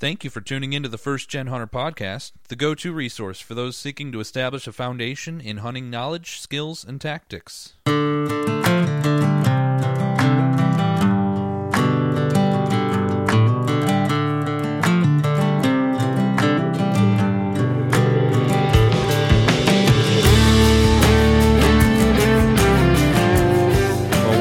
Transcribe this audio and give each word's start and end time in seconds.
Thank 0.00 0.24
you 0.24 0.30
for 0.30 0.40
tuning 0.40 0.72
into 0.72 0.88
the 0.88 0.96
First 0.96 1.28
Gen 1.28 1.48
Hunter 1.48 1.66
podcast, 1.66 2.32
the 2.48 2.56
go 2.56 2.74
to 2.74 2.90
resource 2.90 3.38
for 3.38 3.54
those 3.54 3.76
seeking 3.76 4.10
to 4.12 4.20
establish 4.20 4.66
a 4.66 4.72
foundation 4.72 5.42
in 5.42 5.58
hunting 5.58 5.90
knowledge, 5.90 6.40
skills, 6.40 6.86
and 6.86 6.98
tactics. 6.98 7.74
Well, 7.84 7.98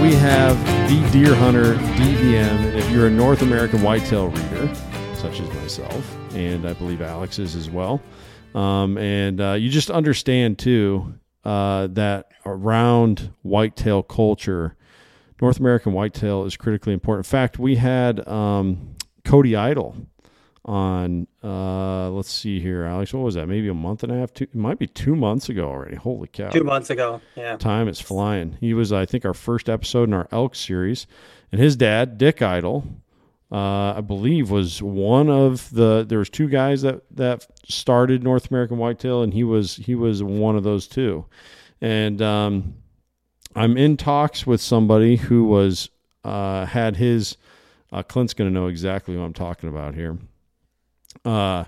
we 0.02 0.14
have 0.14 0.58
the 0.90 1.06
Deer 1.12 1.36
Hunter 1.36 1.74
DVM, 1.74 2.48
and 2.48 2.80
if 2.80 2.90
you're 2.92 3.08
a 3.08 3.12
North 3.12 3.42
American 3.42 3.82
whitetail 3.82 4.30
reader, 4.30 4.74
such 5.20 5.42
as 5.42 5.50
myself, 5.56 6.18
and 6.34 6.66
I 6.66 6.74
believe 6.74 7.02
Alex 7.02 7.40
is 7.40 7.56
as 7.56 7.70
well, 7.70 8.02
um, 8.56 8.98
and 8.98 9.42
uh, 9.42 9.54
you 9.54 9.70
just 9.70 9.92
understand 9.92 10.58
too 10.58 11.14
uh, 11.44 11.88
that 11.88 12.32
around 12.46 13.34
whitetail 13.42 14.02
culture, 14.02 14.76
North 15.42 15.60
American 15.60 15.92
whitetail 15.94 16.46
is 16.46 16.56
critically 16.56 16.94
important. 16.94 17.26
In 17.26 17.30
fact, 17.30 17.60
we 17.60 17.76
had 17.76 18.26
um, 18.28 18.96
Cody 19.26 19.56
Idol 19.56 19.96
on 20.66 21.26
uh 21.44 22.10
let's 22.10 22.30
see 22.30 22.60
here 22.60 22.84
alex 22.84 23.14
what 23.14 23.24
was 23.24 23.34
that 23.34 23.48
maybe 23.48 23.70
a 23.70 23.74
month 23.74 24.04
and 24.04 24.12
a 24.12 24.16
half 24.16 24.32
two 24.34 24.44
it 24.44 24.54
might 24.54 24.78
be 24.78 24.86
two 24.86 25.16
months 25.16 25.48
ago 25.48 25.68
already 25.68 25.96
holy 25.96 26.28
cow 26.28 26.50
Two 26.50 26.66
months 26.66 26.90
ago. 26.90 27.22
Yeah. 27.36 27.56
time 27.56 27.88
is 27.88 28.00
flying. 28.00 28.58
He 28.60 28.74
was, 28.74 28.92
I 28.92 29.06
think, 29.06 29.26
our 29.26 29.34
first 29.34 29.70
episode 29.70 30.10
in 30.10 30.14
our 30.14 30.28
elk 30.32 30.56
series, 30.56 31.08
and 31.52 31.60
his 31.60 31.76
dad, 31.76 32.18
Dick 32.18 32.42
Idol, 32.42 32.84
uh, 33.52 33.94
I 33.98 34.02
believe, 34.02 34.52
was 34.52 34.82
one 34.82 35.30
of 35.30 35.72
the. 35.72 36.06
There 36.08 36.20
was 36.20 36.30
two 36.30 36.48
guys 36.48 36.84
that 36.84 37.02
that 37.16 37.48
started 37.68 38.24
North 38.24 38.52
American 38.52 38.78
Whitetail, 38.78 39.24
and 39.24 39.34
he 39.34 39.44
was 39.44 39.78
he 39.78 39.96
was 39.96 40.22
one 40.22 40.56
of 40.56 40.64
those 40.64 40.88
two. 40.88 41.26
And 41.82 42.22
um, 42.22 42.76
I'm 43.56 43.76
in 43.76 43.98
talks 43.98 44.46
with 44.46 44.62
somebody 44.62 45.16
who 45.16 45.46
was 45.46 45.90
uh, 46.24 46.66
had 46.66 46.98
his. 46.98 47.38
Uh, 47.92 48.04
Clint's 48.04 48.36
going 48.36 48.48
to 48.48 48.54
know 48.54 48.68
exactly 48.68 49.18
what 49.18 49.24
I'm 49.24 49.34
talking 49.34 49.68
about 49.68 49.96
here. 49.96 50.20
Uh, 51.26 51.64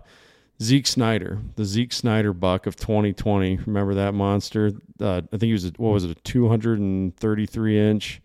Zeke 0.61 0.85
Snyder, 0.85 1.39
the 1.55 1.65
Zeke 1.65 1.91
Snyder 1.91 2.33
buck 2.33 2.67
of 2.67 2.75
2020. 2.75 3.57
Remember 3.65 3.95
that 3.95 4.13
monster? 4.13 4.71
Uh, 4.99 5.21
I 5.33 5.37
think 5.37 5.43
he 5.43 5.53
was 5.53 5.65
a, 5.65 5.71
what 5.77 5.89
was 5.89 6.03
it, 6.03 6.11
a 6.11 6.15
233 6.15 7.79
inch 7.79 8.21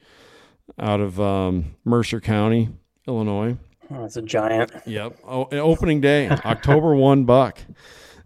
out 0.78 1.00
of 1.00 1.18
um, 1.18 1.76
Mercer 1.84 2.20
County, 2.20 2.68
Illinois. 3.06 3.56
Oh, 3.90 4.04
it's 4.04 4.16
a 4.16 4.22
giant. 4.22 4.72
Yep. 4.86 5.18
Oh, 5.24 5.48
opening 5.52 6.00
day, 6.00 6.28
October 6.44 6.94
one 6.94 7.24
buck, 7.24 7.58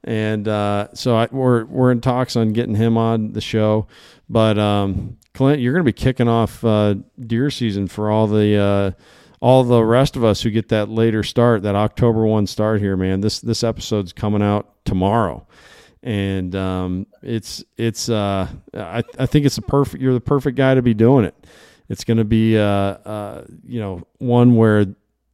and 0.05 0.49
uh, 0.49 0.89
so 0.95 1.17
I, 1.17 1.29
we're 1.31 1.65
we're 1.67 1.93
in 1.93 2.01
talks 2.01 2.37
on 2.37 2.53
getting 2.53 2.75
him 2.75 2.97
on 2.97 3.33
the 3.33 3.41
show. 3.41 3.87
But 4.29 4.59
um, 4.59 5.19
Clint, 5.35 5.61
you're 5.61 5.73
going 5.73 5.85
to 5.85 5.89
be 5.89 5.93
kicking 5.93 6.29
off 6.29 6.65
uh, 6.65 6.95
deer 7.19 7.51
season 7.51 7.89
for 7.89 8.11
all 8.11 8.27
the 8.27 8.57
uh, 8.57 8.91
all 9.41 9.65
the 9.65 9.85
rest 9.85 10.17
of 10.17 10.25
us 10.25 10.43
who 10.43 10.51
get 10.51 10.69
that 10.69 10.89
later 10.89 11.23
start, 11.23 11.63
that 11.63 11.75
October 11.75 12.27
one 12.27 12.47
start 12.47 12.81
here, 12.81 12.97
man. 12.97 13.21
This 13.21 13.41
this 13.41 13.65
episode's 13.65 14.13
coming 14.13 14.43
out 14.43 14.85
tomorrow. 14.85 15.47
And 16.03 16.55
um, 16.57 17.07
it's 17.23 17.63
it's 17.77 18.09
uh, 18.09 18.49
I, 18.73 19.03
I 19.19 19.27
think 19.27 19.45
it's 19.45 19.59
a 19.59 19.63
perfect 19.63 20.03
you're 20.03 20.15
the 20.15 20.21
perfect 20.21 20.57
guy 20.57 20.75
to 20.75 20.81
be 20.81 20.95
doing 20.95 21.27
it. 21.27 21.35
It's 21.91 22.05
going 22.05 22.17
to 22.17 22.25
be 22.25 22.57
uh, 22.57 22.63
uh, 22.63 23.45
you 23.67 23.81
know 23.81 24.03
one 24.19 24.57
where 24.57 24.87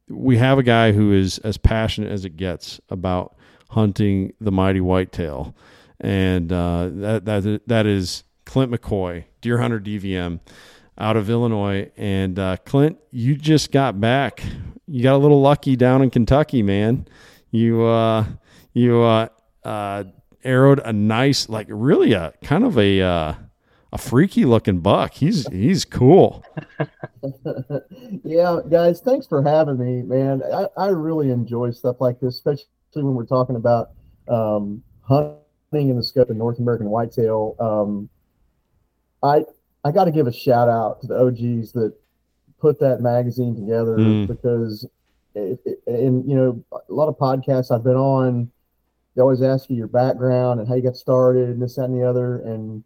we 0.09 0.37
have 0.37 0.57
a 0.57 0.63
guy 0.63 0.91
who 0.91 1.13
is 1.13 1.37
as 1.39 1.57
passionate 1.57 2.11
as 2.11 2.25
it 2.25 2.35
gets 2.35 2.81
about 2.89 3.37
hunting 3.69 4.33
the 4.41 4.51
mighty 4.51 4.81
whitetail, 4.81 5.55
and 6.01 6.51
uh, 6.51 6.89
that 6.91 7.25
that 7.25 7.61
that 7.67 7.85
is 7.85 8.23
Clint 8.45 8.71
McCoy, 8.71 9.25
deer 9.39 9.59
hunter 9.59 9.79
DVM, 9.79 10.39
out 10.97 11.15
of 11.15 11.29
Illinois. 11.29 11.91
And 11.95 12.39
uh, 12.39 12.57
Clint, 12.65 12.97
you 13.11 13.35
just 13.35 13.71
got 13.71 14.01
back. 14.01 14.41
You 14.87 15.03
got 15.03 15.15
a 15.15 15.17
little 15.17 15.41
lucky 15.41 15.75
down 15.75 16.01
in 16.01 16.09
Kentucky, 16.09 16.63
man. 16.63 17.07
You 17.51 17.83
uh, 17.83 18.25
you 18.73 19.01
uh, 19.03 19.27
uh, 19.63 20.05
arrowed 20.43 20.79
a 20.79 20.93
nice, 20.93 21.49
like 21.49 21.67
really 21.69 22.13
a 22.13 22.33
kind 22.41 22.63
of 22.63 22.77
a 22.77 23.01
uh, 23.01 23.33
a 23.97 24.09
freaky 24.09 24.45
looking 24.45 24.79
buck. 24.79 25.13
He's 25.13 25.47
he's 25.47 25.83
cool. 25.83 26.45
yeah, 28.23 28.59
guys, 28.69 29.01
thanks 29.01 29.25
for 29.25 29.41
having 29.41 29.77
me, 29.77 30.03
man. 30.03 30.43
I, 30.53 30.67
I 30.77 30.87
really 30.89 31.31
enjoy 31.31 31.71
stuff 31.71 31.97
like 31.99 32.19
this, 32.19 32.35
especially 32.35 32.65
when 32.93 33.15
we're 33.15 33.25
talking 33.25 33.55
about 33.55 33.91
um, 34.27 34.83
hunting 35.01 35.39
in 35.73 35.95
the 35.95 36.03
scope 36.03 36.29
of 36.29 36.37
North 36.37 36.59
American 36.59 36.87
whitetail. 36.89 37.55
Um, 37.59 38.09
I 39.23 39.45
I 39.83 39.91
got 39.91 40.05
to 40.05 40.11
give 40.11 40.27
a 40.27 40.33
shout 40.33 40.69
out 40.69 41.01
to 41.01 41.07
the 41.07 41.19
OGs 41.19 41.71
that 41.73 41.93
put 42.59 42.79
that 42.79 43.01
magazine 43.01 43.55
together 43.55 43.97
Mm. 43.97 44.27
because, 44.27 44.87
it, 45.35 45.59
it, 45.65 45.81
and 45.87 46.27
you 46.29 46.35
know, 46.35 46.63
a 46.71 46.93
lot 46.93 47.07
of 47.07 47.17
podcasts 47.17 47.71
I've 47.71 47.83
been 47.83 47.95
on, 47.95 48.51
they 49.15 49.21
always 49.21 49.41
ask 49.41 49.69
you 49.69 49.75
your 49.75 49.87
background 49.87 50.59
and 50.59 50.67
how 50.67 50.75
you 50.75 50.81
got 50.81 50.97
started 50.97 51.49
and 51.49 51.61
this, 51.61 51.75
that, 51.75 51.85
and 51.85 51.99
the 51.99 52.07
other. 52.07 52.39
And 52.39 52.83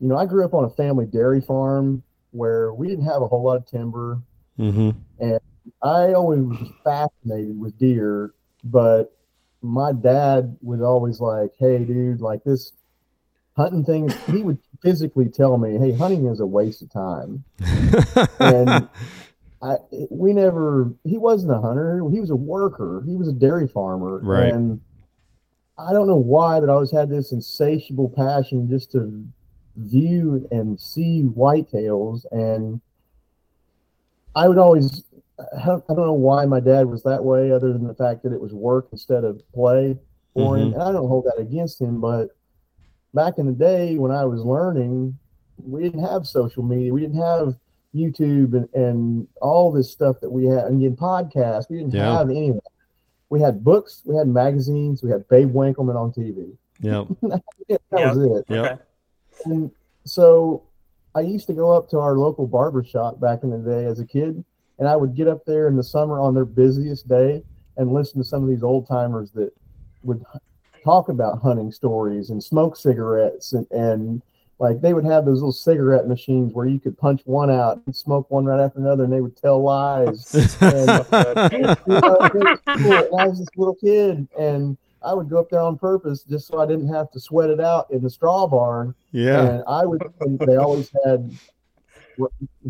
you 0.00 0.08
know, 0.08 0.16
I 0.16 0.26
grew 0.26 0.44
up 0.44 0.54
on 0.54 0.64
a 0.64 0.70
family 0.70 1.06
dairy 1.06 1.40
farm 1.40 2.02
where 2.32 2.72
we 2.72 2.88
didn't 2.88 3.04
have 3.04 3.22
a 3.22 3.28
whole 3.28 3.42
lot 3.42 3.56
of 3.56 3.66
timber. 3.66 4.20
Mm-hmm. 4.58 4.90
And 5.20 5.40
I 5.82 6.14
always 6.14 6.40
was 6.40 6.68
fascinated 6.84 7.58
with 7.58 7.78
deer, 7.78 8.32
but 8.64 9.12
my 9.62 9.92
dad 9.92 10.56
was 10.62 10.80
always 10.80 11.20
like, 11.20 11.52
"Hey, 11.58 11.84
dude, 11.84 12.20
like 12.20 12.42
this 12.44 12.72
hunting 13.56 13.84
thing." 13.84 14.08
He 14.34 14.42
would 14.42 14.58
physically 14.82 15.28
tell 15.28 15.58
me, 15.58 15.78
"Hey, 15.78 15.92
hunting 15.92 16.26
is 16.26 16.40
a 16.40 16.46
waste 16.46 16.82
of 16.82 16.90
time." 16.90 17.44
And 18.38 18.88
I, 19.62 19.76
we 20.10 20.32
never. 20.32 20.90
He 21.04 21.18
wasn't 21.18 21.52
a 21.52 21.60
hunter. 21.60 22.02
He 22.10 22.20
was 22.20 22.30
a 22.30 22.36
worker. 22.36 23.02
He 23.06 23.16
was 23.16 23.28
a 23.28 23.32
dairy 23.32 23.68
farmer, 23.68 24.18
Right. 24.22 24.52
and 24.52 24.80
I 25.78 25.92
don't 25.92 26.06
know 26.08 26.16
why, 26.16 26.60
but 26.60 26.68
I 26.68 26.72
always 26.72 26.90
had 26.90 27.08
this 27.10 27.32
insatiable 27.32 28.08
passion 28.10 28.68
just 28.68 28.92
to 28.92 29.24
view 29.76 30.46
and 30.50 30.80
see 30.80 31.22
whitetails, 31.24 32.24
and 32.32 32.80
I 34.34 34.48
would 34.48 34.58
always. 34.58 35.04
I 35.56 35.64
don't 35.64 35.88
know 35.88 36.12
why 36.12 36.44
my 36.44 36.60
dad 36.60 36.86
was 36.86 37.02
that 37.04 37.24
way, 37.24 37.50
other 37.50 37.72
than 37.72 37.86
the 37.86 37.94
fact 37.94 38.22
that 38.24 38.32
it 38.32 38.40
was 38.40 38.52
work 38.52 38.88
instead 38.92 39.24
of 39.24 39.40
play 39.54 39.96
for 40.34 40.58
him. 40.58 40.68
Mm-hmm. 40.68 40.74
And 40.74 40.82
I 40.82 40.92
don't 40.92 41.08
hold 41.08 41.24
that 41.24 41.40
against 41.40 41.80
him, 41.80 41.98
but 41.98 42.28
back 43.14 43.38
in 43.38 43.46
the 43.46 43.52
day 43.52 43.96
when 43.96 44.12
I 44.12 44.26
was 44.26 44.42
learning, 44.44 45.16
we 45.56 45.82
didn't 45.82 46.04
have 46.04 46.26
social 46.26 46.62
media. 46.62 46.92
We 46.92 47.00
didn't 47.00 47.22
have 47.22 47.54
YouTube 47.94 48.52
and, 48.54 48.68
and 48.74 49.28
all 49.40 49.72
this 49.72 49.90
stuff 49.90 50.20
that 50.20 50.30
we 50.30 50.44
had, 50.44 50.64
and 50.66 50.82
again, 50.82 50.96
podcasts. 50.96 51.70
We 51.70 51.78
didn't 51.78 51.94
Yeah. 51.94 52.18
have 52.18 52.28
any. 52.30 52.52
We 53.30 53.40
had 53.40 53.64
books, 53.64 54.02
we 54.04 54.16
had 54.16 54.26
magazines, 54.28 55.02
we 55.02 55.10
had 55.10 55.26
Babe 55.28 55.54
Winkelman 55.54 55.94
on 55.96 56.12
TV. 56.12 56.52
Yep. 56.80 57.06
Yeah, 57.68 57.76
that 57.90 58.14
was 58.14 58.18
it. 58.18 58.44
Yep. 58.48 58.64
Okay. 58.72 58.82
And 59.44 59.70
so 60.04 60.62
I 61.14 61.20
used 61.20 61.46
to 61.48 61.52
go 61.52 61.72
up 61.72 61.88
to 61.90 61.98
our 61.98 62.16
local 62.16 62.46
barber 62.46 62.84
shop 62.84 63.20
back 63.20 63.42
in 63.42 63.50
the 63.50 63.58
day 63.58 63.84
as 63.86 64.00
a 64.00 64.06
kid, 64.06 64.44
and 64.78 64.88
I 64.88 64.96
would 64.96 65.14
get 65.14 65.28
up 65.28 65.44
there 65.44 65.68
in 65.68 65.76
the 65.76 65.84
summer 65.84 66.20
on 66.20 66.34
their 66.34 66.44
busiest 66.44 67.08
day 67.08 67.42
and 67.76 67.92
listen 67.92 68.20
to 68.20 68.24
some 68.24 68.42
of 68.42 68.48
these 68.48 68.62
old 68.62 68.86
timers 68.86 69.30
that 69.32 69.52
would 70.02 70.24
talk 70.84 71.08
about 71.08 71.42
hunting 71.42 71.70
stories 71.70 72.30
and 72.30 72.42
smoke 72.42 72.76
cigarettes 72.76 73.52
and, 73.52 73.66
and 73.70 74.22
like 74.58 74.80
they 74.82 74.92
would 74.92 75.04
have 75.04 75.24
those 75.24 75.36
little 75.36 75.52
cigarette 75.52 76.06
machines 76.06 76.52
where 76.52 76.66
you 76.66 76.78
could 76.78 76.96
punch 76.98 77.22
one 77.24 77.50
out 77.50 77.80
and 77.86 77.96
smoke 77.96 78.30
one 78.30 78.44
right 78.44 78.60
after 78.60 78.78
another 78.78 79.04
and 79.04 79.12
they 79.12 79.22
would 79.22 79.36
tell 79.36 79.62
lies. 79.62 80.34
and, 80.60 80.90
uh, 80.90 81.48
you 81.52 81.60
know. 81.60 82.18
And 82.66 82.88
I 83.18 83.26
was 83.26 83.38
this 83.38 83.48
little 83.56 83.74
kid 83.74 84.28
and 84.38 84.76
I 85.02 85.14
would 85.14 85.28
go 85.30 85.38
up 85.38 85.50
there 85.50 85.60
on 85.60 85.78
purpose 85.78 86.22
just 86.24 86.46
so 86.48 86.60
I 86.60 86.66
didn't 86.66 86.88
have 86.88 87.10
to 87.12 87.20
sweat 87.20 87.50
it 87.50 87.60
out 87.60 87.90
in 87.90 88.02
the 88.02 88.10
straw 88.10 88.46
barn 88.46 88.94
yeah. 89.12 89.42
and 89.48 89.64
I 89.66 89.86
would, 89.86 90.02
they 90.40 90.56
always 90.56 90.90
had, 91.04 91.32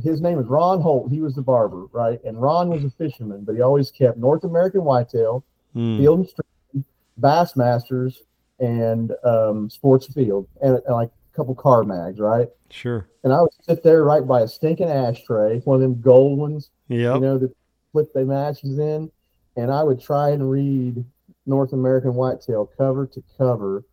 his 0.02 0.20
name 0.20 0.36
was 0.38 0.46
Ron 0.46 0.80
Holt. 0.80 1.10
He 1.10 1.20
was 1.20 1.34
the 1.34 1.42
barber, 1.42 1.86
right? 1.92 2.22
And 2.24 2.40
Ron 2.40 2.68
was 2.70 2.84
a 2.84 2.90
fisherman, 2.90 3.42
but 3.44 3.54
he 3.54 3.60
always 3.62 3.90
kept 3.90 4.16
North 4.18 4.44
American 4.44 4.84
whitetail, 4.84 5.44
Mm. 5.76 5.98
field 5.98 6.18
and 6.18 6.28
stream, 6.28 6.84
Bassmasters, 7.20 8.16
and 8.58 9.12
um, 9.24 9.70
Sports 9.70 10.08
Afield, 10.08 10.48
and, 10.60 10.74
and 10.84 10.94
like 10.96 11.10
a 11.32 11.36
couple 11.36 11.54
car 11.54 11.84
mags, 11.84 12.18
right? 12.18 12.48
Sure. 12.70 13.08
And 13.22 13.32
I 13.32 13.40
would 13.40 13.52
sit 13.62 13.82
there 13.84 14.02
right 14.02 14.26
by 14.26 14.40
a 14.40 14.48
stinking 14.48 14.88
ashtray, 14.88 15.60
one 15.60 15.76
of 15.76 15.80
them 15.82 16.00
gold 16.00 16.38
ones, 16.40 16.70
Yep. 16.88 17.14
you 17.14 17.20
know, 17.20 17.38
that 17.38 17.54
flip 17.92 18.12
they 18.12 18.24
matches 18.24 18.78
in, 18.80 19.12
and 19.56 19.70
I 19.70 19.84
would 19.84 20.00
try 20.00 20.30
and 20.30 20.50
read 20.50 21.04
North 21.50 21.72
American 21.74 22.14
whitetail 22.14 22.70
cover 22.78 23.06
to 23.08 23.22
cover, 23.36 23.84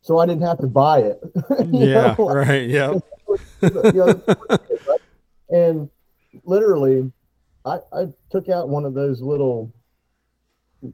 so 0.00 0.18
I 0.18 0.26
didn't 0.26 0.42
have 0.42 0.58
to 0.58 0.66
buy 0.66 1.00
it. 1.00 1.20
Yeah. 1.70 2.16
know, 2.18 2.28
Right. 2.28 2.68
Yep. 2.68 3.02
you 3.62 3.92
know, 3.94 4.22
and 5.50 5.90
literally, 6.44 7.12
I, 7.64 7.78
I 7.92 8.06
took 8.30 8.48
out 8.48 8.68
one 8.68 8.84
of 8.84 8.94
those 8.94 9.20
little 9.20 9.72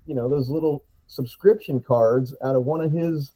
you 0.07 0.15
know, 0.15 0.29
those 0.29 0.51
little 0.51 0.85
subscription 1.07 1.81
cards 1.81 2.35
out 2.45 2.55
of 2.55 2.65
one 2.65 2.81
of 2.81 2.93
his 2.93 3.33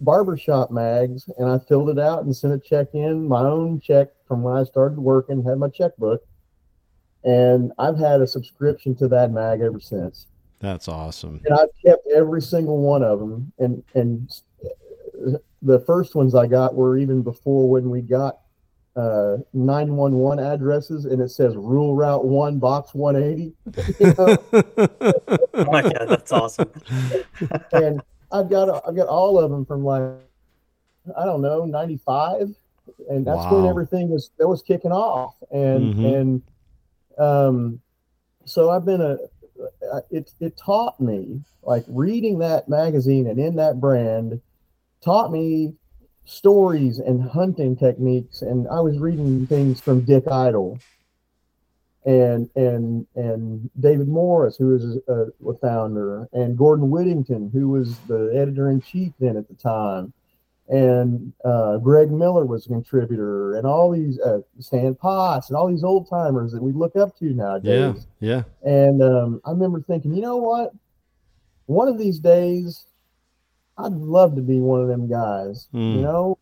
barbershop 0.00 0.70
mags 0.70 1.28
and 1.38 1.48
I 1.48 1.58
filled 1.68 1.88
it 1.90 1.98
out 1.98 2.24
and 2.24 2.36
sent 2.36 2.52
a 2.52 2.58
check 2.58 2.88
in, 2.92 3.26
my 3.26 3.40
own 3.40 3.80
check 3.80 4.08
from 4.26 4.42
when 4.42 4.56
I 4.56 4.64
started 4.64 4.98
working, 4.98 5.44
had 5.44 5.58
my 5.58 5.68
checkbook. 5.68 6.22
And 7.24 7.72
I've 7.78 7.98
had 7.98 8.20
a 8.20 8.26
subscription 8.26 8.96
to 8.96 9.08
that 9.08 9.30
mag 9.30 9.60
ever 9.60 9.78
since. 9.78 10.26
That's 10.62 10.88
awesome. 10.88 11.40
And 11.44 11.58
I've 11.58 11.68
kept 11.84 12.06
every 12.14 12.40
single 12.40 12.78
one 12.80 13.02
of 13.02 13.18
them. 13.18 13.52
And 13.58 13.82
and 13.94 14.30
the 15.60 15.80
first 15.80 16.14
ones 16.14 16.34
I 16.36 16.46
got 16.46 16.74
were 16.74 16.96
even 16.96 17.20
before 17.22 17.68
when 17.68 17.90
we 17.90 18.00
got 18.00 18.38
uh 18.94 19.38
911 19.54 20.44
addresses 20.44 21.06
and 21.06 21.20
it 21.20 21.30
says 21.30 21.56
rule 21.56 21.96
route 21.96 22.24
1 22.26 22.58
box 22.58 22.94
180 22.94 23.54
you 23.98 24.14
know? 24.18 24.36
Oh 25.54 25.64
my 25.70 25.82
god, 25.82 26.06
that's 26.08 26.30
awesome. 26.32 26.70
and 27.72 28.00
I've 28.30 28.48
got 28.48 28.86
I've 28.86 28.94
got 28.96 29.08
all 29.08 29.38
of 29.38 29.50
them 29.50 29.64
from 29.66 29.84
like 29.84 30.02
I 31.16 31.24
don't 31.24 31.42
know 31.42 31.64
95 31.64 32.54
and 33.08 33.26
that's 33.26 33.50
when 33.50 33.66
everything 33.66 34.10
was 34.10 34.30
that 34.38 34.46
was 34.46 34.62
kicking 34.62 34.92
off 34.92 35.34
and 35.50 35.94
Mhm. 35.94 36.14
and 36.20 36.42
um 37.18 37.80
so 38.44 38.70
I've 38.70 38.84
been 38.84 39.00
a 39.00 39.16
Uh, 39.60 40.00
it 40.10 40.32
it 40.40 40.56
taught 40.56 41.00
me 41.00 41.40
like 41.62 41.84
reading 41.88 42.38
that 42.38 42.68
magazine 42.68 43.26
and 43.26 43.38
in 43.38 43.56
that 43.56 43.80
brand 43.80 44.40
taught 45.02 45.30
me 45.32 45.74
stories 46.24 46.98
and 46.98 47.22
hunting 47.30 47.76
techniques. 47.76 48.42
And 48.42 48.66
I 48.68 48.80
was 48.80 48.98
reading 48.98 49.46
things 49.46 49.80
from 49.80 50.02
Dick 50.02 50.24
Idol 50.28 50.78
and 52.04 52.50
and 52.56 53.06
and 53.14 53.70
David 53.78 54.08
Morris, 54.08 54.56
who 54.56 54.68
was 54.68 54.98
a, 55.08 55.48
a 55.48 55.54
founder, 55.58 56.28
and 56.32 56.58
Gordon 56.58 56.90
Whittington, 56.90 57.50
who 57.52 57.68
was 57.68 57.98
the 58.00 58.32
editor 58.34 58.70
in 58.70 58.80
chief 58.80 59.12
then 59.20 59.36
at 59.36 59.48
the 59.48 59.54
time, 59.54 60.12
and 60.68 61.32
uh, 61.44 61.76
Greg 61.78 62.10
Miller 62.10 62.46
was 62.46 62.66
a 62.66 62.68
contributor, 62.70 63.56
and 63.56 63.66
all 63.66 63.90
these 63.90 64.18
uh, 64.20 64.40
Stan 64.60 64.94
Potts 64.94 65.48
and 65.50 65.56
all 65.56 65.68
these 65.68 65.84
old 65.84 66.08
timers 66.08 66.52
that 66.52 66.62
we 66.62 66.72
look 66.72 66.96
up 66.96 67.16
to 67.18 67.26
yeah, 67.26 67.34
nowadays. 67.34 68.06
yeah. 68.20 68.42
And 68.62 69.02
um, 69.02 69.40
I 69.44 69.50
remember 69.50 69.80
thinking, 69.82 70.14
you 70.14 70.22
know 70.22 70.36
what? 70.38 70.72
One 71.66 71.88
of 71.88 71.98
these 71.98 72.18
days, 72.18 72.86
I'd 73.78 73.92
love 73.92 74.34
to 74.36 74.42
be 74.42 74.60
one 74.60 74.80
of 74.82 74.88
them 74.88 75.08
guys, 75.08 75.68
Mm. 75.74 75.96
you 75.96 76.02
know? 76.02 76.38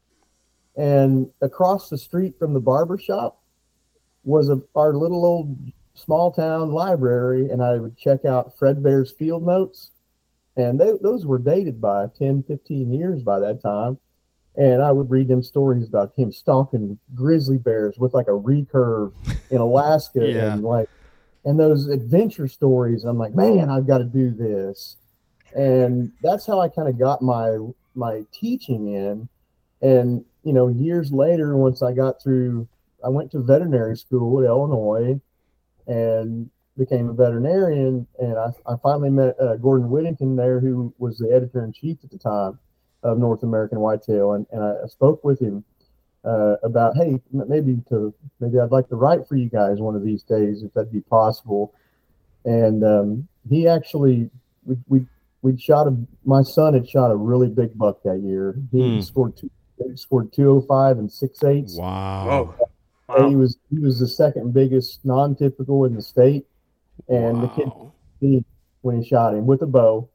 And 0.76 1.30
across 1.42 1.88
the 1.90 1.98
street 1.98 2.38
from 2.38 2.54
the 2.54 2.60
barber 2.60 2.96
shop 2.98 3.40
was 4.24 4.48
a, 4.48 4.60
our 4.74 4.94
little 4.94 5.24
old 5.24 5.56
small 5.94 6.30
town 6.30 6.72
library, 6.72 7.50
and 7.50 7.62
I 7.62 7.76
would 7.78 7.96
check 7.96 8.24
out 8.24 8.56
Fred 8.58 8.82
Bear's 8.82 9.10
field 9.12 9.44
notes. 9.46 9.90
And 10.56 10.80
they, 10.80 10.92
those 11.02 11.26
were 11.26 11.38
dated 11.38 11.80
by 11.80 12.06
10, 12.18 12.44
15 12.44 12.92
years 12.92 13.22
by 13.22 13.40
that 13.40 13.60
time. 13.62 13.98
And 14.56 14.82
I 14.82 14.90
would 14.92 15.10
read 15.10 15.28
them 15.28 15.42
stories 15.42 15.86
about 15.88 16.12
him 16.16 16.32
stalking 16.32 16.98
grizzly 17.14 17.56
bears 17.58 17.96
with 17.98 18.14
like 18.14 18.26
a 18.26 18.32
recurve 18.32 19.12
in 19.50 19.58
Alaska 19.58 20.20
Yeah. 20.28 20.54
and 20.54 20.62
like 20.64 20.88
and 21.44 21.58
those 21.58 21.86
adventure 21.88 22.48
stories. 22.48 23.04
I'm 23.04 23.16
like, 23.16 23.34
man, 23.34 23.70
I've 23.70 23.86
got 23.86 23.98
to 23.98 24.04
do 24.04 24.30
this. 24.30 24.96
And 25.54 26.12
that's 26.22 26.46
how 26.46 26.60
I 26.60 26.68
kind 26.68 26.88
of 26.88 26.98
got 26.98 27.22
my 27.22 27.58
my 27.94 28.24
teaching 28.32 28.92
in. 28.92 29.28
And 29.80 30.24
you 30.44 30.52
know, 30.52 30.68
years 30.68 31.12
later, 31.12 31.56
once 31.56 31.82
I 31.82 31.92
got 31.92 32.22
through, 32.22 32.66
I 33.04 33.08
went 33.08 33.30
to 33.32 33.40
veterinary 33.40 33.96
school 33.96 34.40
at 34.40 34.46
Illinois, 34.46 35.20
and 35.86 36.50
became 36.76 37.08
a 37.08 37.12
veterinarian. 37.12 38.06
And 38.18 38.36
I, 38.38 38.50
I 38.66 38.76
finally 38.82 39.10
met 39.10 39.36
uh, 39.40 39.56
Gordon 39.56 39.90
Whittington 39.90 40.36
there, 40.36 40.60
who 40.60 40.92
was 40.98 41.18
the 41.18 41.32
editor 41.32 41.64
in 41.64 41.72
chief 41.72 41.98
at 42.04 42.10
the 42.10 42.18
time 42.18 42.58
of 43.02 43.18
North 43.18 43.42
American 43.42 43.80
Whitetail, 43.80 44.32
and, 44.32 44.46
and 44.52 44.62
I 44.62 44.86
spoke 44.88 45.24
with 45.24 45.40
him 45.40 45.64
uh, 46.24 46.56
about, 46.62 46.96
hey, 46.96 47.20
maybe 47.32 47.78
to 47.88 48.12
maybe 48.40 48.58
I'd 48.60 48.70
like 48.70 48.88
to 48.88 48.96
write 48.96 49.26
for 49.26 49.36
you 49.36 49.48
guys 49.48 49.78
one 49.80 49.96
of 49.96 50.02
these 50.04 50.22
days 50.22 50.62
if 50.62 50.72
that'd 50.74 50.92
be 50.92 51.00
possible. 51.00 51.72
And 52.44 52.84
um, 52.84 53.28
he 53.48 53.66
actually, 53.68 54.30
we 54.64 54.76
we 54.88 55.06
we 55.42 55.56
shot 55.58 55.86
a. 55.86 55.96
My 56.24 56.42
son 56.42 56.74
had 56.74 56.88
shot 56.88 57.10
a 57.10 57.16
really 57.16 57.48
big 57.48 57.76
buck 57.76 58.02
that 58.04 58.20
year. 58.20 58.56
He 58.72 58.96
Hmm. 58.96 59.00
scored 59.00 59.36
two. 59.36 59.50
Scored 59.94 60.30
two 60.34 60.50
oh 60.50 60.60
five 60.60 60.98
and 60.98 61.10
six 61.10 61.42
eighths. 61.42 61.78
Wow. 61.78 62.54
Whoa. 63.08 63.16
And 63.16 63.28
he 63.30 63.34
was 63.36 63.56
he 63.70 63.78
was 63.78 63.98
the 63.98 64.06
second 64.06 64.52
biggest 64.52 65.00
non-typical 65.04 65.86
in 65.86 65.94
the 65.94 66.02
state, 66.02 66.46
and 67.08 67.42
the 67.42 67.48
kid 67.48 67.66
Wow. 67.66 67.92
when 68.82 69.00
he 69.00 69.08
shot 69.08 69.32
him 69.34 69.46
with 69.46 69.62
a 69.62 69.66
bow. 69.66 70.06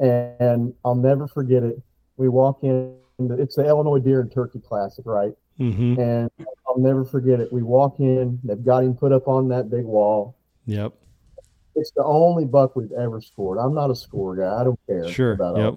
And 0.00 0.74
I'll 0.84 0.96
never 0.96 1.28
forget 1.28 1.62
it. 1.62 1.80
We 2.16 2.28
walk 2.28 2.62
in. 2.62 2.94
It's 3.18 3.56
the 3.56 3.66
Illinois 3.66 3.98
Deer 3.98 4.20
and 4.20 4.30
Turkey 4.30 4.60
Classic, 4.60 5.04
right? 5.06 5.32
Mm-hmm. 5.58 5.98
And 6.00 6.30
I'll 6.68 6.78
never 6.78 7.04
forget 7.04 7.40
it. 7.40 7.52
We 7.52 7.62
walk 7.62 7.98
in. 8.00 8.38
They've 8.44 8.62
got 8.62 8.84
him 8.84 8.94
put 8.94 9.12
up 9.12 9.26
on 9.26 9.48
that 9.48 9.70
big 9.70 9.84
wall. 9.84 10.36
Yep. 10.66 10.92
It's 11.76 11.90
the 11.92 12.04
only 12.04 12.44
buck 12.44 12.76
we've 12.76 12.92
ever 12.92 13.20
scored. 13.20 13.58
I'm 13.58 13.74
not 13.74 13.90
a 13.90 13.94
score 13.96 14.36
guy. 14.36 14.60
I 14.60 14.64
don't 14.64 14.78
care 14.86 15.08
Sure. 15.08 15.32
about 15.32 15.56
Yep. 15.56 15.74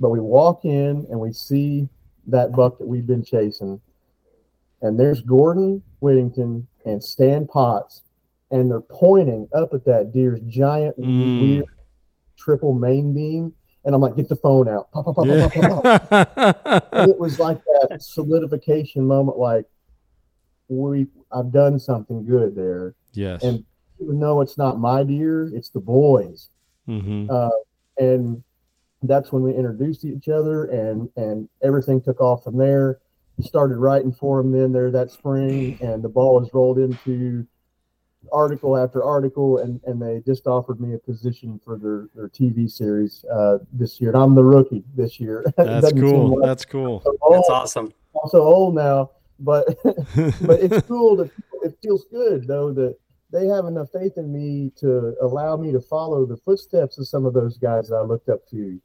But 0.00 0.10
we 0.10 0.20
walk 0.20 0.64
in 0.64 1.06
and 1.10 1.20
we 1.20 1.32
see 1.32 1.88
that 2.26 2.52
buck 2.52 2.78
that 2.78 2.86
we've 2.86 3.06
been 3.06 3.22
chasing. 3.22 3.80
And 4.82 4.98
there's 4.98 5.20
Gordon 5.20 5.82
Whittington 6.00 6.66
and 6.84 7.02
Stan 7.02 7.46
Potts. 7.46 8.02
And 8.50 8.70
they're 8.70 8.80
pointing 8.80 9.48
up 9.54 9.72
at 9.74 9.84
that 9.84 10.12
deer's 10.12 10.40
giant 10.46 10.96
Mm. 10.98 11.40
weird 11.40 11.64
triple 12.36 12.72
main 12.74 13.14
beam. 13.14 13.54
And 13.84 13.94
I'm 13.94 14.00
like, 14.00 14.16
get 14.16 14.28
the 14.28 14.36
phone 14.36 14.68
out. 14.68 14.90
Pop, 14.92 15.04
pop, 15.04 15.16
pop. 15.16 15.26
Yeah. 15.26 16.84
And 16.92 17.10
it 17.10 17.18
was 17.18 17.38
like 17.38 17.60
that 17.64 18.02
solidification 18.02 19.06
moment, 19.06 19.38
like 19.38 19.66
we 20.68 21.06
I've 21.30 21.52
done 21.52 21.78
something 21.78 22.24
good 22.24 22.54
there. 22.54 22.94
yes. 23.12 23.42
And 23.42 23.64
even 24.00 24.18
though 24.18 24.40
it's 24.40 24.58
not 24.58 24.78
my 24.78 25.02
deer, 25.04 25.50
it's 25.54 25.68
the 25.68 25.80
boys. 25.80 26.48
mm-hmm. 26.88 27.30
Uh, 27.30 27.50
and 27.98 28.42
that's 29.02 29.32
when 29.32 29.42
we 29.42 29.54
introduced 29.54 30.04
each 30.04 30.28
other 30.28 30.64
and 30.64 31.08
and 31.16 31.48
everything 31.62 32.00
took 32.00 32.20
off 32.20 32.44
from 32.44 32.56
there 32.56 32.98
started 33.40 33.76
writing 33.76 34.12
for 34.12 34.42
them 34.42 34.52
then 34.52 34.72
there 34.72 34.90
that 34.90 35.10
spring 35.10 35.78
and 35.80 36.02
the 36.02 36.08
ball 36.08 36.40
was 36.40 36.48
rolled 36.52 36.78
into 36.78 37.46
article 38.32 38.76
after 38.76 39.02
article 39.02 39.58
and 39.58 39.80
and 39.84 40.00
they 40.00 40.22
just 40.24 40.46
offered 40.46 40.80
me 40.80 40.94
a 40.94 40.98
position 40.98 41.60
for 41.64 41.76
their 41.78 42.08
their 42.14 42.28
tv 42.28 42.70
series 42.70 43.24
uh 43.32 43.58
this 43.72 44.00
year 44.00 44.10
and 44.10 44.18
i'm 44.18 44.34
the 44.34 44.42
rookie 44.42 44.82
this 44.96 45.20
year 45.20 45.44
That's 45.56 45.92
cool. 45.92 46.38
like 46.38 46.46
That's 46.46 46.64
cool. 46.64 47.02
I'm 47.06 47.16
old, 47.22 47.34
That's 47.34 47.50
awesome. 47.50 47.92
I'm 48.22 48.30
so 48.30 48.42
old 48.42 48.74
now 48.74 49.10
but 49.40 49.66
but 49.84 50.60
it's 50.60 50.80
cool 50.88 51.16
that 51.16 51.30
it 51.62 51.76
feels 51.82 52.04
good 52.10 52.46
though 52.46 52.72
that 52.72 52.96
they 53.34 53.46
have 53.48 53.64
enough 53.64 53.88
faith 53.92 54.16
in 54.16 54.32
me 54.32 54.70
to 54.76 55.16
allow 55.20 55.56
me 55.56 55.72
to 55.72 55.80
follow 55.80 56.24
the 56.24 56.36
footsteps 56.36 56.98
of 56.98 57.08
some 57.08 57.26
of 57.26 57.34
those 57.34 57.58
guys 57.58 57.88
that 57.88 57.96
I 57.96 58.02
looked 58.02 58.28
up 58.28 58.48
to, 58.50 58.80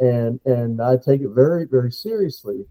and 0.00 0.40
and 0.44 0.82
I 0.82 0.96
take 0.96 1.20
it 1.20 1.28
very 1.28 1.64
very 1.64 1.92
seriously. 1.92 2.66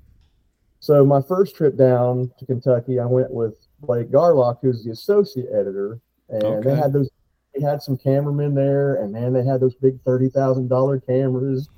So 0.82 1.06
my 1.06 1.22
first 1.22 1.56
trip 1.56 1.78
down 1.78 2.30
to 2.40 2.46
Kentucky, 2.46 3.00
I 3.00 3.06
went 3.06 3.32
with 3.32 3.56
Blake 3.86 4.10
Garlock, 4.12 4.60
who's 4.62 4.84
the 4.84 4.92
associate 4.92 5.48
editor, 5.54 6.00
and 6.30 6.44
Okay. 6.44 6.70
they 6.70 6.76
had 6.76 6.94
those. 6.94 7.10
They 7.54 7.62
had 7.62 7.82
some 7.84 7.98
cameramen 7.98 8.56
there, 8.56 8.96
and 8.96 9.12
man, 9.12 9.32
they 9.34 9.44
had 9.46 9.60
those 9.60 9.76
big 9.76 10.02
thirty 10.02 10.30
thousand 10.30 10.70
dollar 10.70 11.00
cameras. 11.00 11.70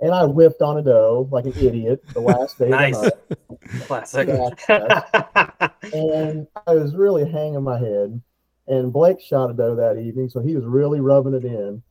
And 0.00 0.10
I 0.12 0.24
whipped 0.24 0.62
on 0.62 0.78
a 0.78 0.82
doe 0.82 1.28
like 1.30 1.44
an 1.44 1.52
idiot 1.52 2.02
the 2.12 2.18
last 2.20 2.58
day. 2.58 2.70
Nice. 2.70 2.96
Of 2.96 3.12
the 3.28 3.36
Classic. 3.86 4.28
and 5.94 6.46
I 6.66 6.74
was 6.74 6.96
really 6.96 7.30
hanging 7.30 7.62
my 7.62 7.78
head. 7.78 8.20
And 8.66 8.92
Blake 8.92 9.20
shot 9.20 9.50
a 9.50 9.54
doe 9.54 9.76
that 9.76 9.98
evening, 9.98 10.28
so 10.28 10.40
he 10.40 10.56
was 10.56 10.64
really 10.64 11.00
rubbing 11.00 11.34
it 11.34 11.44
in. 11.44 11.82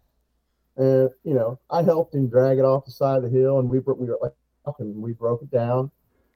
And 0.75 1.09
you 1.23 1.33
know, 1.33 1.59
I 1.69 1.83
helped 1.83 2.13
him 2.15 2.27
drag 2.27 2.57
it 2.57 2.65
off 2.65 2.85
the 2.85 2.91
side 2.91 3.17
of 3.17 3.23
the 3.23 3.29
hill, 3.29 3.59
and 3.59 3.69
we 3.69 3.79
bro- 3.79 3.95
we 3.95 4.07
were 4.07 4.17
like, 4.21 4.33
and 4.79 4.95
we 5.01 5.13
broke 5.13 5.41
it 5.41 5.51
down, 5.51 5.89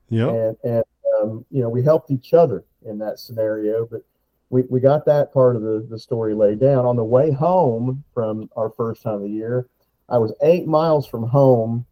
Yeah. 0.09 0.29
and 0.29 0.57
and 0.63 0.83
um, 1.21 1.45
you 1.51 1.61
know, 1.61 1.69
we 1.69 1.83
helped 1.83 2.09
each 2.11 2.33
other 2.33 2.63
in 2.85 2.97
that 2.99 3.19
scenario. 3.19 3.85
But 3.85 4.03
we, 4.49 4.63
we 4.69 4.79
got 4.79 5.05
that 5.05 5.33
part 5.33 5.55
of 5.55 5.61
the, 5.61 5.85
the 5.89 5.99
story 5.99 6.33
laid 6.33 6.59
down. 6.59 6.85
On 6.85 6.95
the 6.95 7.03
way 7.03 7.31
home 7.31 8.03
from 8.13 8.49
our 8.55 8.69
first 8.69 9.01
time 9.03 9.15
of 9.15 9.21
the 9.21 9.29
year, 9.29 9.67
I 10.07 10.17
was 10.17 10.33
eight 10.43 10.67
miles 10.67 11.07
from 11.07 11.23
home, 11.27 11.85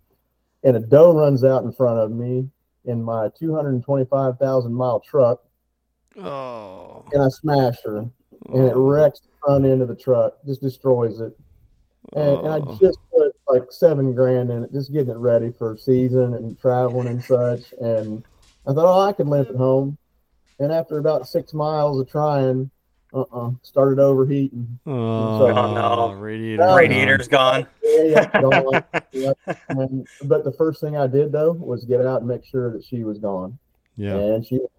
and 0.63 0.75
a 0.75 0.79
doe 0.79 1.13
runs 1.13 1.43
out 1.43 1.63
in 1.63 1.71
front 1.71 1.99
of 1.99 2.11
me 2.11 2.47
in 2.85 3.01
my 3.01 3.29
225,000 3.39 4.73
mile 4.73 4.99
truck 4.99 5.41
Oh. 6.19 7.05
and 7.11 7.23
I 7.23 7.29
smash 7.29 7.77
her, 7.85 7.97
and 7.97 8.11
it 8.67 8.73
oh. 8.75 8.81
wrecks 8.87 9.21
the 9.21 9.29
front 9.43 9.65
end 9.65 9.81
of 9.81 9.87
the 9.87 9.95
truck, 9.95 10.33
just 10.45 10.61
destroys 10.61 11.19
it. 11.21 11.35
And, 12.13 12.37
and 12.39 12.47
I 12.49 12.59
Oh. 12.59 12.77
just 12.79 12.99
put 13.11 13.33
like 13.47 13.71
seven 13.71 14.13
grand 14.13 14.51
in 14.51 14.63
it, 14.63 14.71
just 14.71 14.91
getting 14.93 15.09
it 15.09 15.17
ready 15.17 15.51
for 15.51 15.75
season 15.75 16.35
and 16.35 16.59
traveling 16.59 17.07
and 17.07 17.23
such. 17.23 17.73
And 17.81 18.23
I 18.67 18.73
thought, 18.73 18.85
oh, 18.85 19.01
I 19.07 19.13
could 19.13 19.27
limp 19.27 19.49
it 19.49 19.55
home. 19.55 19.97
And 20.59 20.71
after 20.71 20.97
about 20.97 21.27
six 21.27 21.53
miles 21.53 21.99
of 21.99 22.09
trying, 22.09 22.69
uh-uh, 23.13 23.51
started 23.61 23.99
overheating. 23.99 24.79
Oh, 24.85 25.51
no. 25.51 26.13
radiator. 26.13 26.63
Oh, 26.63 26.75
Radiator's 26.75 27.27
gone. 27.27 27.67
Yeah, 27.83 28.03
yeah, 28.03 28.41
gone. 28.41 28.83
Yeah. 29.11 29.33
And, 29.69 30.07
but 30.23 30.43
the 30.43 30.51
first 30.51 30.81
thing 30.81 30.97
I 30.97 31.05
did 31.07 31.31
though 31.31 31.51
was 31.51 31.85
get 31.85 32.05
out 32.05 32.21
and 32.21 32.27
make 32.27 32.43
sure 32.45 32.71
that 32.71 32.83
she 32.83 33.03
was 33.03 33.19
gone, 33.19 33.57
Yeah. 33.95 34.15
and 34.15 34.45
she 34.45 34.57
was. 34.57 34.69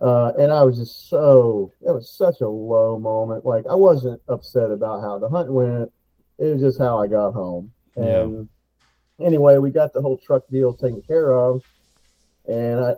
Uh, 0.00 0.32
and 0.38 0.50
I 0.50 0.62
was 0.62 0.78
just 0.78 1.10
so 1.10 1.72
it 1.82 1.90
was 1.90 2.08
such 2.08 2.40
a 2.40 2.48
low 2.48 2.98
moment. 2.98 3.44
Like 3.44 3.66
I 3.68 3.74
wasn't 3.74 4.22
upset 4.28 4.70
about 4.70 5.02
how 5.02 5.18
the 5.18 5.28
hunt 5.28 5.52
went. 5.52 5.92
It 6.38 6.44
was 6.54 6.60
just 6.62 6.78
how 6.78 6.98
I 7.02 7.06
got 7.06 7.32
home. 7.32 7.70
Yeah. 7.96 8.22
And 8.22 8.48
anyway, 9.20 9.58
we 9.58 9.70
got 9.70 9.92
the 9.92 10.00
whole 10.00 10.16
truck 10.16 10.44
deal 10.50 10.72
taken 10.72 11.02
care 11.02 11.34
of, 11.34 11.62
and 12.48 12.80
I 12.80 12.94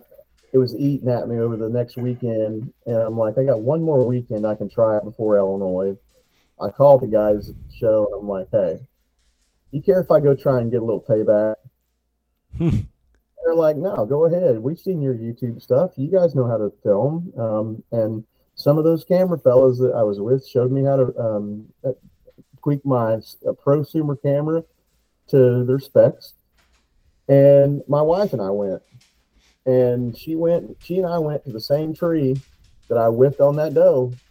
it 0.53 0.59
was 0.59 0.77
eating 0.77 1.09
at 1.09 1.29
me 1.29 1.39
over 1.39 1.57
the 1.57 1.69
next 1.69 1.97
weekend, 1.97 2.73
and 2.87 2.97
I'm 2.97 3.17
like, 3.17 3.39
I 3.39 3.45
got 3.45 3.61
one 3.61 3.83
more 3.83 4.07
weekend 4.07 4.47
I 4.47 4.55
can 4.55 4.69
try 4.69 4.99
it 4.99 5.05
before 5.05 5.37
Illinois. 5.37 5.97
I 6.61 6.69
called 6.71 7.01
the 7.01 7.07
guys 7.07 7.49
at 7.49 7.55
the 7.55 7.77
show, 7.77 8.07
and 8.13 8.21
I'm 8.21 8.29
like, 8.29 8.49
hey, 8.53 8.81
you 9.71 9.83
care 9.83 10.01
if 10.01 10.11
I 10.11 10.21
go 10.21 10.35
try 10.35 10.61
and 10.61 10.71
get 10.71 10.83
a 10.83 10.85
little 10.85 11.01
payback? 11.01 11.57
They're 12.59 13.55
like, 13.55 13.77
no, 13.77 14.05
go 14.07 14.27
ahead. 14.27 14.59
We've 14.59 14.79
seen 14.79 15.01
your 15.01 15.15
YouTube 15.15 15.61
stuff. 15.61 15.93
You 15.97 16.11
guys 16.11 16.35
know 16.35 16.47
how 16.47 16.59
to 16.59 16.73
film. 16.83 17.33
Um, 17.37 17.83
and 17.91 18.25
some 18.55 18.79
of 18.79 18.85
those 18.85 19.05
camera 19.05 19.39
fellows 19.39 19.79
that 19.79 19.95
I 19.95 20.03
was 20.03 20.21
with 20.21 20.47
showed 20.47 20.71
me 20.71 20.85
how 20.85 20.97
to 20.97 21.19
um, 21.19 21.67
tweak 22.63 22.85
my 22.85 23.15
uh, 23.15 23.53
prosumer 23.65 24.21
camera 24.21 24.63
to 25.29 25.65
their 25.65 25.81
specs. 25.81 26.35
And 27.29 27.83
my 27.89 28.03
wife 28.03 28.33
and 28.33 28.43
I 28.43 28.51
went, 28.51 28.83
and 29.67 30.17
she 30.17 30.35
went. 30.35 30.77
She 30.83 30.99
and 30.99 31.07
I 31.07 31.19
went 31.19 31.45
to 31.45 31.53
the 31.53 31.61
same 31.61 31.95
tree 31.95 32.37
that 32.89 32.99
I 32.99 33.09
whipped 33.09 33.41
on 33.41 33.57
that 33.57 33.75
doe. 33.75 34.13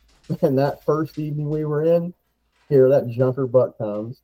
And 0.42 0.58
that 0.60 0.86
first 0.86 1.20
evening 1.20 1.50
we 1.50 1.66
were 1.66 1.84
in, 1.84 2.14
here 2.70 2.88
that 2.88 3.10
junker 3.10 3.48
buck 3.48 3.78
comes, 3.78 4.22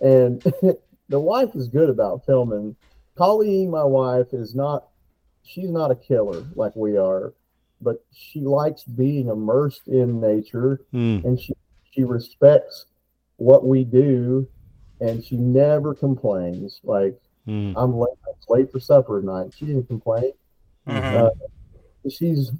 and 0.00 0.42
the 1.08 1.20
wife 1.20 1.54
is 1.54 1.68
good 1.68 1.88
about 1.88 2.26
filming. 2.26 2.74
Colleen, 3.16 3.70
my 3.70 3.84
wife, 3.84 4.32
is 4.32 4.56
not. 4.56 4.88
She's 5.44 5.70
not 5.70 5.92
a 5.92 5.94
killer 5.94 6.44
like 6.56 6.74
we 6.74 6.96
are, 6.96 7.34
but 7.80 8.04
she 8.12 8.40
likes 8.40 8.82
being 8.82 9.28
immersed 9.28 9.86
in 9.86 10.20
nature, 10.20 10.80
Mm. 10.92 11.24
and 11.24 11.40
she 11.40 11.54
she 11.92 12.02
respects 12.02 12.86
what 13.36 13.64
we 13.64 13.84
do, 13.84 14.48
and 15.00 15.22
she 15.22 15.36
never 15.36 15.94
complains. 15.94 16.80
Like 16.82 17.20
Mm. 17.48 17.72
I'm 17.76 17.96
late, 17.96 18.10
it's 18.28 18.48
late 18.48 18.70
for 18.70 18.78
supper 18.78 19.20
tonight. 19.20 19.52
She 19.56 19.64
didn't 19.64 19.86
complain. 19.86 20.32
Mhm. 20.86 21.14
Uh, 21.14 21.30
she's 22.08 22.52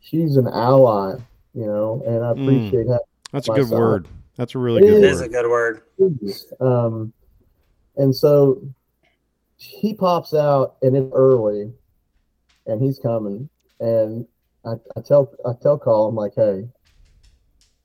she's 0.00 0.36
an 0.36 0.48
ally, 0.48 1.14
you 1.54 1.66
know, 1.66 2.02
and 2.06 2.24
I 2.24 2.32
Mm. 2.32 2.42
appreciate 2.42 2.88
how 2.88 3.00
That's 3.32 3.48
a 3.48 3.52
good 3.52 3.68
side. 3.68 3.78
word. 3.78 4.08
That's 4.36 4.54
a 4.54 4.58
really 4.58 4.82
It 4.82 4.86
good 4.86 5.04
It 5.04 5.04
is 5.04 5.20
a 5.20 5.28
good 5.28 5.48
word. 5.48 5.82
Um, 6.60 7.12
and 7.96 8.14
so 8.16 8.62
he 9.56 9.94
pops 9.94 10.32
out 10.34 10.76
and 10.82 10.96
it's 10.96 11.12
early, 11.12 11.72
and 12.66 12.82
he's 12.82 12.98
coming, 12.98 13.48
and 13.78 14.26
I, 14.64 14.72
I 14.96 15.00
tell 15.02 15.32
I 15.44 15.52
tell 15.60 15.78
Call 15.78 16.08
I'm 16.08 16.14
like, 16.14 16.32
hey, 16.34 16.66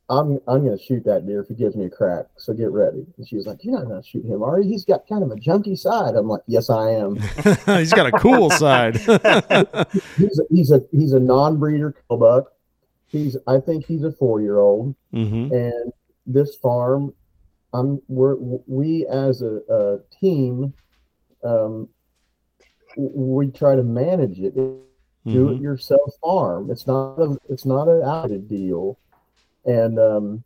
I'm 0.10 0.40
I'm 0.48 0.64
gonna 0.64 0.78
shoot 0.78 1.04
that 1.04 1.26
deer 1.28 1.42
if 1.42 1.50
he 1.50 1.54
gives 1.54 1.76
me 1.76 1.86
a 1.86 1.90
crack. 1.90 2.28
So 2.38 2.54
get 2.54 2.72
ready. 2.72 3.06
And 3.18 3.28
she's 3.28 3.46
like, 3.46 3.64
you're 3.64 3.74
not 3.78 3.88
gonna 3.90 4.04
shoot 4.04 4.24
him, 4.26 4.42
are 4.42 4.60
you? 4.62 4.70
He's 4.70 4.86
got 4.86 5.06
kind 5.08 5.22
of 5.24 5.32
a 5.32 5.36
junky 5.36 5.78
side. 5.78 6.16
I'm 6.16 6.28
like, 6.30 6.44
yes, 6.48 6.70
I 6.70 6.92
am. 6.92 7.16
He's 7.78 7.92
got 7.92 8.08
a 8.08 8.12
cool 8.14 8.50
side. 8.64 8.96
He's 10.18 10.40
a, 10.40 10.44
he's 10.50 10.72
a 10.72 10.82
he's 10.92 11.12
a 11.14 11.20
non-breeder 11.20 11.94
kill 12.08 12.18
buck. 12.18 12.54
He's 13.08 13.36
I 13.48 13.60
think 13.60 13.86
he's 13.86 14.04
a 14.04 14.12
four 14.14 14.42
year 14.42 14.60
old. 14.60 14.96
hmm 15.12 15.50
and 15.54 15.92
this 16.26 16.56
farm 16.58 17.14
i'm 17.74 18.02
we're 18.10 18.36
we 18.66 19.06
as 19.08 19.42
a, 19.42 19.60
a 19.70 20.00
team 20.20 20.74
um 21.44 21.88
we 22.98 23.48
try 23.48 23.76
to 23.76 23.84
manage 23.84 24.40
it 24.40 24.56
do 24.56 24.84
Mm-hmm. 25.26 25.56
it 25.56 25.62
yourself 25.62 26.10
farm 26.24 26.70
it's 26.72 26.88
not 26.88 27.18
a 27.20 27.38
it's 27.50 27.66
not 27.66 27.90
an 27.90 28.02
outed 28.04 28.48
deal 28.48 28.98
and 29.68 30.00
um 30.00 30.44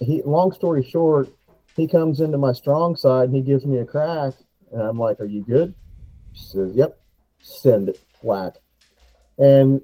he 0.00 0.22
long 0.22 0.52
story 0.52 0.82
short 0.82 1.28
he 1.76 1.86
comes 1.86 2.20
into 2.20 2.38
my 2.38 2.52
strong 2.52 2.96
side 2.96 3.24
and 3.28 3.34
he 3.36 3.42
gives 3.42 3.66
me 3.66 3.78
a 3.78 3.84
crack 3.84 4.32
and 4.72 4.80
i'm 4.82 4.98
like 4.98 5.20
are 5.20 5.24
you 5.26 5.42
good 5.42 5.74
she 6.32 6.44
says 6.46 6.72
yep 6.74 6.98
send 7.42 7.88
it 7.90 8.00
whack 8.22 8.54
and 9.38 9.80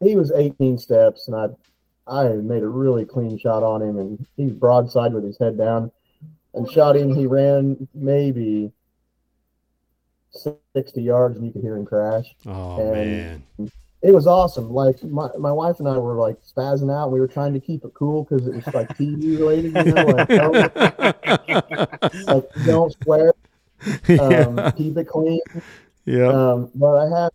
he 0.00 0.16
was 0.16 0.32
18 0.32 0.76
steps 0.78 1.28
and 1.28 1.36
i 1.36 1.46
I 2.08 2.28
made 2.34 2.62
a 2.62 2.68
really 2.68 3.04
clean 3.04 3.36
shot 3.36 3.64
on 3.64 3.82
him, 3.82 3.98
and 3.98 4.24
he's 4.36 4.52
broadside 4.52 5.12
with 5.12 5.24
his 5.24 5.36
head 5.40 5.58
down, 5.58 5.90
and 6.54 6.70
shot 6.70 6.94
him. 6.96 7.12
He 7.12 7.26
ran 7.26 7.88
maybe 7.94 8.70
sixty 10.72 11.02
yards, 11.02 11.36
and 11.36 11.46
you 11.46 11.50
could 11.52 11.62
hear 11.62 11.76
him 11.76 11.84
crash. 11.84 12.26
Oh 12.46 12.80
And- 12.80 13.42
man. 13.58 13.70
It 14.06 14.14
was 14.14 14.28
awesome. 14.28 14.70
Like 14.70 15.02
my, 15.02 15.28
my 15.36 15.50
wife 15.50 15.80
and 15.80 15.88
I 15.88 15.98
were 15.98 16.14
like 16.14 16.36
spazzing 16.44 16.94
out. 16.94 17.10
We 17.10 17.18
were 17.18 17.26
trying 17.26 17.52
to 17.54 17.60
keep 17.60 17.84
it 17.84 17.92
cool 17.92 18.22
because 18.22 18.46
it 18.46 18.54
was 18.54 18.66
like 18.72 18.88
TV 18.96 19.36
related, 19.36 19.74
you 19.84 19.92
know, 19.92 20.04
like 20.04 20.28
don't, 20.28 20.76
like, 22.28 22.64
don't 22.64 22.96
swear, 23.02 23.32
um, 24.20 24.58
yeah. 24.58 24.70
keep 24.70 24.96
it 24.96 25.08
clean. 25.08 25.40
yeah. 26.04 26.28
Um, 26.28 26.70
but 26.76 26.94
I 26.94 27.20
had, 27.20 27.32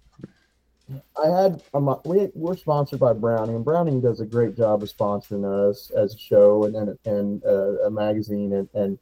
I 1.22 1.42
had, 1.42 1.62
um, 1.74 2.00
we, 2.06 2.30
we're 2.36 2.56
sponsored 2.56 3.02
by 3.02 3.12
Browning, 3.12 3.58
and 3.58 3.66
Browning 3.66 4.00
does 4.00 4.22
a 4.22 4.26
great 4.26 4.56
job 4.56 4.82
of 4.82 4.88
sponsoring 4.88 5.44
us 5.44 5.92
as 5.92 6.16
a 6.16 6.18
show 6.18 6.64
and 6.64 6.78
and, 6.78 6.98
and 7.04 7.44
uh, 7.44 7.84
a 7.84 7.92
magazine. 7.92 8.54
And, 8.54 8.70
and 8.74 8.98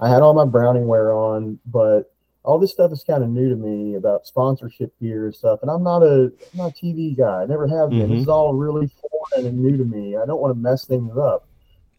I 0.00 0.08
had 0.08 0.22
all 0.22 0.34
my 0.34 0.44
Browning 0.44 0.88
wear 0.88 1.12
on, 1.12 1.60
but 1.66 2.12
all 2.44 2.58
this 2.58 2.72
stuff 2.72 2.90
is 2.92 3.04
kind 3.04 3.22
of 3.22 3.30
new 3.30 3.48
to 3.48 3.56
me 3.56 3.94
about 3.94 4.26
sponsorship 4.26 4.92
gear 5.00 5.26
and 5.26 5.34
stuff. 5.34 5.60
And 5.62 5.70
I'm 5.70 5.82
not 5.82 6.02
a, 6.02 6.24
I'm 6.24 6.56
not 6.56 6.72
a 6.72 6.74
TV 6.74 7.16
guy. 7.16 7.42
I 7.42 7.46
never 7.46 7.68
have 7.68 7.90
been. 7.90 8.08
Mhm. 8.08 8.10
This 8.10 8.22
is 8.22 8.28
all 8.28 8.54
really 8.54 8.88
foreign 8.88 9.46
and 9.46 9.58
new 9.60 9.76
to 9.76 9.84
me. 9.84 10.16
I 10.16 10.26
don't 10.26 10.40
want 10.40 10.54
to 10.54 10.58
mess 10.60 10.84
things 10.84 11.16
up 11.16 11.46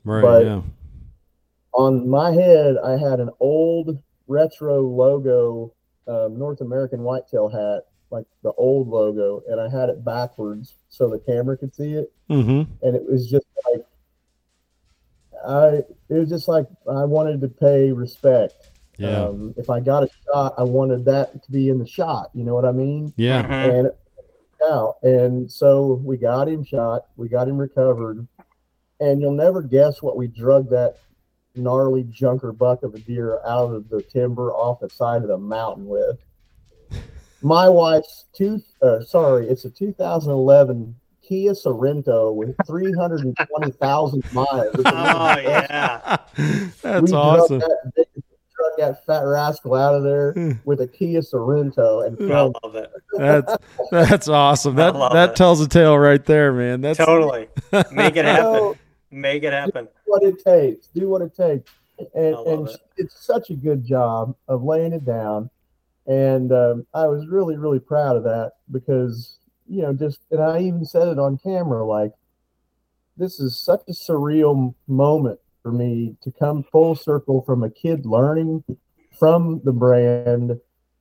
right. 0.03 0.21
but- 0.21 0.45
yeah. 0.45 0.62
on 1.73 2.09
my 2.09 2.31
head, 2.31 2.77
I 2.83 2.97
had 2.97 3.19
an 3.19 3.29
old 3.39 3.97
retro 4.27 4.81
logo, 4.81 5.73
um, 6.07 6.38
North 6.38 6.59
American 6.62 7.03
whitetail 7.03 7.47
hat, 7.47 7.83
like 8.12 8.25
the 8.43 8.51
old 8.53 8.89
logo, 8.89 9.41
and 9.50 9.59
I 9.62 9.69
had 9.69 9.89
it 9.89 10.03
backwards 10.03 10.75
so 10.89 11.09
the 11.09 11.19
camera 11.19 11.57
could 11.57 11.73
see 11.73 11.93
it. 11.93 12.12
Mm-hmm. 12.29 12.71
And 12.85 12.95
it 12.95 13.09
was 13.09 13.29
just 13.29 13.45
like, 13.71 13.85
I, 15.47 15.67
it 16.09 16.19
was 16.19 16.29
just 16.29 16.47
like 16.47 16.67
I 16.89 17.03
wanted 17.05 17.41
to 17.41 17.47
pay 17.47 17.91
respect. 17.91 18.69
Yeah. 19.03 19.25
Um, 19.25 19.53
if 19.57 19.69
I 19.69 19.79
got 19.79 20.03
a 20.03 20.10
shot, 20.25 20.53
I 20.57 20.63
wanted 20.63 21.05
that 21.05 21.43
to 21.43 21.51
be 21.51 21.69
in 21.69 21.79
the 21.79 21.88
shot. 21.88 22.29
You 22.33 22.43
know 22.43 22.55
what 22.55 22.65
I 22.65 22.72
mean? 22.72 23.13
yeah. 23.17 23.43
Mhm. 23.43 23.79
and 23.79 23.91
out. 24.69 24.95
And 25.03 25.51
so 25.51 26.01
we 26.03 26.17
got 26.17 26.48
him 26.48 26.63
shot, 26.63 27.07
we 27.17 27.27
got 27.27 27.48
him 27.48 27.57
recovered, 27.57 28.25
and 29.00 29.22
you'll 29.22 29.33
never 29.33 29.62
guess 29.62 30.01
what 30.01 30.15
we 30.17 30.27
drug 30.27 30.69
that 30.69 30.98
gnarly 31.55 32.03
junker 32.10 32.51
buck 32.51 32.83
of 32.83 32.95
a 32.95 33.00
deer 33.00 33.39
out 33.45 33.74
of 33.74 33.89
the 33.89 34.01
timber 34.01 34.51
off 34.53 34.79
the 34.79 34.89
side 34.89 35.22
of 35.22 35.27
the 35.27 35.38
mountain 35.38 35.86
with. 35.86 36.17
My 37.41 37.67
wife's 37.67 38.25
two, 38.33 38.62
uh, 38.81 39.01
sorry, 39.01 39.48
it's 39.48 39.65
a 39.65 39.69
2011 39.69 40.95
Kia 41.22 41.51
Sorento 41.53 42.33
with 42.33 42.55
320,000 42.65 44.33
miles. 44.33 44.75
Oh 44.86 45.39
yeah. 45.39 46.17
That's 46.81 47.12
we 47.12 47.17
awesome. 47.17 47.60
That, 47.60 48.07
big- 48.63 48.77
drug 48.77 48.96
that 48.96 49.05
fat 49.05 49.22
rascal 49.22 49.75
out 49.75 49.96
of 49.96 50.03
there 50.03 50.60
with 50.65 50.82
a 50.82 50.88
Kia 50.88 51.22
Sorento 51.22 52.05
and 52.05 52.34
I 52.34 52.41
love 52.41 52.75
it. 52.75 52.91
That's 53.17 53.58
that's 53.91 54.27
awesome. 54.27 54.75
That 54.75 54.93
that 55.13 55.32
it. 55.32 55.36
tells 55.36 55.62
a 55.62 55.67
tale 55.67 55.98
right 55.98 56.24
there, 56.24 56.53
man. 56.53 56.82
That's 56.82 56.98
Totally. 56.98 57.48
Make 57.91 58.15
it 58.15 58.25
happen. 58.25 58.43
So, 58.43 58.77
Make 59.12 59.43
it 59.43 59.53
happen. 59.53 59.88
what 60.05 60.24
it 60.24 60.43
takes. 60.43 60.88
Do 60.88 61.08
what 61.08 61.22
it 61.22 61.36
takes. 61.36 61.72
And, 62.15 62.36
and 62.36 62.67
it. 62.67 62.82
it's 62.98 63.24
such 63.25 63.51
a 63.51 63.53
good 63.53 63.86
job 63.86 64.36
of 64.48 64.63
laying 64.63 64.93
it 64.93 65.05
down. 65.05 65.50
And 66.08 66.51
um, 66.51 66.88
I 66.93 67.05
was 67.08 67.27
really, 67.27 67.55
really 67.55 67.79
proud 67.79 68.17
of 68.17 68.24
that 68.24 68.53
because, 68.72 69.38
you 69.67 69.84
know, 69.84 69.93
just, 69.93 70.20
and 70.32 70.41
I 70.41 70.60
even 70.62 70.84
said 70.84 71.08
it 71.08 71.20
on 71.20 71.38
camera 71.38 71.86
like, 71.86 72.12
this 73.15 73.39
is 73.39 73.58
such 73.60 73.82
a 73.88 73.91
surreal 73.91 74.74
moment 74.88 75.39
for 75.63 75.72
me 75.72 76.15
to 76.22 76.32
come 76.32 76.63
full 76.72 76.93
circle 76.93 77.41
from 77.41 77.63
a 77.63 77.70
kid 77.70 78.05
learning 78.05 78.63
from 79.17 79.62
the 79.63 79.72
brand 79.72 80.60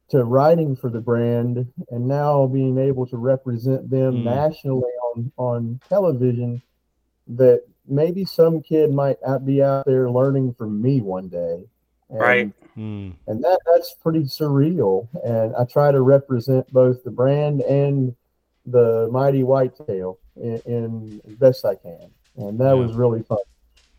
to 0.09 0.25
writing 0.25 0.77
for 0.77 0.89
the 0.89 1.01
brand 1.01 1.67
and 1.91 2.07
now 2.07 2.47
being 2.47 2.79
able 2.79 3.07
to 3.07 3.17
represent 3.17 3.91
them 3.91 4.19
Mm. 4.19 4.25
nationally 4.25 4.93
on, 5.15 5.33
on 5.37 5.81
television 5.89 6.63
that 7.27 7.63
maybe 7.89 8.25
some 8.25 8.63
kid 8.63 8.93
might 8.95 9.17
be 9.45 9.63
out 9.63 9.85
there 9.85 10.11
learning 10.11 10.55
from 10.55 10.81
me 10.81 11.01
one 11.01 11.29
day. 11.29 11.65
And, 12.11 12.21
Right. 12.21 12.53
Mm, 12.77 13.15
And 13.27 13.43
that 13.45 13.61
that's 13.67 13.95
pretty 14.03 14.23
surreal. 14.25 15.09
And 15.25 15.55
I 15.57 15.65
try 15.65 15.91
to 15.93 16.01
represent 16.03 16.71
both 16.73 17.03
the 17.05 17.11
brand 17.11 17.61
and 17.63 18.15
the 18.67 19.09
mighty 19.11 19.43
whitetail 19.43 20.19
in, 20.37 20.59
in 20.67 21.21
best 21.39 21.65
I 21.65 21.75
can. 21.75 22.11
and 22.37 22.59
that 22.61 22.75
Yeah. 22.77 22.81
was 22.83 22.95
really 22.95 23.23
fun. 23.23 23.39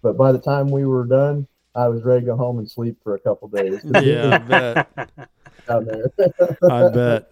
But 0.03 0.17
by 0.17 0.31
the 0.31 0.37
time 0.39 0.69
we 0.69 0.85
were 0.85 1.05
done, 1.05 1.47
I 1.73 1.87
was 1.87 2.03
ready 2.03 2.19
to 2.21 2.25
go 2.27 2.35
home 2.37 2.59
and 2.59 2.69
sleep 2.69 2.97
for 3.03 3.15
a 3.15 3.19
couple 3.19 3.47
days. 3.47 3.81
Yeah, 4.01 4.35
I 4.35 4.37
bet. 4.37 4.89
down 5.67 5.85
there. 5.85 6.11
I 6.69 6.89
bet. 6.89 7.31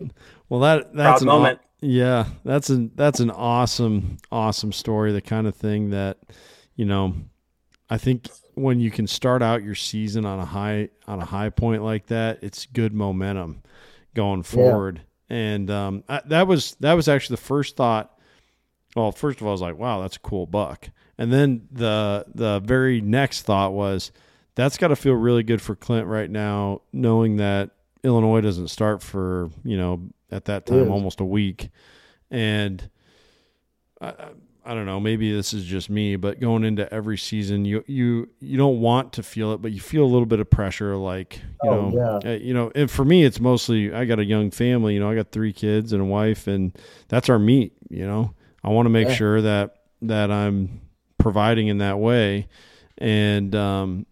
Well, 0.50 0.62
that 0.62 0.94
that's 0.96 1.22
Proud 1.22 1.22
an 1.22 1.30
aw- 1.30 1.38
moment. 1.38 1.60
yeah, 1.82 2.26
that's 2.44 2.70
an 2.70 2.92
that's 2.96 3.20
an 3.20 3.30
awesome 3.30 4.18
awesome 4.32 4.72
story. 4.72 5.12
The 5.12 5.22
kind 5.22 5.46
of 5.46 5.56
thing 5.56 5.92
that 5.92 6.18
you 6.76 6.86
know, 6.86 7.14
I 7.90 7.98
think 7.98 8.30
when 8.56 8.80
you 8.80 8.90
can 8.90 9.06
start 9.08 9.42
out 9.42 9.64
your 9.64 9.76
season 9.76 10.26
on 10.26 10.40
a 10.40 10.46
high 10.46 10.90
on 11.08 11.20
a 11.22 11.26
high 11.26 11.50
point 11.50 11.84
like 11.84 12.08
that, 12.08 12.40
it's 12.42 12.66
good 12.66 12.94
momentum 12.94 13.62
going 14.16 14.44
forward. 14.44 15.02
And 15.30 15.70
um, 15.70 16.04
I, 16.10 16.22
that 16.26 16.48
was 16.48 16.76
that 16.80 16.94
was 16.94 17.08
actually 17.08 17.36
the 17.36 17.42
first 17.44 17.76
thought. 17.76 18.18
Well, 18.96 19.12
first 19.14 19.40
of 19.40 19.44
all, 19.48 19.52
I 19.52 19.54
was 19.54 19.62
like, 19.62 19.78
"Wow, 19.78 20.02
that's 20.02 20.18
a 20.18 20.20
cool 20.20 20.46
buck," 20.46 20.90
and 21.18 21.32
then 21.32 21.68
the 21.72 22.26
the 22.34 22.60
very 22.60 23.02
next 23.02 23.42
thought 23.44 23.74
was, 23.74 24.12
"That's 24.56 24.78
got 24.78 24.90
to 24.90 24.96
feel 24.96 25.14
really 25.14 25.44
good 25.44 25.62
for 25.62 25.76
Clint 25.76 26.08
right 26.08 26.30
now, 26.30 26.82
knowing 26.94 27.38
that 27.38 27.72
Illinois 28.04 28.42
doesn't 28.42 28.70
start 28.70 29.02
for 29.04 29.50
you 29.64 29.78
know 29.78 30.10
at 30.32 30.46
that 30.46 30.66
time 30.66 30.90
almost 30.92 31.20
a 31.20 31.26
week, 31.26 31.70
and 32.30 32.90
I, 34.00 34.08
I- 34.10 34.32
I 34.64 34.76
don't 34.76 34.86
know, 34.86 35.00
maybe 35.00 35.34
this 35.34 35.56
is 35.56 35.66
just 35.66 35.90
me, 35.90 36.18
but 36.18 36.40
going 36.40 36.64
into 36.64 36.88
every 36.94 37.18
season, 37.18 37.66
you 37.66 37.84
you 37.88 38.30
you 38.40 38.58
don't 38.60 38.80
want 38.80 39.14
to 39.14 39.24
feel 39.24 39.54
it, 39.54 39.62
but 39.64 39.72
you 39.72 39.80
feel 39.80 40.04
a 40.04 40.06
little 40.06 40.28
bit 40.28 40.40
of 40.40 40.52
pressure, 40.52 40.96
like 40.96 41.42
you 41.64 41.70
Oh, 41.72 41.90
know, 41.90 42.20
uh, 42.24 42.30
you 42.34 42.54
know. 42.54 42.72
And 42.76 42.90
for 42.90 43.04
me, 43.04 43.24
it's 43.24 43.40
mostly 43.40 43.92
I 43.92 44.06
got 44.06 44.20
a 44.20 44.24
young 44.24 44.52
family, 44.52 44.94
you 44.94 45.00
know, 45.00 45.10
I 45.10 45.16
got 45.16 45.32
three 45.32 45.52
kids 45.52 45.94
and 45.94 46.02
a 46.04 46.06
wife, 46.06 46.46
and 46.46 46.78
that's 47.08 47.28
our 47.28 47.40
meat, 47.40 47.74
you 47.90 48.06
know. 48.06 48.36
I 48.64 48.70
want 48.70 48.86
to 48.86 48.92
make 48.92 49.08
Yeah. 49.08 49.16
sure 49.16 49.42
that 49.42 49.78
that 50.04 50.30
I'm 50.30 50.82
providing 51.22 51.68
in 51.68 51.78
that 51.80 52.00
way, 52.00 52.48
and 52.98 53.56
um, 53.56 54.06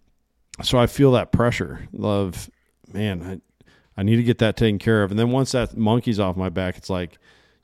so 0.62 0.78
I 0.78 0.88
feel 0.88 1.12
that 1.14 1.32
pressure 1.32 1.88
of 2.02 2.50
man, 2.94 3.22
I 3.24 4.00
I 4.00 4.04
need 4.04 4.16
to 4.16 4.24
get 4.24 4.38
that 4.38 4.56
taken 4.56 4.80
care 4.80 5.04
of. 5.04 5.12
And 5.12 5.20
then 5.20 5.32
once 5.32 5.52
that 5.52 5.76
monkey's 5.76 6.20
off 6.20 6.38
my 6.38 6.50
back, 6.50 6.78
it's 6.78 6.90
like, 6.90 7.18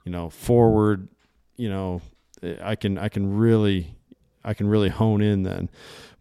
you 0.04 0.12
know, 0.12 0.30
forward, 0.30 1.08
you 1.56 1.70
know, 1.70 2.02
I 2.62 2.76
can 2.76 2.98
I 2.98 3.10
can 3.10 3.38
really 3.38 3.96
I 4.44 4.54
can 4.54 4.68
really 4.68 4.90
hone 4.90 5.22
in 5.22 5.44
then. 5.44 5.70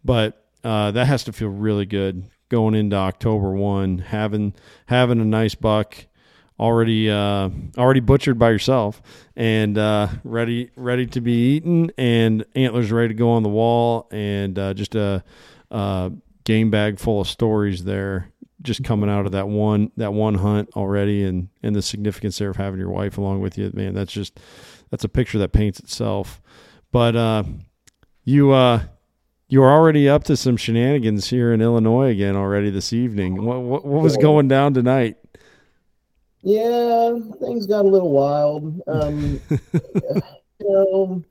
But 0.03 0.45
uh, 0.63 0.91
that 0.91 1.07
has 1.07 1.23
to 1.25 1.33
feel 1.33 1.49
really 1.49 1.85
good 1.85 2.23
going 2.49 2.75
into 2.75 2.95
October 2.95 3.51
one, 3.51 3.97
having 3.99 4.53
having 4.85 5.19
a 5.19 5.25
nice 5.25 5.55
buck 5.55 6.05
already 6.59 7.09
uh, 7.09 7.49
already 7.77 7.99
butchered 7.99 8.39
by 8.39 8.49
yourself 8.49 9.01
and 9.35 9.77
uh, 9.77 10.07
ready 10.23 10.71
ready 10.75 11.05
to 11.05 11.21
be 11.21 11.55
eaten 11.55 11.91
and 11.97 12.45
antlers 12.55 12.91
ready 12.91 13.09
to 13.09 13.13
go 13.13 13.31
on 13.31 13.43
the 13.43 13.49
wall 13.49 14.07
and 14.11 14.57
uh, 14.57 14.73
just 14.73 14.95
a, 14.95 15.23
a 15.71 16.11
game 16.43 16.69
bag 16.69 16.99
full 16.99 17.21
of 17.21 17.27
stories 17.27 17.83
there 17.83 18.31
just 18.61 18.83
coming 18.83 19.09
out 19.09 19.25
of 19.25 19.33
that 19.33 19.47
one 19.47 19.91
that 19.97 20.13
one 20.13 20.35
hunt 20.35 20.69
already 20.75 21.23
and 21.23 21.49
and 21.61 21.75
the 21.75 21.81
significance 21.81 22.37
there 22.37 22.49
of 22.49 22.55
having 22.55 22.79
your 22.79 22.89
wife 22.89 23.17
along 23.17 23.41
with 23.41 23.57
you 23.57 23.69
man 23.73 23.93
that's 23.93 24.13
just 24.13 24.39
that's 24.89 25.03
a 25.03 25.09
picture 25.09 25.37
that 25.37 25.51
paints 25.51 25.79
itself 25.79 26.41
but 26.91 27.15
uh 27.15 27.43
you 28.23 28.51
uh 28.51 28.81
you 29.47 29.59
were 29.59 29.71
already 29.71 30.09
up 30.09 30.23
to 30.23 30.35
some 30.35 30.57
shenanigans 30.57 31.29
here 31.29 31.53
in 31.53 31.61
Illinois 31.61 32.09
again 32.09 32.35
already 32.35 32.71
this 32.71 32.91
evening. 32.91 33.43
What 33.43 33.61
what, 33.61 33.85
what 33.85 34.01
was 34.01 34.17
going 34.17 34.47
down 34.47 34.73
tonight? 34.73 35.17
Yeah, 36.45 37.17
things 37.41 37.65
got 37.65 37.85
a 37.85 37.87
little 37.87 38.11
wild. 38.11 38.79
Um, 38.87 39.39
you 40.59 40.69
know, 40.69 41.23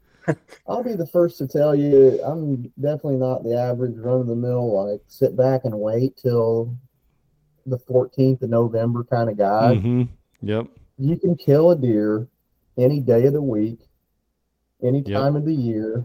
I'll 0.67 0.83
be 0.83 0.95
the 0.95 1.07
first 1.07 1.39
to 1.39 1.47
tell 1.47 1.73
you, 1.75 2.21
I'm 2.25 2.63
definitely 2.81 3.19
not 3.19 3.45
the 3.45 3.57
average 3.57 3.97
run 3.97 4.21
of 4.23 4.27
the 4.27 4.35
mill, 4.35 4.75
like 4.91 5.01
sit 5.07 5.37
back 5.37 5.61
and 5.65 5.79
wait 5.79 6.17
till 6.17 6.77
the 7.67 7.79
14th 7.79 8.43
of 8.43 8.51
November 8.51 9.05
kind 9.05 9.31
of 9.31 9.39
guy. 9.39 9.77
hmm 9.77 10.03
Yep. 10.43 10.67
You 10.99 11.17
can 11.17 11.37
kill 11.37 11.71
a 11.71 11.77
deer 11.77 12.27
any 12.77 13.01
day 13.01 13.27
of 13.27 13.33
the 13.35 13.41
week, 13.43 13.79
any 14.83 14.99
Yep. 14.99 15.07
time 15.07 15.37
of 15.37 15.45
the 15.45 15.55
year, 15.55 16.05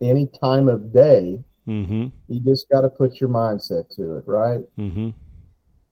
any 0.00 0.26
time 0.26 0.68
of 0.68 0.90
day. 0.92 1.44
hmm 1.66 2.06
You 2.28 2.40
just 2.40 2.68
got 2.70 2.80
to 2.80 2.88
put 2.88 3.20
your 3.20 3.28
mindset 3.28 3.94
to 3.96 4.16
it, 4.16 4.24
right? 4.26 4.64
hmm 4.76 5.10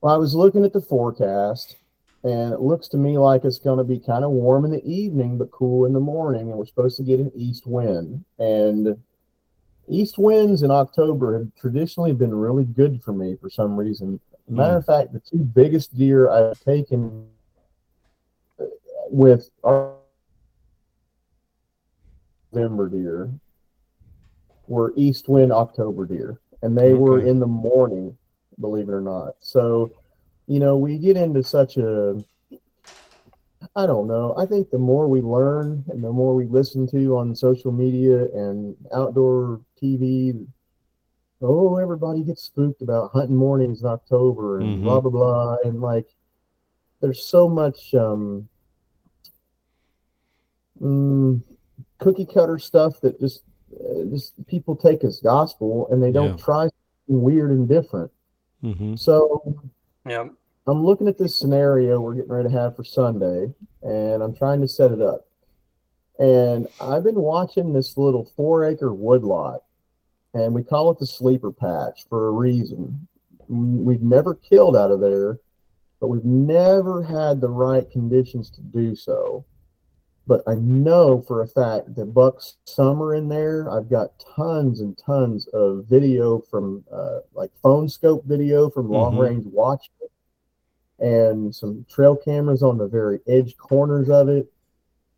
Well, 0.01 0.14
I 0.14 0.16
was 0.16 0.35
looking 0.35 0.64
at 0.64 0.73
the 0.73 0.81
forecast, 0.81 1.77
and 2.25 2.53
it 2.53 2.61
looks 2.61 2.89
to 2.89 2.97
me 2.97 3.19
like 3.19 3.45
it's 3.45 3.59
going 3.59 3.79
to 3.79 3.85
be 3.85 3.99
kind 3.99 4.25
of 4.25 4.31
warm 4.31 4.65
in 4.65 4.71
the 4.71 4.85
evening, 4.85 5.39
but 5.39 5.51
cool 5.51 5.85
in 5.85 5.93
the 5.93 6.01
morning, 6.01 6.43
and 6.43 6.59
we're 6.59 6.67
supposed 6.67 6.97
to 6.97 7.03
get 7.03 7.21
an 7.21 7.31
east 7.35 7.67
wind. 7.67 8.25
And 8.39 8.97
east 9.89 10.19
winds 10.19 10.63
in 10.63 10.71
October 10.71 11.39
have 11.39 11.49
traditionally 11.59 12.13
been 12.13 12.35
really 12.35 12.65
good 12.65 13.03
for 13.03 13.13
me 13.13 13.37
for 13.41 13.51
some 13.51 13.77
reason. 13.77 14.21
Matter 14.49 14.77
of 14.77 14.85
hmm. 14.85 14.93
fact, 14.93 15.13
the 15.13 15.21
two 15.21 15.39
biggest 15.39 15.97
deer 15.97 16.31
I've 16.31 16.61
taken 16.61 17.29
with 19.11 19.51
our 19.63 19.95
November 22.53 22.89
deer 22.89 23.31
were 24.67 24.93
east 24.97 25.29
wind 25.29 25.53
October 25.53 26.07
deer, 26.07 26.41
and 26.63 26.77
they 26.77 26.95
were 26.95 27.21
in 27.21 27.39
the 27.39 27.47
morning, 27.47 28.17
believe 28.61 28.89
it 28.89 28.93
or 28.93 29.01
not. 29.01 29.35
So, 29.41 29.93
you 30.47 30.61
know, 30.61 30.77
we 30.77 30.99
get 30.99 31.17
into 31.17 31.43
such 31.43 31.77
a 31.77 32.23
I 33.75 33.87
don't 33.87 34.07
know. 34.07 34.35
I 34.39 34.47
think 34.47 34.71
the 34.71 34.79
more 34.79 35.09
we 35.09 35.21
learn 35.21 35.85
and 35.89 36.05
the 36.05 36.13
more 36.13 36.35
we 36.35 36.47
listen 36.47 36.87
to 36.89 37.17
on 37.17 37.35
social 37.35 37.73
media 37.73 38.25
and 38.33 38.77
outdoor 38.95 39.61
TV, 39.83 40.47
oh, 41.43 41.77
everybody 41.77 42.23
gets 42.23 42.43
spooked 42.43 42.83
about 42.83 43.13
hunting 43.13 43.37
mornings 43.37 43.81
in 43.81 43.89
October 43.89 44.61
and 44.61 44.79
Mhm. 44.79 44.83
blah 44.83 45.01
blah 45.01 45.11
blah, 45.11 45.57
and 45.65 45.81
like, 45.81 46.07
there's 47.01 47.25
so 47.25 47.49
much 47.49 47.95
um, 47.95 48.49
mm, 50.81 51.43
cookie 51.99 52.27
cutter 52.27 52.59
stuff 52.59 53.01
that 53.01 53.19
just 53.21 53.43
uh, 53.75 54.05
just 54.11 54.35
people 54.47 54.77
take 54.77 55.03
as 55.03 55.21
gospel, 55.21 55.89
and 55.91 56.03
they 56.03 56.13
don't 56.13 56.39
Yeah. 56.39 56.45
try 56.45 56.69
weird 57.09 57.51
and 57.51 57.69
different. 57.69 58.11
hmm 58.61 58.95
So 58.97 59.43
Yeah. 60.07 60.29
I'm 60.69 60.85
looking 60.85 61.09
at 61.09 61.19
this 61.19 61.38
scenario 61.38 62.01
we're 62.01 62.14
getting 62.14 62.31
ready 62.31 62.49
to 62.49 62.55
have 62.59 62.75
for 62.75 62.85
Sunday, 62.85 63.53
and 63.83 64.23
I'm 64.23 64.35
trying 64.35 64.61
to 64.61 64.69
set 64.69 64.90
it 64.90 65.01
up. 65.01 65.27
And 66.19 66.66
I've 66.81 67.05
been 67.05 67.21
watching 67.21 67.73
this 67.73 67.97
little 67.97 68.25
four 68.37 68.64
acre 68.64 68.92
woodlot, 68.92 69.62
and 70.35 70.55
we 70.55 70.62
call 70.62 70.90
it 70.90 70.99
the 70.99 71.07
sleeper 71.07 71.53
patch 71.53 72.07
for 72.09 72.29
a 72.29 72.33
reason. 72.33 73.07
We've 73.49 74.03
never 74.03 74.35
killed 74.35 74.77
out 74.77 74.90
of 74.90 75.01
there, 75.01 75.38
but 76.01 76.09
we've 76.09 76.25
never 76.25 77.03
had 77.03 77.40
the 77.40 77.49
right 77.49 77.88
conditions 77.90 78.51
to 78.51 78.61
do 78.61 78.97
so. 78.97 79.45
But 80.27 80.43
I 80.47 80.55
know 80.55 81.23
for 81.23 81.43
a 81.43 81.47
fact 81.47 81.95
that 81.95 82.07
Buck's 82.07 82.57
summer 82.65 83.15
in 83.15 83.29
there, 83.29 83.71
I've 83.71 83.89
got 83.89 84.19
tons 84.19 84.81
and 84.81 84.99
tons 84.99 85.47
of 85.49 85.85
video 85.89 86.41
from 86.51 86.85
uh, 86.93 87.21
like 87.33 87.53
phone 87.62 87.89
scope 87.89 88.25
video 88.25 88.69
from 88.69 88.91
long 88.91 89.15
Mhm. 89.15 89.21
range 89.21 89.47
watch 89.47 89.91
and 90.99 91.55
some 91.55 91.85
trail 91.89 92.17
cameras 92.17 92.62
on 92.62 92.79
the 92.79 92.89
very 92.89 93.21
edge 93.29 93.57
corners 93.57 94.09
of 94.09 94.29
it. 94.29 94.51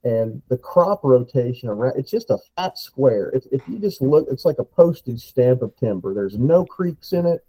And 0.04 0.42
the 0.48 0.58
crop 0.58 1.02
rotation 1.04 1.68
around 1.68 1.94
it's 1.96 2.10
just 2.10 2.30
a 2.30 2.38
fat 2.56 2.78
square. 2.78 3.30
If, 3.30 3.46
if 3.50 3.66
you 3.68 3.78
just 3.78 4.00
look, 4.02 4.26
it's 4.30 4.44
like 4.44 4.58
a 4.58 4.64
postage 4.64 5.20
stamp 5.26 5.62
of 5.62 5.74
timber. 5.76 6.14
There's 6.14 6.38
no 6.38 6.64
creeks 6.64 7.12
in 7.12 7.26
it. 7.26 7.44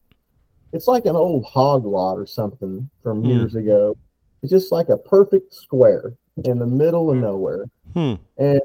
It's 0.71 0.87
like 0.87 1.05
an 1.05 1.15
old 1.15 1.45
hog 1.45 1.85
lot 1.85 2.15
or 2.17 2.25
something 2.25 2.89
from 3.03 3.21
Hmm. 3.23 3.29
years 3.29 3.55
ago. 3.55 3.97
It's 4.41 4.51
just 4.51 4.71
like 4.71 4.89
a 4.89 4.97
perfect 4.97 5.53
square 5.53 6.13
in 6.45 6.59
the 6.59 6.65
middle 6.65 7.11
of 7.11 7.17
nowhere. 7.17 7.65
Hmm. 7.93 8.15
And 8.37 8.61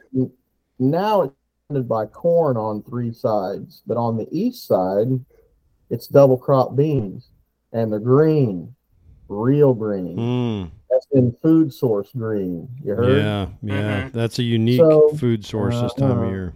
now 0.78 1.22
it's 1.22 1.34
surrounded 1.68 1.88
by 1.88 2.06
corn 2.06 2.56
on 2.56 2.82
three 2.82 3.12
sides, 3.12 3.82
but 3.86 3.96
on 3.96 4.16
the 4.16 4.28
east 4.30 4.66
side, 4.66 5.08
it's 5.90 6.06
double 6.06 6.36
crop 6.36 6.76
beans, 6.76 7.28
and 7.72 7.92
they're 7.92 8.00
green, 8.00 8.74
real 9.28 9.74
green. 9.74 10.16
Mm. 10.16 10.70
That's 10.90 11.06
in 11.12 11.32
food 11.42 11.72
source 11.72 12.10
green. 12.16 12.68
You 12.84 12.94
heard? 12.94 13.18
Yeah, 13.18 13.46
yeah. 13.62 14.08
Mhm. 14.08 14.12
That's 14.12 14.38
a 14.38 14.42
unique 14.42 14.80
So, 14.80 15.08
food 15.10 15.44
source 15.44 15.80
this 15.80 15.94
time 15.94 16.10
of 16.12 16.24
uh, 16.24 16.30
year. 16.30 16.54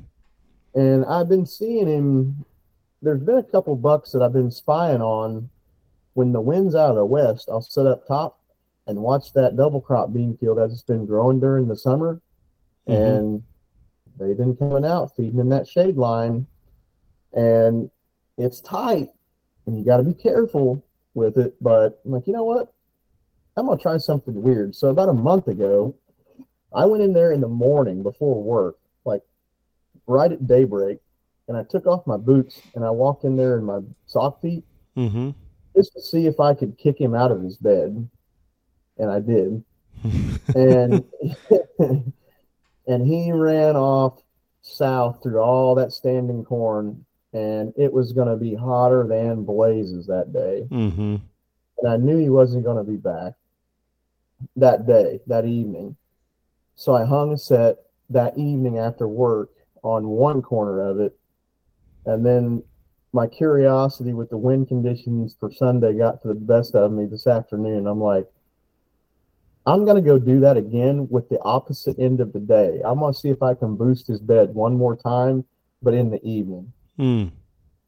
And 0.75 1.05
I've 1.07 1.29
been 1.29 1.47
seeing 1.47 1.87
him. 1.89 2.45
There's 3.03 3.21
been 3.21 3.39
a 3.39 3.43
couple 3.43 3.75
bucks 3.77 4.13
that 4.13 4.23
I've 4.23 4.33
been 4.33 4.51
spying 4.51 5.03
on. 5.03 5.49
When 6.15 6.33
the 6.33 6.41
wind's 6.41 6.75
out 6.75 6.91
of 6.91 6.97
the 6.97 7.05
west, 7.05 7.49
I'll 7.51 7.61
sit 7.61 7.87
up 7.87 8.07
top 8.07 8.38
and 8.89 8.99
watch 8.99 9.33
that 9.35 9.57
double 9.57 9.81
crop 9.81 10.13
bean 10.13 10.37
field 10.39 10.59
as 10.59 10.73
it's 10.73 10.83
been 10.83 11.07
growing 11.07 11.39
during 11.39 11.69
the 11.69 11.77
summer. 11.77 12.21
Mhm. 12.89 13.19
And 13.19 13.43
they've 14.19 14.37
been 14.37 14.57
coming 14.57 14.85
out 14.85 15.15
feeding 15.15 15.39
in 15.39 15.51
that 15.51 15.69
shade 15.69 15.97
line. 15.97 16.47
And 17.33 17.91
it's 18.39 18.61
tight 18.61 19.11
and 19.67 19.79
you 19.79 19.85
got 19.85 19.99
to 19.99 20.03
be 20.03 20.15
careful 20.15 20.83
with 21.15 21.37
it. 21.37 21.55
But 21.63 22.01
I'm 22.05 22.13
like, 22.13 22.27
you 22.27 22.33
know 22.33 22.45
what? 22.45 22.73
I'm 23.57 23.67
going 23.67 23.77
to 23.77 23.83
try 23.83 23.99
something 23.99 24.43
weird. 24.43 24.75
So 24.75 24.89
about 24.89 25.09
a 25.09 25.13
month 25.13 25.49
ago, 25.49 25.95
I 26.73 26.87
went 26.87 27.03
in 27.03 27.13
there 27.13 27.33
in 27.33 27.41
the 27.41 27.49
morning 27.49 28.03
before 28.03 28.43
work, 28.43 28.79
like 29.05 29.23
right 30.07 30.33
at 30.33 30.47
daybreak, 30.47 30.99
and 31.49 31.57
I 31.57 31.65
took 31.65 31.87
off 31.87 32.07
my 32.07 32.17
boots 32.17 32.61
and 32.75 32.85
I 32.85 32.91
walked 32.91 33.25
in 33.25 33.37
there 33.37 33.59
in 33.59 33.65
my 33.65 33.81
sock 34.07 34.41
feet 34.41 34.65
Mm-hmm. 34.97 35.31
just 35.77 35.93
to 35.93 36.01
see 36.01 36.27
if 36.27 36.41
I 36.41 36.55
could 36.55 36.77
kick 36.77 37.01
him 37.01 37.15
out 37.15 37.31
of 37.31 37.41
his 37.41 37.57
bed, 37.57 38.09
and 38.99 39.11
I 39.11 39.21
did. 39.21 39.65
and 40.55 41.05
and 42.87 43.07
he 43.07 43.33
ran 43.33 43.77
off 43.77 44.23
south 44.63 45.23
through 45.23 45.41
all 45.41 45.75
that 45.75 45.93
standing 45.93 46.45
corn, 46.45 47.05
and 47.33 47.73
it 47.77 47.93
was 47.93 48.13
going 48.13 48.29
to 48.29 48.37
be 48.37 48.55
hotter 48.55 49.07
than 49.07 49.45
blazes 49.45 50.07
that 50.07 50.33
day. 50.33 50.67
mm-hmm. 50.71 51.17
And 51.81 51.93
I 51.93 51.97
knew 51.97 52.19
he 52.19 52.31
wasn't 52.31 52.65
going 52.65 52.85
to 52.85 52.91
be 52.91 52.97
back 52.97 53.35
that 54.57 54.87
day, 54.87 55.21
that 55.27 55.45
evening. 55.45 55.97
So 56.75 56.95
I 56.95 57.05
hung 57.05 57.33
a 57.33 57.39
set 57.39 57.77
that 58.11 58.37
evening 58.37 58.79
after 58.79 59.07
work 59.07 59.51
on 59.83 60.09
one 60.09 60.43
corner 60.43 60.81
of 60.81 61.01
it, 61.01 61.17
and 62.05 62.25
then 62.25 62.63
my 63.13 63.27
curiosity 63.27 64.13
with 64.13 64.31
the 64.31 64.37
wind 64.37 64.69
conditions 64.69 65.37
for 65.39 65.53
Sunday 65.53 65.95
got 65.95 66.21
to 66.23 66.29
the 66.29 66.35
best 66.35 66.75
of 66.75 66.93
me 66.93 67.07
this 67.07 67.27
afternoon. 67.27 67.87
I'm 67.87 68.01
like, 68.01 68.27
I'm 69.69 69.85
gonna 69.85 70.01
go 70.01 70.19
do 70.19 70.41
that 70.41 70.57
again 70.57 71.07
with 71.11 71.29
the 71.29 71.39
opposite 71.43 71.99
end 71.99 72.21
of 72.21 72.33
the 72.33 72.41
day. 72.41 72.81
I'm 72.83 73.01
gonna 73.01 73.13
see 73.13 73.29
if 73.29 73.43
I 73.43 73.53
can 73.53 73.77
boost 73.77 74.07
his 74.07 74.19
bed 74.19 74.55
one 74.55 74.75
more 74.75 74.97
time, 74.97 75.45
but 75.83 75.93
in 75.93 76.09
the 76.09 76.25
evening. 76.27 76.73
Mm. 76.99 77.31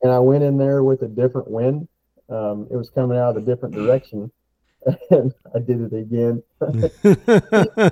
And 0.03 0.13
I 0.13 0.19
went 0.19 0.45
in 0.45 0.59
there 0.59 0.85
with 0.85 1.01
a 1.01 1.09
different 1.09 1.51
wind. 1.51 1.89
Um, 2.29 2.69
it 2.71 2.77
was 2.77 2.91
coming 2.91 3.17
out 3.17 3.31
of 3.31 3.43
a 3.43 3.47
different 3.47 3.75
direction, 3.75 4.31
and 5.11 5.33
I 5.55 5.61
did 5.61 5.81
it 5.81 5.95
again. 5.97 6.43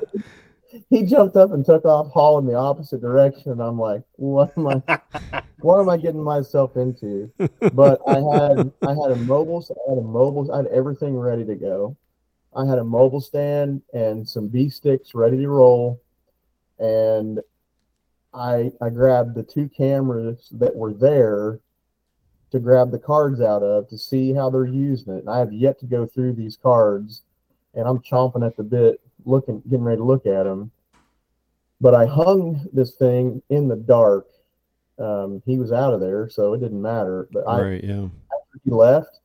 he 0.91 1.05
jumped 1.05 1.37
up 1.37 1.53
and 1.53 1.65
took 1.65 1.87
off 1.87 2.13
hauling 2.13 2.45
the 2.45 2.55
opposite 2.55 3.01
direction 3.01 3.53
and 3.53 3.63
i'm 3.63 3.79
like 3.79 4.03
what 4.17 4.53
am 4.59 4.67
i 4.67 4.83
what 5.61 5.81
am 5.81 5.89
i 5.89 5.97
getting 5.97 6.23
myself 6.23 6.77
into 6.77 7.33
but 7.73 7.99
i 8.07 8.17
had 8.17 8.71
i 8.83 8.91
had 8.91 9.13
a 9.13 9.17
mobile 9.25 9.65
i 9.71 9.89
had 9.89 9.97
a 9.97 10.03
mobile 10.03 10.53
i 10.53 10.59
had 10.59 10.67
everything 10.67 11.17
ready 11.17 11.43
to 11.43 11.55
go 11.55 11.97
i 12.57 12.65
had 12.65 12.79
a 12.79 12.85
mobile 12.85 13.21
stand 13.21 13.83
and 13.93 14.29
some 14.29 14.49
b 14.49 14.69
sticks 14.69 15.15
ready 15.15 15.37
to 15.37 15.49
roll 15.49 16.01
and 16.79 17.41
i 18.35 18.71
i 18.81 18.89
grabbed 18.89 19.35
the 19.35 19.43
two 19.43 19.69
cameras 19.69 20.49
that 20.53 20.75
were 20.75 20.93
there 20.93 21.61
to 22.51 22.59
grab 22.59 22.91
the 22.91 22.99
cards 22.99 23.41
out 23.41 23.63
of 23.63 23.89
to 23.89 23.99
see 23.99 24.33
how 24.33 24.49
they're 24.49 24.65
using 24.65 25.15
it 25.15 25.21
and 25.21 25.31
i 25.31 25.39
have 25.39 25.53
yet 25.53 25.79
to 25.79 25.87
go 25.87 26.07
through 26.07 26.33
these 26.33 26.57
cards 26.57 27.23
and 27.75 27.87
i'm 27.87 27.99
chomping 28.01 28.47
at 28.47 28.57
the 28.57 28.63
bit 28.63 29.01
looking, 29.25 29.63
getting 29.69 29.85
ready 29.85 29.99
to 29.99 30.05
look 30.05 30.27
at 30.27 30.45
them. 30.45 30.71
But 31.81 31.95
I 31.95 32.07
hung 32.07 32.67
this 32.73 32.93
thing 32.95 33.43
in 33.51 33.69
the 33.69 33.77
dark. 33.77 34.27
Um, 34.99 35.43
he 35.47 35.59
was 35.59 35.71
out 35.71 35.95
of 35.95 36.01
there, 36.01 36.29
so 36.29 36.55
it 36.55 36.59
didn't 36.59 36.83
matter. 36.83 37.29
But 37.31 37.47
I, 37.47 37.61
right. 37.61 37.85
Yeah. 37.85 38.05
after 38.05 38.61
he 38.65 38.71
left, 38.71 39.21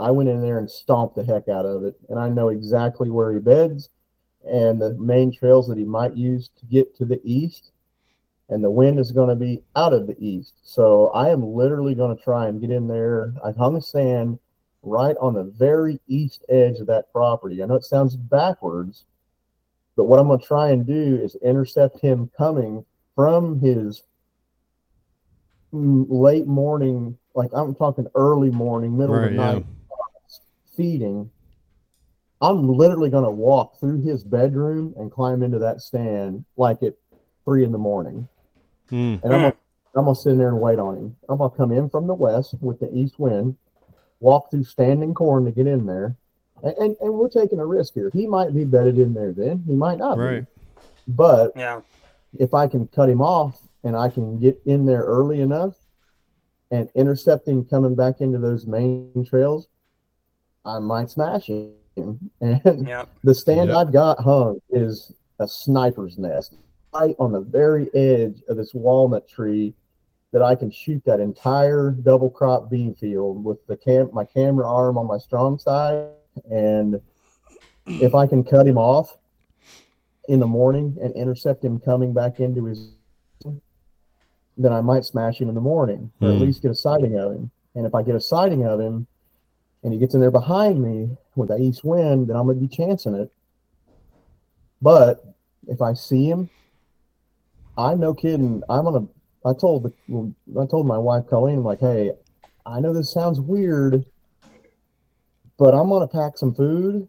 I 0.00 0.10
went 0.10 0.28
in 0.28 0.40
there 0.40 0.58
and 0.58 0.70
stomped 0.70 1.16
the 1.16 1.24
heck 1.24 1.48
out 1.48 1.66
of 1.66 1.84
it, 1.84 1.94
and 2.08 2.18
I 2.18 2.28
know 2.28 2.48
exactly 2.48 3.10
where 3.10 3.32
he 3.32 3.38
beds 3.38 3.90
and 4.48 4.80
the 4.80 4.94
main 4.94 5.30
trails 5.32 5.68
that 5.68 5.78
he 5.78 5.84
might 5.84 6.16
use 6.16 6.48
to 6.58 6.66
get 6.66 6.96
to 6.96 7.04
the 7.04 7.20
east. 7.24 7.72
And 8.48 8.64
the 8.64 8.70
wind 8.70 8.98
is 8.98 9.12
going 9.12 9.28
to 9.28 9.36
be 9.36 9.62
out 9.76 9.92
of 9.92 10.08
the 10.08 10.16
east, 10.18 10.54
so 10.64 11.08
I 11.08 11.28
am 11.30 11.44
literally 11.44 11.94
going 11.94 12.16
to 12.16 12.22
try 12.22 12.48
and 12.48 12.60
get 12.60 12.70
in 12.70 12.88
there. 12.88 13.32
I 13.44 13.52
hung 13.52 13.76
a 13.76 13.80
sand 13.80 14.40
right 14.82 15.16
on 15.20 15.34
the 15.34 15.44
very 15.44 16.00
east 16.08 16.44
edge 16.48 16.80
of 16.80 16.88
that 16.88 17.12
property. 17.12 17.62
I 17.62 17.66
know 17.66 17.76
it 17.76 17.84
sounds 17.84 18.16
backwards, 18.16 19.04
but 19.94 20.06
what 20.06 20.18
I'm 20.18 20.26
going 20.26 20.40
to 20.40 20.46
try 20.46 20.70
and 20.70 20.84
do 20.84 21.20
is 21.22 21.36
intercept 21.44 22.00
him 22.00 22.28
coming 22.36 22.84
from 23.14 23.60
his 23.60 24.02
late 25.72 26.46
morning, 26.48 27.16
like 27.34 27.50
I'm 27.52 27.74
talking 27.76 28.08
early 28.14 28.50
morning, 28.50 28.96
middle 28.98 29.14
of 29.14 29.22
Right. 29.22 29.30
the 29.30 29.36
Yeah. 29.36 29.60
Night, 30.70 30.76
feeding. 30.76 31.30
I'm 32.42 32.68
literally 32.68 33.10
going 33.10 33.24
to 33.24 33.30
walk 33.30 33.78
through 33.78 34.02
his 34.02 34.24
bedroom 34.24 34.94
and 34.96 35.12
climb 35.12 35.42
into 35.42 35.58
that 35.58 35.80
stand 35.82 36.44
like 36.56 36.82
at 36.82 36.94
three 37.44 37.64
in 37.64 37.72
the 37.72 37.78
morning. 37.78 38.28
Mm. 38.90 39.22
And 39.22 39.32
I'm 39.32 39.40
gonna, 39.40 39.56
I'm 39.94 40.04
gonna 40.04 40.14
sit 40.14 40.32
in 40.32 40.38
there 40.38 40.48
and 40.48 40.60
wait 40.60 40.78
on 40.78 40.96
him. 40.96 41.16
I'm 41.28 41.38
gonna 41.38 41.50
come 41.50 41.70
in 41.70 41.88
from 41.88 42.06
the 42.06 42.14
west 42.14 42.54
with 42.60 42.80
the 42.80 42.92
east 42.92 43.18
wind, 43.18 43.56
walk 44.20 44.50
through 44.50 44.64
standing 44.64 45.14
corn 45.14 45.44
to 45.44 45.52
get 45.52 45.66
in 45.66 45.86
there, 45.86 46.16
and, 46.62 46.74
and, 46.76 46.96
and 47.00 47.14
we're 47.14 47.28
taking 47.28 47.60
a 47.60 47.66
risk 47.66 47.94
here. 47.94 48.10
He 48.12 48.26
might 48.26 48.52
be 48.52 48.64
bedded 48.64 48.98
in 48.98 49.14
there 49.14 49.32
then, 49.32 49.62
he 49.66 49.74
might 49.74 49.98
not. 49.98 50.16
be. 50.16 50.46
But 51.06 51.52
Yeah. 51.54 51.82
if 52.38 52.52
I 52.52 52.66
can 52.66 52.88
cut 52.88 53.08
him 53.08 53.22
off 53.22 53.60
and 53.84 53.96
I 53.96 54.08
can 54.08 54.38
get 54.40 54.60
in 54.66 54.86
there 54.86 55.02
early 55.02 55.40
enough 55.40 55.74
and 56.72 56.88
intercept 56.94 57.46
him 57.46 57.64
coming 57.64 57.94
back 57.94 58.20
into 58.20 58.38
those 58.38 58.66
main 58.66 59.24
trails, 59.28 59.68
I 60.64 60.78
might 60.78 61.10
smash 61.10 61.46
him. 61.48 61.74
And 62.40 62.86
Yeah. 62.86 63.04
the 63.24 63.34
stand 63.34 63.68
Yep. 63.68 63.76
I've 63.76 63.92
got 63.92 64.20
hung 64.20 64.60
is 64.70 65.12
a 65.38 65.46
sniper's 65.48 66.16
nest, 66.16 66.54
right 66.94 67.14
on 67.18 67.32
the 67.32 67.40
very 67.40 67.92
edge 67.94 68.42
of 68.48 68.56
this 68.56 68.72
walnut 68.72 69.28
tree 69.28 69.74
that 70.32 70.40
I 70.40 70.54
can 70.54 70.70
shoot 70.70 71.02
that 71.04 71.20
entire 71.20 71.90
double 71.90 72.30
crop 72.30 72.70
bean 72.70 72.94
field 72.94 73.44
with 73.44 73.66
the 73.66 73.76
cam 73.76 74.08
my 74.12 74.24
camera 74.24 74.66
arm 74.66 74.96
on 74.96 75.06
my 75.06 75.18
strong 75.18 75.58
side. 75.58 76.08
And 76.50 77.00
if 78.00 78.14
I 78.14 78.26
can 78.26 78.44
cut 78.44 78.66
him 78.66 78.78
off 78.78 79.18
in 80.28 80.38
the 80.40 80.46
morning 80.46 80.96
and 81.02 81.12
intercept 81.14 81.64
him 81.64 81.80
coming 81.80 82.12
back 82.14 82.38
into 82.40 82.64
his 82.64 82.94
then 84.56 84.72
I 84.72 84.80
might 84.80 85.04
smash 85.04 85.40
him 85.40 85.48
in 85.48 85.54
the 85.54 85.60
morning 85.60 86.12
or 86.20 86.28
at 86.30 86.36
Hmm. 86.36 86.42
least 86.42 86.62
get 86.62 86.70
a 86.70 86.74
sighting 86.74 87.16
of 87.18 87.32
him. 87.32 87.50
And 87.74 87.84
if 87.86 87.94
I 87.94 88.02
get 88.02 88.14
a 88.14 88.20
sighting 88.20 88.64
of 88.64 88.78
him 88.80 89.06
and 89.82 89.92
he 89.92 89.98
gets 89.98 90.14
in 90.14 90.20
there 90.20 90.30
behind 90.30 90.82
me 90.82 91.16
with 91.36 91.48
the 91.48 91.58
east 91.58 91.84
wind, 91.84 92.28
then 92.28 92.36
I'm 92.36 92.46
gonna 92.46 92.58
be 92.58 92.68
chancing 92.68 93.14
it. 93.14 93.32
But 94.82 95.24
if 95.68 95.80
I 95.80 95.94
see 95.94 96.28
him, 96.28 96.50
I'm 97.76 98.00
no 98.00 98.14
kidding. 98.14 98.62
I'm 98.68 98.84
gonna. 98.84 99.06
I 99.44 99.54
told 99.54 99.84
the. 99.84 100.34
I 100.60 100.66
told 100.66 100.86
my 100.86 100.98
wife 100.98 101.24
Colleen, 101.28 101.58
I'm 101.58 101.64
like, 101.64 101.80
hey, 101.80 102.12
I 102.66 102.80
know 102.80 102.92
this 102.92 103.12
sounds 103.12 103.40
weird, 103.40 104.04
but 105.58 105.74
I'm 105.74 105.88
gonna 105.88 106.08
pack 106.08 106.36
some 106.36 106.54
food, 106.54 107.08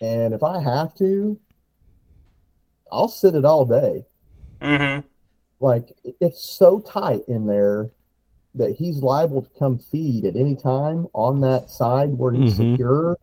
and 0.00 0.34
if 0.34 0.42
I 0.42 0.62
have 0.62 0.94
to, 0.96 1.38
I'll 2.92 3.08
sit 3.08 3.34
it 3.34 3.44
all 3.44 3.64
day. 3.64 4.04
Mm-hmm. 4.60 5.06
Like 5.60 5.92
it's 6.20 6.56
so 6.56 6.80
tight 6.80 7.22
in 7.26 7.46
there 7.46 7.90
that 8.54 8.76
he's 8.76 9.02
liable 9.02 9.42
to 9.42 9.50
come 9.58 9.78
feed 9.78 10.24
at 10.24 10.36
any 10.36 10.54
time 10.54 11.06
on 11.12 11.40
that 11.40 11.70
side 11.70 12.16
where 12.16 12.32
he's 12.32 12.54
Mhm. 12.54 12.72
secure. 12.72 13.18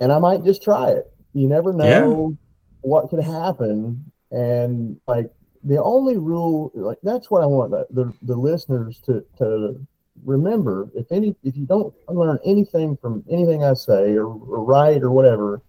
And 0.00 0.12
I 0.12 0.18
might 0.18 0.44
just 0.44 0.62
try 0.62 0.90
it. 0.90 1.10
You 1.34 1.48
never 1.48 1.72
know 1.72 2.36
what 2.82 3.10
could 3.10 3.20
happen. 3.20 4.04
And 4.30 5.00
like 5.06 5.30
the 5.64 5.82
only 5.82 6.16
rule, 6.16 6.70
like 6.74 6.98
that's 7.02 7.30
what 7.30 7.42
I 7.42 7.46
want 7.46 7.70
the, 7.70 7.86
the, 7.90 8.12
the 8.22 8.36
listeners 8.36 9.00
to, 9.06 9.24
to 9.38 9.80
remember. 10.24 10.88
If 10.94 11.10
any, 11.12 11.34
if 11.44 11.56
you 11.56 11.66
don't 11.66 11.94
learn 12.08 12.38
anything 12.44 12.96
from 12.96 13.24
anything 13.30 13.64
I 13.64 13.74
say 13.74 14.14
or, 14.14 14.26
or 14.26 14.64
write 14.64 15.02
or 15.02 15.10
whatever, 15.10 15.62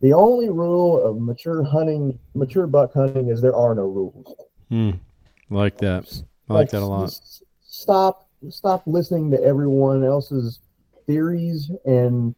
the 0.00 0.12
only 0.12 0.48
rule 0.48 1.02
of 1.02 1.20
mature 1.20 1.62
hunting, 1.62 2.18
mature 2.34 2.66
buck 2.66 2.94
hunting 2.94 3.28
is 3.28 3.40
there 3.40 3.56
are 3.56 3.74
no 3.74 3.86
rules. 3.86 4.34
Mm. 4.70 4.98
Like 5.50 5.78
that. 5.78 6.22
I 6.48 6.54
like 6.54 6.70
that 6.70 6.82
a 6.82 6.86
lot. 6.86 7.18
Stop 7.62 8.26
stop 8.50 8.82
listening 8.86 9.30
to 9.32 9.42
everyone 9.42 10.04
else's 10.04 10.60
theories 11.06 11.70
and 11.84 12.34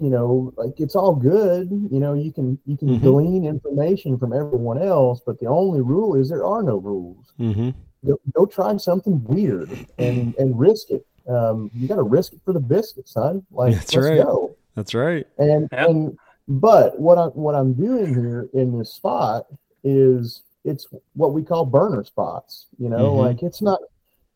you 0.00 0.10
know, 0.10 0.52
like 0.56 0.80
it's 0.80 0.96
all 0.96 1.14
good. 1.14 1.70
You 1.70 2.00
know, 2.00 2.14
you 2.14 2.32
can 2.32 2.58
you 2.66 2.76
can 2.76 2.88
Mhm. 2.98 3.00
glean 3.02 3.44
information 3.44 4.18
from 4.18 4.32
everyone 4.32 4.78
else, 4.82 5.20
but 5.24 5.38
the 5.38 5.46
only 5.46 5.80
rule 5.80 6.14
is 6.16 6.28
there 6.28 6.44
are 6.44 6.62
no 6.62 6.76
rules. 6.76 7.32
Mm-hmm. 7.38 7.70
Go, 8.06 8.18
go 8.34 8.44
try 8.44 8.76
something 8.76 9.22
weird 9.24 9.70
and 9.98 10.34
and 10.36 10.58
risk 10.58 10.90
it. 10.90 11.06
Um, 11.28 11.70
you 11.74 11.88
got 11.88 11.96
to 11.96 12.02
risk 12.02 12.32
it 12.34 12.40
for 12.44 12.52
the 12.52 12.60
biscuit, 12.60 13.08
son. 13.08 13.46
Like 13.50 13.74
That's 13.74 13.94
let's 13.94 14.06
right. 14.08 14.22
go. 14.24 14.56
That's 14.74 14.94
right. 14.94 15.26
And 15.38 15.68
Yep. 15.72 15.88
and 15.88 16.18
but 16.48 16.98
what 16.98 17.16
I 17.16 17.26
what 17.28 17.54
I'm 17.54 17.72
doing 17.72 18.08
here 18.12 18.48
in 18.52 18.76
this 18.78 18.92
spot 18.92 19.46
is 19.84 20.42
it's 20.64 20.86
what 21.14 21.32
we 21.32 21.42
call 21.42 21.64
burner 21.66 22.04
spots. 22.04 22.66
You 22.78 22.88
know, 22.88 23.12
Mhm. 23.12 23.18
like 23.18 23.42
it's 23.42 23.62
not 23.62 23.80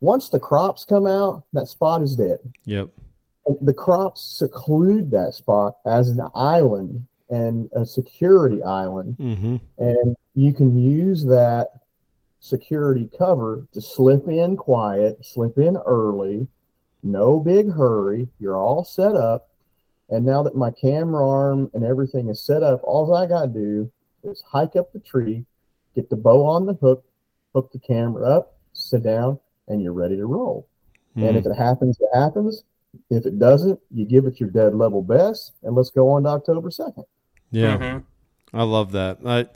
once 0.01 0.29
the 0.29 0.39
crops 0.41 0.85
come 0.85 1.07
out, 1.07 1.43
that 1.53 1.69
spot 1.69 2.03
is 2.03 2.17
dead. 2.17 2.39
Yep. 2.65 2.91
The 3.63 3.75
crops 3.75 4.21
seclude 4.23 5.11
that 5.11 5.35
spot 5.35 5.79
as 5.87 6.11
an 6.11 6.21
island 6.35 7.07
and 7.31 7.71
a 7.73 7.85
security 7.85 8.63
island, 8.63 9.17
Mm-hmm. 9.19 9.57
and 9.79 10.17
you 10.35 10.53
can 10.53 10.77
use 10.79 11.25
that 11.25 11.73
security 12.41 13.11
cover 13.19 13.67
to 13.73 13.81
slip 13.81 14.29
in 14.29 14.57
quiet, 14.57 15.25
slip 15.25 15.59
in 15.59 15.77
early, 15.79 16.47
no 17.03 17.41
big 17.41 17.71
hurry. 17.73 18.29
You're 18.39 18.57
all 18.57 18.85
set 18.85 19.17
up. 19.17 19.49
And 20.11 20.25
now 20.25 20.43
that 20.45 20.55
my 20.57 20.71
camera 20.71 21.27
arm 21.29 21.71
and 21.75 21.85
everything 21.85 22.29
is 22.29 22.41
set 22.41 22.63
up, 22.63 22.81
all 22.83 23.13
I 23.15 23.27
got 23.27 23.43
to 23.43 23.49
do 23.49 23.91
is 24.23 24.41
hike 24.43 24.77
up 24.77 24.93
the 24.93 25.01
tree, 25.01 25.45
get 25.99 26.09
the 26.11 26.17
bow 26.17 26.45
on 26.45 26.65
the 26.67 26.75
hook, 26.75 27.05
hook 27.55 27.71
the 27.73 27.79
camera 27.79 28.25
up, 28.25 28.57
sit 28.73 29.03
down, 29.03 29.39
and 29.67 29.83
you're 29.83 29.93
ready 29.93 30.17
to 30.17 30.27
roll. 30.27 30.67
And 31.17 31.35
Mm. 31.35 31.39
if 31.41 31.47
it 31.47 31.55
happens, 31.57 31.99
it 32.01 32.09
happens. 32.17 32.63
If 33.11 33.27
it 33.27 33.39
doesn't, 33.39 33.81
you 33.91 34.05
give 34.05 34.27
it 34.27 34.39
your 34.39 34.49
dead 34.51 34.75
level 34.75 35.03
best, 35.03 35.55
and 35.65 35.75
let's 35.75 35.91
go 35.91 36.09
on 36.11 36.23
to 36.23 36.29
October 36.31 36.71
second. 36.71 37.05
yeah. 37.51 37.77
Mhm. 37.79 38.03
I 38.55 38.63
love 38.63 38.93
that. 38.93 39.19
I 39.27 39.47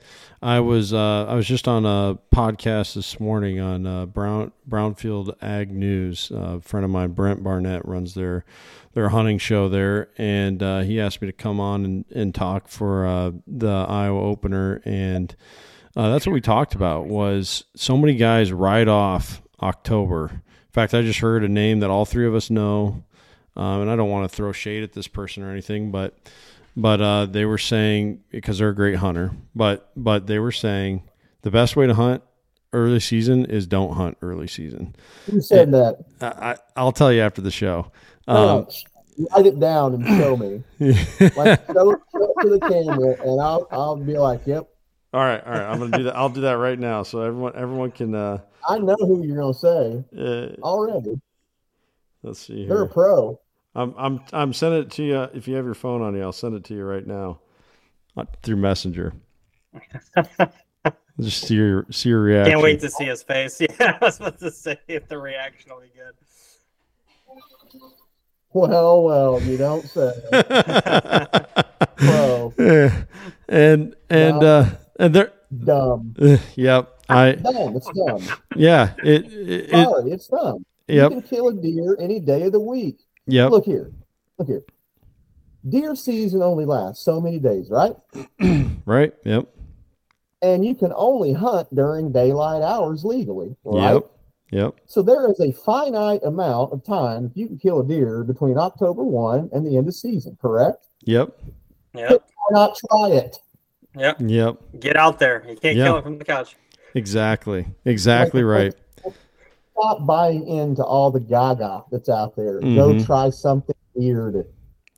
I 0.43 0.61
was 0.61 0.93
uh, 0.93 1.25
I 1.27 1.35
was 1.35 1.47
just 1.47 1.67
on 1.67 1.87
a 1.87 2.19
podcast 2.35 2.95
this 2.95 3.19
morning 3.19 3.59
on 3.59 3.87
uh, 3.87 4.05
Brown 4.07 4.53
Brownfield 4.69 5.35
Ag 5.41 5.71
News. 5.71 6.31
Uh, 6.31 6.57
a 6.57 6.61
friend 6.61 6.85
of 6.85 6.91
mine, 6.91 7.13
Brent 7.13 7.43
Barnett, 7.43 7.87
runs 7.89 8.13
their 8.15 8.45
their 8.93 9.09
hunting 9.11 9.39
show 9.39 9.69
there, 9.71 10.11
and 10.19 10.63
uh, 10.63 10.81
he 10.81 11.01
asked 11.01 11.23
me 11.23 11.27
to 11.29 11.33
come 11.33 11.59
on 11.59 11.85
and, 11.87 12.05
and 12.15 12.35
talk 12.35 12.69
for 12.69 13.07
uh, 13.07 13.31
the 13.47 13.87
Iowa 13.89 14.21
opener, 14.21 14.83
and 14.85 15.35
uh, 15.97 16.11
that's 16.11 16.27
what 16.27 16.33
we 16.33 16.41
talked 16.41 16.75
about. 16.75 17.07
Was 17.07 17.65
so 17.77 17.97
many 17.97 18.15
guys 18.15 18.53
right 18.53 18.89
off 18.89 19.43
October. 19.61 20.31
In 20.33 20.73
fact, 20.73 20.95
I 20.95 21.03
just 21.03 21.21
heard 21.21 21.45
a 21.45 21.49
name 21.49 21.81
that 21.81 21.91
all 21.91 22.05
three 22.05 22.27
of 22.27 22.35
us 22.35 22.51
know, 22.51 23.05
um, 23.57 23.83
and 23.83 23.91
I 23.91 23.97
don't 23.97 24.11
want 24.11 24.31
to 24.31 24.35
throw 24.35 24.53
shade 24.53 24.83
at 24.83 24.93
this 24.93 25.09
person 25.09 25.43
or 25.43 25.51
anything, 25.51 25.91
but 25.91 26.17
but 26.77 27.01
uh, 27.01 27.27
they 27.27 27.45
were 27.45 27.59
saying 27.59 28.21
because 28.31 28.59
they're 28.59 28.71
a 28.71 28.75
great 28.75 28.97
hunter, 28.97 29.33
but 29.55 29.91
but 29.97 30.27
they 30.27 30.39
were 30.39 30.53
saying 30.53 31.03
the 31.43 31.51
best 31.51 31.77
way 31.77 31.87
to 31.87 31.95
hunt 31.95 32.23
early 32.73 33.01
season 33.01 33.45
is 33.45 33.67
don't 33.67 33.93
hunt 33.95 34.17
early 34.23 34.47
season. 34.47 34.95
Who 35.31 35.41
said 35.41 35.73
that? 35.73 35.99
I, 36.21 36.27
I, 36.27 36.57
I'll 36.77 36.93
tell 36.93 37.13
you 37.13 37.21
after 37.21 37.43
the 37.43 37.51
show. 37.51 37.93
Um, 38.27 38.67
write 39.35 39.47
it 39.47 39.61
down 39.61 39.95
and 39.95 40.07
show 40.07 40.37
me. 40.37 40.65
Like 41.37 41.67
show, 41.67 41.97
show 42.13 42.35
it 42.37 42.43
to 42.43 42.49
the 42.49 42.61
camera, 42.61 43.17
and 43.23 43.41
I'll 43.41 43.69
I'll 43.71 43.97
be 43.97 44.17
like, 44.17 44.47
"Yep, 44.47 44.69
all 45.13 45.21
right, 45.21 45.45
all 45.45 45.53
right. 45.53 45.63
I'm 45.63 45.79
gonna 45.79 45.97
do 45.97 46.05
that. 46.05 46.17
I'll 46.17 46.29
do 46.29 46.41
that 46.43 46.53
right 46.55 46.79
now, 46.79 47.03
so 47.03 47.21
everyone 47.21 47.53
everyone 47.57 47.91
can. 47.91 48.15
Uh, 48.15 48.39
I 48.69 48.79
know 48.79 48.97
who 48.99 49.25
you're 49.25 49.37
gonna 49.37 49.55
say 49.55 50.05
uh, 50.19 50.49
already. 50.63 51.21
let's 52.23 52.39
see 52.41 52.67
They're 52.67 52.83
a 52.83 52.89
pro." 52.89 53.39
I'm 53.75 53.95
I'm 53.97 54.21
I'm 54.33 54.53
sending 54.53 54.83
it 54.83 54.91
to 54.93 55.03
you. 55.03 55.21
If 55.35 55.49
you 55.49 55.55
have 55.57 55.65
your 55.65 55.75
phone 55.75 56.03
on 56.03 56.15
you, 56.15 56.23
I'll 56.23 56.33
send 56.33 56.55
it 56.55 56.65
to 56.65 56.75
you 56.75 56.85
right 56.85 57.07
now 57.07 57.41
through 58.43 58.57
Messenger. 58.57 59.15
Just 61.21 61.47
see 61.47 61.55
your 61.55 61.87
see 61.91 62.09
your 62.11 62.21
reaction. 62.23 62.53
Can't 62.53 62.63
wait 62.63 62.81
to 62.81 62.91
see 62.91 63.05
his 63.05 63.23
face. 63.23 63.61
Yeah, 63.81 63.99
I 64.01 64.05
was 64.05 64.19
about 64.21 64.39
to 64.41 64.51
say 64.51 64.79
if 64.89 65.09
the 65.09 65.19
reaction 65.19 65.73
will 65.73 65.81
be 65.83 65.91
good. 65.95 66.15
Well, 68.55 69.03
well, 69.03 69.41
you 69.43 69.57
don't 69.57 69.89
say. 69.89 70.13
Pro, 71.97 72.53
Yeah. 72.59 73.05
and 73.49 73.95
and 74.11 74.41
No. 74.41 74.47
uh 74.47 74.71
and 74.99 75.15
there 75.15 75.33
dumb, 75.65 76.15
uh, 76.21 76.37
yep 76.57 76.99
i 77.09 77.33
dumb. 77.33 77.77
It's 77.77 77.91
dumb. 77.93 78.23
yeah 78.57 78.95
it, 79.03 79.25
it, 79.33 79.51
it 79.51 79.71
Sorry, 79.71 80.11
it's 80.13 80.29
dumb. 80.29 80.65
yep 80.89 81.11
You 81.13 81.21
can 81.21 81.29
kill 81.29 81.49
a 81.49 81.55
deer 81.55 81.97
any 82.01 82.21
day 82.21 82.43
of 82.45 82.53
the 82.53 82.61
week. 82.61 82.99
yep 83.27 83.51
Look 83.51 83.65
here, 83.65 83.93
look 84.39 84.49
here. 84.49 84.63
Deer 85.69 85.95
season 85.95 86.43
only 86.43 86.65
lasts 86.65 87.05
so 87.05 87.21
many 87.21 87.39
days, 87.39 87.71
right? 87.71 87.95
right 88.87 89.13
yep 89.25 89.47
And 90.43 90.65
you 90.65 90.75
can 90.75 90.93
only 90.97 91.33
hunt 91.33 91.73
during 91.75 92.13
daylight 92.13 92.63
hours 92.63 93.05
legally, 93.05 93.57
right? 93.65 93.95
yep 93.95 94.11
yep 94.51 94.75
So 94.87 95.03
there 95.03 95.31
is 95.31 95.39
a 95.41 95.53
finite 95.53 96.23
amount 96.25 96.73
of 96.73 96.85
time 96.85 97.27
If 97.27 97.37
you 97.37 97.47
can 97.47 97.59
kill 97.59 97.81
a 97.81 97.87
deer 97.87 98.25
between 98.25 98.59
October 98.59 99.05
1 99.05 99.51
and 99.53 99.67
the 99.67 99.77
end 99.77 99.89
of 99.89 99.95
season, 99.95 100.37
correct? 100.41 100.87
yep 101.05 101.39
Yep. 101.95 102.11
Why 102.37 102.49
not 102.53 102.75
try 102.91 103.09
it? 103.11 103.39
Yep. 103.97 104.17
yep 104.21 104.57
Get 104.81 104.97
out 104.97 105.19
there. 105.19 105.45
You 105.49 105.57
can't 105.57 105.77
Yeah. 105.77 105.85
kill 105.85 105.97
it 105.99 106.03
from 106.03 106.19
the 106.19 106.25
couch. 106.25 106.57
exactly 106.95 107.67
exactly 107.85 108.43
right 108.43 108.75
Stop 109.75 110.07
buying 110.07 110.47
into 110.47 110.85
all 110.85 111.11
the 111.11 111.19
gaga 111.21 111.83
that's 111.91 112.09
out 112.11 112.37
there. 112.37 112.61
Go 112.61 112.93
Mhm. 112.95 113.05
try 113.07 113.31
something 113.31 113.75
weird. 113.95 114.47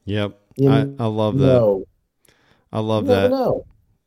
yep 0.04 0.38
You 0.56 0.70
I, 0.70 0.88
I 0.98 1.06
love 1.06 1.38
that 1.38 1.46
know. 1.46 1.84
i 2.72 2.80
love 2.80 3.06
that 3.06 3.30
know. 3.30 3.64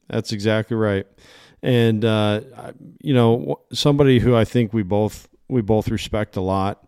That's 0.09 0.31
exactly 0.31 0.77
right. 0.77 1.05
And 1.63 2.05
uh, 2.05 2.41
you 3.01 3.13
know, 3.13 3.59
somebody 3.73 4.19
who 4.19 4.35
I 4.35 4.45
think 4.45 4.71
we 4.73 4.83
both 4.83 5.27
we 5.49 5.61
both 5.61 5.89
respect 5.89 6.35
a 6.37 6.41
lot. 6.41 6.87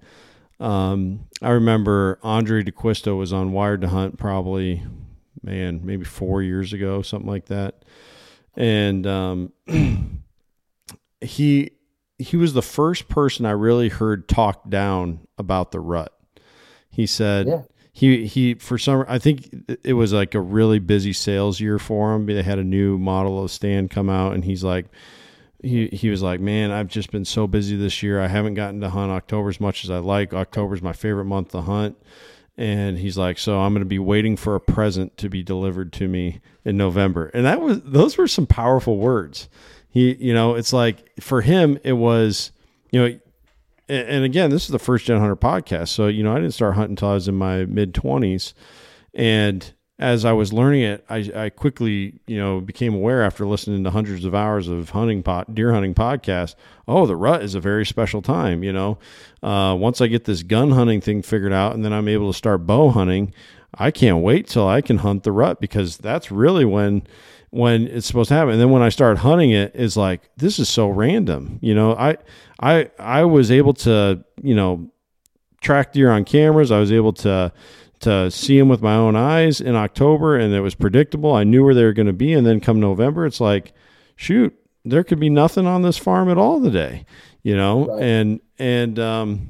Um, 0.60 1.22
I 1.42 1.50
remember 1.52 2.20
Andrae 2.24 2.64
D'Acquisto 2.66 3.18
was 3.18 3.32
on 3.34 3.52
Wired 3.54 3.82
to 3.82 3.88
Hunt 3.88 4.18
probably, 4.18 4.84
man, 5.44 5.82
maybe 5.84 6.04
four 6.06 6.42
years 6.42 6.74
ago, 6.74 7.02
something 7.02 7.30
like 7.30 7.46
that. 7.46 7.84
And 8.56 9.06
um, 9.08 9.54
he 11.22 11.72
he 12.18 12.36
was 12.38 12.54
the 12.54 12.62
first 12.62 13.08
person 13.08 13.46
I 13.46 13.52
really 13.52 13.90
heard 13.90 14.28
talk 14.28 14.70
down 14.70 15.22
about 15.38 15.72
the 15.72 15.80
rut. 15.80 16.14
He 16.90 17.06
said 17.06 17.48
Yeah. 17.48 17.62
he 17.94 18.26
he 18.26 18.56
for 18.56 18.78
some 18.78 19.06
I 19.08 19.20
think 19.20 19.50
it 19.84 19.94
was 19.94 20.12
like 20.14 20.36
a 20.36 20.42
really 20.42 20.80
busy 20.80 21.14
sales 21.14 21.60
year 21.60 21.80
for 21.80 22.14
him. 22.14 22.26
They 22.26 22.44
had 22.44 22.60
a 22.60 22.64
new 22.64 22.98
model 22.98 23.44
of 23.44 23.52
stand 23.52 23.90
come 23.92 24.10
out, 24.10 24.34
and 24.34 24.44
he's 24.46 24.64
like. 24.64 24.86
He, 25.62 25.88
he 25.88 26.10
was 26.10 26.22
like, 26.24 26.40
man, 26.40 26.72
I've 26.72 26.88
just 26.88 27.12
been 27.12 27.26
so 27.26 27.46
busy 27.46 27.76
this 27.76 28.02
year. 28.02 28.22
I 28.22 28.30
haven't 28.30 28.54
gotten 28.54 28.80
to 28.80 28.90
hunt 28.90 29.12
October 29.12 29.50
as 29.50 29.60
much 29.60 29.84
as 29.84 29.90
I 29.90 29.98
like. 29.98 30.34
October's 30.34 30.82
my 30.82 30.94
favorite 30.94 31.26
month 31.26 31.50
to 31.52 31.60
hunt. 31.60 31.98
And 32.60 33.00
he's 33.00 33.18
like, 33.18 33.38
so 33.38 33.62
I'm 33.62 33.72
going 33.72 33.86
to 33.86 33.90
be 33.90 34.00
waiting 34.00 34.36
for 34.36 34.54
a 34.54 34.60
present 34.60 35.16
to 35.16 35.30
be 35.30 35.42
delivered 35.42 35.94
to 35.94 36.10
me 36.10 36.42
in 36.66 36.76
November. 36.76 37.28
And 37.34 37.46
that 37.46 37.62
was, 37.62 37.80
those 37.84 38.18
were 38.18 38.28
some 38.28 38.46
powerful 38.46 38.98
words. 38.98 39.48
He, 39.88 40.14
you 40.16 40.34
know, 40.34 40.56
it's 40.56 40.74
like 40.74 41.10
for 41.22 41.40
him, 41.40 41.80
it 41.86 41.94
was, 41.94 42.52
you 42.92 43.00
know, 43.00 43.20
and, 43.88 44.26
again, 44.26 44.50
this 44.50 44.66
is 44.66 44.72
the 44.72 44.78
first 44.78 45.06
Gen 45.06 45.20
Hunter 45.20 45.38
podcast. 45.38 45.88
So, 45.88 46.08
you 46.08 46.22
know, 46.22 46.34
I 46.34 46.36
didn't 46.36 46.54
start 46.54 46.76
hunting 46.76 46.92
until 46.92 47.08
I 47.08 47.14
was 47.14 47.30
in 47.30 47.36
my 47.36 47.64
mid 47.64 47.94
20s. 47.94 48.54
And 49.14 49.74
as 50.00 50.24
I 50.24 50.32
was 50.32 50.54
learning 50.54 50.84
it, 50.84 51.04
I, 51.10 51.30
I 51.36 51.50
quickly, 51.50 52.20
you 52.26 52.38
know, 52.38 52.62
became 52.62 52.94
aware 52.94 53.22
after 53.22 53.46
listening 53.46 53.84
to 53.84 53.92
hundreds 53.92 54.24
of 54.24 54.34
hours 54.34 54.70
of 54.70 54.92
hunting 54.92 55.22
pot, 55.22 55.54
deer 55.54 55.74
hunting 55.74 55.94
podcasts. 55.94 56.56
Oh, 56.88 57.06
the 57.06 57.18
rut 57.18 57.44
is 57.44 57.54
a 57.54 57.60
very 57.60 57.86
special 57.86 58.22
time. 58.22 58.64
You 58.64 58.72
know, 58.72 58.98
uh, 59.44 59.76
once 59.78 60.00
I 60.00 60.08
get 60.08 60.24
this 60.24 60.42
gun 60.42 60.72
hunting 60.72 61.02
thing 61.02 61.22
figured 61.22 61.52
out, 61.52 61.76
and 61.76 61.84
then 61.84 61.92
I'm 61.92 62.08
able 62.08 62.32
to 62.32 62.38
start 62.38 62.66
bow 62.66 62.90
hunting, 62.90 63.34
I 63.76 63.92
can't 63.92 64.24
wait 64.24 64.48
till 64.48 64.68
I 64.68 64.80
can 64.80 65.00
hunt 65.00 65.24
the 65.24 65.34
rut 65.34 65.60
because 65.60 65.98
that's 65.98 66.32
really 66.32 66.64
when 66.64 67.04
when 67.50 67.88
it's 67.88 68.08
supposed 68.08 68.30
to 68.30 68.36
happen. 68.36 68.54
And 68.54 68.62
then 68.62 68.70
when 68.70 68.82
I 68.82 68.90
start 68.90 69.18
hunting 69.18 69.52
it, 69.52 69.72
it's 69.76 69.98
like 69.98 70.30
this 70.38 70.60
is 70.60 70.70
so 70.70 70.88
random. 70.88 71.60
You 71.62 71.76
know, 71.76 71.94
I 71.96 72.16
I 72.62 72.90
I 72.98 73.26
was 73.26 73.52
able 73.52 73.74
to 73.74 74.24
you 74.42 74.56
know 74.56 74.90
track 75.62 75.92
deer 75.92 76.10
on 76.10 76.24
cameras. 76.24 76.72
I 76.72 76.80
was 76.80 76.92
able 76.92 77.12
to 77.14 77.52
to 78.02 78.32
see 78.32 78.58
them 78.58 78.70
with 78.70 78.82
my 78.82 78.96
own 78.96 79.16
eyes 79.16 79.60
in 79.60 79.76
October, 79.76 80.38
and 80.38 80.54
it 80.54 80.62
was 80.62 80.76
predictable. 80.76 81.34
I 81.34 81.44
knew 81.44 81.64
where 81.64 81.74
they 81.74 81.84
were 81.84 81.94
going 81.94 82.08
to 82.08 82.14
be, 82.14 82.34
and 82.34 82.46
then 82.46 82.60
come 82.62 82.80
November, 82.80 83.26
it's 83.26 83.42
like, 83.42 83.74
shoot, 84.16 84.56
there 84.86 85.04
could 85.04 85.20
be 85.20 85.30
nothing 85.30 85.68
on 85.68 85.82
this 85.82 85.98
farm 85.98 86.30
at 86.30 86.38
all 86.38 86.62
today, 86.62 87.06
you 87.44 87.56
know. 87.56 87.88
Right. 87.88 88.04
And 88.04 88.40
and 88.58 89.00
um, 89.00 89.50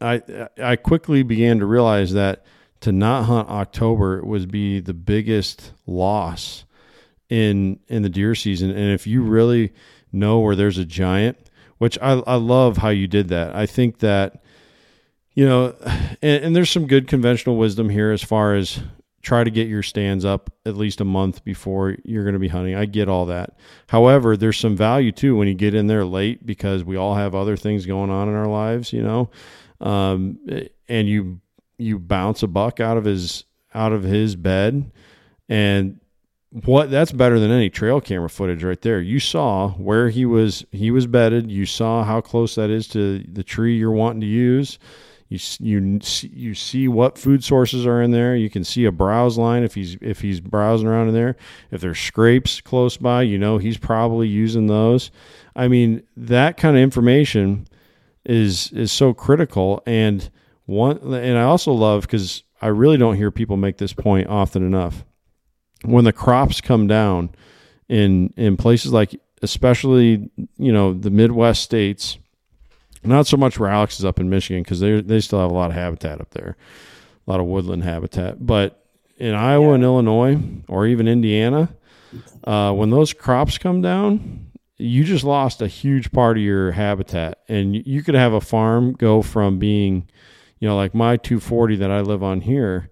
I 0.00 0.48
I 0.62 0.76
quickly 0.76 1.22
began 1.22 1.58
to 1.58 1.66
realize 1.66 2.12
that 2.12 2.44
to 2.80 2.92
not 2.92 3.24
hunt 3.24 3.48
October 3.48 4.24
would 4.24 4.50
be 4.50 4.80
the 4.80 4.94
biggest 4.94 5.72
loss 5.86 6.64
in 7.28 7.80
in 7.88 8.02
the 8.02 8.08
deer 8.08 8.34
season. 8.34 8.70
And 8.70 8.92
if 8.92 9.06
you 9.06 9.22
really 9.22 9.72
know 10.12 10.38
where 10.38 10.54
there's 10.54 10.78
a 10.78 10.84
giant, 10.84 11.38
which 11.78 11.98
I 12.00 12.12
I 12.26 12.36
love 12.36 12.78
how 12.78 12.90
you 12.90 13.08
did 13.08 13.28
that. 13.28 13.54
I 13.56 13.66
think 13.66 13.98
that 13.98 14.42
you 15.36 15.46
know, 15.46 15.76
and, 16.22 16.44
and 16.44 16.56
there's 16.56 16.70
some 16.70 16.88
good 16.88 17.06
conventional 17.06 17.56
wisdom 17.56 17.88
here 17.88 18.10
as 18.10 18.24
far 18.24 18.56
as 18.56 18.80
try 19.22 19.44
to 19.44 19.50
get 19.50 19.68
your 19.68 19.82
stands 19.82 20.24
up 20.24 20.50
at 20.64 20.76
least 20.76 21.00
a 21.00 21.04
month 21.04 21.44
before 21.44 21.96
you're 22.04 22.22
going 22.22 22.32
to 22.32 22.38
be 22.40 22.48
hunting. 22.48 22.74
I 22.74 22.86
get 22.86 23.08
all 23.08 23.26
that. 23.26 23.58
However, 23.88 24.36
there's 24.36 24.56
some 24.56 24.76
value 24.76 25.12
too 25.12 25.36
when 25.36 25.46
you 25.46 25.54
get 25.54 25.74
in 25.74 25.88
there 25.88 26.04
late 26.04 26.46
because 26.46 26.84
we 26.84 26.96
all 26.96 27.14
have 27.14 27.34
other 27.34 27.56
things 27.56 27.86
going 27.86 28.10
on 28.10 28.28
in 28.28 28.34
our 28.34 28.46
lives, 28.46 28.92
you 28.92 29.02
know. 29.02 29.30
Um, 29.80 30.38
and 30.88 31.08
you 31.08 31.40
you 31.76 31.98
bounce 31.98 32.42
a 32.42 32.46
buck 32.46 32.80
out 32.80 32.96
of 32.96 33.04
his 33.04 33.44
out 33.74 33.92
of 33.92 34.04
his 34.04 34.36
bed 34.36 34.90
and 35.50 36.00
what 36.64 36.90
that's 36.90 37.12
better 37.12 37.38
than 37.38 37.50
any 37.50 37.68
trail 37.68 38.00
camera 38.00 38.30
footage 38.30 38.64
right 38.64 38.80
there. 38.80 39.00
You 39.00 39.20
saw 39.20 39.70
where 39.72 40.08
he 40.08 40.24
was 40.24 40.64
he 40.72 40.90
was 40.90 41.06
bedded. 41.06 41.50
You 41.50 41.66
saw 41.66 42.04
how 42.04 42.22
close 42.22 42.54
that 42.54 42.70
is 42.70 42.88
to 42.88 43.18
the 43.18 43.42
tree 43.42 43.76
you're 43.76 43.90
wanting 43.90 44.20
to 44.22 44.26
use. 44.26 44.78
You 45.28 45.38
you 45.58 46.00
you 46.22 46.54
see 46.54 46.86
what 46.86 47.18
food 47.18 47.42
sources 47.42 47.84
are 47.84 48.00
in 48.00 48.12
there. 48.12 48.36
You 48.36 48.48
can 48.48 48.62
see 48.62 48.84
a 48.84 48.92
browse 48.92 49.36
line 49.36 49.64
if 49.64 49.74
he's 49.74 49.96
if 50.00 50.20
he's 50.20 50.40
browsing 50.40 50.86
around 50.86 51.08
in 51.08 51.14
there. 51.14 51.36
If 51.70 51.80
there's 51.80 51.98
scrapes 51.98 52.60
close 52.60 52.96
by, 52.96 53.22
you 53.22 53.36
know 53.36 53.58
he's 53.58 53.76
probably 53.76 54.28
using 54.28 54.68
those. 54.68 55.10
I 55.56 55.66
mean 55.66 56.02
that 56.16 56.56
kind 56.56 56.76
of 56.76 56.82
information 56.82 57.66
is 58.24 58.70
is 58.72 58.92
so 58.92 59.12
critical 59.12 59.82
and 59.84 60.30
one 60.66 60.98
and 61.14 61.38
I 61.38 61.42
also 61.42 61.72
love 61.72 62.02
because 62.02 62.44
I 62.62 62.68
really 62.68 62.96
don't 62.96 63.16
hear 63.16 63.30
people 63.30 63.56
make 63.56 63.78
this 63.78 63.92
point 63.92 64.28
often 64.28 64.64
enough. 64.64 65.04
When 65.84 66.04
the 66.04 66.12
crops 66.12 66.60
come 66.60 66.86
down 66.86 67.30
in 67.88 68.32
in 68.36 68.56
places 68.56 68.92
like 68.92 69.20
especially 69.42 70.30
you 70.56 70.72
know 70.72 70.94
the 70.94 71.10
Midwest 71.10 71.62
states. 71.62 72.18
Not 73.06 73.26
so 73.26 73.36
much 73.36 73.58
where 73.58 73.70
Alex 73.70 73.98
is 73.98 74.04
up 74.04 74.18
in 74.20 74.28
Michigan 74.28 74.62
because 74.62 74.80
they 74.80 75.00
they 75.00 75.20
still 75.20 75.40
have 75.40 75.50
a 75.50 75.54
lot 75.54 75.70
of 75.70 75.76
habitat 75.76 76.20
up 76.20 76.30
there, 76.30 76.56
a 77.26 77.30
lot 77.30 77.40
of 77.40 77.46
woodland 77.46 77.84
habitat. 77.84 78.44
But 78.44 78.84
in 79.18 79.34
Iowa 79.34 79.72
and 79.74 79.82
Illinois 79.84 80.38
or 80.68 80.86
even 80.86 81.08
Indiana, 81.08 81.74
uh, 82.44 82.72
when 82.72 82.90
those 82.90 83.12
crops 83.12 83.58
come 83.58 83.80
down, 83.80 84.50
you 84.76 85.04
just 85.04 85.24
lost 85.24 85.62
a 85.62 85.66
huge 85.68 86.12
part 86.12 86.36
of 86.36 86.42
your 86.42 86.72
habitat, 86.72 87.38
and 87.48 87.74
you, 87.74 87.82
you 87.86 88.02
could 88.02 88.14
have 88.14 88.32
a 88.32 88.40
farm 88.40 88.92
go 88.92 89.22
from 89.22 89.58
being, 89.58 90.08
you 90.58 90.68
know, 90.68 90.76
like 90.76 90.94
my 90.94 91.16
240 91.16 91.76
that 91.76 91.90
I 91.90 92.00
live 92.00 92.22
on 92.22 92.42
here. 92.42 92.90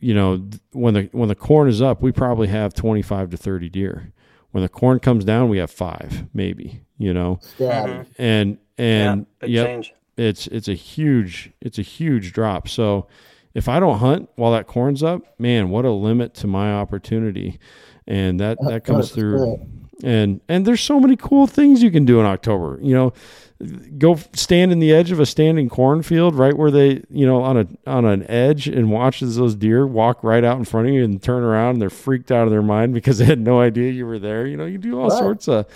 You 0.00 0.14
know, 0.14 0.48
when 0.72 0.94
the 0.94 1.08
when 1.12 1.28
the 1.28 1.34
corn 1.34 1.68
is 1.68 1.82
up, 1.82 2.00
we 2.02 2.12
probably 2.12 2.48
have 2.48 2.72
25 2.74 3.30
to 3.30 3.36
30 3.36 3.68
deer. 3.68 4.12
When 4.52 4.62
the 4.62 4.68
corn 4.68 4.98
comes 5.00 5.24
down, 5.24 5.48
we 5.48 5.58
have 5.58 5.70
five, 5.70 6.24
maybe. 6.32 6.80
You 6.98 7.12
know, 7.14 7.38
Scattered. 7.42 8.06
and 8.18 8.58
and 8.78 9.26
yeah, 9.42 9.46
yep, 9.48 9.66
change. 9.66 9.94
it's 10.16 10.46
it's 10.48 10.68
a 10.68 10.74
huge 10.74 11.50
it's 11.60 11.78
a 11.78 11.82
huge 11.82 12.32
drop. 12.32 12.68
So 12.68 13.06
if 13.54 13.68
I 13.68 13.80
don't 13.80 13.98
hunt 13.98 14.28
while 14.36 14.52
that 14.52 14.66
corn's 14.66 15.02
up, 15.02 15.22
man, 15.40 15.70
what 15.70 15.84
a 15.84 15.90
limit 15.90 16.34
to 16.34 16.46
my 16.46 16.72
opportunity. 16.72 17.58
And 18.06 18.38
that 18.40 18.58
that 18.68 18.84
comes 18.84 19.10
through 19.12 19.38
100%. 19.40 19.60
and 20.04 20.40
and 20.48 20.64
there's 20.66 20.80
so 20.80 20.98
many 21.00 21.16
cool 21.16 21.46
things 21.46 21.82
you 21.82 21.90
can 21.90 22.04
do 22.04 22.20
in 22.20 22.26
October. 22.26 22.78
You 22.80 22.94
know, 22.94 23.12
go 23.98 24.16
stand 24.34 24.70
in 24.72 24.78
the 24.78 24.92
edge 24.94 25.10
of 25.10 25.20
a 25.20 25.26
standing 25.26 25.68
cornfield, 25.68 26.34
right 26.34 26.56
where 26.56 26.70
they, 26.70 27.02
you 27.10 27.26
know, 27.26 27.42
on 27.42 27.56
a 27.58 27.66
on 27.86 28.04
an 28.06 28.24
edge, 28.30 28.66
and 28.68 28.90
watch 28.90 29.20
as 29.22 29.36
those 29.36 29.54
deer 29.54 29.86
walk 29.86 30.22
right 30.24 30.42
out 30.44 30.56
in 30.56 30.64
front 30.64 30.88
of 30.88 30.94
you 30.94 31.04
and 31.04 31.22
turn 31.22 31.42
around. 31.42 31.72
And 31.74 31.82
they're 31.82 31.90
freaked 31.90 32.30
out 32.32 32.44
of 32.44 32.50
their 32.50 32.62
mind 32.62 32.94
because 32.98 33.18
they 33.18 33.24
had 33.26 33.40
no 33.40 33.60
idea 33.60 33.90
you 33.92 34.06
were 34.06 34.18
there. 34.18 34.46
You 34.46 34.56
know, 34.56 34.66
you 34.66 34.78
do 34.78 34.98
all 35.00 35.10
Right. 35.10 35.18
sorts 35.18 35.48
of 35.48 35.66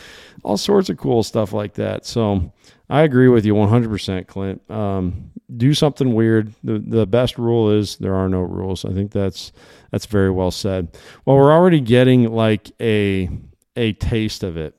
all 0.42 0.56
sorts 0.56 0.88
of 0.88 0.96
cool 0.96 1.22
stuff 1.22 1.52
like 1.52 1.74
that. 1.74 2.06
So 2.06 2.50
I 2.92 3.04
agree 3.04 3.28
with 3.28 3.46
you 3.46 3.54
100%, 3.54 4.26
Clint. 4.26 4.70
Um, 4.70 5.30
do 5.56 5.72
something 5.72 6.12
weird. 6.12 6.52
The 6.62 6.78
the 6.78 7.06
best 7.06 7.38
rule 7.38 7.70
is 7.70 7.96
there 7.96 8.14
are 8.14 8.28
no 8.28 8.42
rules. 8.42 8.84
I 8.84 8.92
think 8.92 9.12
that's 9.12 9.50
that's 9.90 10.04
very 10.04 10.30
well 10.30 10.50
said. 10.50 10.88
Well, 11.24 11.36
we're 11.36 11.52
already 11.52 11.80
getting 11.80 12.30
like 12.30 12.70
a 12.82 13.30
a 13.76 13.94
taste 13.94 14.42
of 14.42 14.58
it. 14.58 14.74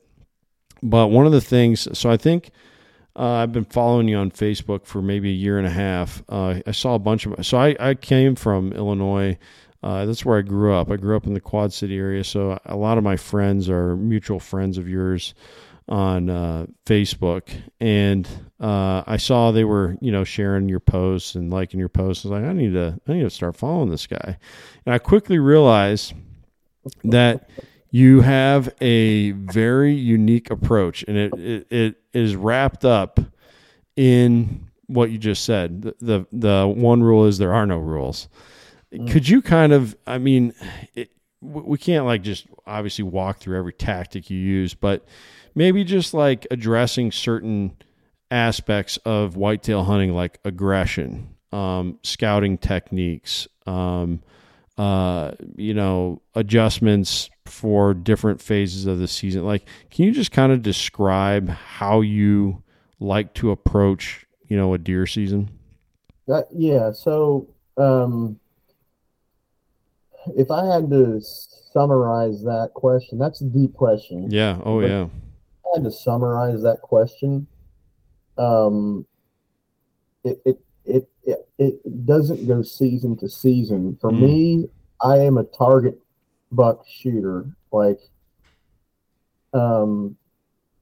But 0.80 1.08
one 1.08 1.26
of 1.26 1.32
the 1.32 1.40
things, 1.40 1.88
so 1.98 2.08
I 2.08 2.16
think 2.16 2.50
uh, 3.16 3.32
I've 3.32 3.52
been 3.52 3.64
following 3.64 4.06
you 4.06 4.16
on 4.18 4.30
Facebook 4.30 4.86
for 4.86 5.02
maybe 5.02 5.30
a 5.30 5.34
year 5.34 5.58
and 5.58 5.66
a 5.66 5.70
half. 5.70 6.22
Uh, 6.28 6.60
I 6.64 6.70
saw 6.70 6.94
a 6.94 7.00
bunch 7.00 7.26
of, 7.26 7.44
so 7.44 7.58
I, 7.58 7.74
I 7.80 7.94
came 7.94 8.36
from 8.36 8.72
Illinois. 8.74 9.38
Uh, 9.82 10.06
that's 10.06 10.24
where 10.24 10.38
I 10.38 10.42
grew 10.42 10.72
up. 10.72 10.88
I 10.88 10.96
grew 10.96 11.16
up 11.16 11.26
in 11.26 11.34
the 11.34 11.40
Quad 11.40 11.72
City 11.72 11.98
area. 11.98 12.22
So 12.22 12.58
a 12.64 12.76
lot 12.76 12.96
of 12.96 13.02
my 13.02 13.16
friends 13.16 13.68
are 13.68 13.96
mutual 13.96 14.38
friends 14.38 14.78
of 14.78 14.88
yours 14.88 15.34
on 15.88 16.30
uh, 16.30 16.66
Facebook. 16.86 17.50
And 17.80 18.28
uh, 18.60 19.02
I 19.06 19.16
saw 19.16 19.50
they 19.50 19.64
were, 19.64 19.96
you 20.00 20.12
know, 20.12 20.24
sharing 20.24 20.68
your 20.68 20.80
posts 20.80 21.34
and 21.34 21.50
liking 21.50 21.78
your 21.80 21.88
posts. 21.88 22.24
I 22.24 22.28
was 22.28 22.40
like, 22.40 22.48
I 22.48 22.52
need 22.52 22.72
to, 22.72 22.98
I 23.06 23.12
need 23.12 23.22
to 23.22 23.30
start 23.30 23.56
following 23.56 23.90
this 23.90 24.06
guy. 24.06 24.38
And 24.86 24.94
I 24.94 24.98
quickly 24.98 25.38
realized 25.38 26.14
that 27.04 27.48
you 27.94 28.22
have 28.22 28.74
a 28.80 29.30
very 29.30 29.94
unique 29.94 30.50
approach 30.50 31.04
and 31.06 31.16
it, 31.16 31.32
it, 31.34 31.66
it 31.70 31.96
is 32.12 32.34
wrapped 32.34 32.84
up 32.84 33.20
in 33.94 34.68
what 34.88 35.12
you 35.12 35.16
just 35.16 35.44
said 35.44 35.80
the, 35.80 35.94
the 36.00 36.26
the 36.32 36.66
one 36.66 37.04
rule 37.04 37.24
is 37.24 37.38
there 37.38 37.54
are 37.54 37.66
no 37.66 37.78
rules 37.78 38.28
could 39.08 39.28
you 39.28 39.40
kind 39.40 39.72
of 39.72 39.96
i 40.08 40.18
mean 40.18 40.52
it, 40.96 41.12
we 41.40 41.78
can't 41.78 42.04
like 42.04 42.22
just 42.22 42.46
obviously 42.66 43.04
walk 43.04 43.38
through 43.38 43.56
every 43.56 43.72
tactic 43.72 44.28
you 44.28 44.38
use 44.38 44.74
but 44.74 45.06
maybe 45.54 45.84
just 45.84 46.14
like 46.14 46.46
addressing 46.50 47.12
certain 47.12 47.76
aspects 48.30 48.96
of 49.04 49.36
whitetail 49.36 49.84
hunting 49.84 50.12
like 50.12 50.38
aggression 50.44 51.36
um, 51.52 51.98
scouting 52.02 52.58
techniques 52.58 53.46
um, 53.66 54.20
uh, 54.76 55.32
you 55.56 55.72
know, 55.72 56.20
adjustments 56.34 57.30
for 57.46 57.94
different 57.94 58.40
phases 58.40 58.86
of 58.86 58.98
the 58.98 59.06
season. 59.06 59.44
Like, 59.44 59.64
can 59.90 60.04
you 60.04 60.12
just 60.12 60.32
kind 60.32 60.52
of 60.52 60.62
describe 60.62 61.48
how 61.48 62.00
you 62.00 62.62
like 62.98 63.34
to 63.34 63.50
approach, 63.50 64.26
you 64.48 64.56
know, 64.56 64.74
a 64.74 64.78
deer 64.78 65.06
season? 65.06 65.50
Yeah. 66.52 66.90
So, 66.92 67.48
um, 67.76 68.40
if 70.36 70.50
I 70.50 70.64
had 70.66 70.90
to 70.90 71.20
summarize 71.20 72.42
that 72.42 72.70
question, 72.74 73.18
that's 73.18 73.40
a 73.42 73.44
deep 73.44 73.74
question. 73.74 74.30
Yeah. 74.30 74.60
Oh, 74.64 74.80
But- 74.80 74.90
yeah. 74.90 75.06
If 75.64 75.70
I 75.74 75.76
had 75.78 75.84
to 75.84 75.90
summarize 75.90 76.62
that 76.62 76.80
question, 76.82 77.46
um, 78.38 79.06
it, 80.24 80.40
it, 80.44 80.60
it, 80.84 81.08
it, 81.24 81.48
it 81.58 82.06
doesn't 82.06 82.46
go 82.46 82.62
season 82.62 83.16
to 83.18 83.28
season. 83.28 83.96
For 84.00 84.10
Mm. 84.12 84.20
me, 84.20 84.68
I 85.00 85.18
am 85.18 85.38
a 85.38 85.44
target 85.44 85.98
buck 86.52 86.84
shooter. 86.88 87.46
Like, 87.72 88.00
um, 89.52 90.16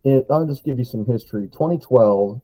it, 0.04 0.26
I'll 0.30 0.46
just 0.46 0.64
give 0.64 0.78
you 0.78 0.84
some 0.84 1.04
history. 1.06 1.48
2012 1.48 2.40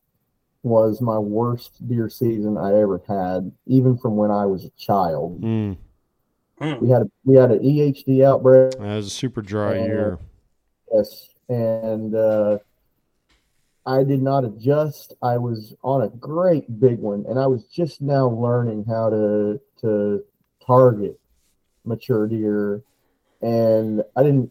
was 0.62 1.00
my 1.00 1.18
worst 1.18 1.86
deer 1.88 2.08
season 2.08 2.56
I 2.58 2.74
ever 2.78 3.00
had, 3.08 3.52
even 3.66 3.96
from 3.96 4.16
when 4.16 4.30
I 4.30 4.46
was 4.46 4.64
a 4.64 4.70
child. 4.70 5.40
Mm. 5.40 5.76
We 6.80 6.88
had 6.90 7.02
a, 7.02 7.10
we 7.24 7.36
had 7.36 7.52
an 7.52 7.60
EHD 7.60 8.24
outbreak. 8.24 8.72
that 8.72 8.80
was 8.80 9.06
a 9.06 9.10
super 9.10 9.40
dry 9.42 9.78
Uh, 9.78 9.84
year. 9.84 10.18
Yes, 10.92 11.27
and 11.48 12.14
uh, 12.14 12.58
I 13.86 14.04
did 14.04 14.22
not 14.22 14.44
adjust. 14.44 15.14
I 15.22 15.38
was 15.38 15.74
on 15.82 16.02
a 16.02 16.08
great 16.08 16.78
big 16.80 16.98
one, 16.98 17.24
and 17.28 17.38
I 17.38 17.46
was 17.46 17.64
just 17.64 18.00
now 18.02 18.28
learning 18.28 18.84
how 18.84 19.10
to 19.10 19.60
to 19.80 20.24
target 20.64 21.18
mature 21.84 22.26
deer, 22.26 22.82
and 23.40 24.02
I 24.16 24.22
didn't 24.22 24.50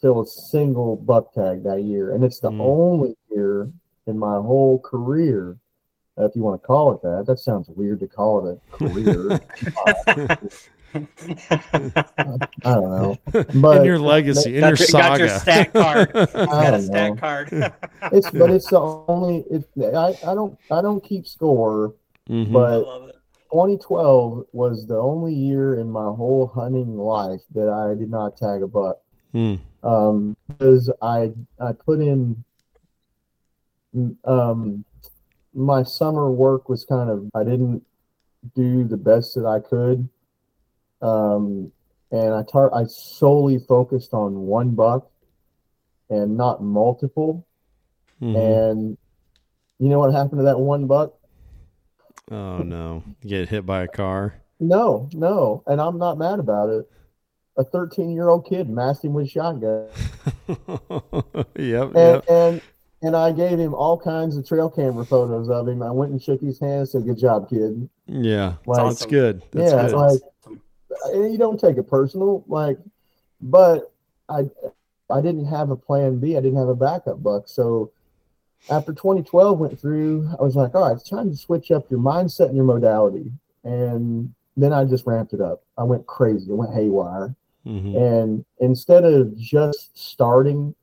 fill 0.00 0.20
a 0.20 0.26
single 0.26 0.96
buck 0.96 1.32
tag 1.32 1.64
that 1.64 1.82
year, 1.82 2.14
and 2.14 2.22
it's 2.22 2.38
the 2.40 2.50
Mm. 2.50 2.60
only 2.60 3.16
year 3.30 3.70
in 4.06 4.16
my 4.18 4.36
whole 4.36 4.78
career, 4.78 5.56
if 6.16 6.36
you 6.36 6.42
want 6.42 6.60
to 6.60 6.66
call 6.66 6.92
it 6.92 7.02
that. 7.02 7.24
That 7.26 7.40
sounds 7.40 7.68
weird 7.68 8.00
to 8.00 8.06
call 8.06 8.46
it 8.46 8.58
a 8.58 8.76
career. 8.76 9.40
I 10.94 11.00
don't 12.64 12.90
know, 12.90 13.18
but 13.54 13.78
in 13.78 13.84
your 13.84 13.98
legacy, 13.98 14.56
in 14.56 14.62
your 14.64 14.76
got, 14.76 14.80
your, 14.80 14.88
got 15.00 15.18
your 15.20 15.28
saga. 15.28 15.70
card. 15.72 16.10
I 16.34 16.44
got 16.46 16.66
a 16.68 16.70
don't 16.78 16.82
stat 16.82 17.10
know. 17.10 17.16
card. 17.16 17.48
it's 18.12 18.30
but 18.30 18.50
it's 18.50 18.68
the 18.70 18.80
only 18.80 19.44
it, 19.50 19.64
I, 19.94 20.14
I 20.26 20.34
don't 20.34 20.58
I 20.70 20.80
don't 20.82 21.02
keep 21.02 21.26
score, 21.26 21.94
Mhm. 22.28 22.52
But 22.52 22.84
2012 23.50 24.46
was 24.52 24.86
the 24.86 24.96
only 24.96 25.32
year 25.34 25.76
in 25.80 25.90
my 25.90 26.04
whole 26.04 26.46
hunting 26.46 26.96
life 26.98 27.40
that 27.54 27.68
I 27.70 27.94
did 27.94 28.10
not 28.10 28.36
tag 28.36 28.62
a 28.62 28.66
buck. 28.66 28.98
Mm, 29.34 29.58
Um, 29.82 30.36
because 30.48 30.90
I 31.02 31.32
I 31.60 31.72
put 31.72 32.00
in 32.00 32.44
um 34.24 34.84
my 35.54 35.82
summer 35.82 36.30
work 36.30 36.68
was 36.68 36.84
kind 36.84 37.08
of 37.10 37.26
I 37.34 37.42
didn't 37.44 37.82
do 38.54 38.84
the 38.84 38.96
best 38.96 39.34
that 39.34 39.46
I 39.46 39.60
could. 39.60 40.08
Um, 41.02 41.72
and 42.10 42.34
I 42.34 42.42
tar- 42.42 42.74
I 42.74 42.84
solely 42.86 43.58
focused 43.58 44.14
on 44.14 44.46
one 44.46 44.70
buck 44.70 45.10
and 46.10 46.36
not 46.36 46.62
multiple. 46.62 47.46
mhm. 48.20 48.36
And 48.70 48.98
you 49.78 49.88
know 49.88 49.98
what 49.98 50.12
happened 50.12 50.38
to 50.40 50.44
that 50.44 50.58
one 50.58 50.86
buck? 50.86 51.14
oh, 52.30 52.58
no. 52.58 53.02
You 53.22 53.28
get 53.30 53.48
hit 53.48 53.64
by 53.64 53.82
a 53.84 53.88
car. 53.88 54.34
No, 54.60 55.08
no, 55.12 55.62
and 55.66 55.80
I'm 55.80 55.98
not 55.98 56.18
mad 56.18 56.40
about 56.40 56.68
it. 56.70 56.90
A 57.56 57.64
13 57.64 58.10
year 58.10 58.28
old 58.28 58.44
kid 58.46 58.68
masked 58.68 59.04
him 59.04 59.12
with 59.14 59.30
shotgun, 59.30 59.86
yep. 61.56 61.88
and 61.94 61.96
Yep. 61.96 62.24
and 62.28 62.60
and 63.02 63.14
I 63.16 63.30
gave 63.32 63.58
him 63.58 63.74
all 63.74 63.96
kinds 63.98 64.36
of 64.36 64.46
trail 64.46 64.68
camera 64.68 65.04
photos 65.04 65.48
of 65.48 65.68
him. 65.68 65.82
I 65.82 65.90
went 65.92 66.10
and 66.12 66.20
shook 66.22 66.40
his 66.40 66.58
hand, 66.58 66.72
and 66.80 66.88
said, 66.88 67.04
"Good 67.04 67.18
job, 67.18 67.48
kid." 67.48 67.88
Yeah. 68.06 68.54
Like, 68.66 68.78
That's 68.88 69.06
good. 69.06 69.42
That's 69.52 69.72
yeah, 69.72 69.88
good. 69.88 69.96
like 69.96 70.20
you 71.06 71.36
don't 71.38 71.58
take 71.58 71.76
it 71.76 71.84
personal, 71.84 72.44
like, 72.48 72.78
but 73.40 73.92
I 74.28 74.48
I 75.10 75.20
didn't 75.20 75.46
have 75.46 75.70
a 75.70 75.76
plan 75.76 76.18
B. 76.18 76.36
I 76.36 76.40
didn't 76.40 76.58
have 76.58 76.68
a 76.68 76.74
backup 76.74 77.22
buck, 77.22 77.48
so 77.48 77.92
after 78.70 78.92
2012 78.92 79.58
went 79.58 79.80
through, 79.80 80.28
I 80.38 80.42
was 80.42 80.56
like, 80.56 80.74
all 80.74 80.88
right, 80.88 80.96
it's 80.96 81.08
time 81.08 81.30
to 81.30 81.36
switch 81.36 81.70
up 81.70 81.90
your 81.90 82.00
mindset 82.00 82.46
and 82.46 82.56
your 82.56 82.64
modality. 82.64 83.32
And 83.64 84.34
then 84.56 84.72
I 84.72 84.84
just 84.84 85.06
ramped 85.06 85.32
it 85.32 85.40
up. 85.40 85.62
I 85.76 85.84
went 85.84 86.06
crazy. 86.06 86.50
I 86.50 86.54
went 86.54 86.74
haywire. 86.74 87.34
Mhm. 87.64 87.96
And 87.96 88.44
instead 88.58 89.04
of 89.04 89.36
just 89.36 89.96
starting 89.96 90.74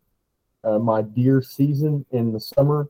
uh, 0.63 0.79
my 0.79 1.01
deer 1.01 1.41
season 1.41 2.05
in 2.11 2.33
the 2.33 2.39
summer, 2.39 2.89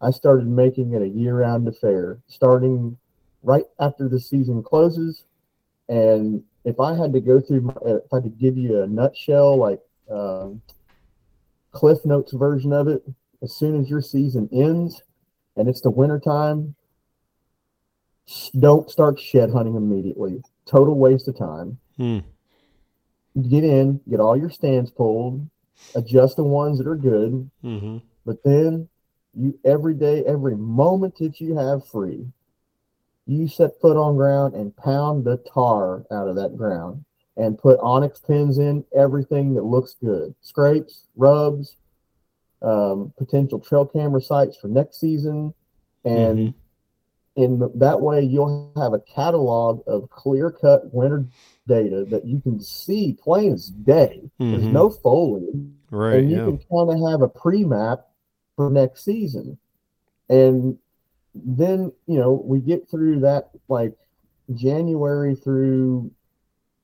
I 0.00 0.10
started 0.10 0.46
making 0.46 0.92
it 0.92 1.02
a 1.02 1.08
year 1.08 1.38
round 1.40 1.66
affair, 1.66 2.18
starting 2.26 2.98
right 3.42 3.64
after 3.78 4.08
the 4.08 4.20
season 4.20 4.62
closes. 4.62 5.22
And 5.88 6.42
if 6.66 6.80
I 6.80 6.94
had 6.94 7.12
to 7.12 7.20
go 7.20 7.40
through, 7.40 7.62
my, 7.62 7.72
uh, 7.74 7.96
if 8.04 8.12
I 8.12 8.20
could 8.20 8.38
give 8.38 8.58
you 8.58 8.82
a 8.82 8.86
nutshell, 8.86 9.56
like 9.56 9.80
um, 10.10 10.60
Cliff 11.70 12.04
Notes 12.04 12.32
version 12.32 12.72
of 12.72 12.88
it. 12.88 13.02
As 13.42 13.54
soon 13.54 13.80
as 13.80 13.88
your 13.88 14.00
season 14.02 14.48
ends 14.52 15.02
and 15.56 15.68
it's 15.68 15.80
the 15.80 15.90
winter 15.90 16.18
time, 16.18 16.74
don't 18.58 18.90
start 18.90 19.20
shed 19.20 19.50
hunting 19.50 19.76
immediately. 19.76 20.42
Total 20.66 20.94
waste 20.94 21.28
of 21.28 21.38
time. 21.38 21.78
Hmm. 21.96 22.18
Get 23.48 23.62
in, 23.62 24.00
get 24.10 24.18
all 24.18 24.36
your 24.36 24.50
stands 24.50 24.90
pulled, 24.90 25.48
adjust 25.94 26.36
the 26.36 26.42
ones 26.44 26.78
that 26.78 26.88
are 26.88 26.96
good, 26.96 27.48
Mm-hmm. 27.62 27.98
but 28.24 28.42
then 28.42 28.88
you 29.34 29.58
every 29.64 29.94
day, 29.94 30.24
every 30.26 30.56
moment 30.56 31.18
that 31.18 31.38
you 31.38 31.56
have 31.56 31.86
free, 31.86 32.26
you 33.26 33.48
set 33.48 33.80
foot 33.80 33.96
on 33.96 34.16
ground 34.16 34.54
and 34.54 34.76
pound 34.76 35.24
the 35.24 35.36
tar 35.38 36.04
out 36.10 36.28
of 36.28 36.36
that 36.36 36.56
ground 36.56 37.04
and 37.36 37.58
put 37.58 37.78
onX 37.80 38.24
pins 38.26 38.58
in 38.58 38.84
everything 38.94 39.54
that 39.54 39.64
looks 39.64 39.96
good. 40.02 40.34
Scrapes, 40.40 41.04
rubs, 41.16 41.76
um, 42.62 43.12
potential 43.18 43.58
trail 43.58 43.84
camera 43.84 44.20
sites 44.20 44.56
for 44.56 44.68
next 44.68 44.98
season. 44.98 45.52
And 46.04 46.38
Mhm. 46.38 46.54
in 47.34 47.58
the- 47.58 47.68
that 47.74 48.00
way 48.00 48.22
you'll 48.22 48.70
have 48.76 48.94
a 48.94 49.00
catalog 49.00 49.82
of 49.86 50.08
clear 50.08 50.50
cut 50.50 50.94
winter 50.94 51.26
data 51.66 52.04
that 52.06 52.24
you 52.24 52.40
can 52.40 52.60
see 52.60 53.12
plain 53.12 53.52
as 53.52 53.68
day. 53.68 54.30
There's 54.38 54.62
Mhm. 54.62 54.72
no 54.72 54.88
foliage 54.88 55.54
Right. 55.90 56.20
and 56.20 56.30
you 56.30 56.36
Yeah. 56.36 56.44
can 56.44 56.58
kind 56.58 56.90
of 56.90 57.10
have 57.10 57.22
a 57.22 57.28
pre-map 57.28 58.06
for 58.54 58.70
next 58.70 59.04
season 59.04 59.58
and 60.30 60.78
then 61.44 61.92
you 62.06 62.18
know 62.18 62.32
we 62.44 62.60
get 62.60 62.88
through 62.90 63.20
that 63.20 63.50
like 63.68 63.92
january 64.54 65.34
through 65.34 66.10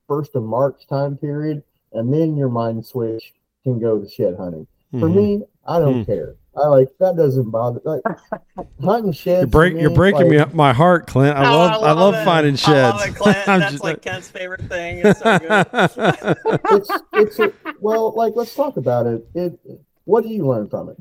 first 0.08 0.34
of 0.34 0.42
march 0.42 0.86
time 0.88 1.16
period 1.16 1.62
and 1.92 2.12
then 2.12 2.36
your 2.36 2.48
mind 2.48 2.84
switch 2.84 3.32
can 3.64 3.78
go 3.78 3.98
to 4.00 4.08
shed 4.08 4.34
hunting 4.36 4.66
for 4.92 5.08
Mhm. 5.08 5.14
me 5.14 5.42
i 5.66 5.78
don't 5.78 6.00
Hmm. 6.04 6.10
care 6.12 6.34
i 6.56 6.66
like 6.66 6.88
that 6.98 7.16
doesn't 7.16 7.50
bother 7.50 7.80
like 7.84 8.02
hunting 8.84 9.12
sheds 9.12 9.40
You're 9.40 9.46
break. 9.46 9.72
for 9.74 9.78
You're 9.80 9.90
me, 9.90 9.96
breaking 9.96 10.28
like, 10.36 10.48
me 10.48 10.54
my 10.54 10.72
heart, 10.74 11.06
Clint. 11.06 11.34
I 11.36 11.50
Oh, 11.50 11.56
love. 11.56 11.82
I 11.82 11.92
love, 11.92 12.14
it. 12.14 12.24
finding 12.26 12.56
sheds. 12.56 12.68
I 12.68 12.90
love 12.90 13.08
it, 13.08 13.14
Clint. 13.16 13.38
I'm 13.48 13.60
That's 13.60 13.72
just- 13.72 13.84
like 13.84 14.02
Kent's 14.02 14.28
favorite 14.28 14.60
thing. 14.68 15.00
It's 15.02 15.18
so 15.20 15.38
good. 15.38 15.66
it's 16.72 16.90
it's 17.14 17.38
a, 17.38 17.52
well 17.80 18.12
like 18.14 18.34
let's 18.36 18.54
talk 18.54 18.76
about 18.76 19.06
it 19.06 19.26
it 19.34 19.58
what 20.04 20.24
do 20.24 20.28
you 20.30 20.46
learn 20.46 20.68
from 20.68 20.90
it 20.90 20.96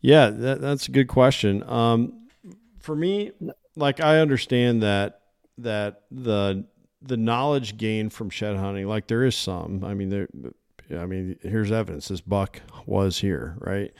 Yeah, 0.00 0.30
that, 0.30 0.60
that's 0.60 0.88
a 0.88 0.90
good 0.90 1.06
question. 1.08 1.62
Um, 1.68 2.14
for 2.80 2.96
me, 2.96 3.32
like 3.76 4.00
I 4.00 4.18
understand 4.18 4.82
that 4.82 5.20
that 5.58 6.02
the 6.10 6.64
the 7.02 7.16
knowledge 7.16 7.76
gained 7.76 8.12
from 8.12 8.30
shed 8.30 8.56
hunting, 8.56 8.86
like 8.86 9.06
there 9.06 9.24
is 9.24 9.36
some. 9.36 9.84
I 9.84 9.94
mean, 9.94 10.08
there. 10.08 10.28
I 10.98 11.06
mean, 11.06 11.38
here's 11.42 11.70
evidence. 11.70 12.08
This 12.08 12.20
buck 12.20 12.60
was 12.84 13.18
here, 13.18 13.56
right? 13.58 13.92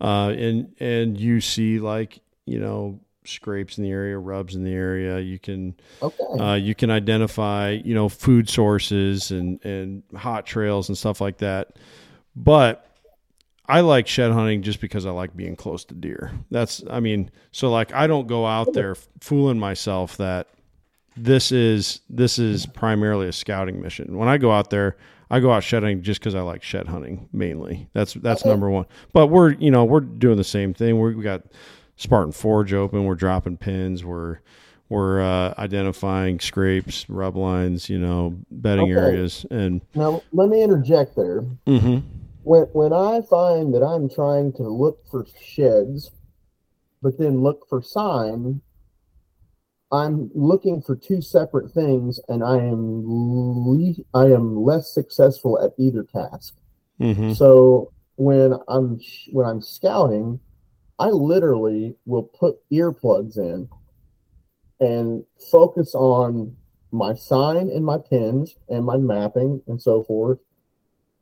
Uh, 0.00 0.34
and 0.36 0.74
and 0.80 1.18
you 1.18 1.40
see 1.40 1.78
like 1.78 2.20
you 2.46 2.58
know 2.58 3.00
scrapes 3.24 3.76
in 3.76 3.84
the 3.84 3.90
area, 3.90 4.16
rubs 4.16 4.54
in 4.54 4.64
the 4.64 4.72
area. 4.72 5.18
You 5.20 5.38
can 5.38 5.74
okay 6.00 6.24
uh, 6.40 6.54
you 6.54 6.74
can 6.74 6.90
identify 6.90 7.70
you 7.84 7.94
know 7.94 8.08
food 8.08 8.48
sources 8.48 9.30
and 9.30 9.62
and 9.64 10.02
hot 10.16 10.46
trails 10.46 10.88
and 10.88 10.96
stuff 10.96 11.20
like 11.20 11.38
that. 11.38 11.76
But 12.34 12.87
I 13.68 13.80
like 13.80 14.06
shed 14.06 14.32
hunting 14.32 14.62
just 14.62 14.80
because 14.80 15.04
I 15.04 15.10
like 15.10 15.36
being 15.36 15.54
close 15.56 15.84
to 15.86 15.94
deer. 15.94 16.32
That's 16.50 16.82
I 16.90 17.00
mean, 17.00 17.30
so 17.52 17.70
like 17.70 17.92
I 17.92 18.06
don't 18.06 18.26
go 18.26 18.46
out 18.46 18.72
there 18.72 18.94
fooling 19.20 19.58
myself 19.58 20.16
that 20.16 20.48
this 21.16 21.52
is 21.52 22.00
this 22.08 22.38
is 22.38 22.64
primarily 22.66 23.28
a 23.28 23.32
scouting 23.32 23.80
mission. 23.82 24.16
When 24.16 24.28
I 24.28 24.38
go 24.38 24.52
out 24.52 24.70
there, 24.70 24.96
I 25.30 25.40
go 25.40 25.52
out 25.52 25.62
shed 25.64 25.82
hunting 25.82 26.02
just 26.02 26.20
because 26.20 26.34
I 26.34 26.40
like 26.40 26.62
shed 26.62 26.86
hunting 26.88 27.28
mainly. 27.32 27.88
That's 27.92 28.14
that's 28.14 28.44
number 28.44 28.70
one. 28.70 28.86
But 29.12 29.26
we're 29.26 29.52
you 29.52 29.70
know 29.70 29.84
we're 29.84 30.00
doing 30.00 30.36
the 30.38 30.44
same 30.44 30.72
thing. 30.72 30.98
We're, 30.98 31.12
we 31.12 31.22
got 31.22 31.42
Spartan 31.96 32.32
Forge 32.32 32.72
open. 32.72 33.04
We're 33.04 33.16
dropping 33.16 33.58
pins. 33.58 34.04
We're 34.04 34.38
we're 34.88 35.20
uh, 35.20 35.52
identifying 35.58 36.40
scrapes, 36.40 37.04
rub 37.10 37.36
lines, 37.36 37.90
you 37.90 37.98
know, 37.98 38.36
bedding 38.50 38.90
Okay. 38.90 39.00
areas, 39.00 39.44
and 39.50 39.82
now 39.94 40.22
let 40.32 40.48
me 40.48 40.62
interject 40.62 41.14
there 41.14 41.40
hmm 41.66 41.98
when 42.48 42.62
when 42.72 42.92
I 42.94 43.20
find 43.28 43.74
that 43.74 43.82
I'm 43.82 44.08
trying 44.08 44.52
to 44.54 44.62
look 44.62 45.06
for 45.10 45.26
sheds, 45.40 46.10
but 47.02 47.18
then 47.18 47.42
look 47.42 47.68
for 47.68 47.82
sign, 47.82 48.62
I'm 49.92 50.30
looking 50.34 50.80
for 50.80 50.96
two 50.96 51.20
separate 51.20 51.72
things, 51.72 52.18
and 52.28 52.42
I 52.42 52.56
am 52.56 53.02
le- 53.04 54.02
I 54.14 54.32
am 54.32 54.64
less 54.64 54.92
successful 54.94 55.62
at 55.62 55.72
either 55.78 56.04
task. 56.04 56.56
hmm 56.98 57.32
So 57.34 57.92
when 58.16 58.54
I'm 58.66 58.98
sh- 58.98 59.28
when 59.32 59.46
I'm 59.46 59.60
scouting, 59.60 60.40
I 60.98 61.08
literally 61.08 61.96
will 62.06 62.24
put 62.24 62.56
earplugs 62.72 63.36
in 63.36 63.68
and 64.80 65.24
focus 65.50 65.94
on 65.94 66.56
my 66.92 67.12
sign 67.12 67.68
and 67.68 67.84
my 67.84 67.98
pins 67.98 68.56
and 68.70 68.86
my 68.86 68.96
mapping 68.96 69.60
and 69.66 69.80
so 69.80 70.02
forth. 70.02 70.38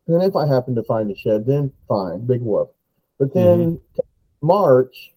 And 0.08 0.22
if 0.22 0.36
I 0.36 0.46
happen 0.46 0.74
to 0.76 0.82
find 0.84 1.10
a 1.10 1.16
shed, 1.16 1.46
then 1.46 1.72
fine, 1.88 2.26
big 2.26 2.40
whoop. 2.40 2.72
But 3.18 3.34
then 3.34 3.58
mm-hmm. 3.58 4.46
March 4.46 5.12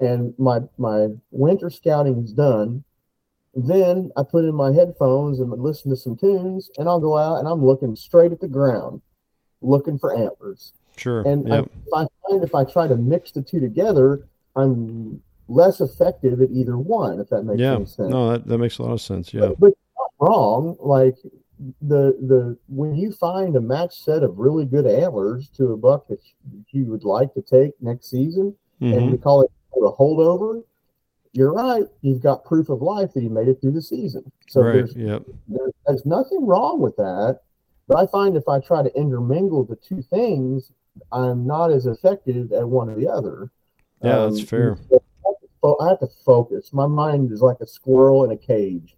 and 0.00 0.34
my 0.38 0.60
my 0.78 1.08
winter 1.30 1.70
scouting 1.70 2.24
is 2.24 2.32
done. 2.32 2.84
Then 3.54 4.10
I 4.16 4.22
put 4.22 4.44
in 4.44 4.54
my 4.54 4.72
headphones 4.72 5.40
and 5.40 5.50
listen 5.50 5.90
to 5.90 5.96
some 5.96 6.16
tunes, 6.16 6.70
and 6.78 6.88
I'll 6.88 7.00
go 7.00 7.18
out 7.18 7.38
and 7.38 7.48
I'm 7.48 7.64
looking 7.64 7.96
straight 7.96 8.32
at 8.32 8.40
the 8.40 8.48
ground, 8.48 9.02
looking 9.60 9.98
for 9.98 10.16
antlers. 10.16 10.72
Sure. 10.96 11.26
And 11.26 11.52
I, 11.52 11.58
if 11.58 11.68
I 11.94 12.06
find 12.28 12.44
if 12.44 12.54
I 12.54 12.64
try 12.64 12.86
to 12.86 12.96
mix 12.96 13.32
the 13.32 13.42
two 13.42 13.60
together, 13.60 14.26
I'm 14.56 15.22
less 15.48 15.80
effective 15.80 16.40
at 16.40 16.50
either 16.50 16.78
one. 16.78 17.20
If 17.20 17.28
that 17.30 17.42
makes 17.42 17.60
yeah. 17.60 17.74
any 17.74 17.86
sense. 17.86 18.10
No, 18.10 18.30
that, 18.32 18.46
that 18.46 18.58
makes 18.58 18.78
a 18.78 18.82
lot 18.82 18.92
of 18.92 19.00
sense. 19.00 19.34
Yeah. 19.34 19.40
But, 19.48 19.60
but 19.60 19.72
not 19.98 20.10
wrong. 20.18 20.76
Like 20.80 21.16
the 21.80 22.16
the 22.20 22.56
when 22.68 22.94
you 22.94 23.12
find 23.12 23.56
a 23.56 23.60
match 23.60 24.00
set 24.02 24.22
of 24.22 24.38
really 24.38 24.64
good 24.64 24.86
antlers 24.86 25.48
to 25.50 25.72
a 25.72 25.76
buck 25.76 26.08
that 26.08 26.18
you 26.70 26.86
would 26.86 27.04
like 27.04 27.32
to 27.34 27.42
take 27.42 27.72
next 27.80 28.10
season, 28.10 28.54
and 28.80 28.94
Mhm. 28.94 29.12
we 29.12 29.18
call 29.18 29.42
it 29.42 29.50
a 29.76 29.92
holdover. 29.92 30.62
You're 31.32 31.52
right. 31.52 31.86
You've 32.02 32.20
got 32.22 32.44
proof 32.44 32.68
of 32.68 32.82
life 32.82 33.12
that 33.14 33.22
you 33.22 33.30
made 33.30 33.48
it 33.48 33.60
through 33.60 33.72
the 33.72 33.82
season. 33.82 34.30
So 34.48 34.60
right. 34.62 34.72
there's 34.74 34.94
Yep. 34.96 35.22
there, 35.48 35.70
there's 35.86 36.04
nothing 36.04 36.44
wrong 36.46 36.80
with 36.80 36.96
that. 36.96 37.40
But 37.88 37.96
I 37.98 38.06
find 38.06 38.36
if 38.36 38.48
I 38.48 38.60
try 38.60 38.82
to 38.82 38.96
intermingle 38.98 39.64
the 39.64 39.76
two 39.76 40.02
things, 40.02 40.72
I'm 41.10 41.46
not 41.46 41.70
as 41.70 41.86
effective 41.86 42.52
at 42.52 42.68
one 42.68 42.90
or 42.90 42.96
the 42.96 43.08
other. 43.08 43.50
Yeah, 44.02 44.26
that's 44.26 44.42
fair. 44.42 44.76
so 44.90 45.00
I 45.20 45.28
have 45.28 45.40
to 45.62 45.76
I 45.80 45.88
have 45.90 46.00
to 46.00 46.08
focus. 46.24 46.72
My 46.72 46.86
mind 46.86 47.30
is 47.32 47.40
like 47.40 47.60
a 47.60 47.66
squirrel 47.66 48.24
in 48.24 48.30
a 48.32 48.36
cage. 48.36 48.96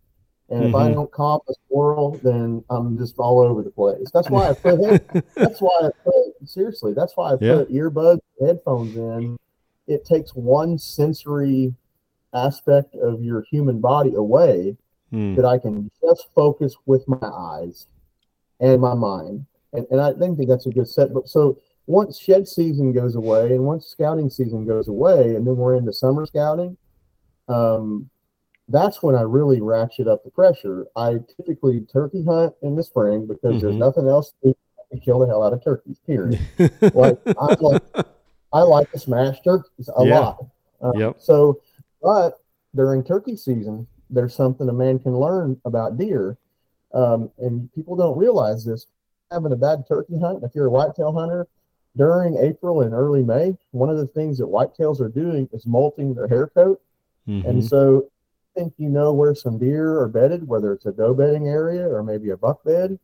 And 0.51 0.66
if 0.66 0.74
I 0.74 0.88
Mhm. 0.90 0.95
don't 0.95 1.11
calm 1.12 1.40
a 1.49 1.55
squirrel, 1.55 2.20
then 2.22 2.62
I'm 2.68 2.99
just 2.99 3.18
all 3.18 3.40
over 3.40 3.62
the 3.62 3.70
place. 3.70 4.11
That's 4.12 4.28
why 4.30 4.51
I 4.51 4.53
put 4.62 5.03
that's 5.36 5.61
why 5.61 5.80
I 5.82 5.90
put 6.05 6.49
seriously, 6.49 6.92
that's 6.92 7.16
why 7.16 7.32
I 7.32 7.36
Yeah. 7.40 7.59
put 7.59 7.70
earbuds, 7.70 8.20
headphones 8.40 8.95
in. 8.97 9.36
It 9.86 10.05
takes 10.05 10.34
one 10.34 10.78
sensory 10.78 11.74
aspect 12.32 12.95
of 12.97 13.22
your 13.22 13.42
human 13.51 13.80
body 13.80 14.14
away 14.14 14.76
Hmm. 15.11 15.34
that 15.36 15.45
I 15.45 15.59
can 15.59 15.90
just 16.03 16.28
focus 16.34 16.74
with 16.86 17.07
my 17.09 17.18
eyes 17.22 17.86
and 18.61 18.80
my 18.80 18.95
mind. 18.95 19.47
And, 19.72 19.86
and 19.90 20.01
I 20.01 20.12
think 20.12 20.38
that 20.38 20.47
that's 20.47 20.66
a 20.66 20.70
good 20.70 20.88
set. 20.88 21.12
But 21.14 21.28
so 21.28 21.59
once 21.86 22.18
shed 22.18 22.47
season 22.49 22.92
goes 22.92 23.14
away 23.14 23.55
and 23.55 23.64
once 23.66 23.86
scouting 23.86 24.30
season 24.30 24.64
goes 24.66 24.88
away, 24.88 25.34
and 25.36 25.47
then 25.47 25.57
we're 25.57 25.76
into 25.76 25.92
summer 25.92 26.26
scouting, 26.26 26.76
um, 27.49 28.09
that's 28.69 29.03
when 29.03 29.15
I 29.15 29.23
really 29.23 29.61
ratchet 29.61 30.09
up 30.09 30.25
the 30.25 30.31
pressure. 30.31 30.87
I 30.97 31.19
typically 31.37 31.81
turkey 31.83 32.25
hunt 32.25 32.55
in 32.62 32.77
the 32.77 32.83
spring 32.83 33.27
because 33.27 33.61
there's 33.61 33.75
Mhm. 33.75 33.79
nothing 33.79 34.09
else 34.09 34.33
to 34.43 34.55
to 34.93 35.01
kill 35.01 35.19
the 35.19 35.27
hell 35.27 35.43
out 35.43 35.53
of 35.53 35.65
turkeys, 35.65 35.99
period. 36.07 36.39
like, 36.95 37.19
I 37.37 37.57
like, 37.61 37.83
I 38.53 38.62
like 38.62 38.93
to 38.93 38.99
smash 38.99 39.41
turkeys 39.43 39.89
a 39.97 40.07
Yeah. 40.07 40.21
lot. 40.21 40.47
Uh, 40.81 40.93
Yep. 40.95 41.17
So, 41.19 41.61
but 42.01 42.39
during 42.77 43.03
turkey 43.03 43.35
season, 43.35 43.89
there's 44.09 44.35
something 44.35 44.69
a 44.69 44.73
man 44.73 45.01
can 45.01 45.19
learn 45.19 45.61
about 45.65 45.97
deer, 45.97 46.37
um, 46.93 47.29
and 47.39 47.73
people 47.73 47.97
don't 47.97 48.17
realize 48.17 48.65
this. 48.65 48.87
Having 49.33 49.53
a 49.53 49.57
bad 49.57 49.85
turkey 49.89 50.17
hunt, 50.19 50.45
if 50.45 50.55
you're 50.55 50.67
a 50.67 50.71
whitetail 50.71 51.11
hunter, 51.12 51.49
during 51.97 52.37
April 52.37 52.83
and 52.83 52.95
early 52.95 53.25
May, 53.25 53.57
one 53.73 53.91
of 53.91 53.97
the 53.97 54.07
things 54.07 54.39
that 54.39 54.47
whitetails 54.47 55.01
are 55.01 55.09
doing 55.09 55.49
is 55.53 55.67
molting 55.67 56.15
their 56.15 56.29
hair 56.29 56.47
coat, 56.49 56.81
Mhm. 57.27 57.45
and 57.49 57.65
so 57.65 58.05
think 58.55 58.75
you 58.77 58.89
know 58.89 59.13
where 59.13 59.35
some 59.35 59.59
deer 59.59 59.99
are 60.01 60.09
bedded, 60.09 60.47
whether 60.47 60.73
it's 60.73 60.87
a 60.87 60.93
doe 60.93 61.15
bedding 61.15 61.49
area 61.49 61.89
or 61.89 62.03
maybe 62.03 62.31
a 62.31 62.37
buck 62.37 62.63
bed. 62.65 62.99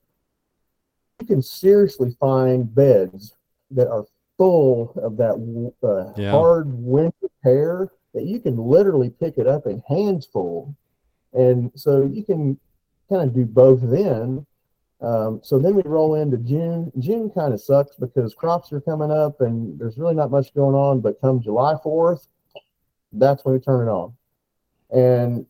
You 1.20 1.26
can 1.26 1.42
seriously 1.42 2.16
find 2.18 2.72
beds 2.74 3.34
that 3.72 3.88
are 3.88 4.06
full 4.38 4.92
of 5.02 5.16
that 5.18 5.34
uh, 5.82 6.12
Yeah. 6.20 6.30
hard 6.30 6.66
winter 6.72 7.28
hair 7.44 7.90
that 8.14 8.24
you 8.24 8.40
can 8.40 8.56
literally 8.56 9.10
pick 9.10 9.38
it 9.38 9.46
up 9.46 9.66
in 9.66 9.82
hands 9.86 10.26
full. 10.26 10.74
And 11.32 11.70
so 11.74 12.02
you 12.12 12.24
can 12.24 12.58
kind 13.08 13.22
of 13.22 13.34
do 13.34 13.44
both 13.44 13.80
then. 13.82 14.46
Um, 15.02 15.40
so 15.42 15.58
then 15.58 15.74
we 15.74 15.82
roll 15.84 16.14
into 16.16 16.36
June. 16.38 16.90
June 16.98 17.30
kind 17.30 17.54
of 17.54 17.60
sucks 17.60 17.96
because 17.96 18.34
crops 18.34 18.72
are 18.72 18.80
coming 18.80 19.10
up 19.10 19.40
and 19.40 19.78
there's 19.78 19.96
really 19.96 20.14
not 20.14 20.30
much 20.30 20.52
going 20.54 20.74
on. 20.74 21.00
But 21.00 21.20
come 21.20 21.40
July 21.40 21.74
4th, 21.84 22.26
that's 23.12 23.44
when 23.44 23.54
we 23.54 23.60
turn 23.60 23.88
it 23.88 23.90
on. 23.90 24.14
And 24.92 25.46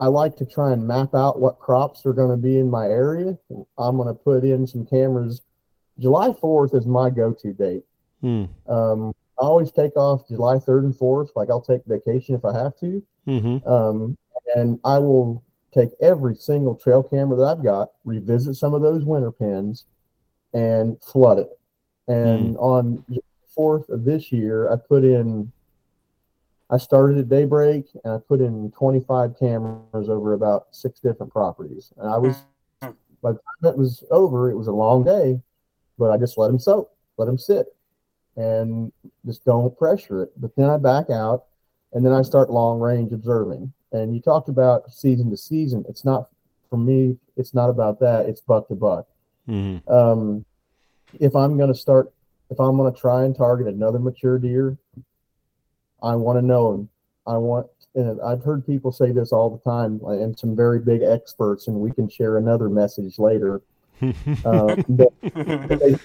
I 0.00 0.06
like 0.06 0.36
to 0.36 0.46
try 0.46 0.72
and 0.72 0.86
map 0.86 1.14
out 1.14 1.40
what 1.40 1.58
crops 1.58 2.04
are 2.06 2.12
going 2.12 2.30
to 2.30 2.36
be 2.36 2.58
in 2.58 2.70
my 2.70 2.86
area. 2.86 3.38
I'm 3.78 3.96
going 3.96 4.08
to 4.08 4.14
put 4.14 4.44
in 4.44 4.66
some 4.66 4.86
cameras. 4.86 5.42
July 5.98 6.30
4th 6.30 6.74
is 6.74 6.86
my 6.86 7.10
go 7.10 7.32
to 7.32 7.52
date. 7.52 7.84
Hmm. 8.20 8.44
Um, 8.68 9.14
I 9.38 9.44
always 9.44 9.72
take 9.72 9.96
off 9.96 10.28
July 10.28 10.56
3rd 10.56 10.84
and 10.86 10.94
4th. 10.94 11.30
Like 11.36 11.50
I'll 11.50 11.62
take 11.62 11.82
vacation 11.86 12.34
if 12.34 12.44
I 12.44 12.56
have 12.56 12.76
to. 12.80 13.02
Mm-hmm. 13.26 13.68
Um, 13.68 14.16
and 14.54 14.78
I 14.84 14.98
will 14.98 15.42
take 15.72 15.90
every 16.00 16.34
single 16.34 16.74
trail 16.74 17.02
camera 17.02 17.36
that 17.36 17.44
I've 17.44 17.64
got, 17.64 17.90
revisit 18.04 18.56
some 18.56 18.74
of 18.74 18.82
those 18.82 19.04
winter 19.04 19.32
pins, 19.32 19.86
and 20.52 21.00
flood 21.02 21.38
it. 21.38 21.48
And 22.08 22.56
on 22.58 23.04
the 23.08 23.22
4th 23.56 23.88
of 23.88 24.04
this 24.04 24.32
year, 24.32 24.70
I 24.70 24.76
put 24.76 25.04
in, 25.04 25.52
I 26.72 26.78
started 26.78 27.18
at 27.18 27.28
daybreak 27.28 27.84
and 28.02 28.14
I 28.14 28.18
put 28.18 28.40
in 28.40 28.72
25 28.72 29.38
cameras 29.38 30.08
over 30.08 30.32
about 30.32 30.68
six 30.70 31.00
different 31.00 31.30
properties. 31.30 31.92
And 31.98 32.08
I 32.08 32.16
was, 32.16 32.34
by 32.80 33.32
the 33.32 33.38
time 33.38 33.72
it 33.74 33.76
was 33.76 34.02
over, 34.10 34.50
it 34.50 34.56
was 34.56 34.68
a 34.68 34.72
long 34.72 35.04
day, 35.04 35.38
but 35.98 36.10
I 36.10 36.16
just 36.16 36.38
let 36.38 36.46
them 36.46 36.58
soak, 36.58 36.90
let 37.18 37.26
them 37.26 37.36
sit, 37.36 37.66
and 38.36 38.90
just 39.26 39.44
don't 39.44 39.76
pressure 39.76 40.22
it. 40.22 40.32
But 40.40 40.56
then 40.56 40.70
I 40.70 40.78
back 40.78 41.10
out 41.10 41.44
and 41.92 42.06
then 42.06 42.14
I 42.14 42.22
start 42.22 42.48
long 42.48 42.80
range 42.80 43.12
observing. 43.12 43.70
And 43.92 44.14
you 44.14 44.22
talked 44.22 44.48
about 44.48 44.90
season 44.90 45.30
to 45.30 45.36
season. 45.36 45.84
It's 45.90 46.06
not 46.06 46.30
for 46.70 46.78
me. 46.78 47.18
It's 47.36 47.52
not 47.52 47.68
about 47.68 48.00
that. 48.00 48.24
It's 48.24 48.40
buck 48.40 48.68
to 48.68 48.74
buck. 48.74 49.06
Mm-hmm. 49.46 49.92
Um, 49.92 50.46
if 51.20 51.36
I'm 51.36 51.58
going 51.58 51.70
to 51.70 51.78
start, 51.78 52.10
if 52.48 52.58
I'm 52.58 52.78
going 52.78 52.90
to 52.90 52.98
try 52.98 53.24
and 53.24 53.36
target 53.36 53.66
another 53.66 53.98
mature 53.98 54.38
deer, 54.38 54.78
I 56.02 56.14
want 56.14 56.38
to 56.38 56.42
know 56.42 56.74
him. 56.74 56.88
I 57.26 57.36
want. 57.36 57.66
And 57.94 58.20
I've 58.22 58.42
heard 58.42 58.66
people 58.66 58.90
say 58.90 59.12
this 59.12 59.32
all 59.32 59.50
the 59.50 59.70
time, 59.70 60.00
and 60.04 60.38
some 60.38 60.56
very 60.56 60.78
big 60.78 61.02
experts, 61.02 61.68
and 61.68 61.76
we 61.76 61.92
can 61.92 62.08
share 62.08 62.38
another 62.38 62.68
message 62.68 63.18
later. 63.18 63.62
That 64.00 65.12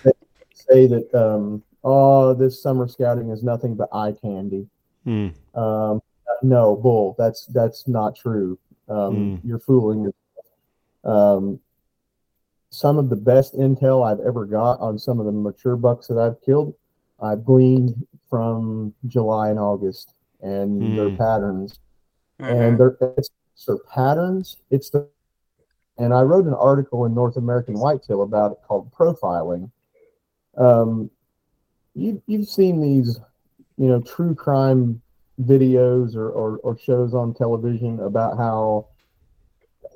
they 0.03 0.11
say, 0.53 0.85
that 0.87 1.15
um, 1.15 1.63
oh, 1.83 2.33
this 2.33 2.61
summer 2.61 2.87
scouting 2.87 3.31
is 3.31 3.41
nothing 3.41 3.75
but 3.75 3.89
eye 3.91 4.13
candy. 4.21 4.67
Mm. 5.05 5.33
Um, 5.55 6.01
no, 6.43 6.75
bull. 6.75 7.15
That's 7.17 7.45
that's 7.47 7.87
not 7.87 8.15
true. 8.15 8.59
Um, 8.89 9.41
You're 9.43 9.59
fooling 9.59 10.03
yourself. 10.03 10.45
Um, 11.03 11.59
some 12.69 12.97
of 12.97 13.09
the 13.09 13.15
best 13.15 13.55
intel 13.55 14.05
I've 14.05 14.25
ever 14.25 14.45
got 14.45 14.79
on 14.79 14.99
some 14.99 15.19
of 15.19 15.25
the 15.25 15.31
mature 15.31 15.75
bucks 15.75 16.07
that 16.07 16.17
I've 16.17 16.41
killed, 16.41 16.75
I've 17.21 17.43
gleaned 17.45 18.05
from 18.29 18.93
July 19.07 19.49
and 19.49 19.59
August 19.59 20.13
and 20.41 20.97
their 20.97 21.09
Hmm. 21.09 21.17
patterns. 21.17 21.79
Mm-hmm. 22.39 22.61
And 22.61 22.79
their 22.79 22.97
it's 23.17 23.29
their 23.65 23.77
patterns. 23.93 24.57
It's 24.69 24.89
the 24.89 25.07
and 25.97 26.13
I 26.13 26.21
wrote 26.21 26.45
an 26.45 26.53
article 26.53 27.05
in 27.05 27.15
North 27.15 27.37
American 27.37 27.79
Whitetail 27.79 28.21
about 28.21 28.51
it 28.51 28.57
called 28.67 28.91
profiling. 28.91 29.71
Um, 30.55 31.09
you 31.95 32.21
you've 32.27 32.47
seen 32.47 32.81
these, 32.81 33.19
you 33.77 33.87
know, 33.87 34.01
true 34.01 34.35
crime 34.35 35.01
videos 35.41 36.15
or, 36.15 36.29
or, 36.29 36.57
or 36.57 36.77
shows 36.77 37.13
on 37.13 37.33
television 37.33 37.99
about 37.99 38.37
how 38.37 38.87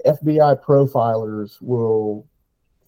FBI 0.05 0.63
profilers 0.63 1.61
will 1.61 2.25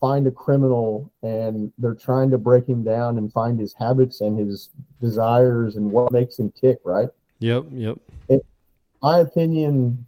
find 0.03 0.27
a 0.27 0.31
criminal 0.31 1.09
and 1.21 1.71
they're 1.77 1.95
trying 1.95 2.29
to 2.29 2.37
break 2.37 2.67
him 2.67 2.83
down 2.83 3.17
and 3.17 3.31
find 3.31 3.57
his 3.57 3.73
habits 3.73 4.19
and 4.19 4.37
his 4.37 4.69
desires 4.99 5.77
and 5.77 5.89
what 5.89 6.11
makes 6.11 6.37
him 6.37 6.51
tick, 6.59 6.77
right? 6.83 7.07
Yep. 7.39 7.67
Yep. 7.71 7.97
my 9.01 9.19
opinion, 9.19 10.05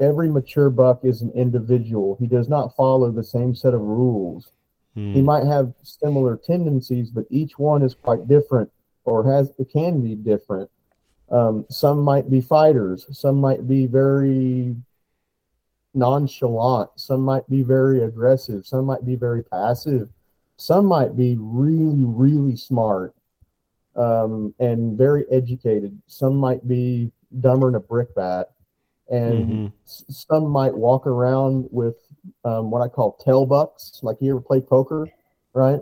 every 0.00 0.28
mature 0.28 0.68
buck 0.68 1.04
is 1.04 1.22
an 1.22 1.30
individual. 1.30 2.16
He 2.18 2.26
does 2.26 2.48
not 2.48 2.74
follow 2.76 3.12
the 3.12 3.22
same 3.22 3.54
set 3.54 3.72
of 3.74 3.80
rules. 3.82 4.50
He 4.96 5.00
Mm. 5.20 5.24
might 5.24 5.46
have 5.46 5.72
similar 5.82 6.36
tendencies, 6.36 7.10
but 7.10 7.24
each 7.30 7.56
one 7.56 7.82
is 7.82 7.94
quite 7.94 8.26
different 8.26 8.68
or 9.04 9.22
has 9.32 9.52
it 9.58 9.68
can 9.70 10.00
be 10.00 10.16
different. 10.16 10.68
Um, 11.30 11.66
some 11.68 12.00
might 12.00 12.28
be 12.30 12.40
fighters, 12.40 13.06
some 13.16 13.40
might 13.40 13.66
be 13.68 13.86
very 13.86 14.74
nonchalant, 15.94 16.90
some 16.96 17.20
might 17.20 17.48
be 17.48 17.62
very 17.62 18.02
aggressive, 18.04 18.66
some 18.66 18.84
might 18.84 19.04
be 19.04 19.14
very 19.16 19.42
passive, 19.42 20.08
some 20.56 20.86
might 20.86 21.16
be 21.16 21.36
really, 21.38 22.04
really 22.04 22.56
smart 22.56 23.14
um, 23.96 24.52
and 24.58 24.98
very 24.98 25.24
educated. 25.30 25.96
Some 26.06 26.36
might 26.36 26.66
be 26.66 27.12
dumber 27.40 27.66
than 27.68 27.76
a 27.76 27.80
brickbat, 27.80 28.46
and 29.08 29.48
Mhm. 29.48 29.72
some 29.84 30.48
might 30.48 30.76
walk 30.76 31.06
around 31.06 31.68
with 31.70 31.96
um, 32.44 32.70
what 32.70 32.80
I 32.80 32.88
call 32.88 33.12
tail 33.12 33.44
bucks. 33.44 34.00
Like 34.02 34.16
you 34.20 34.30
ever 34.30 34.40
play 34.40 34.60
poker, 34.60 35.06
right? 35.52 35.80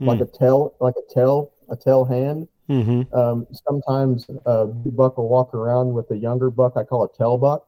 Like 0.00 0.18
Mm. 0.18 0.22
a 0.22 0.26
tail, 0.26 0.74
like 0.80 0.96
a 0.96 1.14
tail, 1.14 1.52
a 1.68 1.76
tail 1.76 2.04
hand. 2.04 2.48
Mm-hmm. 2.68 3.14
Um, 3.14 3.46
sometimes 3.52 4.28
a 4.44 4.66
big 4.66 4.96
buck 4.96 5.16
will 5.16 5.28
walk 5.28 5.54
around 5.54 5.94
with 5.94 6.10
a 6.10 6.16
younger 6.16 6.50
buck. 6.50 6.76
I 6.76 6.82
call 6.82 7.04
a 7.04 7.08
tail 7.12 7.38
buck. 7.38 7.65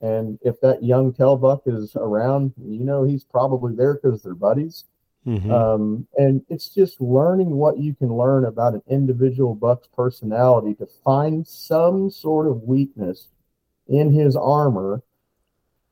And 0.00 0.38
if 0.42 0.60
that 0.60 0.82
young 0.84 1.12
tail 1.12 1.36
buck 1.36 1.62
is 1.66 1.96
around, 1.96 2.52
you 2.62 2.84
know 2.84 3.04
he's 3.04 3.24
probably 3.24 3.74
there 3.74 3.94
because 3.94 4.22
they're 4.22 4.34
buddies. 4.34 4.84
Mm-hmm. 5.26 5.50
Um, 5.50 6.06
and 6.16 6.42
it's 6.48 6.68
just 6.68 7.00
learning 7.00 7.50
what 7.50 7.78
you 7.78 7.94
can 7.94 8.14
learn 8.14 8.44
about 8.44 8.74
an 8.74 8.82
individual 8.88 9.54
buck's 9.54 9.88
personality 9.88 10.74
to 10.74 10.86
find 11.04 11.46
some 11.46 12.10
sort 12.10 12.46
of 12.46 12.62
weakness 12.62 13.28
in 13.88 14.12
his 14.12 14.36
armor 14.36 15.02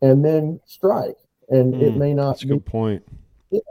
and 0.02 0.24
then 0.24 0.60
strike. 0.66 1.16
And 1.48 1.74
it 1.82 1.92
Hmm, 1.92 1.98
may 1.98 2.14
not 2.14 2.32
That's 2.32 2.42
a 2.44 2.46
be, 2.46 2.52
good 2.54 2.64
point. 2.66 3.02
it, 3.50 3.64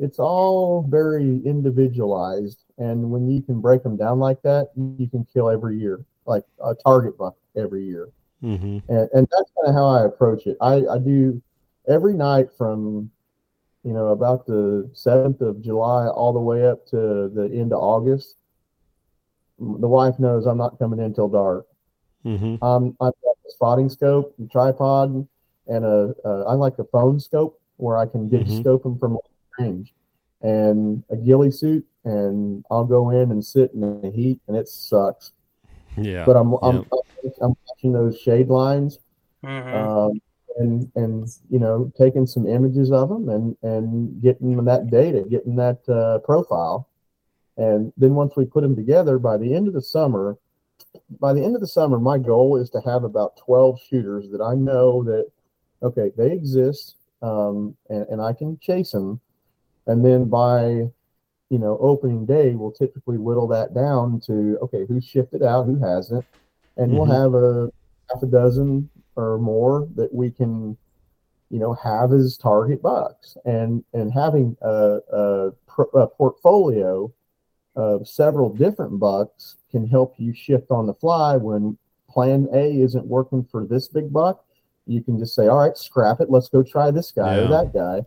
it's 0.00 0.18
all 0.18 0.82
very 0.88 1.42
individualized. 1.44 2.64
And 2.78 3.10
when 3.10 3.28
you 3.28 3.42
can 3.42 3.60
break 3.60 3.82
them 3.82 3.96
down 3.96 4.18
like 4.18 4.40
that, 4.42 4.70
you 4.76 5.08
can 5.08 5.26
kill 5.32 5.50
every 5.50 5.78
year, 5.78 6.04
like 6.24 6.44
a 6.64 6.74
target 6.74 7.18
buck 7.18 7.36
every 7.56 7.84
year 7.84 8.08
Mm-hmm. 8.42 8.78
and, 8.88 9.08
and 9.12 9.28
that's 9.30 9.50
kind 9.56 9.68
of 9.68 9.74
how 9.74 9.86
I 9.86 10.04
approach 10.04 10.46
it. 10.46 10.56
I, 10.60 10.84
I 10.86 10.98
do 10.98 11.40
every 11.88 12.14
night 12.14 12.48
from, 12.58 13.10
you 13.84 13.92
know, 13.92 14.08
about 14.08 14.46
the 14.46 14.90
seventh 14.92 15.40
of 15.40 15.62
July 15.62 16.08
all 16.08 16.32
the 16.32 16.40
way 16.40 16.66
up 16.66 16.86
to 16.88 17.28
the 17.28 17.50
end 17.52 17.72
of 17.72 17.78
August. 17.80 18.36
The 19.58 19.88
wife 19.88 20.18
knows 20.18 20.46
I'm 20.46 20.58
not 20.58 20.78
coming 20.78 20.98
in 20.98 21.14
till 21.14 21.28
dark. 21.28 21.66
Mm-hmm. 22.24 22.62
Um, 22.64 22.96
I've 23.00 23.12
got 23.22 23.36
a 23.46 23.50
spotting 23.50 23.88
scope, 23.88 24.34
a 24.42 24.48
tripod, 24.48 25.26
and 25.68 25.84
a, 25.84 26.14
a 26.24 26.44
I 26.48 26.54
like 26.54 26.78
a 26.78 26.84
phone 26.84 27.20
scope 27.20 27.60
where 27.76 27.96
I 27.96 28.06
can 28.06 28.28
dig 28.28 28.46
Mhm. 28.46 28.60
scope 28.60 28.82
them 28.82 28.98
from 28.98 29.18
range, 29.58 29.92
and 30.40 31.04
a 31.10 31.16
ghillie 31.16 31.50
suit, 31.50 31.84
and 32.04 32.64
I'll 32.70 32.84
go 32.84 33.10
in 33.10 33.30
and 33.30 33.44
sit 33.44 33.72
in 33.72 34.00
the 34.02 34.10
heat, 34.10 34.40
and 34.48 34.56
it 34.56 34.68
sucks. 34.68 35.32
Yeah. 35.96 36.24
But 36.24 36.36
I'm 36.36 36.54
I'm, 36.62 36.76
Yep. 36.76 36.86
I'm 37.40 37.56
watching 37.68 37.92
those 37.92 38.18
shade 38.18 38.48
lines 38.48 38.98
Mhm. 39.44 39.74
um, 39.74 40.20
and 40.58 40.90
and 40.94 41.28
you 41.48 41.58
know 41.58 41.90
taking 41.96 42.26
some 42.26 42.46
images 42.46 42.92
of 42.92 43.08
them 43.08 43.28
and 43.28 43.56
and 43.62 44.20
getting 44.22 44.62
that 44.64 44.90
data, 44.90 45.24
getting 45.28 45.56
that 45.56 45.88
uh, 45.88 46.18
profile, 46.18 46.88
and 47.56 47.92
then 47.96 48.14
once 48.14 48.36
we 48.36 48.44
put 48.44 48.62
them 48.62 48.76
together, 48.76 49.18
by 49.18 49.36
the 49.36 49.54
end 49.54 49.66
of 49.66 49.74
the 49.74 49.82
summer, 49.82 50.36
by 51.20 51.32
the 51.32 51.42
end 51.42 51.54
of 51.54 51.60
the 51.60 51.66
summer, 51.66 51.98
my 51.98 52.18
goal 52.18 52.56
is 52.56 52.70
to 52.70 52.80
have 52.80 53.04
about 53.04 53.36
twelve 53.36 53.80
shooters 53.80 54.30
that 54.30 54.40
I 54.42 54.54
know 54.54 55.02
that 55.04 55.30
okay 55.82 56.12
they 56.16 56.30
exist 56.32 56.96
um, 57.22 57.76
and 57.88 58.06
and 58.08 58.20
I 58.20 58.32
can 58.32 58.58
chase 58.58 58.92
them, 58.92 59.20
and 59.86 60.04
then 60.04 60.26
by 60.26 60.90
you 61.48 61.58
know 61.58 61.78
opening 61.80 62.26
day 62.26 62.54
we'll 62.54 62.72
typically 62.72 63.18
whittle 63.18 63.48
that 63.48 63.74
down 63.74 64.20
to 64.26 64.58
okay 64.62 64.84
who's 64.86 65.04
shifted 65.04 65.42
out 65.42 65.66
who 65.66 65.78
hasn't 65.78 66.24
and 66.76 66.92
we'll 66.92 67.06
Mhm. 67.06 67.22
have 67.22 67.34
a 67.34 67.70
half 68.12 68.22
a 68.22 68.26
dozen 68.26 68.88
or 69.16 69.38
more 69.38 69.88
that 69.94 70.12
we 70.14 70.30
can 70.30 70.76
you 71.50 71.58
know 71.58 71.74
have 71.74 72.12
as 72.12 72.36
target 72.38 72.80
bucks. 72.82 73.36
And 73.44 73.84
and 73.92 74.12
having 74.12 74.56
a, 74.62 75.00
a, 75.12 75.52
a 75.94 76.06
portfolio 76.06 77.12
of 77.76 78.06
several 78.08 78.50
different 78.50 78.98
bucks 78.98 79.56
can 79.70 79.86
help 79.86 80.14
you 80.18 80.32
shift 80.34 80.70
on 80.70 80.86
the 80.86 80.94
fly 80.94 81.36
when 81.36 81.76
plan 82.08 82.48
a 82.52 82.80
isn't 82.80 83.06
working 83.06 83.44
for 83.44 83.64
this 83.64 83.88
big 83.88 84.12
buck. 84.12 84.44
You 84.86 85.02
can 85.02 85.18
just 85.18 85.34
say 85.34 85.46
all 85.48 85.58
right 85.58 85.76
scrap 85.76 86.20
it. 86.20 86.30
Let's 86.30 86.48
go 86.48 86.62
try 86.62 86.90
this 86.90 87.12
guy 87.12 87.36
Yeah. 87.38 87.44
or 87.44 87.48
that 87.48 87.72
guy. 87.72 88.04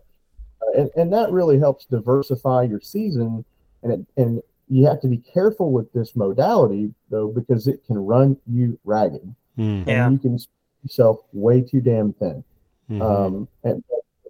Uh, 0.62 0.80
and, 0.80 0.90
and 0.96 1.12
that 1.12 1.30
really 1.32 1.58
helps 1.58 1.86
diversify 1.86 2.62
your 2.64 2.80
season. 2.80 3.44
And 3.82 3.92
it, 3.92 4.00
and 4.16 4.42
you 4.68 4.86
have 4.86 5.00
to 5.00 5.08
be 5.08 5.18
careful 5.18 5.70
with 5.72 5.92
this 5.92 6.16
modality 6.16 6.92
though 7.10 7.28
because 7.28 7.66
it 7.68 7.84
can 7.86 7.96
run 7.98 8.36
you 8.46 8.78
ragged 8.84 9.34
Mm. 9.58 9.86
Yeah. 9.86 10.04
and 10.06 10.12
you 10.14 10.18
can 10.18 10.38
spread 10.38 10.52
yourself 10.82 11.20
way 11.32 11.62
too 11.62 11.80
damn 11.80 12.12
thin 12.14 12.44
Mhm. 12.90 13.00
um, 13.02 13.48
and 13.64 13.82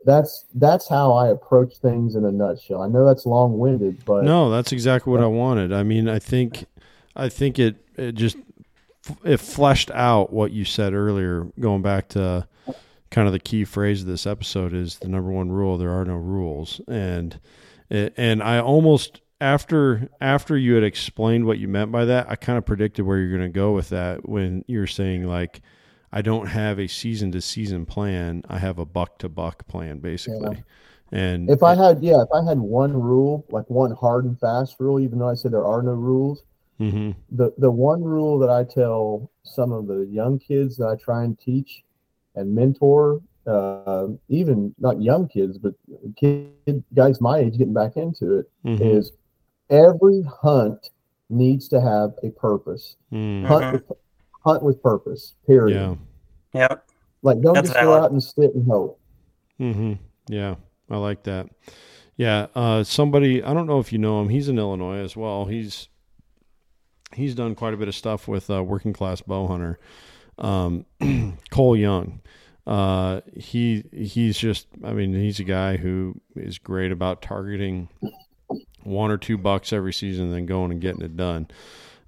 that's 0.05 0.45
that's 0.55 0.89
how 0.89 1.13
I 1.13 1.29
approach 1.31 1.79
things 1.79 2.15
in 2.15 2.25
a 2.25 2.31
nutshell. 2.31 2.81
I 2.81 2.87
know 2.89 3.05
that's 3.05 3.27
long 3.27 3.59
winded, 3.59 4.05
but 4.05 4.23
No, 4.25 4.51
that's 4.51 4.71
exactly 4.71 5.11
what 5.11 5.21
I 5.21 5.27
wanted. 5.27 5.73
I 5.73 5.83
mean, 5.83 6.09
I 6.09 6.21
think, 6.21 6.65
I 7.17 7.29
think 7.29 7.59
it 7.59 7.75
it 7.97 8.13
just 8.15 8.37
it 9.25 9.39
fleshed 9.39 9.91
out 9.91 10.33
what 10.33 10.53
you 10.53 10.65
said 10.65 10.95
earlier. 10.95 11.49
Going 11.59 11.83
back 11.83 12.09
to 12.11 12.47
kind 13.11 13.27
of 13.27 13.33
the 13.33 13.41
key 13.41 13.65
phrase 13.65 14.03
of 14.03 14.07
this 14.07 14.27
episode 14.29 14.73
is 14.73 14.99
the 15.01 15.09
number 15.09 15.31
one 15.33 15.51
rule: 15.51 15.77
there 15.77 15.91
are 15.91 16.05
no 16.05 16.15
rules. 16.17 16.81
And 16.87 17.41
and 17.91 18.43
I 18.45 18.61
almost 18.61 19.21
after 19.41 20.09
after 20.21 20.57
you 20.57 20.75
had 20.75 20.85
explained 20.85 21.47
what 21.47 21.59
you 21.59 21.69
meant 21.69 21.93
by 21.93 22.05
that, 22.07 22.31
I 22.31 22.37
kind 22.37 22.59
of 22.59 22.65
predicted 22.65 23.05
where 23.05 23.19
you're 23.19 23.37
going 23.37 23.51
to 23.51 23.55
go 23.55 23.73
with 23.73 23.91
that 23.91 24.29
when 24.29 24.65
you're 24.67 24.87
saying 24.87 25.25
like. 25.25 25.61
I 26.13 26.23
don't 26.23 26.47
have 26.47 26.79
a 26.79 26.87
season 26.87 27.33
to 27.33 27.43
season 27.43 27.85
plan. 27.85 28.43
I 28.49 28.59
have 28.59 28.79
a 28.79 28.87
buck 28.87 29.19
to 29.19 29.29
buck 29.29 29.67
plan, 29.67 29.99
basically. 29.99 30.63
And 31.13 31.51
if 31.51 31.63
I 31.63 31.75
had 31.75 32.03
yeah, 32.03 32.23
if 32.23 32.29
I 32.33 32.43
had 32.49 32.59
one 32.59 32.93
rule, 32.93 33.45
like 33.51 33.69
one 33.69 33.91
hard 33.91 34.25
and 34.25 34.39
fast 34.39 34.77
rule, 34.79 34.99
even 35.01 35.19
though 35.19 35.29
I 35.29 35.35
said 35.35 35.53
there 35.53 35.67
are 35.67 35.83
no 35.83 35.93
rules, 35.93 36.43
hmm 36.79 37.11
the 37.33 37.53
the 37.59 37.71
one 37.71 38.03
rule 38.03 38.39
that 38.39 38.49
I 38.49 38.65
tell 38.65 39.31
some 39.43 39.73
of 39.73 39.89
the 39.89 40.07
young 40.07 40.39
kids 40.39 40.77
that 40.79 40.87
I 40.87 40.95
try 40.97 41.25
and 41.25 41.39
teach 41.39 41.83
and 42.35 42.55
mentor, 42.55 43.21
uh, 43.47 44.07
even 44.29 44.75
not 44.79 45.03
young 45.03 45.29
kids, 45.29 45.59
but 45.59 45.75
kid 46.17 46.83
guys 46.95 47.21
my 47.21 47.39
age 47.39 47.59
getting 47.59 47.75
back 47.75 47.97
into 47.97 48.39
it, 48.39 48.51
hmm 48.63 48.77
is 48.83 49.13
every 49.71 50.23
hunt 50.43 50.91
needs 51.31 51.69
to 51.69 51.81
have 51.81 52.15
a 52.23 52.31
purpose. 52.31 52.97
mm, 53.13 53.45
Hunt 53.47 53.73
with, 53.73 53.99
hunt 54.45 54.63
with 54.63 54.83
purpose. 54.83 55.35
Period. 55.47 55.75
yeah. 56.53 56.61
Yep. 56.69 56.87
Like 57.23 57.41
don't 57.41 57.55
That's 57.55 57.69
just 57.71 57.81
go 57.81 57.91
like. 57.93 58.03
out 58.05 58.11
and 58.13 58.23
sit 58.23 58.55
and 58.55 58.67
hope. 58.67 59.01
Mm-hmm. 59.61 59.95
Yeah, 60.29 60.57
I 60.91 60.97
like 60.99 61.25
that. 61.25 61.49
Yeah, 62.17 62.47
uh, 62.55 62.85
somebody 62.85 63.43
I 63.43 63.53
don't 63.53 63.67
know 63.67 63.81
if 63.81 63.93
you 63.93 63.99
know 63.99 64.21
him. 64.21 64.29
He's 64.29 64.49
in 64.49 64.59
Illinois 64.59 64.99
as 64.99 65.17
well. 65.17 65.47
He's 65.47 65.89
he's 67.15 67.35
done 67.35 67.55
quite 67.55 67.75
a 67.75 67.77
bit 67.77 67.89
of 67.89 67.95
stuff 67.95 68.29
with 68.29 68.49
uh, 68.51 68.63
working 68.63 68.93
class 68.93 69.21
bow 69.21 69.47
hunter. 69.47 69.79
Um, 70.39 70.87
Cole 71.51 71.77
Young. 71.77 72.21
Uh, 72.67 73.21
he 73.37 73.85
he's 73.93 74.37
just 74.39 74.67
I 74.85 74.93
mean 74.93 75.13
he's 75.15 75.41
a 75.41 75.45
guy 75.45 75.77
who 75.77 76.21
is 76.37 76.59
great 76.59 76.93
about 76.93 77.23
targeting 77.23 77.89
one 78.83 79.11
or 79.11 79.17
two 79.19 79.37
bucks 79.39 79.73
every 79.73 79.93
season, 79.93 80.27
and 80.27 80.35
then 80.35 80.47
going 80.47 80.71
and 80.73 80.81
getting 80.81 81.03
it 81.03 81.17
done. 81.17 81.49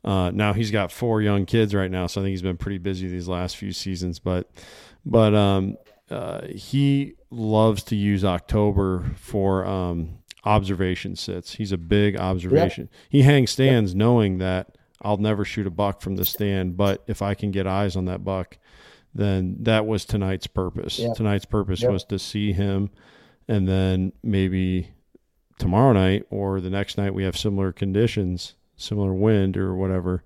Uh, 0.04 0.30
now 0.30 0.52
he's 0.52 0.70
got 0.70 0.92
four 0.92 1.20
young 1.20 1.44
kids 1.44 1.74
right 1.74 1.90
now, 1.90 2.06
so 2.06 2.20
I 2.20 2.24
think 2.24 2.30
he's 2.30 2.42
been 2.42 2.56
pretty 2.56 2.78
busy 2.78 3.08
these 3.08 3.28
last 3.28 3.56
few 3.56 3.72
seasons. 3.72 4.18
But 4.18 4.48
but 5.04 5.34
um, 5.34 5.76
uh, 6.10 6.46
he 6.46 7.14
loves 7.30 7.82
to 7.84 7.96
use 7.96 8.24
October 8.24 9.04
for 9.16 9.66
um, 9.66 10.18
observation 10.44 11.16
sits. 11.16 11.54
He's 11.54 11.72
a 11.72 11.78
big 11.78 12.16
observation. 12.16 12.88
He 13.08 13.22
hangs 13.22 13.50
stands 13.50 13.94
knowing 13.94 14.38
that 14.38 14.76
I'll 15.02 15.16
never 15.18 15.44
shoot 15.44 15.66
a 15.66 15.70
buck 15.70 16.00
from 16.00 16.16
the 16.16 16.24
stand, 16.24 16.76
but 16.76 17.02
if 17.06 17.20
I 17.20 17.34
can 17.34 17.50
get 17.50 17.66
eyes 17.66 17.96
on 17.96 18.06
that 18.06 18.24
buck, 18.24 18.56
then 19.14 19.56
that 19.60 19.84
was 19.86 20.04
tonight's 20.04 20.46
purpose. 20.46 20.98
Yeah. 20.98 21.12
Tonight's 21.14 21.44
purpose 21.44 21.82
Yep. 21.82 21.90
was 21.90 22.04
to 22.04 22.18
see 22.18 22.52
him, 22.52 22.90
and 23.48 23.66
then 23.68 24.12
maybe 24.22 24.90
tomorrow 25.58 25.92
night 25.92 26.24
or 26.30 26.60
the 26.60 26.70
next 26.70 26.96
night 26.98 27.14
we 27.14 27.24
have 27.24 27.36
similar 27.36 27.72
conditions, 27.72 28.54
similar 28.76 29.12
wind 29.12 29.56
or 29.56 29.74
whatever. 29.74 30.22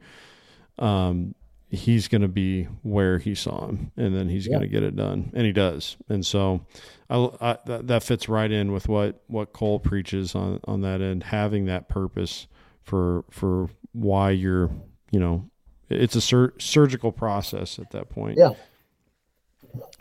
Um, 0.78 1.34
he's 1.68 2.08
going 2.08 2.22
to 2.22 2.28
be 2.28 2.64
where 2.82 3.18
he 3.18 3.34
saw 3.34 3.68
him, 3.68 3.92
and 3.96 4.14
then 4.14 4.28
he's 4.28 4.46
Yeah. 4.46 4.52
going 4.56 4.62
to 4.62 4.68
get 4.68 4.82
it 4.82 4.94
done, 4.96 5.30
and 5.34 5.46
he 5.46 5.52
does. 5.52 5.96
And 6.08 6.24
so, 6.24 6.66
I, 7.08 7.28
I 7.40 7.58
that, 7.66 7.86
that 7.88 8.02
fits 8.02 8.28
right 8.28 8.50
in 8.50 8.72
with 8.72 8.88
what 8.88 9.22
what 9.26 9.52
Cole 9.52 9.78
preaches 9.80 10.34
on 10.34 10.60
on 10.64 10.80
that 10.82 11.00
end, 11.00 11.24
having 11.24 11.66
that 11.66 11.88
purpose 11.88 12.46
for 12.82 13.24
for 13.30 13.68
why 13.92 14.30
you're, 14.30 14.70
you 15.10 15.20
know, 15.20 15.48
it's 15.88 16.16
a 16.16 16.20
sur- 16.20 16.54
surgical 16.58 17.12
process 17.12 17.78
at 17.78 17.90
that 17.90 18.08
point. 18.10 18.38
Yeah. 18.38 18.50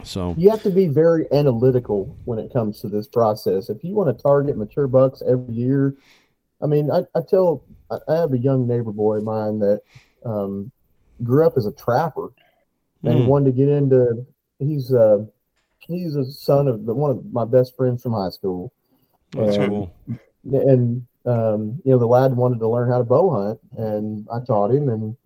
So 0.03 0.33
You 0.37 0.49
have 0.49 0.63
to 0.63 0.71
be 0.71 0.87
very 0.87 1.27
analytical 1.31 2.17
when 2.25 2.39
it 2.39 2.51
comes 2.51 2.81
to 2.81 2.87
this 2.89 3.07
process. 3.07 3.69
If 3.69 3.83
you 3.83 3.93
want 3.93 4.15
to 4.15 4.21
target 4.21 4.57
mature 4.57 4.87
bucks 4.87 5.21
every 5.27 5.53
year, 5.53 5.95
I 6.61 6.67
mean, 6.67 6.89
I, 6.91 7.03
I 7.15 7.21
tell 7.21 7.63
I 8.07 8.15
have 8.15 8.33
a 8.33 8.37
young 8.37 8.67
neighbor 8.67 8.91
boy 8.91 9.17
of 9.17 9.23
mine 9.23 9.59
that 9.59 9.81
um, 10.25 10.71
grew 11.23 11.45
up 11.45 11.57
as 11.57 11.65
a 11.65 11.71
trapper 11.71 12.29
and 13.03 13.19
Mm. 13.21 13.25
wanted 13.25 13.45
to 13.45 13.51
get 13.51 13.67
into. 13.69 14.25
He's 14.59 14.93
uh, 14.93 15.25
he's 15.79 16.15
a 16.15 16.25
son 16.25 16.67
of 16.67 16.85
the, 16.85 16.93
one 16.93 17.09
of 17.11 17.31
my 17.33 17.45
best 17.45 17.75
friends 17.75 18.03
from 18.03 18.13
high 18.13 18.29
school, 18.29 18.71
that's 19.33 19.57
and- 19.57 19.67
cool. 19.69 19.93
and 20.45 21.05
um, 21.25 21.79
you 21.83 21.91
know 21.91 21.97
the 21.97 22.05
lad 22.07 22.35
wanted 22.35 22.59
to 22.59 22.67
learn 22.67 22.89
how 22.89 22.99
to 22.99 23.03
bow 23.03 23.29
hunt, 23.29 23.59
and 23.77 24.27
I 24.31 24.39
taught 24.45 24.71
him. 24.71 24.89
And 24.89 25.17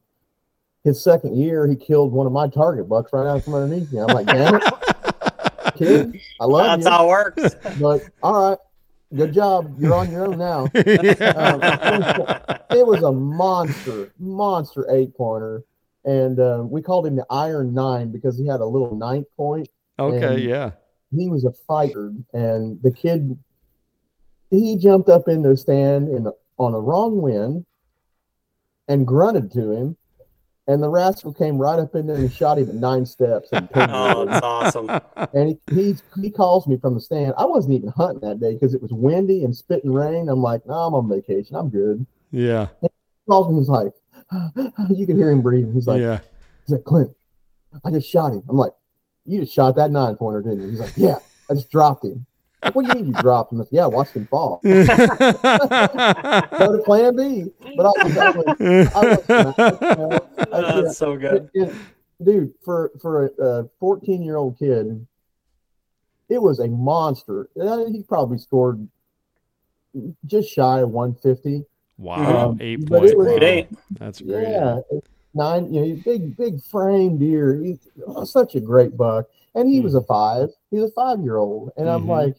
his 0.85 1.03
second 1.03 1.35
year, 1.35 1.67
he 1.67 1.75
killed 1.75 2.13
one 2.13 2.27
of 2.27 2.31
my 2.31 2.47
target 2.47 2.87
bucks 2.87 3.11
right 3.11 3.27
out 3.27 3.43
from 3.43 3.55
underneath 3.55 3.91
me. 3.91 3.99
I'm 3.99 4.07
like, 4.07 4.27
damn 4.27 4.55
it, 4.55 4.63
kid, 5.75 6.21
I 6.39 6.45
love 6.45 6.79
you. 6.79 6.83
That's 6.83 6.85
you, 6.85 6.91
how 6.91 7.05
it 7.05 7.07
works. 7.07 7.55
but 7.81 8.03
all 8.21 8.49
right, 8.51 8.59
good 9.13 9.33
job. 9.33 9.75
You're 9.79 9.95
on 9.95 10.11
your 10.11 10.27
own 10.27 10.37
now. 10.37 10.67
It 12.71 12.85
was 12.85 13.03
a 13.03 13.11
monster, 13.11 14.11
monster 14.19 14.85
eight 14.91 15.15
pointer, 15.15 15.63
and 16.03 16.37
uh, 16.39 16.63
we 16.65 16.81
called 16.81 17.07
him 17.07 17.15
the 17.15 17.25
Iron 17.29 17.73
Nine 17.73 18.11
because 18.11 18.37
he 18.37 18.45
had 18.45 18.59
a 18.59 18.65
little 18.65 18.95
ninth 18.95 19.27
point. 19.37 19.69
okay, 19.97 20.39
yeah. 20.39 20.71
he 21.15 21.29
was 21.29 21.45
a 21.45 21.53
fighter, 21.65 22.11
and 22.33 22.77
the 22.83 22.91
kid 22.91 23.37
he 24.49 24.77
jumped 24.77 25.07
up 25.07 25.29
in 25.29 25.41
the 25.41 25.55
stand 25.55 26.09
in 26.09 26.25
the, 26.25 26.33
on 26.57 26.73
a 26.73 26.79
wrong 26.79 27.21
wind 27.21 27.65
and 28.89 29.07
grunted 29.07 29.51
to 29.53 29.71
him, 29.71 29.97
and 30.67 30.81
the 30.81 30.89
rascal 30.89 31.33
came 31.33 31.57
right 31.57 31.77
up 31.79 31.93
in 31.95 32.07
there 32.07 32.15
and 32.17 32.31
shot 32.31 32.57
him 32.57 32.69
at 32.69 32.75
nine 32.75 33.05
steps. 33.05 33.49
And, 33.51 33.69
Oh, 33.75 34.25
that's 34.25 34.43
awesome. 34.43 34.89
and 35.33 35.57
he, 35.69 35.75
he 35.75 35.95
he 36.21 36.31
calls 36.31 36.67
me 36.67 36.77
from 36.77 36.93
the 36.95 37.01
stand. 37.01 37.33
I 37.37 37.45
wasn't 37.45 37.75
even 37.75 37.89
hunting 37.89 38.27
that 38.27 38.39
day 38.39 38.53
because 38.53 38.73
it 38.73 38.81
was 38.81 38.91
windy 38.91 39.43
and 39.43 39.55
spitting 39.55 39.91
rain. 39.93 40.27
I'm 40.29 40.41
like, 40.41 40.65
no, 40.65 40.73
I'm 40.73 40.93
on 40.95 41.07
vacation. 41.09 41.55
I'm 41.55 41.69
good. 41.69 42.05
yeah. 42.31 42.67
He 42.81 42.87
calls 43.29 43.51
me. 43.51 43.59
He's 43.59 43.69
like, 43.69 43.91
you 44.95 45.05
can 45.05 45.17
hear 45.17 45.29
him 45.31 45.41
breathing. 45.41 45.73
He's 45.73 45.87
like, 45.87 46.01
yeah. 46.01 46.19
He's 46.65 46.73
like, 46.73 46.83
Clint, 46.83 47.11
I 47.83 47.91
just 47.91 48.09
shot 48.09 48.31
him. 48.33 48.43
I'm 48.49 48.57
like, 48.57 48.71
you 49.25 49.41
just 49.41 49.53
shot 49.53 49.75
that 49.75 49.91
nine 49.91 50.15
pointer, 50.15 50.41
didn't 50.41 50.61
you? 50.61 50.69
He's 50.69 50.79
like, 50.79 50.93
yeah, 50.97 51.17
I 51.49 51.53
just 51.55 51.69
dropped 51.71 52.05
him. 52.05 52.25
Like, 52.65 52.75
what 52.75 52.85
do 52.85 52.89
you 52.97 53.03
mean 53.05 53.13
you 53.15 53.21
dropped 53.21 53.51
him? 53.53 53.61
I 53.61 53.63
said, 53.63 53.69
yeah, 53.73 53.83
I 53.83 53.87
watched 53.87 54.13
him 54.15 54.27
fall. 54.27 54.59
Go 54.63 54.83
to 56.71 56.81
plan 56.85 57.15
B. 57.15 57.45
But 57.77 57.85
I 57.85 57.91
was, 58.03 58.17
I 58.17 58.29
was, 58.31 58.45
I 58.57 59.05
was 59.05 59.23
you 59.29 59.87
know, 59.95 60.11
I 60.11 60.45
Oh, 60.51 60.81
that's 60.83 60.97
so 60.97 61.15
good. 61.17 61.49
and- 61.55 61.69
and, 61.69 61.79
dude, 62.23 62.53
for 62.63 62.91
for 63.01 63.25
a 63.39 63.69
14 63.79 64.23
year 64.23 64.37
old 64.37 64.57
kid, 64.57 65.05
it 66.29 66.41
was 66.41 66.59
a 66.59 66.67
monster. 66.67 67.49
Uh, 67.59 67.85
He 67.85 68.03
probably 68.03 68.37
scored 68.37 68.87
just 70.25 70.49
shy 70.49 70.79
of 70.79 70.89
150. 70.89 71.65
wow. 71.97 72.49
Um, 72.49 72.57
Eight 72.61 72.87
but 72.89 72.99
point. 72.99 73.11
it 73.11 73.17
was- 73.17 73.27
wow. 73.27 73.37
Great. 73.37 73.67
That's 73.91 74.21
great. 74.21 74.47
Yeah, 74.49 74.79
nine. 75.33 75.73
You 75.73 75.85
know, 75.85 76.01
big, 76.03 76.35
big 76.37 76.61
frame 76.63 77.17
deer. 77.17 77.61
He's 77.63 77.87
oh, 78.07 78.23
such 78.23 78.55
a 78.55 78.59
great 78.61 78.95
buck, 78.97 79.27
and 79.53 79.69
he 79.69 79.81
was 79.81 79.93
a 79.95 80.01
five. 80.01 80.49
He's 80.71 80.83
a 80.83 80.91
five 80.91 81.19
year 81.21 81.37
old, 81.37 81.71
and 81.77 81.89
I'm 81.89 82.03
Mhm. 82.05 82.07
like, 82.09 82.35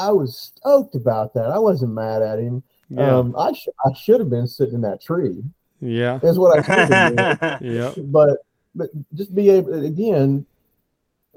I 0.00 0.12
was 0.12 0.52
stoked 0.56 0.94
about 0.94 1.34
that. 1.34 1.46
I 1.50 1.58
wasn't 1.58 1.92
mad 1.92 2.22
at 2.22 2.38
him. 2.38 2.62
Yeah. 2.88 3.18
Um, 3.18 3.34
I 3.36 3.52
sh- 3.52 3.68
I 3.84 3.92
should 3.94 4.20
have 4.20 4.30
been 4.30 4.46
sitting 4.48 4.74
in 4.76 4.80
that 4.80 5.00
tree. 5.02 5.42
yeah. 5.80 6.18
Is 6.22 6.38
what 6.38 6.58
I 6.58 6.62
should 6.62 6.90
have 6.90 7.16
been. 7.16 7.58
Yeah. 7.76 7.92
But 7.96 8.38
but 8.74 8.90
just 9.14 9.34
be 9.34 9.50
able 9.50 9.84
again. 9.84 10.46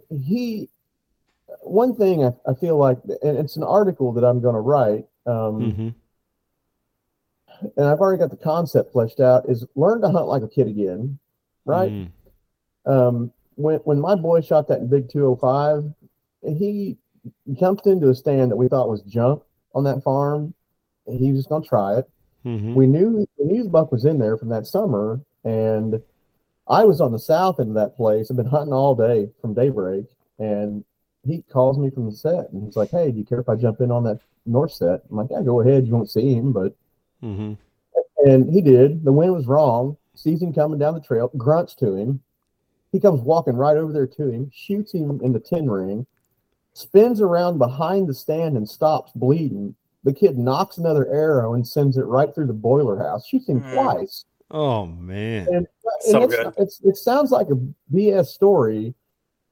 He 0.09 0.69
one 1.61 1.95
thing 1.95 2.23
I, 2.25 2.31
I 2.49 2.53
feel 2.55 2.77
like, 2.77 2.97
and 3.21 3.37
it's 3.37 3.57
an 3.57 3.63
article 3.63 4.13
that 4.13 4.23
I'm 4.23 4.41
going 4.41 4.55
to 4.55 4.61
write. 4.61 5.05
Um, 5.25 5.71
hmm 5.71 5.89
and 7.77 7.85
I've 7.85 7.99
already 7.99 8.19
got 8.19 8.29
the 8.29 8.35
concept 8.37 8.91
fleshed 8.91 9.19
out. 9.21 9.47
Is 9.47 9.65
learn 9.75 10.01
to 10.01 10.09
hunt 10.09 10.27
like 10.27 10.43
a 10.43 10.47
kid 10.49 10.67
again, 10.67 11.17
right? 11.65 11.91
Mm. 11.91 12.11
um, 12.85 13.31
when 13.55 13.77
when 13.85 14.01
my 14.01 14.15
boy 14.15 14.41
shot 14.41 14.67
that 14.67 14.89
big 14.89 15.09
205, 15.09 15.93
he 16.57 16.97
jumped 17.53 17.87
into 17.87 18.09
a 18.09 18.15
stand 18.15 18.51
that 18.51 18.57
we 18.57 18.67
thought 18.67 18.89
was 18.89 19.01
junk 19.01 19.43
on 19.73 19.83
that 19.85 20.03
farm. 20.03 20.53
And 21.07 21.19
he 21.19 21.31
was 21.31 21.41
just 21.41 21.49
gonna 21.49 21.65
try 21.65 21.97
it. 21.97 22.09
hmm 22.43 22.73
We 22.73 22.87
knew 22.87 23.27
we 23.37 23.45
knew 23.45 23.63
the 23.63 23.69
buck 23.69 23.91
was 23.91 24.05
in 24.05 24.19
there 24.19 24.37
from 24.37 24.49
that 24.49 24.67
summer, 24.67 25.19
and 25.43 26.01
I 26.67 26.85
was 26.85 27.01
on 27.01 27.11
the 27.11 27.19
south 27.19 27.59
end 27.59 27.69
of 27.69 27.75
that 27.75 27.95
place. 27.95 28.31
I've 28.31 28.37
been 28.37 28.45
hunting 28.45 28.73
all 28.73 28.95
day 28.95 29.29
from 29.41 29.53
daybreak, 29.53 30.05
and 30.39 30.83
he 31.25 31.41
calls 31.51 31.77
me 31.77 31.89
from 31.89 32.05
the 32.05 32.15
set, 32.15 32.51
and 32.51 32.63
he's 32.63 32.77
like, 32.77 32.91
"Hey, 32.91 33.11
do 33.11 33.17
you 33.17 33.25
care 33.25 33.39
if 33.39 33.49
I 33.49 33.55
jump 33.55 33.81
in 33.81 33.91
on 33.91 34.03
that 34.03 34.19
north 34.45 34.71
set?" 34.71 35.03
I'm 35.09 35.17
like, 35.17 35.29
"Yeah, 35.29 35.41
go 35.41 35.61
ahead. 35.61 35.85
You 35.87 35.93
won't 35.93 36.09
see 36.09 36.33
him, 36.33 36.51
but." 36.51 36.73
hmm 37.21 37.53
And 38.25 38.49
he 38.49 38.61
did. 38.61 39.03
The 39.03 39.11
wind 39.11 39.33
was 39.33 39.47
wrong. 39.47 39.97
Sees 40.15 40.41
him 40.41 40.53
coming 40.53 40.79
down 40.79 40.93
the 40.93 41.01
trail, 41.01 41.29
grunts 41.35 41.75
to 41.75 41.95
him. 41.95 42.21
He 42.91 42.99
comes 42.99 43.21
walking 43.21 43.55
right 43.55 43.75
over 43.75 43.91
there 43.91 44.07
to 44.07 44.29
him, 44.29 44.49
shoots 44.53 44.93
him 44.93 45.19
in 45.21 45.33
the 45.33 45.39
tin 45.39 45.69
ring, 45.69 46.05
spins 46.73 47.21
around 47.21 47.57
behind 47.57 48.07
the 48.07 48.13
stand 48.13 48.57
and 48.57 48.67
stops 48.67 49.11
bleeding. 49.15 49.75
The 50.03 50.13
kid 50.13 50.37
knocks 50.37 50.77
another 50.77 51.07
arrow 51.07 51.53
and 51.53 51.65
sends 51.67 51.97
it 51.97 52.03
right 52.05 52.33
through 52.33 52.47
the 52.47 52.53
boiler 52.53 52.97
house, 52.97 53.25
shoots 53.27 53.47
him 53.47 53.61
Mm. 53.61 53.73
twice. 53.73 54.25
Oh 54.51 54.85
man. 54.85 55.47
And, 55.51 55.67
So 56.01 56.23
it's, 56.23 56.35
good. 56.35 56.53
It's, 56.57 56.81
it 56.83 56.97
sounds 56.97 57.31
like 57.31 57.47
a 57.49 57.57
BS 57.93 58.27
story, 58.27 58.93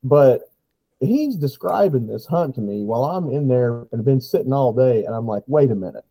but 0.03 0.51
he's 0.99 1.35
describing 1.35 2.05
this 2.07 2.25
hunt 2.25 2.55
to 2.55 2.61
me 2.61 2.83
while 2.83 3.05
I'm 3.05 3.29
in 3.31 3.47
there 3.47 3.79
and 3.79 3.87
have 3.93 4.05
been 4.05 4.21
sitting 4.21 4.51
all 4.53 4.73
day, 4.73 5.05
and 5.05 5.15
I'm 5.15 5.25
like, 5.25 5.43
wait 5.47 5.71
a 5.71 5.75
minute. 5.75 6.03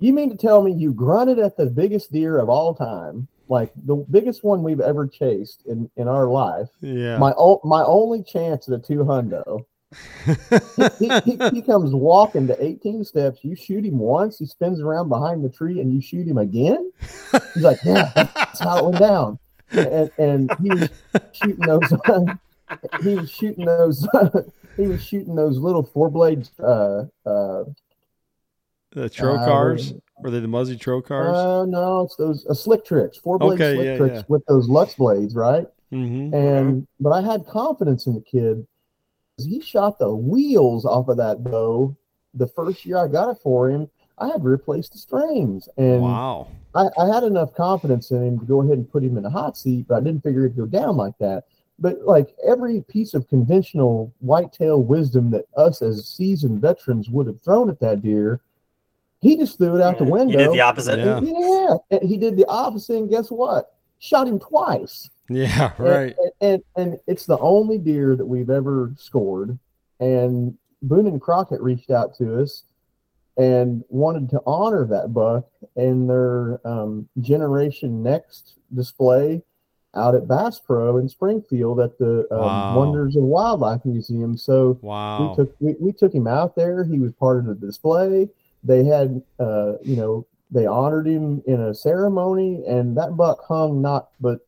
You 0.00 0.12
mean 0.12 0.30
to 0.30 0.36
tell 0.36 0.62
me 0.62 0.72
you 0.72 0.92
grunted 0.92 1.38
at 1.38 1.56
the 1.56 1.66
biggest 1.66 2.10
deer 2.12 2.38
of 2.38 2.48
all 2.48 2.74
time, 2.74 3.28
like 3.48 3.72
the 3.86 3.96
biggest 4.10 4.42
one 4.42 4.62
we've 4.64 4.80
ever 4.80 5.06
chased 5.06 5.62
in, 5.66 5.88
in 5.96 6.08
our 6.08 6.26
life? 6.26 6.68
Yeah. 6.80 7.18
My 7.18 7.32
o- 7.38 7.60
my 7.62 7.84
only 7.84 8.22
chance 8.24 8.68
at 8.68 8.74
a 8.74 8.82
two 8.82 8.98
hundo. 9.04 9.64
He, 10.98 11.08
he, 11.24 11.38
he 11.52 11.62
comes 11.62 11.94
walking 11.94 12.46
to 12.46 12.64
18 12.64 13.04
steps. 13.04 13.40
You 13.42 13.54
shoot 13.54 13.84
him 13.84 13.98
once, 13.98 14.38
he 14.38 14.46
spins 14.46 14.80
around 14.80 15.08
behind 15.08 15.44
the 15.44 15.48
tree, 15.48 15.80
and 15.80 15.92
you 15.92 16.00
shoot 16.00 16.26
him 16.26 16.38
again. 16.38 16.92
He's 17.54 17.62
like, 17.62 17.78
"Yeah, 17.84 18.10
that's 18.14 18.60
how 18.60 18.78
it 18.78 18.84
went 18.84 18.98
down." 18.98 19.38
And, 19.70 20.10
and 20.18 20.50
he 20.60 20.70
was 20.70 20.90
shooting 21.32 21.66
those. 21.66 21.88
he 23.02 23.14
was 23.14 23.30
shooting 23.30 23.64
those. 23.64 24.06
he 24.76 24.86
was 24.86 25.02
shooting 25.02 25.34
those 25.34 25.58
little 25.58 25.82
four 25.82 26.10
blades. 26.10 26.50
Uh, 26.58 27.06
uh, 27.26 27.64
the 28.92 29.08
trocars. 29.08 29.94
Uh? 29.94 29.98
Were 30.20 30.30
they 30.30 30.40
the 30.40 30.48
Muzzy 30.48 30.76
trocars? 30.76 31.34
uh, 31.34 31.64
no, 31.66 32.02
it's 32.02 32.16
those 32.16 32.46
uh, 32.46 32.54
slick 32.54 32.84
tricks, 32.84 33.18
four 33.18 33.38
blade 33.38 33.60
Okay, 33.60 33.74
slick 33.74 33.86
yeah, 33.86 33.96
tricks 33.96 34.16
yeah. 34.16 34.22
with 34.28 34.44
those 34.46 34.68
Lux 34.68 34.94
blades, 34.94 35.34
right? 35.34 35.66
mm-hmm. 35.92 36.34
And 36.34 36.86
but 37.00 37.10
I 37.10 37.22
had 37.22 37.46
confidence 37.46 38.06
in 38.06 38.14
the 38.14 38.20
kid. 38.20 38.66
'Cause 39.36 39.46
He 39.46 39.60
shot 39.60 39.98
the 39.98 40.14
wheels 40.14 40.84
off 40.84 41.08
of 41.08 41.16
that 41.18 41.42
bow 41.44 41.94
the 42.34 42.46
first 42.46 42.84
year 42.86 42.96
I 42.98 43.08
got 43.08 43.30
it 43.30 43.38
for 43.42 43.68
him. 43.70 43.90
I 44.18 44.28
had 44.28 44.44
replaced 44.44 44.92
the 44.92 44.98
strings, 44.98 45.68
and 45.76 46.02
Wow. 46.02 46.48
I, 46.74 46.88
I 46.98 47.06
had 47.12 47.24
enough 47.24 47.54
confidence 47.54 48.10
in 48.10 48.22
him 48.26 48.38
to 48.38 48.44
go 48.46 48.62
ahead 48.62 48.78
and 48.78 48.90
put 48.90 49.02
him 49.02 49.18
in 49.18 49.24
a 49.24 49.30
hot 49.30 49.56
seat, 49.56 49.86
but 49.88 49.96
I 49.96 50.00
didn't 50.00 50.22
figure 50.22 50.44
it'd 50.44 50.56
go 50.56 50.66
down 50.66 50.96
like 50.96 51.16
that. 51.18 51.44
But 51.78 52.02
like 52.06 52.34
every 52.46 52.82
piece 52.82 53.14
of 53.14 53.28
conventional 53.28 54.12
whitetail 54.20 54.82
wisdom 54.82 55.30
that 55.32 55.46
us 55.56 55.82
as 55.82 56.06
seasoned 56.08 56.60
veterans 56.60 57.10
would 57.10 57.26
have 57.26 57.40
thrown 57.40 57.68
at 57.68 57.80
that 57.80 58.02
deer, 58.02 58.40
he 59.20 59.36
just 59.36 59.58
threw 59.58 59.74
it 59.76 59.82
out 59.82 59.98
the 59.98 60.04
You 60.04 60.12
window. 60.12 60.38
did 60.38 60.52
the 60.52 60.60
opposite. 60.60 60.98
Yeah. 60.98 61.20
yeah, 61.20 61.76
and 61.90 62.08
he 62.08 62.16
did 62.16 62.36
the 62.36 62.46
opposite, 62.46 62.96
and 62.96 63.10
guess 63.10 63.30
what? 63.30 63.74
Shot 63.98 64.28
him 64.28 64.38
twice. 64.38 65.10
Yeah, 65.34 65.72
right. 65.78 66.14
And, 66.18 66.32
and 66.40 66.62
and 66.76 67.00
it's 67.06 67.26
the 67.26 67.38
only 67.38 67.78
deer 67.78 68.16
that 68.16 68.26
we've 68.26 68.50
ever 68.50 68.92
scored. 68.96 69.58
And 70.00 70.56
Boone 70.82 71.06
and 71.06 71.20
Crockett 71.20 71.60
reached 71.60 71.90
out 71.90 72.16
to 72.18 72.40
us 72.42 72.64
and 73.36 73.84
wanted 73.88 74.28
to 74.30 74.40
honor 74.46 74.84
that 74.86 75.14
buck 75.14 75.48
in 75.76 76.06
their 76.06 76.60
um, 76.66 77.08
Generation 77.20 78.02
Next 78.02 78.54
display 78.74 79.42
out 79.94 80.14
at 80.14 80.26
Bass 80.26 80.58
Pro 80.58 80.96
in 80.96 81.08
Springfield 81.08 81.78
at 81.80 81.98
the 81.98 82.26
um, 82.30 82.40
Wow. 82.40 82.78
Wonders 82.78 83.14
of 83.16 83.22
Wildlife 83.24 83.84
Museum. 83.84 84.36
So 84.36 84.78
Wow. 84.82 85.30
we 85.30 85.36
took 85.36 85.56
we, 85.60 85.74
we 85.80 85.92
took 85.92 86.14
him 86.14 86.26
out 86.26 86.56
there. 86.56 86.84
He 86.84 86.98
was 86.98 87.12
part 87.12 87.38
of 87.38 87.46
the 87.46 87.54
display. 87.54 88.28
They 88.64 88.84
had 88.84 89.22
uh, 89.38 89.74
you 89.82 89.96
know 89.96 90.26
they 90.50 90.66
honored 90.66 91.06
him 91.06 91.42
in 91.46 91.60
a 91.60 91.74
ceremony, 91.74 92.62
and 92.66 92.96
that 92.98 93.16
buck 93.16 93.44
hung 93.46 93.80
not 93.80 94.08
but 94.20 94.40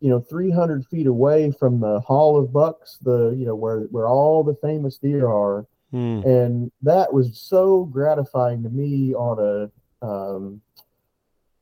you 0.00 0.08
know 0.10 0.20
300 0.20 0.86
feet 0.86 1.06
away 1.06 1.50
from 1.50 1.80
the 1.80 2.00
Hall 2.00 2.38
of 2.38 2.52
Bucks, 2.52 2.98
the 3.02 3.34
you 3.36 3.44
know 3.46 3.54
where 3.56 3.80
where 3.90 4.06
all 4.08 4.42
the 4.44 4.54
famous 4.62 4.98
deer 4.98 5.26
are, 5.28 5.66
Hmm. 5.90 6.20
and 6.24 6.72
that 6.82 7.12
was 7.12 7.40
so 7.40 7.84
gratifying 7.84 8.62
to 8.62 8.68
me 8.70 9.14
on 9.14 9.38
a 9.38 10.06
um, 10.06 10.60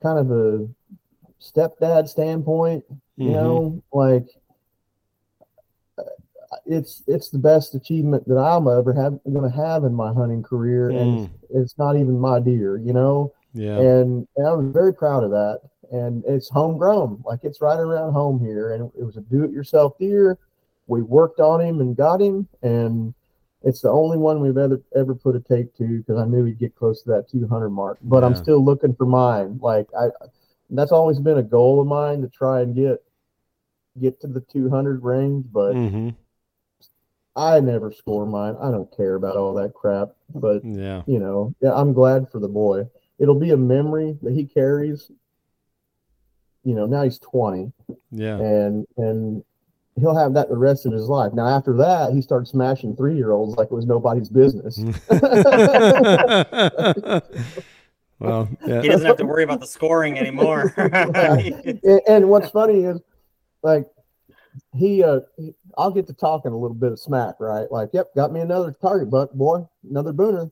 kind 0.02 0.18
of 0.18 0.30
a 0.30 0.68
stepdad 1.40 2.08
standpoint 2.08 2.84
you 3.16 3.30
Mhm. 3.30 3.32
know 3.32 3.82
like 3.92 4.26
it's 6.64 7.02
it's 7.06 7.28
the 7.30 7.38
best 7.38 7.74
achievement 7.74 8.26
that 8.28 8.38
i'm 8.38 8.66
ever 8.68 8.92
have 8.92 9.18
going 9.24 9.42
to 9.50 9.56
have 9.56 9.84
in 9.84 9.92
my 9.94 10.12
hunting 10.12 10.42
career 10.42 10.90
and 10.90 11.30
it's 11.50 11.76
not 11.78 11.96
even 11.96 12.18
my 12.18 12.38
deer 12.40 12.76
you 12.78 12.92
know 12.92 13.32
Yeah. 13.52 13.78
and, 13.78 14.26
and 14.36 14.46
i'm 14.46 14.72
very 14.72 14.92
proud 14.94 15.24
of 15.24 15.30
that 15.30 15.60
and 15.92 16.24
it's 16.26 16.48
homegrown 16.48 17.22
like 17.24 17.40
it's 17.44 17.60
right 17.60 17.78
around 17.78 18.12
home 18.12 18.38
here. 18.40 18.72
And 18.74 18.90
it 18.98 19.04
was 19.04 19.16
a 19.16 19.20
do-it-yourself 19.22 19.98
deer. 19.98 20.38
We 20.86 21.02
worked 21.02 21.40
on 21.40 21.60
him 21.60 21.80
and 21.80 21.96
got 21.96 22.20
him 22.20 22.48
and 22.62 23.14
it's 23.62 23.80
the 23.80 23.90
only 23.90 24.16
one 24.16 24.40
we've 24.40 24.56
ever 24.58 24.80
ever 24.94 25.14
put 25.14 25.34
a 25.34 25.40
tape 25.40 25.74
to 25.76 25.98
because 25.98 26.18
i 26.18 26.24
knew 26.24 26.44
he'd 26.44 26.58
get 26.58 26.76
close 26.76 27.02
to 27.02 27.10
that 27.10 27.28
200 27.28 27.70
mark. 27.70 27.98
But 28.02 28.22
i'm 28.22 28.36
still 28.36 28.64
looking 28.64 28.94
for 28.94 29.06
mine. 29.06 29.58
Like 29.60 29.88
i 29.98 30.08
that's 30.70 30.92
always 30.92 31.18
been 31.18 31.38
a 31.38 31.42
goal 31.42 31.80
of 31.80 31.86
mine 31.86 32.22
to 32.22 32.28
try 32.28 32.60
and 32.60 32.74
get 32.74 33.02
get 34.00 34.20
to 34.20 34.26
the 34.26 34.40
200 34.40 35.02
range 35.02 35.46
but 35.52 35.72
hmm 35.72 36.10
i 37.34 37.60
never 37.60 37.92
score 37.92 38.24
mine. 38.24 38.56
I 38.60 38.70
don't 38.70 38.94
care 38.96 39.14
about 39.14 39.36
all 39.36 39.52
that 39.54 39.74
crap. 39.74 40.10
But 40.34 40.64
Yeah. 40.64 41.02
you 41.06 41.18
know 41.18 41.54
yeah, 41.60 41.74
i'm 41.74 41.92
glad 41.92 42.30
for 42.30 42.38
the 42.38 42.48
boy. 42.48 42.88
It'll 43.18 43.38
be 43.38 43.50
a 43.50 43.56
memory 43.56 44.18
that 44.22 44.32
he 44.34 44.44
carries 44.44 45.10
you 46.66 46.74
know 46.74 46.84
now 46.84 47.04
he's 47.04 47.18
20 47.20 47.72
Yeah. 48.10 48.36
and 48.38 48.86
and 48.98 49.42
he'll 49.98 50.14
have 50.16 50.34
that 50.34 50.50
the 50.50 50.58
rest 50.58 50.84
of 50.84 50.92
his 50.92 51.08
life. 51.08 51.32
Now 51.32 51.46
after 51.46 51.72
that 51.78 52.12
he 52.12 52.20
started 52.20 52.46
smashing 52.46 52.96
three-year-olds 52.96 53.56
like 53.56 53.68
it 53.70 53.74
was 53.74 53.86
nobody's 53.86 54.28
business. 54.28 54.78
Well, 58.18 58.48
yeah. 58.66 58.80
He 58.80 58.88
doesn't 58.88 59.06
have 59.06 59.18
to 59.18 59.26
worry 59.26 59.44
about 59.44 59.60
the 59.60 59.66
scoring 59.66 60.18
anymore. 60.18 60.72
and, 60.78 62.00
and 62.08 62.28
what's 62.30 62.48
funny 62.48 62.84
is 62.84 62.98
like 63.62 63.86
he 64.74 65.04
uh 65.04 65.20
he- 65.36 65.52
i'll 65.76 65.90
get 65.90 66.06
to 66.06 66.14
talking 66.14 66.50
a 66.50 66.56
little 66.56 66.74
bit 66.74 66.90
of 66.92 66.98
smack 66.98 67.34
right? 67.40 67.70
Like 67.70 67.90
yep 67.92 68.06
got 68.16 68.32
me 68.32 68.40
another 68.40 68.74
target 68.80 69.10
buck 69.10 69.32
boy 69.32 69.66
another 69.88 70.14
booner. 70.14 70.50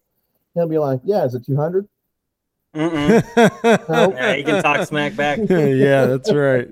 He'll 0.54 0.68
be 0.68 0.76
like 0.78 1.00
yeah 1.04 1.24
is 1.24 1.34
it 1.34 1.46
200 1.46 1.88
Mm-mm. 2.74 3.22
Yeah, 4.16 4.34
you 4.34 4.44
can 4.44 4.62
talk 4.62 4.86
smack 4.86 5.16
back. 5.16 5.38
yeah, 5.48 6.06
that's 6.06 6.32
right. 6.32 6.68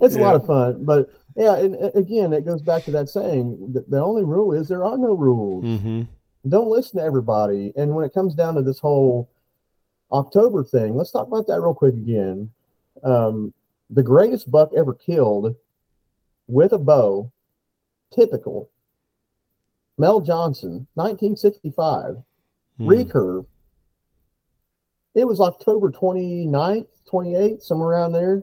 it's 0.00 0.14
a 0.14 0.18
lot 0.18 0.34
of 0.36 0.46
fun 0.46 0.84
but 0.84 1.10
yeah 1.36 1.56
and 1.56 1.74
again 1.94 2.32
it 2.32 2.44
goes 2.44 2.62
back 2.62 2.84
to 2.84 2.90
that 2.90 3.08
saying 3.08 3.56
the, 3.72 3.84
the 3.88 4.00
only 4.00 4.24
rule 4.24 4.52
is 4.52 4.68
there 4.68 4.84
are 4.84 4.96
no 4.98 5.12
rules 5.14 5.80
hmm 5.80 6.02
don't 6.48 6.68
listen 6.68 6.98
to 6.98 7.04
everybody 7.04 7.72
and 7.76 7.94
when 7.94 8.04
it 8.04 8.12
comes 8.12 8.34
down 8.34 8.54
to 8.54 8.62
this 8.62 8.78
whole 8.80 9.28
october 10.10 10.62
thing 10.64 10.96
let's 10.96 11.10
talk 11.12 11.26
about 11.26 11.46
that 11.46 11.60
real 11.60 11.74
quick 11.74 11.94
again 11.94 12.50
um, 13.04 13.52
the 13.90 14.02
greatest 14.02 14.50
buck 14.50 14.70
ever 14.76 14.92
killed 14.94 15.54
with 16.48 16.72
a 16.72 16.78
bow 16.78 17.30
typical 18.14 18.68
mel 19.98 20.20
johnson 20.20 20.86
1965 20.94 22.16
Hmm. 22.78 22.88
recurve 22.88 23.46
it 25.14 25.26
was 25.26 25.40
october 25.40 25.90
29th 25.90 26.86
28th 27.10 27.62
somewhere 27.62 27.88
around 27.90 28.12
there 28.12 28.42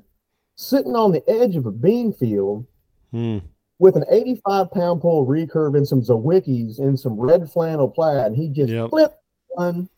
sitting 0.55 0.95
on 0.95 1.11
the 1.11 1.27
edge 1.29 1.55
of 1.55 1.65
a 1.65 1.71
bean 1.71 2.13
field 2.13 2.65
Hmm. 3.11 3.37
with 3.79 3.95
an 3.95 4.03
85 4.09 4.69
pound 4.71 5.01
pole 5.01 5.25
recurve 5.25 5.75
and 5.75 5.87
some 5.87 6.01
Zwickeys 6.01 6.77
and 6.79 6.99
some 6.99 7.19
red 7.19 7.49
flannel 7.49 7.87
plaid. 7.89 8.27
And 8.27 8.35
He 8.35 8.49
just 8.49 8.69
Yep. 8.71 8.89
flipped 8.91 9.17
one, 9.55 9.89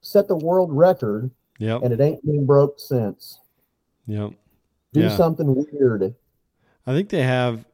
set 0.00 0.28
the 0.28 0.36
world 0.36 0.72
record, 0.72 1.30
Yep. 1.58 1.82
and 1.82 1.92
it 1.92 2.00
ain't 2.00 2.24
been 2.24 2.46
broke 2.46 2.78
since. 2.78 3.40
Yep. 4.06 4.32
Do 4.94 5.00
Yeah. 5.00 5.16
something 5.16 5.54
weird. 5.54 6.14
I 6.86 6.92
think 6.94 7.10
they 7.10 7.22
have. 7.22 7.66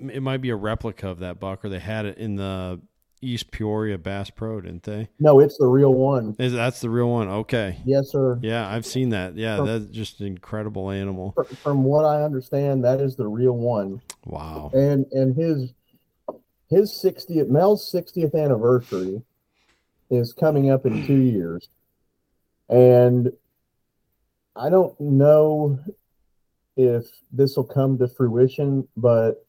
It 0.00 0.22
might 0.22 0.38
be 0.40 0.50
a 0.50 0.56
replica 0.56 1.08
of 1.08 1.20
that 1.20 1.38
buck, 1.38 1.64
or 1.64 1.68
they 1.68 1.78
had 1.78 2.06
it 2.06 2.18
in 2.18 2.34
the 2.36 2.80
East 3.22 3.50
Peoria 3.52 3.96
Bass 3.96 4.30
Pro, 4.30 4.60
didn't 4.60 4.82
they? 4.82 5.08
No, 5.20 5.38
it's 5.40 5.56
the 5.56 5.66
real 5.66 5.94
one. 5.94 6.34
Is 6.38 6.52
that's 6.52 6.80
the 6.80 6.90
real 6.90 7.08
one? 7.08 7.28
Okay. 7.28 7.78
Yes, 7.86 8.10
sir. 8.10 8.38
Yeah, 8.42 8.68
I've 8.68 8.84
seen 8.84 9.10
that. 9.10 9.36
Yeah, 9.36 9.60
Oh. 9.60 9.64
that's 9.64 9.86
just 9.86 10.20
an 10.20 10.26
incredible 10.26 10.90
animal. 10.90 11.34
From 11.62 11.84
what 11.84 12.04
I 12.04 12.22
understand, 12.24 12.84
that 12.84 13.00
is 13.00 13.14
the 13.16 13.26
real 13.28 13.56
one. 13.56 14.02
Wow. 14.26 14.70
And 14.74 15.06
and 15.12 15.36
his 15.36 15.72
his 16.68 16.90
60th 17.04 17.48
Mel's 17.48 17.90
60th 17.92 18.34
anniversary 18.34 19.22
is 20.10 20.32
coming 20.32 20.70
up 20.70 20.84
in 20.84 21.06
two 21.06 21.20
years. 21.20 21.68
And 22.68 23.32
I 24.56 24.68
don't 24.68 24.98
know 25.00 25.78
if 26.76 27.04
this 27.30 27.56
will 27.56 27.64
come 27.64 27.98
to 27.98 28.08
fruition, 28.08 28.88
but 28.96 29.44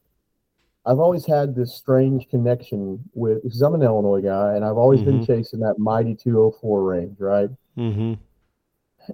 I've 0.86 0.98
always 0.98 1.24
had 1.26 1.54
this 1.54 1.74
strange 1.74 2.28
connection 2.28 3.02
with 3.14 3.42
because 3.42 3.62
I'm 3.62 3.74
an 3.74 3.82
Illinois 3.82 4.20
guy 4.20 4.54
and 4.54 4.64
I've 4.64 4.76
always 4.76 5.00
been 5.02 5.20
Mhm. 5.20 5.26
chasing 5.26 5.60
that 5.60 5.78
mighty 5.78 6.14
204 6.14 6.82
range, 6.82 7.18
right? 7.20 7.48
Mm-hmm. 7.78 8.14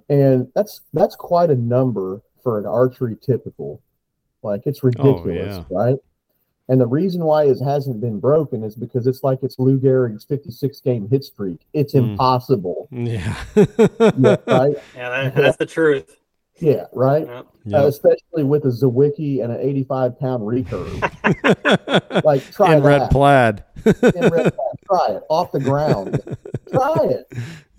And 0.09 0.47
that's 0.53 0.81
that's 0.93 1.15
quite 1.15 1.49
a 1.49 1.55
number 1.55 2.21
for 2.43 2.57
an 2.57 2.65
archery 2.65 3.15
typical. 3.21 3.81
Like 4.43 4.63
it's 4.65 4.83
ridiculous, 4.83 5.57
yeah. 5.57 5.63
right? 5.69 5.95
And 6.69 6.79
the 6.79 6.87
reason 6.87 7.23
why 7.25 7.45
it 7.45 7.59
hasn't 7.59 7.99
been 7.99 8.19
broken 8.19 8.63
is 8.63 8.75
because 8.75 9.05
it's 9.05 9.23
like 9.23 9.39
it's 9.43 9.59
Lou 9.59 9.77
Gehrig's 9.79 10.23
56 10.23 10.79
game 10.81 11.09
hit 11.09 11.23
streak. 11.23 11.65
It's 11.73 11.93
Mm. 11.93 12.11
impossible. 12.11 12.87
Yeah. 12.91 13.35
Yeah, 13.55 14.35
right? 14.47 14.75
Yeah, 14.95 15.09
that, 15.09 15.35
that's 15.35 15.57
the 15.57 15.65
truth. 15.65 16.17
Yeah, 16.61 16.85
right? 16.93 17.25
Yep. 17.27 17.47
Uh, 17.73 17.85
especially 17.87 18.43
with 18.43 18.63
a 18.65 18.69
Zwickey 18.69 19.43
and 19.43 19.51
an 19.51 19.59
85 19.59 20.19
pound 20.19 20.43
recurve. 20.43 21.01
Like, 22.23 22.43
try 22.51 22.75
In 22.75 22.83
red 22.83 23.01
that. 23.03 23.11
plaid. 23.11 23.63
In 23.85 24.29
red 24.29 24.53
flag. 24.53 24.77
Try 24.85 25.07
it 25.15 25.23
off 25.29 25.51
the 25.51 25.59
ground. 25.59 26.21
Try 26.71 26.95
it. 27.05 27.31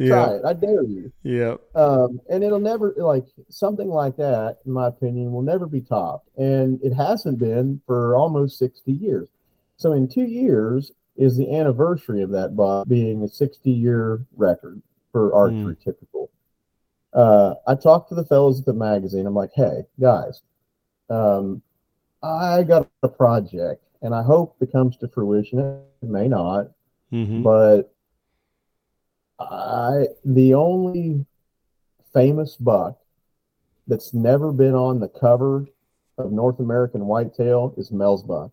Try 0.08 0.34
it. 0.34 0.44
I 0.44 0.52
dare 0.54 0.82
you. 0.84 1.12
Yep. 1.22 1.60
Um, 1.74 2.20
and 2.30 2.42
it'll 2.42 2.58
never 2.60 2.94
like 2.96 3.26
something 3.50 3.88
like 3.88 4.16
that, 4.16 4.58
in 4.66 4.72
my 4.72 4.88
opinion, 4.88 5.32
will 5.32 5.42
never 5.42 5.66
be 5.66 5.80
topped, 5.80 6.28
and 6.38 6.80
it 6.82 6.92
hasn't 6.94 7.38
been 7.38 7.80
for 7.86 8.16
almost 8.16 8.58
sixty 8.58 8.92
years. 8.92 9.28
So 9.76 9.92
in 9.92 10.08
two 10.08 10.24
years 10.24 10.92
is 11.16 11.36
the 11.36 11.54
anniversary 11.54 12.22
of 12.22 12.30
that 12.30 12.56
buck 12.56 12.88
being 12.88 13.22
a 13.22 13.28
sixty-year 13.28 14.24
record 14.36 14.80
for 15.12 15.34
archery. 15.34 15.76
Typical. 15.84 16.30
Uh, 17.12 17.54
I 17.66 17.74
talked 17.74 18.08
to 18.08 18.14
the 18.14 18.24
fellows 18.24 18.60
at 18.60 18.66
the 18.66 18.72
magazine. 18.72 19.26
I'm 19.26 19.34
like, 19.34 19.50
hey 19.54 19.84
guys, 20.00 20.42
um, 21.10 21.62
I 22.22 22.62
got 22.62 22.88
a 23.02 23.08
project, 23.08 23.84
and 24.00 24.14
I 24.14 24.22
hope 24.22 24.56
it 24.60 24.72
comes 24.72 24.96
to 24.98 25.08
fruition. 25.08 25.58
It 26.02 26.08
may 26.08 26.28
not, 26.28 26.68
hmm 27.10 27.42
but 27.42 27.92
I 29.38 30.06
the 30.24 30.54
only 30.54 31.26
famous 32.14 32.56
buck 32.56 32.98
that's 33.86 34.14
never 34.14 34.52
been 34.52 34.74
on 34.74 35.00
the 35.00 35.08
cover 35.08 35.66
of 36.18 36.32
North 36.32 36.60
American 36.60 37.06
Whitetail 37.06 37.74
is 37.76 37.90
Mel's 37.90 38.22
buck. 38.22 38.50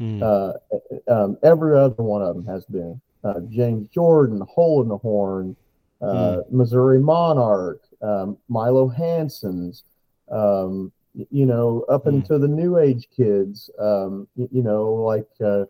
Mm. 0.00 0.22
Uh, 0.22 1.10
um, 1.10 1.38
every 1.42 1.76
other 1.78 2.02
one 2.02 2.22
of 2.22 2.36
them 2.36 2.44
has 2.46 2.64
been 2.66 3.00
uh, 3.24 3.40
James 3.48 3.88
Jordan, 3.88 4.40
Hole 4.42 4.82
in 4.82 4.88
the 4.88 4.98
Horn, 4.98 5.56
uh, 6.00 6.38
Missouri 6.50 6.98
Monarch, 7.00 7.82
um, 8.02 8.36
Milo 8.48 8.88
Hanson's. 8.88 9.84
Um, 10.30 10.92
you 11.30 11.46
know, 11.46 11.82
up 11.88 12.02
Hmm. 12.02 12.16
into 12.16 12.38
the 12.38 12.48
New 12.48 12.76
Age 12.78 13.08
kids. 13.16 13.70
Um, 13.78 14.28
you 14.36 14.62
know, 14.62 14.92
like 14.92 15.28
uh, 15.40 15.64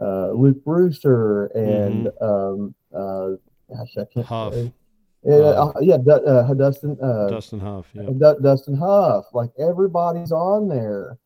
uh, 0.00 0.32
Luke 0.32 0.64
Brewster 0.64 1.46
and 1.54 2.08
um, 2.20 2.74
uh, 2.92 3.30
gosh, 3.68 3.96
I 3.96 4.04
can't. 4.12 4.26
Huff. 4.26 4.54
Yeah, 5.24 5.34
uh, 5.34 5.72
yeah, 5.80 5.96
uh, 5.96 6.54
Dustin. 6.54 6.96
Uh, 7.02 7.28
Dustin 7.28 7.60
Huff. 7.60 7.86
Yeah. 7.92 8.02
Du- 8.16 8.38
Dustin 8.40 8.76
Huff. 8.76 9.26
Like 9.32 9.50
everybody's 9.58 10.32
on 10.32 10.68
there, 10.68 11.18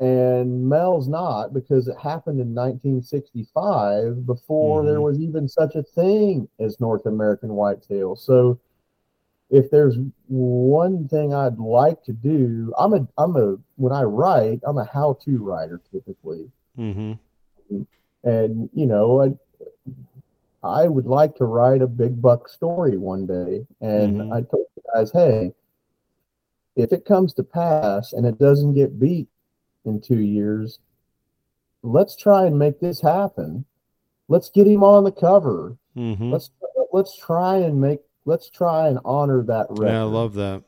and 0.00 0.68
Mel's 0.68 1.08
not 1.08 1.52
because 1.54 1.88
it 1.88 1.96
happened 1.98 2.40
in 2.40 2.52
1965 2.54 4.26
before 4.26 4.84
there 4.84 5.00
Mhm. 5.00 5.04
was 5.04 5.20
even 5.20 5.48
such 5.48 5.74
a 5.76 5.82
thing 5.82 6.48
as 6.58 6.80
North 6.80 7.06
American 7.06 7.54
whitetail. 7.54 8.16
So, 8.16 8.58
if 9.50 9.70
there's 9.70 9.96
one 10.28 11.06
thing 11.08 11.32
I'd 11.32 11.58
like 11.58 12.02
to 12.04 12.12
do, 12.12 12.72
I'm 12.78 12.92
a 12.94 13.06
I'm 13.18 13.36
a 13.36 13.56
when 13.76 13.92
I 13.92 14.02
write, 14.02 14.60
I'm 14.64 14.78
a 14.78 14.84
how-to 14.84 15.42
writer 15.42 15.80
typically 15.92 16.50
Mm-hmm. 16.78 17.12
and 18.24 18.68
you 18.72 18.86
know 18.86 19.22
I, 19.22 19.32
I 20.66 20.88
would 20.88 21.06
like 21.06 21.36
to 21.36 21.44
write 21.44 21.82
a 21.82 21.86
big 21.86 22.20
buck 22.20 22.48
story 22.48 22.96
one 22.96 23.26
day 23.26 23.66
and 23.80 24.20
Mhm. 24.20 24.32
i 24.32 24.40
told 24.40 24.66
the 24.74 24.82
guys 24.94 25.12
hey 25.12 25.52
if 26.76 26.92
it 26.92 27.04
comes 27.04 27.32
to 27.34 27.42
pass 27.44 28.12
and 28.12 28.26
it 28.26 28.38
doesn't 28.38 28.74
get 28.74 28.98
beat 28.98 29.28
in 29.84 30.00
two 30.00 30.20
years 30.20 30.78
let's 31.82 32.16
try 32.16 32.46
and 32.46 32.58
make 32.58 32.80
this 32.80 33.00
happen 33.00 33.64
let's 34.28 34.48
get 34.50 34.66
him 34.66 34.82
on 34.82 35.04
the 35.04 35.12
cover 35.12 35.76
hmm 35.94 36.30
let's 36.32 36.50
let's 36.92 37.16
try 37.18 37.56
and 37.58 37.80
make 37.80 38.00
let's 38.24 38.50
try 38.50 38.88
and 38.88 38.98
honor 39.04 39.42
that 39.42 39.66
record 39.70 39.88
Yeah, 39.92 40.00
I 40.00 40.04
love 40.04 40.34
that. 40.34 40.62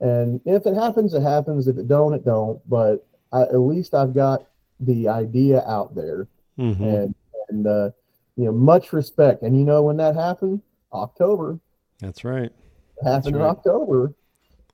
and 0.00 0.40
if 0.44 0.66
it 0.66 0.74
happens, 0.74 1.14
it 1.14 1.22
happens. 1.22 1.68
If 1.68 1.78
it 1.78 1.88
don't, 1.88 2.14
it 2.14 2.24
don't. 2.24 2.60
But 2.68 3.06
I, 3.32 3.42
at 3.42 3.58
least 3.58 3.94
I've 3.94 4.14
got 4.14 4.46
the 4.80 5.08
idea 5.08 5.64
out 5.66 5.94
there, 5.94 6.28
hmm 6.56 6.72
and 6.72 7.14
and 7.48 7.66
uh, 7.66 7.90
you 8.36 8.44
know, 8.44 8.52
much 8.52 8.92
respect. 8.92 9.42
And 9.42 9.58
you 9.58 9.64
know, 9.64 9.82
when 9.82 9.96
that 9.96 10.14
happened, 10.14 10.62
October 10.92 11.58
That's 12.00 12.24
right. 12.24 12.52
it 13.00 13.04
happened 13.04 13.34
in 13.36 13.42
right. 13.42 13.50
October, 13.50 14.12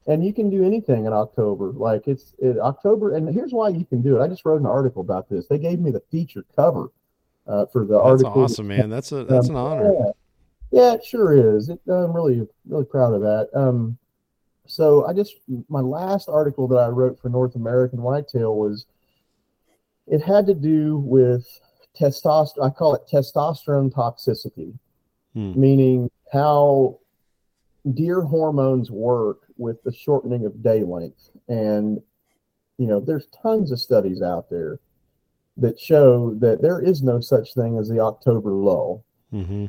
and 0.07 0.25
you 0.25 0.33
can 0.33 0.51
do 0.51 0.65
anything 0.65 1.07
in 1.07 1.13
October. 1.13 1.73
Like 1.73 2.09
it's 2.09 2.35
it, 2.39 2.59
October, 2.59 3.15
and 3.15 3.33
here's 3.33 3.53
why 3.53 3.69
you 3.69 3.85
can 3.85 4.03
do 4.03 4.19
it. 4.19 4.23
I 4.23 4.29
just 4.29 4.45
wrote 4.45 4.61
an 4.61 4.67
article 4.67 5.03
about 5.03 5.29
this. 5.29 5.47
They 5.47 5.59
gave 5.59 5.79
me 5.81 5.91
the 5.91 6.03
feature 6.11 6.45
cover 6.57 6.89
uh, 7.47 7.67
for 7.67 7.85
the 7.85 7.95
That's 7.95 8.07
article. 8.25 8.43
awesome, 8.43 8.69
man. 8.69 8.91
That's 8.91 9.13
a 9.13 9.25
that's 9.25 9.49
an 9.49 9.57
honor. 9.57 9.93
Yeah, 9.93 10.11
yeah 10.71 10.95
it 10.95 11.05
sure 11.05 11.57
is. 11.57 11.69
It, 11.69 11.81
I'm 11.89 12.13
really, 12.13 12.47
really 12.67 12.85
proud 12.85 13.15
of 13.15 13.21
that. 13.23 13.49
Um, 13.55 13.99
so 14.67 15.07
I 15.07 15.13
just 15.13 15.37
my 15.69 15.81
last 15.81 16.29
article 16.29 16.67
that 16.69 16.79
I 16.79 16.89
wrote 16.89 17.21
for 17.21 17.29
North 17.29 17.55
American 17.55 18.03
Whitetail 18.03 18.57
was 18.57 18.87
it 20.07 20.23
had 20.23 20.47
to 20.47 20.55
do 20.55 20.99
with 20.99 21.47
testosterone. 21.99 22.67
I 22.67 22.71
call 22.71 22.95
it 22.95 23.03
testosterone 23.11 23.93
toxicity, 23.93 24.73
Hmm. 25.35 25.59
meaning 25.59 26.11
how 26.33 26.99
deer 27.95 28.23
hormones 28.23 28.91
work 28.91 29.41
with 29.63 29.83
the 29.85 29.93
shortening 29.93 30.45
of 30.45 30.63
day 30.63 30.83
length. 30.83 31.31
And 31.49 32.03
you 32.79 32.87
know, 32.87 33.01
there's 33.01 33.27
tons 33.43 33.71
of 33.71 33.81
studies 33.81 34.23
out 34.23 34.51
there 34.51 34.79
that 35.57 35.79
show 35.79 36.35
that 36.41 36.61
there 36.61 36.81
is 36.81 37.03
no 37.03 37.21
such 37.21 37.55
thing 37.55 37.79
as 37.79 37.89
the 37.89 38.01
October 38.01 38.51
lull. 38.51 39.05
hmm 39.31 39.67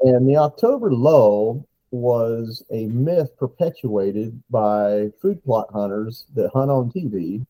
And 0.00 0.28
the 0.28 0.36
October 0.36 0.92
lull 0.92 1.66
was 1.90 2.64
a 2.70 2.86
myth 2.86 3.30
perpetuated 3.38 4.42
by 4.50 5.10
food 5.22 5.42
plot 5.44 5.68
hunters 5.72 6.26
that 6.34 6.50
hunt 6.52 6.70
on 6.70 6.90
TV. 6.90 7.46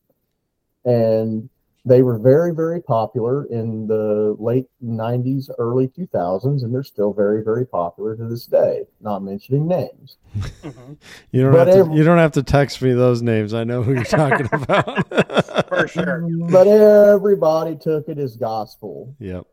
And 0.85 1.49
they 1.89 2.03
were 2.03 2.19
very, 2.19 2.53
very 2.53 2.83
popular 2.83 3.45
in 3.45 3.87
the 3.87 4.35
late 4.41 4.67
90s, 4.85 5.49
early 5.59 5.87
2000s, 5.87 6.65
and 6.65 6.75
they're 6.75 6.83
still 6.83 7.13
very, 7.13 7.45
very 7.45 7.65
popular 7.65 8.17
to 8.17 8.25
this 8.25 8.45
day, 8.47 8.83
not 9.01 9.23
mentioning 9.23 9.69
names. 9.69 10.17
Mhm. 10.37 10.97
You 11.31 11.43
don't 11.45 11.53
But 11.53 11.69
have 11.69 11.89
to. 11.91 11.95
You 11.95 12.03
don't 12.03 12.19
have 12.19 12.33
to 12.33 12.43
text 12.43 12.83
me 12.83 12.93
those 12.93 13.23
names. 13.23 13.55
I 13.55 13.63
know 13.65 13.83
who 13.83 13.95
you're 13.95 14.05
talking 14.05 14.49
about. 14.53 15.07
For 15.69 15.87
sure. 15.87 16.27
But 16.51 16.67
everybody 16.67 17.77
took 17.77 18.09
it 18.09 18.19
as 18.19 18.37
gospel, 18.37 19.15
Yep. 19.21 19.47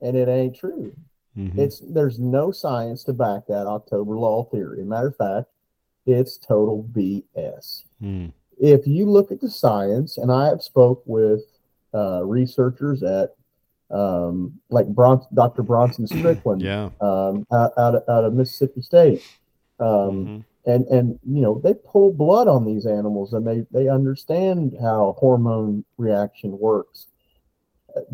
and 0.00 0.16
it 0.16 0.28
ain't 0.28 0.56
true. 0.56 0.92
Mhm. 1.38 1.56
It's 1.56 1.78
there's 1.80 2.18
no 2.18 2.50
science 2.50 3.04
to 3.04 3.12
back 3.12 3.46
that 3.46 3.66
October 3.68 4.16
lull 4.18 4.44
theory. 4.50 4.82
Matter 4.84 5.08
of 5.08 5.16
fact, 5.16 5.46
it's 6.06 6.36
total 6.36 6.82
BS. 6.92 7.84
Mm. 8.02 8.32
if 8.58 8.86
you 8.86 9.06
look 9.06 9.30
at 9.30 9.40
the 9.40 9.48
science, 9.48 10.18
and 10.18 10.30
I 10.32 10.48
have 10.48 10.62
spoke 10.62 11.02
with 11.06 11.44
uh, 11.94 12.24
researchers 12.24 13.02
at 13.02 13.30
um, 13.90 14.60
like 14.70 14.86
Bron- 14.86 15.26
Dr. 15.34 15.62
Bronson 15.62 16.06
Strickland 16.18 16.62
Yeah. 16.62 16.90
um, 17.00 17.44
out, 17.52 17.72
out, 17.76 17.94
of, 17.96 18.02
out 18.08 18.24
of 18.24 18.34
Mississippi 18.34 18.82
State, 18.82 19.22
um, 19.80 19.86
Mhm. 19.88 20.44
and 20.66 20.84
and 20.86 21.18
you 21.26 21.42
know 21.42 21.60
they 21.64 21.74
pull 21.74 22.12
blood 22.12 22.46
on 22.46 22.64
these 22.64 22.86
animals, 22.86 23.32
and 23.32 23.44
they 23.46 23.66
they 23.72 23.88
understand 23.88 24.76
how 24.80 25.16
hormone 25.18 25.84
reaction 25.98 26.56
works. 26.58 27.08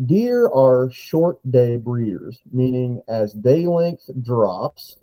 Deer 0.07 0.47
are 0.49 0.89
short 0.89 1.37
day 1.51 1.77
breeders, 1.77 2.39
meaning 2.51 2.99
as 3.07 3.31
day 3.33 3.67
length 3.67 4.09
drops, 4.23 4.97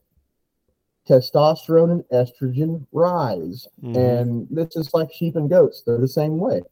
testosterone 1.09 1.93
and 1.93 2.05
estrogen 2.12 2.85
rise 2.91 3.68
Mhm. 3.83 3.97
and 3.97 4.49
this 4.51 4.75
is 4.75 4.93
like 4.95 5.12
sheep 5.12 5.37
and 5.37 5.51
goats 5.51 5.83
they're 5.83 5.99
the 5.99 6.09
same 6.09 6.39
way 6.39 6.62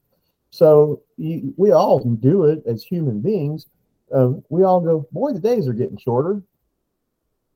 so 0.53 1.01
you, 1.17 1.53
we 1.57 1.73
all 1.73 1.99
do 1.99 2.45
it 2.45 2.63
as 2.67 2.85
human 2.85 3.21
beings 3.21 3.67
um, 4.13 4.45
we 4.51 4.63
all 4.63 4.81
go 4.81 5.07
boy 5.11 5.33
the 5.33 5.41
days 5.41 5.67
are 5.67 5.73
getting 5.73 5.97
shorter 5.97 6.43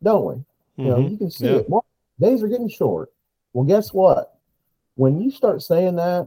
don't 0.03 0.25
we 0.25 0.85
you 0.85 0.91
know 0.91 0.97
Mhm. 0.97 1.11
you 1.13 1.17
can 1.19 1.31
see 1.31 1.45
Yeah. 1.47 1.57
it 1.57 1.69
boy, 1.69 1.81
days 2.19 2.43
are 2.43 2.49
getting 2.49 2.69
short 2.69 3.13
well 3.53 3.65
guess 3.65 3.93
what 3.93 4.39
when 4.97 5.21
you 5.21 5.31
start 5.31 5.63
saying 5.63 5.97
that 5.97 6.27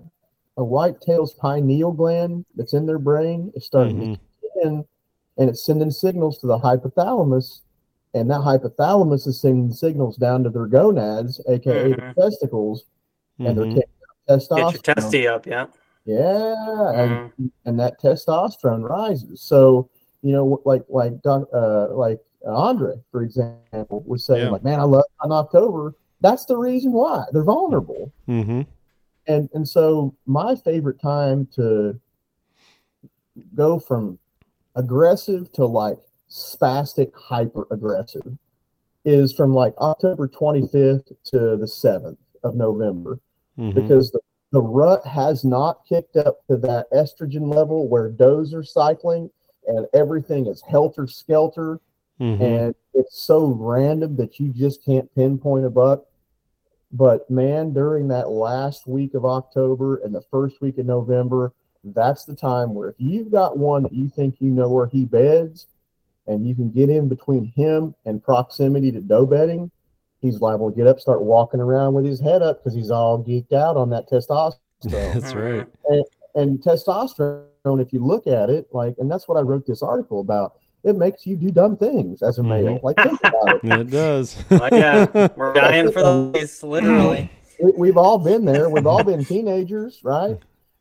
a 0.58 0.64
white-tail's 0.64 1.34
pineal 1.34 1.92
gland 1.92 2.46
that's 2.56 2.74
in 2.74 2.86
their 2.86 3.00
brain 3.00 3.52
is 3.56 3.66
starting 3.66 3.98
Mhm. 3.98 4.14
to 4.16 4.20
in 4.68 4.86
and 5.38 5.50
it's 5.50 5.64
sending 5.64 5.90
signals 5.92 6.38
to 6.40 6.48
the 6.48 6.58
hypothalamus 6.60 7.62
and 8.14 8.30
that 8.30 8.42
hypothalamus 8.42 9.26
is 9.26 9.40
sending 9.42 9.72
signals 9.72 10.18
down 10.18 10.44
to 10.44 10.50
their 10.52 10.68
gonads 10.68 11.42
aka 11.48 11.94
Mhm. 11.94 12.14
the 12.16 12.22
testicles 12.22 12.86
and 13.40 13.58
they're 13.58 13.66
Mhm. 13.66 13.76
taking 13.76 13.90
out 14.30 14.40
Get 14.40 14.50
your 14.52 14.70
testosterone. 14.70 14.82
testy 14.84 15.28
up, 15.28 15.48
yeah. 15.48 15.66
Yeah, 16.10 16.92
and, 16.94 17.52
and 17.66 17.80
that 17.80 18.02
testosterone 18.02 18.88
rises. 18.88 19.42
So 19.42 19.90
you 20.22 20.32
know, 20.34 20.62
like 20.66 20.84
like 20.90 21.14
uh, 21.26 21.88
like 21.94 22.20
Andrae, 22.46 23.02
for 23.12 23.22
example, 23.24 24.04
was 24.06 24.26
saying, 24.26 24.46
Yeah. 24.46 24.50
like, 24.52 24.64
man, 24.64 24.80
I 24.80 24.84
love 24.84 25.04
on 25.22 25.32
October. 25.32 25.94
That's 26.22 26.46
the 26.46 26.58
reason 26.58 26.92
why 26.92 27.26
they're 27.32 27.44
vulnerable. 27.44 28.12
Mhm. 28.28 28.66
And 29.28 29.50
and 29.54 29.68
so 29.68 30.16
my 30.26 30.56
favorite 30.56 31.00
time 31.00 31.48
to 31.56 32.00
go 33.56 33.80
from 33.80 34.18
aggressive 34.76 35.52
to 35.54 35.66
like 35.66 35.98
spastic 36.30 37.14
hyper 37.16 37.68
aggressive 37.72 38.38
is 39.06 39.32
from 39.34 39.54
like 39.54 39.74
October 39.78 40.28
25th 40.28 41.12
to 41.26 41.56
the 41.58 41.68
7th 41.68 42.18
of 42.44 42.56
November 42.56 43.20
Mhm. 43.58 43.74
because 43.74 44.12
the, 44.12 44.20
the 44.52 44.62
rut 44.62 45.06
has 45.06 45.46
not 45.46 45.86
kicked 45.88 46.18
up 46.18 46.46
to 46.48 46.58
that 46.58 46.92
estrogen 46.92 47.54
level 47.54 47.88
where 47.88 48.10
does 48.10 48.54
are 48.54 48.64
cycling 48.64 49.30
and 49.68 49.86
everything 49.94 50.48
is 50.48 50.62
helter 50.62 51.08
skelter 51.08 51.80
Mhm. 52.20 52.42
and 52.42 52.76
it's 52.94 53.22
so 53.22 53.46
random 53.46 54.16
that 54.18 54.40
you 54.40 54.50
just 54.50 54.84
can't 54.84 55.14
pinpoint 55.16 55.66
a 55.66 55.70
buck. 55.70 56.04
But 56.92 57.30
man, 57.30 57.72
during 57.72 58.08
that 58.08 58.30
last 58.30 58.88
week 58.88 59.14
of 59.14 59.24
October 59.26 59.98
and 59.98 60.14
the 60.14 60.22
first 60.22 60.60
week 60.60 60.80
of 60.80 60.86
November, 60.88 61.54
that's 61.84 62.26
the 62.26 62.36
time 62.36 62.74
where 62.74 62.90
if 62.90 62.96
you've 63.00 63.32
got 63.32 63.58
one 63.58 63.84
that 63.84 63.94
you 63.94 64.10
think 64.10 64.42
you 64.42 64.50
know 64.50 64.70
where 64.70 64.88
he 64.88 65.06
beds 65.06 65.68
and 66.28 66.46
you 66.46 66.56
can 66.56 66.70
get 66.72 66.90
in 66.90 67.08
between 67.08 67.46
him 67.46 67.94
and 68.06 68.24
proximity 68.24 68.92
to 68.92 69.00
doe 69.02 69.26
bedding, 69.26 69.72
he's 70.22 70.42
liable 70.42 70.70
to 70.72 70.76
get 70.78 70.88
up, 70.88 71.00
start 71.00 71.22
walking 71.22 71.60
around 71.60 71.94
with 71.94 72.06
his 72.06 72.20
head 72.20 72.42
up 72.42 72.60
because 72.64 72.74
he's 72.76 72.92
all 72.92 73.24
geeked 73.24 73.54
out 73.54 73.78
on 73.78 73.90
that 73.92 74.10
testosterone 74.10 74.54
That's 74.84 75.34
right. 75.34 75.68
and 76.36 76.60
testosterone, 76.62 77.82
if 77.82 77.92
you 77.94 78.04
look 78.06 78.28
at 78.28 78.50
it, 78.50 78.68
like, 78.72 78.96
and 79.00 79.10
that's 79.12 79.28
what 79.28 79.38
I 79.38 79.42
wrote 79.42 79.66
this 79.66 79.82
article 79.84 80.20
about. 80.22 80.54
It 80.86 80.96
makes 80.96 81.28
you 81.28 81.36
do 81.36 81.52
dumb 81.52 81.76
things 81.76 82.22
as 82.22 82.38
a 82.38 82.44
male. 82.44 82.80
Mhm. 82.80 82.84
Like, 82.84 82.96
think 82.98 83.20
about 83.24 83.56
it. 83.56 83.62
It 83.82 83.90
does. 83.90 84.38
Like, 84.50 84.72
yeah, 84.72 85.28
we're 85.36 85.54
dying 85.54 85.92
for 85.92 86.02
the 86.02 86.32
boys, 86.34 86.64
literally. 86.64 87.30
We, 87.62 87.72
we've 87.72 87.98
all 87.98 88.18
been 88.18 88.46
there. 88.46 88.70
We've 88.70 88.88
all 88.88 89.04
been 89.04 89.26
teenagers, 89.26 90.00
right? 90.04 90.38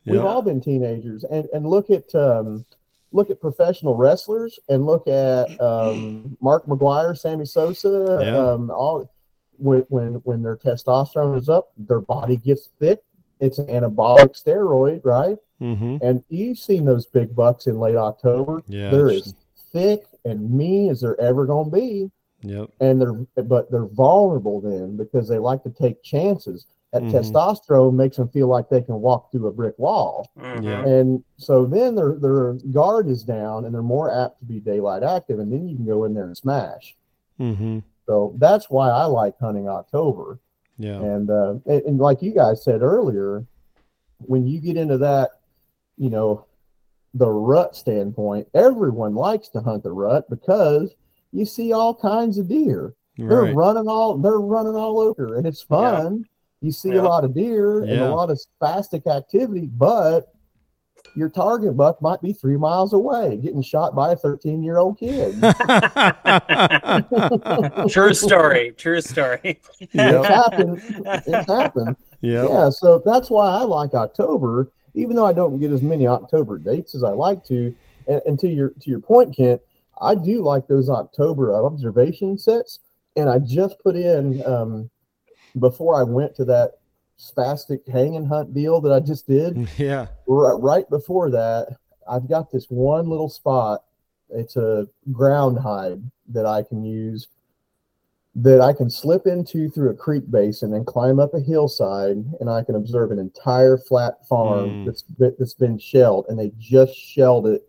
We've 0.06 0.24
all 0.24 0.40
been 0.40 0.60
teenagers, 0.60 1.24
and 1.24 1.48
and 1.52 1.66
look 1.66 1.90
at 1.90 2.14
um, 2.14 2.64
look 3.12 3.28
at 3.30 3.40
professional 3.40 3.94
wrestlers, 3.96 4.58
and 4.68 4.86
look 4.86 5.06
at 5.08 5.60
um, 5.60 6.36
Mark 6.40 6.64
McGwire, 6.66 7.18
Sammy 7.18 7.44
Sosa, 7.44 8.20
Yeah. 8.22 8.38
um, 8.38 8.70
all 8.70 9.10
when 9.58 9.80
when 9.88 10.14
when 10.24 10.42
their 10.42 10.56
testosterone 10.56 11.36
is 11.38 11.48
up, 11.48 11.70
their 11.76 12.00
body 12.00 12.36
gets 12.36 12.68
thick. 12.78 13.00
It's 13.40 13.58
an 13.58 13.66
anabolic 13.66 14.40
steroid, 14.42 15.00
right? 15.04 15.36
Mm-hmm. 15.60 15.98
And 16.02 16.24
you've 16.28 16.58
seen 16.58 16.84
those 16.84 17.06
big 17.06 17.34
bucks 17.34 17.66
in 17.66 17.78
late 17.78 17.96
October. 17.96 18.62
Yeah. 18.68 18.90
they're 18.90 19.10
as 19.10 19.34
thick 19.72 20.04
and 20.24 20.50
mean 20.50 20.90
as 20.90 21.00
they're 21.00 21.20
ever 21.20 21.46
going 21.46 21.70
to 21.70 21.76
be, 21.76 22.10
Yep. 22.42 22.70
and 22.80 23.00
they're 23.00 23.42
but 23.44 23.70
they're 23.70 23.86
vulnerable 23.86 24.60
then 24.60 24.96
because 24.96 25.28
they 25.28 25.38
like 25.38 25.62
to 25.64 25.70
take 25.70 26.02
chances. 26.02 26.66
That 26.92 27.02
Mhm. 27.02 27.12
testosterone 27.12 27.94
makes 27.94 28.16
them 28.16 28.28
feel 28.28 28.46
like 28.48 28.70
they 28.70 28.80
can 28.80 29.00
walk 29.02 29.30
through 29.30 29.46
a 29.46 29.52
brick 29.52 29.78
wall, 29.78 30.26
Mhm. 30.38 30.64
Yeah. 30.64 30.86
and 30.86 31.22
so 31.36 31.66
then 31.66 31.94
their 31.94 32.14
their 32.14 32.54
guard 32.72 33.08
is 33.08 33.22
down, 33.24 33.66
and 33.66 33.74
they're 33.74 33.82
more 33.82 34.10
apt 34.10 34.38
to 34.40 34.46
be 34.46 34.58
daylight 34.58 35.02
active, 35.02 35.38
and 35.38 35.52
then 35.52 35.68
you 35.68 35.76
can 35.76 35.84
go 35.84 36.04
in 36.04 36.14
there 36.14 36.24
and 36.24 36.36
smash. 36.36 36.96
Mm-hmm. 37.38 37.80
So 38.08 38.32
that's 38.38 38.70
why 38.70 38.88
I 38.88 39.04
like 39.04 39.38
hunting 39.38 39.68
October. 39.68 40.38
Yeah. 40.78 40.96
And, 41.00 41.28
uh, 41.30 41.54
and 41.66 41.82
and 41.82 41.98
like 41.98 42.22
you 42.22 42.32
guys 42.32 42.64
said 42.64 42.80
earlier, 42.82 43.44
when 44.20 44.46
you 44.46 44.60
get 44.60 44.78
into 44.78 44.96
that, 44.98 45.30
you 45.98 46.08
know, 46.08 46.46
the 47.12 47.28
rut 47.28 47.76
standpoint, 47.76 48.48
everyone 48.54 49.14
likes 49.14 49.48
to 49.50 49.60
hunt 49.60 49.82
the 49.82 49.92
rut 49.92 50.28
because 50.30 50.94
you 51.32 51.44
see 51.44 51.72
all 51.72 51.94
kinds 51.94 52.38
of 52.38 52.48
deer. 52.48 52.94
They're 53.28 53.52
running 53.54 53.88
all 53.88 54.16
they're 54.16 54.38
running 54.40 54.76
all 54.76 55.00
over, 55.00 55.36
and 55.36 55.46
it's 55.46 55.60
fun. 55.60 56.24
You 56.62 56.72
see 56.72 56.90
Yeah. 56.94 57.02
a 57.02 57.02
lot 57.02 57.24
of 57.24 57.34
deer 57.34 57.82
and 57.82 57.90
a 58.00 58.14
lot 58.14 58.30
of 58.30 58.38
spastic 58.62 59.06
activity, 59.06 59.66
but 59.66 60.32
your 61.18 61.28
target 61.28 61.76
buck 61.76 62.00
might 62.00 62.22
be 62.22 62.32
three 62.32 62.56
miles 62.56 62.92
away, 62.92 63.36
getting 63.38 63.60
shot 63.60 63.96
by 63.96 64.12
a 64.12 64.16
13 64.16 64.62
year 64.62 64.78
old 64.78 65.00
kid. 65.00 65.34
True 67.90 68.14
story. 68.14 68.72
True 68.76 69.00
story. 69.00 69.60
It's 69.80 69.92
happened. 70.28 70.80
It's 70.86 71.50
happened. 71.50 71.96
Yep. 72.20 72.48
Yeah, 72.48 72.70
so 72.70 73.02
that's 73.04 73.30
why 73.30 73.48
I 73.48 73.62
like 73.62 73.94
October, 73.94 74.70
even 74.94 75.16
though 75.16 75.26
I 75.26 75.32
don't 75.32 75.58
get 75.58 75.72
as 75.72 75.82
many 75.82 76.06
October 76.06 76.56
dates 76.56 76.94
as 76.94 77.02
I 77.02 77.10
like 77.10 77.44
to. 77.46 77.74
And, 78.06 78.22
and 78.24 78.38
to 78.38 78.48
your 78.48 78.68
to 78.68 78.88
your 78.88 79.00
point, 79.00 79.36
Kent, 79.36 79.60
I 80.00 80.14
do 80.14 80.42
like 80.42 80.68
those 80.68 80.88
October 80.88 81.52
observation 81.52 82.38
sets. 82.38 82.78
And 83.16 83.28
I 83.28 83.40
just 83.40 83.80
put 83.80 83.96
in 83.96 84.46
um, 84.46 84.88
before 85.58 85.98
I 85.98 86.04
went 86.04 86.36
to 86.36 86.44
that 86.44 86.74
spastic 87.18 87.86
hanging 87.88 88.24
hunt 88.24 88.54
deal 88.54 88.80
that 88.80 88.92
I 88.92 89.00
just 89.00 89.26
did. 89.26 89.68
Yeah. 89.78 90.06
Right, 90.26 90.58
right 90.60 90.90
before 90.90 91.30
that, 91.30 91.76
I've 92.08 92.28
got 92.28 92.50
this 92.50 92.66
one 92.68 93.08
little 93.08 93.28
spot. 93.28 93.84
It's 94.30 94.56
a 94.56 94.86
ground 95.12 95.58
hide 95.58 96.02
that 96.28 96.46
I 96.46 96.62
can 96.62 96.84
use 96.84 97.28
that 98.34 98.60
I 98.60 98.72
can 98.72 98.88
slip 98.88 99.26
into 99.26 99.68
through 99.68 99.90
a 99.90 99.94
creek 99.94 100.30
basin 100.30 100.74
and 100.74 100.86
climb 100.86 101.18
up 101.18 101.34
a 101.34 101.40
hillside, 101.40 102.18
and 102.38 102.48
I 102.48 102.62
can 102.62 102.76
observe 102.76 103.10
an 103.10 103.18
entire 103.18 103.76
flat 103.78 104.24
farm 104.28 104.68
Mm. 104.68 104.86
that's 104.86 105.02
been, 105.02 105.34
that's 105.38 105.54
been 105.54 105.76
shelled, 105.78 106.26
and 106.28 106.38
they 106.38 106.52
just 106.56 106.94
shelled 106.94 107.48
it 107.48 107.62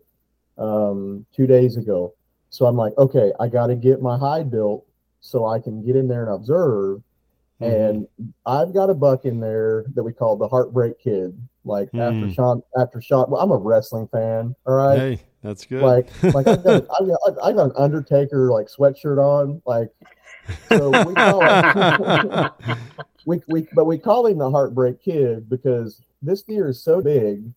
um, 0.58 1.26
two 1.34 1.48
days 1.48 1.76
ago. 1.76 2.14
So 2.50 2.66
I'm 2.66 2.76
like, 2.76 2.96
okay, 2.98 3.32
I 3.40 3.48
got 3.48 3.66
to 3.68 3.74
get 3.74 4.00
my 4.00 4.16
hide 4.16 4.48
built 4.50 4.86
so 5.20 5.46
I 5.46 5.58
can 5.58 5.84
get 5.84 5.96
in 5.96 6.06
there 6.06 6.24
and 6.26 6.34
observe. 6.34 7.02
Mhm. 7.60 7.88
And 7.90 8.08
I've 8.46 8.72
got 8.72 8.90
a 8.90 8.94
buck 8.94 9.24
in 9.24 9.38
there 9.40 9.84
that 9.94 10.02
we 10.02 10.12
call 10.12 10.36
the 10.36 10.48
Heartbreak 10.48 10.98
Kid. 10.98 11.36
Like 11.64 11.88
after 11.94 12.26
Mm. 12.26 12.34
Shawn, 12.34 12.62
after 12.78 13.00
Shawn, 13.02 13.30
well, 13.30 13.40
I'm 13.42 13.50
a 13.50 13.56
wrestling 13.56 14.08
fan. 14.08 14.54
All 14.66 14.74
right, 14.74 14.98
Hey, 14.98 15.20
that's 15.42 15.66
good. 15.66 15.82
like 15.82 16.08
like 16.34 16.46
I've 16.46 16.64
got, 16.64 16.86
I've 17.00 17.06
got 17.06 17.18
I 17.42 17.52
got 17.52 17.66
an 17.66 17.72
Undertaker 17.76 18.50
like 18.50 18.68
sweatshirt 18.68 19.18
on. 19.18 19.60
Like 19.66 19.90
so 20.70 20.90
we 21.06 21.14
call 21.14 21.42
it, 21.46 22.52
we 23.26 23.42
we 23.46 23.66
but 23.74 23.84
we 23.84 23.98
call 23.98 24.26
him 24.26 24.38
the 24.38 24.50
Heartbreak 24.50 25.02
Kid 25.02 25.50
because 25.50 26.02
this 26.22 26.42
deer 26.42 26.68
is 26.68 26.82
so 26.82 27.02
big. 27.02 27.52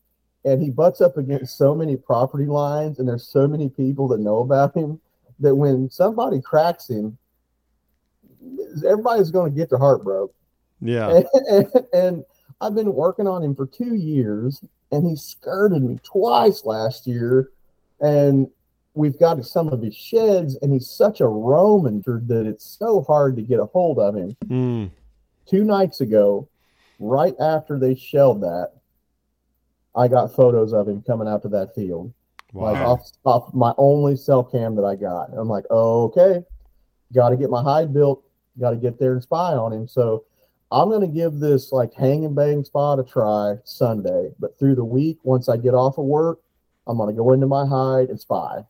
And 0.46 0.62
he 0.62 0.70
butts 0.70 1.00
up 1.00 1.16
against 1.16 1.58
so 1.58 1.74
many 1.74 1.96
property 1.96 2.46
lines, 2.48 3.00
and 3.00 3.08
there's 3.08 3.26
so 3.26 3.48
many 3.48 3.70
people 3.70 4.10
that 4.10 4.20
know 4.20 4.40
about 4.40 4.76
him 4.76 5.00
that 5.40 5.56
when 5.56 5.90
somebody 5.90 6.42
cracks 6.42 6.90
him, 6.90 7.18
everybody's 8.88 9.32
going 9.32 9.52
to 9.52 9.58
get 9.58 9.70
their 9.70 9.80
heart 9.80 10.04
broke 10.04 10.34
yeah. 10.84 11.22
and, 11.50 11.68
and 11.94 12.26
I've 12.62 12.76
been 12.76 12.94
working 12.94 13.28
on 13.28 13.44
him 13.44 13.56
for 13.56 13.66
two 13.66 13.96
years, 13.96 14.64
and 14.92 15.08
he 15.08 15.16
skirted 15.16 15.84
me 15.84 16.00
twice 16.04 16.66
last 16.66 17.08
year. 17.08 17.50
And 18.00 18.48
we've 18.94 19.18
got 19.18 19.44
some 19.46 19.70
of 19.70 19.82
his 19.82 19.96
sheds, 19.96 20.58
and 20.62 20.72
he's 20.72 20.90
such 20.90 21.20
a 21.20 21.28
Roman 21.28 22.02
that 22.06 22.46
it's 22.46 22.66
so 22.66 23.02
hard 23.02 23.36
to 23.38 23.42
get 23.42 23.60
a 23.60 23.66
hold 23.66 24.00
of 24.00 24.16
him. 24.16 24.38
Mm. 24.46 24.92
Two 25.46 25.64
nights 25.64 26.02
ago, 26.02 26.48
right 27.00 27.36
after 27.40 27.80
they 27.80 27.96
shelled 27.96 28.42
that, 28.42 28.72
I 29.96 30.08
got 30.08 30.36
photos 30.36 30.74
of 30.74 30.88
him 30.88 31.04
coming 31.04 31.28
out 31.28 31.42
to 31.44 31.50
that 31.50 31.76
field 31.76 32.14
like 32.54 32.76
Wow. 32.76 32.92
off, 32.94 33.12
off 33.26 33.54
my 33.54 33.74
only 33.78 34.16
cell 34.16 34.44
cam 34.44 34.76
that 34.76 34.86
I 34.86 34.96
got. 34.96 35.32
I'm 35.36 35.48
like, 35.48 35.66
oh, 35.72 36.04
okay, 36.06 36.44
got 37.14 37.30
to 37.30 37.38
get 37.38 37.50
my 37.50 37.64
hide 37.64 37.94
built, 37.94 38.24
got 38.60 38.72
to 38.72 38.78
get 38.78 39.00
there 39.00 39.14
and 39.14 39.24
spy 39.24 39.54
on 39.54 39.74
him. 39.74 39.88
So 39.88 40.26
I'm 40.72 40.90
going 40.90 41.02
to 41.02 41.08
give 41.08 41.40
this 41.40 41.72
like 41.72 41.94
hang 41.94 42.26
and 42.26 42.36
bang 42.36 42.64
spot 42.64 43.00
a 43.00 43.04
try 43.04 43.56
Sunday, 43.64 44.32
but 44.40 44.58
through 44.58 44.76
the 44.76 44.86
week, 44.86 45.20
once 45.24 45.50
I 45.50 45.58
get 45.58 45.74
off 45.74 45.98
of 45.98 46.06
work, 46.06 46.40
I'm 46.88 46.98
going 46.98 47.10
to 47.10 47.18
go 47.18 47.32
into 47.32 47.48
my 47.48 47.66
hide 47.66 48.10
and 48.10 48.20
spy 48.20 48.66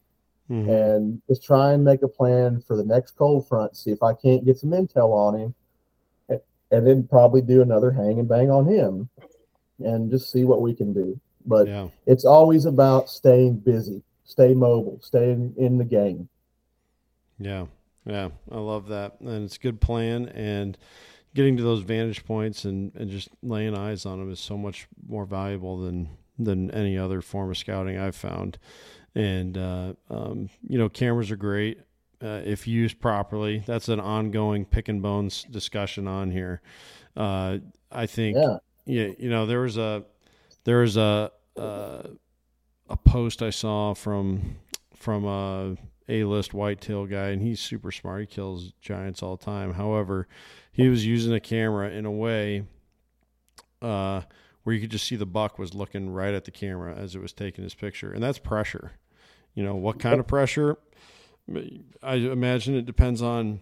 Mhm. 0.50 0.68
and 0.70 1.22
just 1.28 1.42
try 1.44 1.72
and 1.72 1.86
make 1.86 2.02
a 2.02 2.08
plan 2.08 2.62
for 2.68 2.76
the 2.76 2.84
next 2.84 3.12
cold 3.12 3.48
front, 3.48 3.78
see 3.78 3.92
if 3.92 4.04
I 4.04 4.14
can't 4.14 4.44
get 4.44 4.58
some 4.58 4.72
intel 4.72 5.14
on 5.14 5.40
him, 5.40 5.56
and, 6.28 6.42
and 6.70 6.86
then 6.86 7.08
probably 7.08 7.42
do 7.42 7.62
another 7.62 7.92
hang 7.92 8.20
and 8.20 8.28
bang 8.28 8.52
on 8.52 8.66
him 8.66 9.10
and 9.80 10.12
just 10.12 10.32
see 10.32 10.44
what 10.44 10.62
we 10.62 10.74
can 10.74 10.92
do. 10.94 11.18
But 11.46 11.68
yeah. 11.68 11.88
it's 12.06 12.26
always 12.26 12.66
about 12.66 13.10
staying 13.10 13.60
busy, 13.60 14.04
stay 14.26 14.54
mobile, 14.54 15.00
stay 15.02 15.32
in, 15.32 15.54
in 15.58 15.78
the 15.78 15.86
game. 15.86 16.28
Yeah, 17.40 17.66
yeah, 18.06 18.30
I 18.52 18.58
love 18.58 18.88
that, 18.90 19.20
and 19.20 19.46
it's 19.46 19.56
a 19.56 19.60
good 19.60 19.80
plan. 19.82 20.28
And 20.30 20.78
getting 21.36 21.58
to 21.58 21.64
those 21.64 21.82
vantage 21.82 22.26
points 22.26 22.66
and, 22.66 22.94
and 22.96 23.10
just 23.10 23.30
laying 23.42 23.76
eyes 23.76 24.06
on 24.06 24.20
them 24.20 24.32
is 24.32 24.40
so 24.40 24.58
much 24.58 24.88
more 25.08 25.26
valuable 25.26 25.80
than 25.80 26.10
than 26.40 26.72
any 26.72 26.98
other 26.98 27.22
form 27.22 27.50
of 27.52 27.58
scouting 27.58 27.98
I've 27.98 28.16
found. 28.16 28.58
And 29.16 29.58
uh, 29.58 29.94
um, 30.10 30.50
you 30.68 30.78
know, 30.80 30.90
cameras 30.90 31.30
are 31.32 31.36
great 31.36 31.80
uh, 32.24 32.42
if 32.44 32.68
used 32.68 33.00
properly. 33.00 33.64
That's 33.66 33.90
an 33.90 34.00
ongoing 34.00 34.66
pick 34.66 34.90
and 34.90 35.02
bones 35.02 35.44
discussion 35.50 36.08
on 36.08 36.32
here. 36.32 36.62
Uh, 37.16 37.60
I 37.92 38.08
think 38.08 38.38
Yeah. 38.38 38.58
yeah, 38.86 39.14
you 39.20 39.30
know, 39.30 39.46
there 39.46 39.62
was 39.62 39.78
a 39.78 40.04
there 40.64 40.80
was 40.80 40.98
a 40.98 41.32
uh, 41.58 42.04
a 42.90 42.98
post 42.98 43.42
I 43.44 43.52
saw 43.52 43.94
from 43.94 44.56
from 44.96 45.26
a 45.26 45.76
A 46.10 46.24
list 46.26 46.54
whitetail 46.54 47.06
guy, 47.06 47.30
and 47.30 47.42
he's 47.42 47.60
super 47.60 47.92
smart. 47.92 48.22
He 48.22 48.28
kills 48.28 48.74
giants 48.82 49.24
all 49.24 49.38
the 49.38 49.46
time. 49.46 49.74
However, 49.74 50.28
he 50.72 50.90
was 50.90 51.06
using 51.06 51.34
a 51.34 51.40
camera 51.40 51.90
in 51.90 52.06
a 52.06 52.12
way 52.12 52.64
uh, 53.82 54.22
where 54.64 54.76
you 54.76 54.82
could 54.82 54.92
just 54.92 55.08
see 55.08 55.16
the 55.16 55.26
buck 55.26 55.58
was 55.58 55.74
looking 55.74 56.10
right 56.10 56.34
at 56.34 56.46
the 56.46 56.52
camera 56.52 56.96
as 56.96 57.16
it 57.16 57.22
was 57.22 57.34
taking 57.34 57.64
his 57.64 57.76
picture, 57.76 58.12
and 58.12 58.22
that's 58.22 58.40
pressure. 58.40 58.94
You 59.54 59.64
know 59.64 59.76
what 59.76 60.00
kind 60.00 60.20
of 60.20 60.28
pressure? 60.28 60.78
I 62.02 62.16
imagine 62.16 62.76
it 62.76 62.86
depends 62.86 63.22
on 63.22 63.60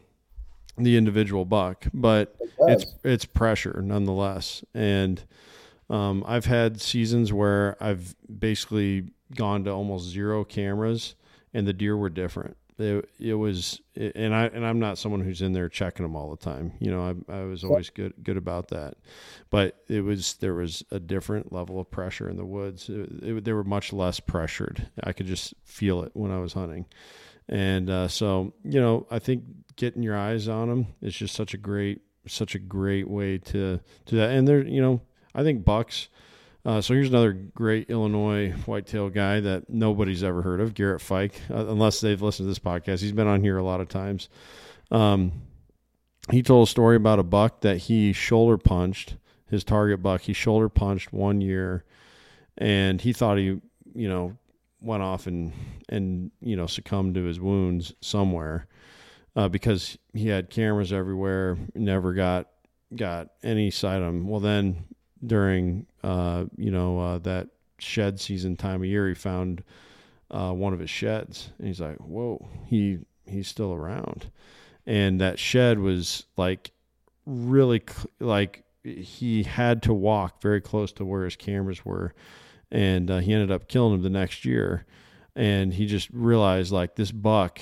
the 0.77 0.95
individual 0.95 1.45
buck, 1.45 1.85
but 1.93 2.35
it's 2.59 2.85
it's 3.03 3.25
pressure 3.25 3.81
nonetheless. 3.83 4.63
And 4.73 5.23
um, 5.89 6.23
I've 6.25 6.45
had 6.45 6.79
seasons 6.79 7.33
where 7.33 7.75
I've 7.83 8.15
basically 8.39 9.11
gone 9.35 9.63
to 9.65 9.71
almost 9.71 10.09
zero 10.09 10.43
cameras, 10.43 11.15
and 11.53 11.67
the 11.67 11.73
deer 11.73 11.95
were 11.97 12.09
different. 12.09 12.57
It, 12.77 13.09
it 13.19 13.33
was, 13.35 13.79
and 13.95 14.33
I 14.33 14.45
and 14.45 14.65
I'm 14.65 14.79
not 14.79 14.97
someone 14.97 15.21
who's 15.21 15.43
in 15.43 15.53
there 15.53 15.69
checking 15.69 16.03
them 16.03 16.15
all 16.15 16.31
the 16.31 16.43
time. 16.43 16.73
You 16.79 16.89
know, 16.89 17.15
I, 17.29 17.33
I 17.33 17.43
was 17.43 17.63
always 17.63 17.91
good 17.91 18.13
good 18.23 18.37
about 18.37 18.69
that, 18.69 18.95
but 19.51 19.83
it 19.87 20.01
was 20.01 20.35
there 20.35 20.55
was 20.55 20.83
a 20.89 20.99
different 20.99 21.53
level 21.53 21.79
of 21.79 21.91
pressure 21.91 22.27
in 22.27 22.37
the 22.37 22.45
woods. 22.45 22.89
It, 22.89 23.09
it, 23.23 23.43
they 23.43 23.53
were 23.53 23.63
much 23.63 23.93
less 23.93 24.19
pressured. 24.19 24.89
I 25.03 25.13
could 25.13 25.27
just 25.27 25.53
feel 25.63 26.01
it 26.03 26.11
when 26.15 26.31
I 26.31 26.39
was 26.39 26.53
hunting. 26.53 26.87
And 27.47 27.89
uh, 27.89 28.07
so, 28.07 28.53
you 28.63 28.79
know, 28.79 29.05
I 29.11 29.19
think 29.19 29.43
getting 29.75 30.01
your 30.01 30.17
eyes 30.17 30.47
on 30.47 30.69
them 30.69 30.87
is 31.01 31.13
just 31.13 31.35
such 31.35 31.53
a 31.53 31.57
great, 31.57 32.01
such 32.25 32.55
a 32.55 32.59
great 32.59 33.07
way 33.09 33.37
to 33.39 33.79
do 34.05 34.17
that. 34.17 34.31
And 34.31 34.47
they're, 34.47 34.65
you 34.65 34.81
know, 34.81 35.01
I 35.35 35.43
think 35.43 35.65
bucks. 35.65 36.07
Uh, 36.63 36.79
so 36.79 36.93
here's 36.93 37.09
another 37.09 37.33
great 37.33 37.89
Illinois 37.89 38.51
whitetail 38.65 39.09
guy 39.09 39.39
that 39.39 39.69
nobody's 39.69 40.23
ever 40.23 40.41
heard 40.41 40.61
of, 40.61 40.73
Garrett 40.75 41.01
Fike, 41.01 41.41
uh, 41.49 41.67
unless 41.67 42.01
they've 42.01 42.21
listened 42.21 42.45
to 42.45 42.49
this 42.49 42.59
podcast. 42.59 43.01
He's 43.01 43.11
been 43.11 43.27
on 43.27 43.41
here 43.41 43.57
a 43.57 43.63
lot 43.63 43.81
of 43.81 43.89
times. 43.89 44.29
Um, 44.91 45.31
he 46.29 46.43
told 46.43 46.67
a 46.67 46.71
story 46.71 46.95
about 46.95 47.17
a 47.17 47.23
buck 47.23 47.61
that 47.61 47.77
he 47.77 48.13
shoulder 48.13 48.57
punched 48.57 49.15
his 49.49 49.63
target 49.63 50.03
buck. 50.03 50.21
He 50.21 50.33
shoulder 50.33 50.69
punched 50.69 51.11
one 51.11 51.41
year, 51.41 51.83
and 52.57 53.01
he 53.01 53.11
thought 53.11 53.37
he, 53.37 53.59
you 53.95 54.09
know, 54.09 54.37
went 54.81 55.03
off 55.03 55.27
and 55.27 55.53
and 55.89 56.31
you 56.41 56.55
know 56.55 56.67
succumbed 56.67 57.15
to 57.15 57.23
his 57.23 57.39
wounds 57.39 57.93
somewhere 58.01 58.67
uh, 59.35 59.47
because 59.47 59.97
he 60.13 60.27
had 60.27 60.49
cameras 60.49 60.93
everywhere, 60.93 61.57
never 61.75 62.13
got 62.13 62.47
got 62.95 63.29
any 63.43 63.71
sight 63.71 64.01
of 64.01 64.09
him. 64.09 64.27
Well, 64.27 64.39
then 64.39 64.85
during 65.25 65.85
uh, 66.03 66.45
you 66.57 66.71
know 66.71 66.99
uh, 66.99 67.17
that 67.19 67.47
shed 67.77 68.19
season 68.19 68.55
time 68.55 68.81
of 68.81 68.87
year, 68.87 69.07
he 69.07 69.15
found 69.15 69.63
uh, 70.29 70.51
one 70.51 70.73
of 70.73 70.79
his 70.79 70.89
sheds, 70.89 71.51
and 71.57 71.67
he's 71.67 71.81
like, 71.81 71.97
"Whoa, 71.97 72.47
he 72.67 72.99
he's 73.25 73.47
still 73.47 73.73
around," 73.73 74.31
and 74.85 75.21
that 75.21 75.39
shed 75.39 75.79
was 75.79 76.25
like 76.37 76.71
really 77.25 77.83
like 78.19 78.63
he 78.83 79.43
had 79.43 79.83
to 79.83 79.93
walk 79.93 80.41
very 80.41 80.59
close 80.59 80.91
to 80.93 81.05
where 81.05 81.23
his 81.23 81.35
cameras 81.35 81.85
were 81.85 82.13
and 82.71 83.11
uh, 83.11 83.17
he 83.19 83.33
ended 83.33 83.51
up 83.51 83.67
killing 83.67 83.93
him 83.93 84.01
the 84.01 84.09
next 84.09 84.45
year. 84.45 84.85
And 85.35 85.73
he 85.73 85.85
just 85.85 86.09
realized 86.11 86.71
like 86.71 86.95
this 86.95 87.11
buck 87.11 87.61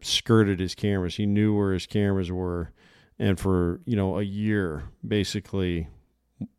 skirted 0.00 0.58
his 0.58 0.74
cameras. 0.74 1.16
He 1.16 1.26
knew 1.26 1.56
where 1.56 1.72
his 1.72 1.86
cameras 1.86 2.32
were. 2.32 2.72
And 3.18 3.38
for 3.38 3.80
you 3.84 3.96
know 3.96 4.18
a 4.18 4.22
year 4.22 4.84
basically 5.06 5.88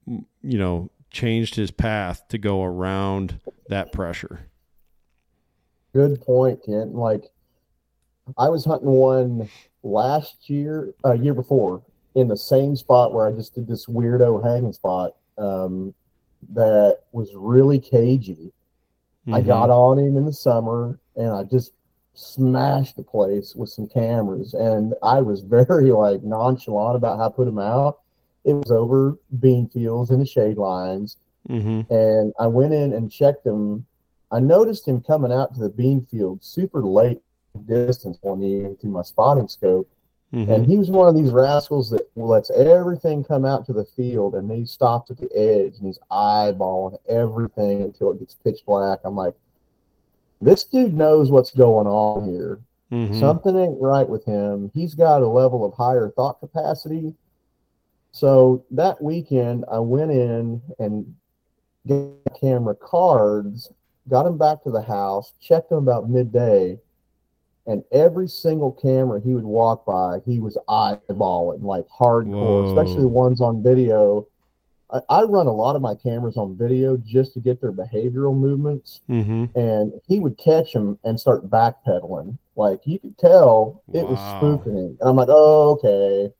you 0.09 0.57
know 0.57 0.89
changed 1.11 1.55
his 1.55 1.71
path 1.71 2.27
to 2.29 2.37
go 2.37 2.63
around 2.63 3.39
that 3.69 3.91
pressure 3.91 4.45
Good 5.93 6.21
point, 6.21 6.63
Kent. 6.63 6.93
Like, 6.93 7.31
I 8.37 8.49
was 8.49 8.63
hunting 8.63 8.89
one 8.91 9.49
last 9.81 10.47
year, 10.47 10.93
uh, 11.03 11.13
year 11.13 11.33
before, 11.33 11.81
in 12.13 12.27
the 12.27 12.37
same 12.37 12.75
spot 12.75 13.11
where 13.11 13.27
I 13.27 13.31
just 13.31 13.55
did 13.55 13.67
this 13.67 13.87
weirdo 13.87 14.43
hanging 14.43 14.71
spot 14.73 15.15
um, 15.39 15.93
that 16.53 16.99
was 17.11 17.33
really 17.35 17.79
cagey. 17.79 18.53
I 19.31 19.41
Mhm. 19.41 19.45
got 19.47 19.69
on 19.71 19.97
him 19.97 20.15
in 20.15 20.25
the 20.25 20.33
summer 20.33 20.99
and 21.15 21.29
I 21.29 21.43
just 21.43 21.73
smashed 22.13 22.95
the 22.95 23.03
place 23.03 23.55
with 23.55 23.69
some 23.69 23.87
cameras. 23.87 24.53
And 24.53 24.93
I 25.01 25.21
was 25.21 25.41
very 25.57 25.91
like 25.91 26.21
nonchalant 26.23 26.97
about 26.97 27.17
how 27.17 27.25
I 27.25 27.29
put 27.31 27.47
him 27.47 27.57
out. 27.59 27.99
It 28.49 28.55
was 28.55 28.71
over 28.71 29.17
bean 29.39 29.69
fields 29.69 30.09
and 30.09 30.19
the 30.19 30.25
shade 30.25 30.57
lines. 30.57 31.17
Mhm. 31.47 31.89
And 31.89 32.33
I 32.39 32.47
went 32.47 32.73
in 32.73 32.93
and 32.93 33.11
checked 33.11 33.45
him. 33.45 33.85
I 34.31 34.39
noticed 34.39 34.87
him 34.87 35.01
coming 35.01 35.31
out 35.31 35.53
to 35.53 35.59
the 35.59 35.69
bean 35.69 36.05
field 36.09 36.43
super 36.43 36.83
late 36.83 37.21
distance 37.65 38.17
one 38.21 38.41
evening 38.41 38.75
through 38.77 38.91
my 38.91 39.03
spotting 39.03 39.47
scope. 39.47 39.87
Mhm. 40.33 40.49
And 40.49 40.65
he 40.65 40.77
was 40.77 40.89
one 40.91 41.07
of 41.07 41.15
these 41.15 41.31
rascals 41.31 41.89
that 41.91 42.07
lets 42.15 42.49
everything 42.51 43.23
come 43.23 43.45
out 43.45 43.65
to 43.65 43.73
the 43.73 43.85
field 43.85 44.35
and 44.35 44.51
he 44.51 44.65
stops 44.65 45.09
at 45.11 45.17
the 45.17 45.29
edge 45.35 45.77
and 45.77 45.87
he's 45.87 45.99
eyeballing 46.11 46.97
everything 47.07 47.81
until 47.81 48.11
it 48.11 48.19
gets 48.19 48.35
pitch 48.35 48.63
black. 48.65 48.99
I'm 49.03 49.15
like, 49.15 49.35
this 50.41 50.63
dude 50.63 50.95
knows 50.95 51.31
what's 51.31 51.51
going 51.51 51.87
on 51.87 52.29
here. 52.29 52.59
Mhm. 52.91 53.19
Something 53.19 53.55
ain't 53.55 53.81
right 53.81 54.07
with 54.07 54.25
him. 54.25 54.71
He's 54.73 54.95
got 54.95 55.21
a 55.21 55.27
level 55.27 55.63
of 55.65 55.73
higher 55.73 56.09
thought 56.09 56.39
capacity. 56.39 57.15
So 58.11 58.63
that 58.71 59.01
weekend, 59.01 59.65
I 59.71 59.79
went 59.79 60.11
in 60.11 60.61
and 60.79 61.15
got 61.87 62.39
camera 62.39 62.75
cards, 62.75 63.71
got 64.09 64.25
him 64.25 64.37
back 64.37 64.63
to 64.63 64.71
the 64.71 64.81
house, 64.81 65.33
checked 65.41 65.71
him 65.71 65.77
about 65.77 66.09
midday, 66.09 66.79
and 67.67 67.83
every 67.91 68.27
single 68.27 68.71
camera 68.71 69.21
he 69.21 69.33
would 69.35 69.43
walk 69.43 69.85
by, 69.85 70.19
he 70.25 70.39
was 70.39 70.57
eyeballing 70.67 71.61
like 71.61 71.85
hardcore, 71.87 72.25
Whoa. 72.25 72.65
especially 72.65 73.03
the 73.03 73.07
ones 73.07 73.41
on 73.41 73.61
video. 73.61 74.27
I, 74.91 75.01
I 75.09 75.23
run 75.23 75.45
a 75.45 75.53
lot 75.53 75.75
of 75.75 75.83
my 75.83 75.93
cameras 75.93 76.35
on 76.35 76.57
video 76.57 76.97
just 76.97 77.33
to 77.33 77.39
get 77.39 77.61
their 77.61 77.71
behavioral 77.71 78.35
movements 78.35 79.01
Mhm. 79.07 79.49
and 79.55 79.93
he 80.07 80.19
would 80.19 80.35
catch 80.37 80.73
him 80.73 80.97
and 81.03 81.19
start 81.19 81.47
backpedaling. 81.49 82.37
Like 82.55 82.81
you 82.85 82.97
could 82.97 83.17
tell 83.19 83.83
it 83.93 84.07
was 84.07 84.19
Wow. 84.19 84.39
spooking 84.41 84.75
him. 84.77 84.97
And 84.99 85.09
I'm 85.09 85.15
like, 85.15 85.29
oh, 85.29 85.71
okay. 85.73 86.33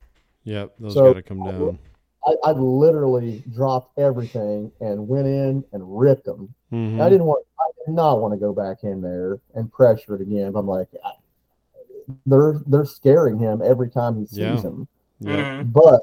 Yep, 0.50 0.74
those 0.80 0.94
So- 0.96 1.04
got 1.06 1.14
to 1.14 1.22
come 1.22 1.44
down. 1.44 1.78
I, 2.26 2.36
I 2.44 2.52
literally 2.52 3.44
dropped 3.54 3.98
everything 3.98 4.72
and 4.82 5.08
went 5.08 5.26
in 5.28 5.64
and 5.72 6.00
ripped 6.00 6.26
them. 6.26 6.54
Mhm. 6.72 7.00
I 7.00 7.08
didn't 7.08 7.26
want, 7.28 7.46
I 7.60 7.70
did 7.86 7.94
not 7.96 8.20
want 8.20 8.34
to 8.34 8.38
go 8.40 8.52
back 8.52 8.84
in 8.84 9.02
there 9.02 9.40
and 9.56 9.72
pressure 9.72 10.16
it 10.16 10.22
again. 10.22 10.54
I'm 10.56 10.68
like, 10.68 10.90
I, 11.06 11.12
they're 12.26 12.60
they're 12.66 12.86
scaring 12.86 13.38
him 13.40 13.62
every 13.64 13.90
time 13.90 14.18
he 14.20 14.26
sees 14.26 14.38
Yeah. 14.40 14.56
them. 14.58 14.88
Yep. 15.22 15.40
Mhm. 15.40 15.72
But 15.74 16.02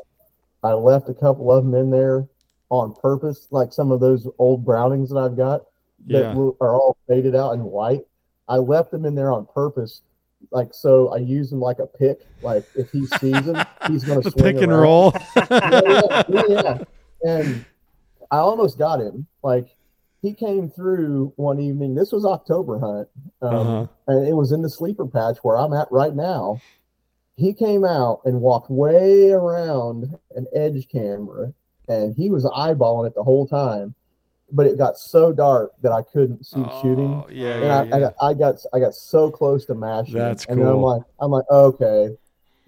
I 0.63 0.73
left 0.73 1.09
a 1.09 1.15
couple 1.15 1.53
of 1.53 1.65
them 1.65 1.75
in 1.75 1.91
there 1.91 2.27
on 2.71 2.95
purpose, 2.95 3.49
like 3.51 3.73
some 3.73 3.91
of 3.93 4.01
those 4.01 4.27
old 4.39 4.65
Brownings 4.65 5.11
that 5.11 5.19
I've 5.19 5.37
got 5.37 5.67
that 6.07 6.19
Yeah. 6.23 6.35
will- 6.35 6.57
are 6.61 6.75
all 6.75 6.97
faded 7.09 7.35
out 7.35 7.53
and 7.55 7.65
white. 7.65 8.07
I 8.49 8.57
left 8.59 8.91
them 8.91 9.05
in 9.05 9.15
there 9.17 9.33
on 9.33 9.47
purpose, 9.47 10.03
like 10.51 10.69
so. 10.73 11.09
I 11.09 11.19
use 11.19 11.53
him 11.53 11.61
like 11.61 11.79
a 11.79 11.87
pick. 11.87 12.21
Like 12.43 12.65
if 12.75 12.91
he 12.91 13.07
sees 13.07 13.37
him, 13.47 13.57
he's 13.89 14.05
The 14.05 14.23
swing 14.23 14.33
pick 14.45 14.57
and 14.63 14.73
around. 14.73 14.81
roll. 14.83 15.13
Yeah, 15.51 16.23
yeah, 16.29 16.43
yeah. 16.49 16.79
And 17.25 17.65
I 18.31 18.39
almost 18.39 18.79
got 18.79 19.01
him. 19.01 19.27
Like 19.43 19.69
he 20.23 20.33
came 20.35 20.71
through 20.71 21.33
one 21.37 21.61
evening. 21.61 21.95
This 21.95 22.13
was 22.13 22.25
October 22.25 22.79
hunt, 22.79 23.09
um, 23.43 23.55
Uh-huh. 23.55 23.87
and 24.09 24.27
it 24.29 24.35
was 24.35 24.53
in 24.53 24.63
the 24.63 24.71
sleeper 24.71 25.07
patch 25.07 25.39
where 25.43 25.57
I'm 25.59 25.73
at 25.73 25.89
right 25.91 26.15
now. 26.15 26.61
He 27.37 27.53
came 27.53 27.85
out 27.85 28.23
and 28.25 28.41
walked 28.41 28.71
way 28.71 29.31
around 29.31 30.17
an 30.35 30.47
edge 30.55 30.89
camera, 30.91 31.53
and 31.87 32.15
he 32.17 32.31
was 32.31 32.45
eyeballing 32.47 33.07
it 33.09 33.15
the 33.15 33.23
whole 33.23 33.47
time. 33.47 33.95
But 34.53 34.67
it 34.67 34.79
got 34.79 34.97
so 34.97 35.33
dark 35.33 35.73
that 35.83 35.91
I 35.93 36.03
couldn't 36.03 36.47
see 36.47 36.63
shooting, 36.81 37.13
Oh, 37.13 37.27
yeah, 37.31 37.55
and 37.55 37.65
yeah, 37.65 37.75
I, 37.75 37.81
I 37.81 37.85
yeah. 37.85 37.99
got 37.99 38.15
I 38.21 38.35
got 38.35 38.55
I 38.75 38.79
got 38.81 38.95
so 38.95 39.31
close 39.31 39.65
to 39.67 39.75
mashing. 39.75 40.17
him. 40.17 40.29
That's 40.29 40.47
and 40.47 40.61
then 40.61 40.69
I'm 40.69 40.83
like 40.83 41.03
I'm 41.21 41.31
like 41.33 41.45
okay, 41.51 42.11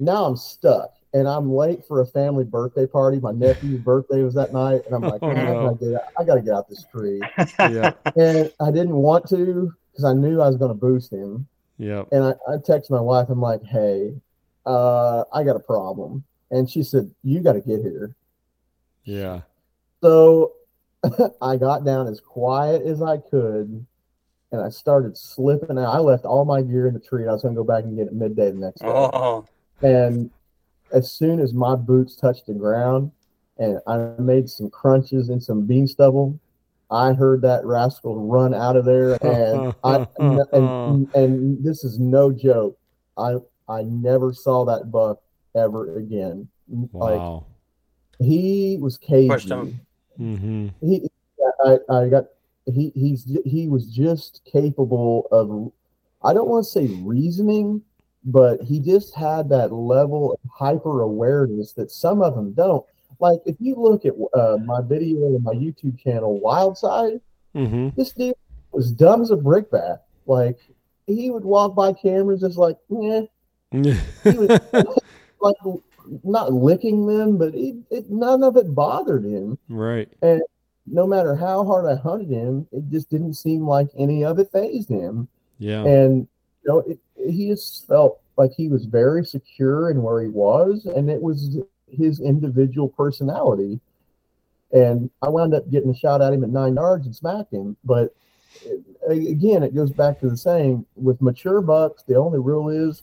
now 0.00 0.24
I'm 0.24 0.36
stuck, 0.36 0.90
and 1.14 1.28
I'm 1.28 1.52
late 1.52 1.84
for 1.86 2.00
a 2.00 2.06
family 2.06 2.44
birthday 2.44 2.86
party. 2.86 3.20
My 3.20 3.32
nephew's 3.32 3.80
birthday 3.80 4.22
was 4.22 4.34
that 4.34 4.52
night, 4.52 4.80
and 4.86 4.94
I'm 4.94 5.02
like, 5.02 5.20
Oh, 5.24 5.34
man, 5.34 5.46
I, 5.48 5.52
no. 5.54 5.62
gotta 5.62 5.76
get 5.78 5.94
out, 5.94 6.02
I 6.18 6.24
gotta 6.24 6.42
get 6.42 6.54
out 6.54 6.68
this 6.68 6.84
tree, 6.90 7.22
yeah, 7.70 7.92
and 8.16 8.50
I 8.60 8.70
didn't 8.72 8.96
want 8.96 9.28
to 9.30 9.72
because 9.92 10.04
I 10.04 10.12
knew 10.14 10.40
I 10.40 10.46
was 10.46 10.56
going 10.56 10.70
to 10.70 10.74
boost 10.74 11.12
him. 11.12 11.48
yep. 11.76 12.06
And 12.12 12.22
I, 12.22 12.30
I 12.48 12.56
texted 12.58 12.90
my 12.90 13.00
wife. 13.00 13.28
I'm 13.30 13.40
like, 13.40 13.64
hey, 13.64 14.14
uh, 14.64 15.24
I 15.32 15.42
got 15.42 15.56
a 15.56 15.60
problem. 15.60 16.22
And 16.52 16.70
she 16.70 16.84
said, 16.84 17.10
you 17.24 17.40
got 17.40 17.54
to 17.54 17.60
get 17.60 17.80
here. 17.80 18.14
Yeah. 19.02 19.40
So 20.04 20.52
I 21.42 21.56
got 21.56 21.84
down 21.84 22.06
as 22.08 22.20
quiet 22.20 22.82
as 22.82 23.02
I 23.02 23.18
could 23.18 23.86
and 24.50 24.60
I 24.60 24.68
started 24.70 25.16
slipping 25.16 25.78
out. 25.78 25.94
I 25.94 25.98
left 25.98 26.24
all 26.24 26.44
my 26.44 26.62
gear 26.62 26.86
in 26.88 26.94
the 26.94 27.00
tree. 27.00 27.26
I 27.28 27.32
was 27.32 27.42
going 27.42 27.54
to 27.54 27.60
go 27.60 27.64
back 27.64 27.84
and 27.84 27.96
get 27.96 28.06
it 28.06 28.14
midday 28.14 28.50
the 28.50 28.56
next 28.58 28.80
day. 28.80 28.88
Oh, 28.88 29.46
And 29.82 30.30
as 30.92 31.12
soon 31.12 31.38
as 31.40 31.52
my 31.52 31.76
boots 31.76 32.16
touched 32.16 32.46
the 32.46 32.54
ground 32.54 33.12
and 33.58 33.78
I 33.86 33.98
made 34.18 34.48
some 34.48 34.70
crunches 34.70 35.28
and 35.28 35.42
some 35.42 35.66
bean 35.66 35.86
stubble, 35.86 36.38
I 36.90 37.12
heard 37.12 37.42
that 37.42 37.64
rascal 37.66 38.26
run 38.26 38.54
out 38.54 38.76
of 38.76 38.84
there. 38.86 39.18
And 39.22 39.74
I 39.84 40.06
and, 40.18 41.14
and 41.14 41.62
this 41.64 41.84
is 41.84 41.98
no 41.98 42.32
joke. 42.32 42.78
I 43.18 43.36
I 43.68 43.82
never 43.82 44.32
saw 44.32 44.64
that 44.64 44.90
buck 44.90 45.20
ever 45.54 45.98
again. 45.98 46.48
Like 46.92 47.18
Wow. 47.20 47.44
he 48.18 48.78
was 48.80 48.96
cagey. 48.96 49.28
Pushed 49.28 49.50
him. 49.50 49.80
Mm-hmm. 50.20 50.68
he 50.80 51.08
I, 51.64 51.78
I 51.90 52.08
got 52.08 52.24
he 52.66 52.92
he's 52.94 53.36
he 53.44 53.68
was 53.68 53.86
just 53.86 54.42
capable 54.50 55.26
of 55.30 55.72
I 56.22 56.34
don't 56.34 56.48
want 56.48 56.64
to 56.64 56.70
say 56.70 56.86
reasoning, 57.02 57.82
but 58.24 58.60
he 58.60 58.80
just 58.80 59.14
had 59.14 59.48
that 59.50 59.72
level 59.72 60.32
of 60.32 60.50
hyper 60.50 61.02
awareness 61.02 61.72
that 61.74 61.90
some 61.90 62.22
of 62.22 62.34
them 62.34 62.52
don't. 62.52 62.84
Like 63.20 63.40
if 63.46 63.56
you 63.60 63.74
look 63.76 64.04
at 64.04 64.14
uh, 64.38 64.58
my 64.64 64.80
video 64.82 65.18
on 65.34 65.42
my 65.42 65.54
YouTube 65.54 65.98
channel, 65.98 66.40
Wildside, 66.44 67.20
Mm-hmm. 67.56 67.88
this 67.96 68.12
dude 68.12 68.34
was 68.72 68.92
dumb 68.92 69.22
as 69.22 69.30
a 69.30 69.36
brickbat. 69.36 70.00
Like 70.26 70.58
he 71.06 71.30
would 71.30 71.44
walk 71.44 71.74
by 71.74 71.92
cameras 71.94 72.42
just 72.42 72.58
like, 72.58 72.76
yeah, 72.90 73.22
was 73.72 74.60
like 75.40 75.56
not 76.24 76.52
licking 76.52 77.06
them, 77.06 77.38
but 77.38 77.54
it, 77.54 77.76
it, 77.90 78.10
none 78.10 78.42
of 78.42 78.56
it 78.56 78.74
bothered 78.74 79.24
him 79.24 79.58
right. 79.68 80.08
And 80.22 80.42
no 80.86 81.06
matter 81.06 81.34
how 81.34 81.64
hard 81.64 81.86
I 81.86 81.96
hunted 82.00 82.30
him, 82.30 82.66
it 82.72 82.88
just 82.90 83.10
didn't 83.10 83.34
seem 83.34 83.66
like 83.66 83.88
any 83.98 84.24
of 84.24 84.38
it 84.38 84.50
phased 84.52 84.88
him. 84.88 85.28
Yeah. 85.58 85.84
And 85.84 86.28
you 86.64 86.72
know, 86.72 86.78
it, 86.80 86.98
he 87.30 87.48
just 87.48 87.86
felt 87.86 88.20
like 88.36 88.52
he 88.56 88.68
was 88.68 88.86
very 88.86 89.24
secure 89.24 89.90
in 89.90 90.02
where 90.02 90.22
he 90.22 90.28
was, 90.28 90.86
and 90.86 91.10
it 91.10 91.20
was 91.20 91.58
his 91.90 92.20
individual 92.20 92.88
personality. 92.88 93.80
And 94.72 95.10
I 95.22 95.28
wound 95.28 95.54
up 95.54 95.70
getting 95.70 95.90
a 95.90 95.96
shot 95.96 96.20
at 96.20 96.32
him 96.32 96.44
at 96.44 96.50
nine 96.50 96.74
yards 96.74 97.06
and 97.06 97.16
smacked 97.16 97.52
him. 97.52 97.76
But 97.84 98.14
again, 99.08 99.62
it 99.62 99.74
goes 99.74 99.90
back 99.90 100.20
to 100.20 100.28
the 100.28 100.36
saying: 100.36 100.84
with 100.94 101.20
mature 101.22 101.60
bucks, 101.60 102.02
the 102.04 102.16
only 102.16 102.38
rule 102.38 102.68
is 102.68 103.02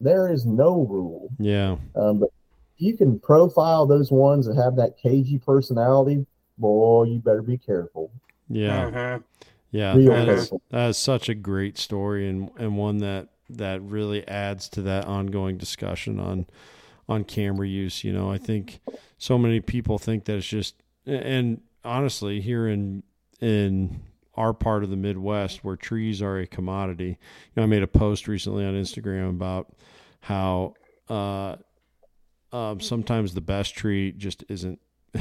there 0.00 0.30
is 0.32 0.46
no 0.46 0.82
rule. 0.86 1.30
Yeah. 1.38 1.76
Um, 1.94 2.20
but 2.20 2.30
if 2.76 2.82
you 2.82 2.96
can 2.96 3.18
profile 3.20 3.86
those 3.86 4.10
ones 4.10 4.46
that 4.46 4.56
have 4.56 4.76
that 4.76 4.96
cagey 4.96 5.38
personality, 5.38 6.26
boy, 6.58 7.04
you 7.04 7.18
better 7.18 7.42
be 7.42 7.58
careful. 7.58 8.10
Yeah. 8.48 8.90
Mhm. 8.90 9.24
Yeah. 9.72 9.94
Real 9.96 10.12
That 10.12 10.28
is, 10.28 10.40
careful. 10.40 10.62
that 10.70 10.88
is 10.90 10.96
such 10.98 11.28
a 11.28 11.34
great 11.34 11.78
story 11.78 12.28
and, 12.28 12.50
and 12.58 12.76
one 12.76 12.98
that, 12.98 13.28
that 13.50 13.82
really 13.82 14.26
adds 14.26 14.68
to 14.70 14.82
that 14.82 15.06
ongoing 15.06 15.56
discussion 15.58 16.18
on 16.20 16.46
on 17.08 17.24
camera 17.24 17.66
use. 17.66 18.04
You 18.04 18.12
know, 18.12 18.30
I 18.30 18.38
think 18.38 18.78
so 19.18 19.36
many 19.36 19.60
people 19.60 19.98
think 19.98 20.24
that 20.26 20.36
it's 20.36 20.46
just 20.46 20.76
and 21.04 21.60
honestly 21.84 22.40
here 22.40 22.68
in 22.68 23.02
in 23.40 24.00
our 24.40 24.54
part 24.54 24.82
of 24.82 24.90
the 24.90 24.96
Midwest 24.96 25.62
where 25.62 25.76
trees 25.76 26.22
are 26.22 26.38
a 26.38 26.46
commodity. 26.46 27.08
You 27.08 27.16
know, 27.56 27.62
I 27.64 27.66
made 27.66 27.82
a 27.82 27.86
post 27.86 28.26
recently 28.26 28.64
on 28.64 28.74
Instagram 28.74 29.28
about 29.30 29.72
how 30.22 30.74
uh 31.08 31.56
um, 32.52 32.80
sometimes 32.80 33.34
the 33.34 33.40
best 33.40 33.74
tree 33.76 34.10
just 34.12 34.44
isn't 34.48 34.80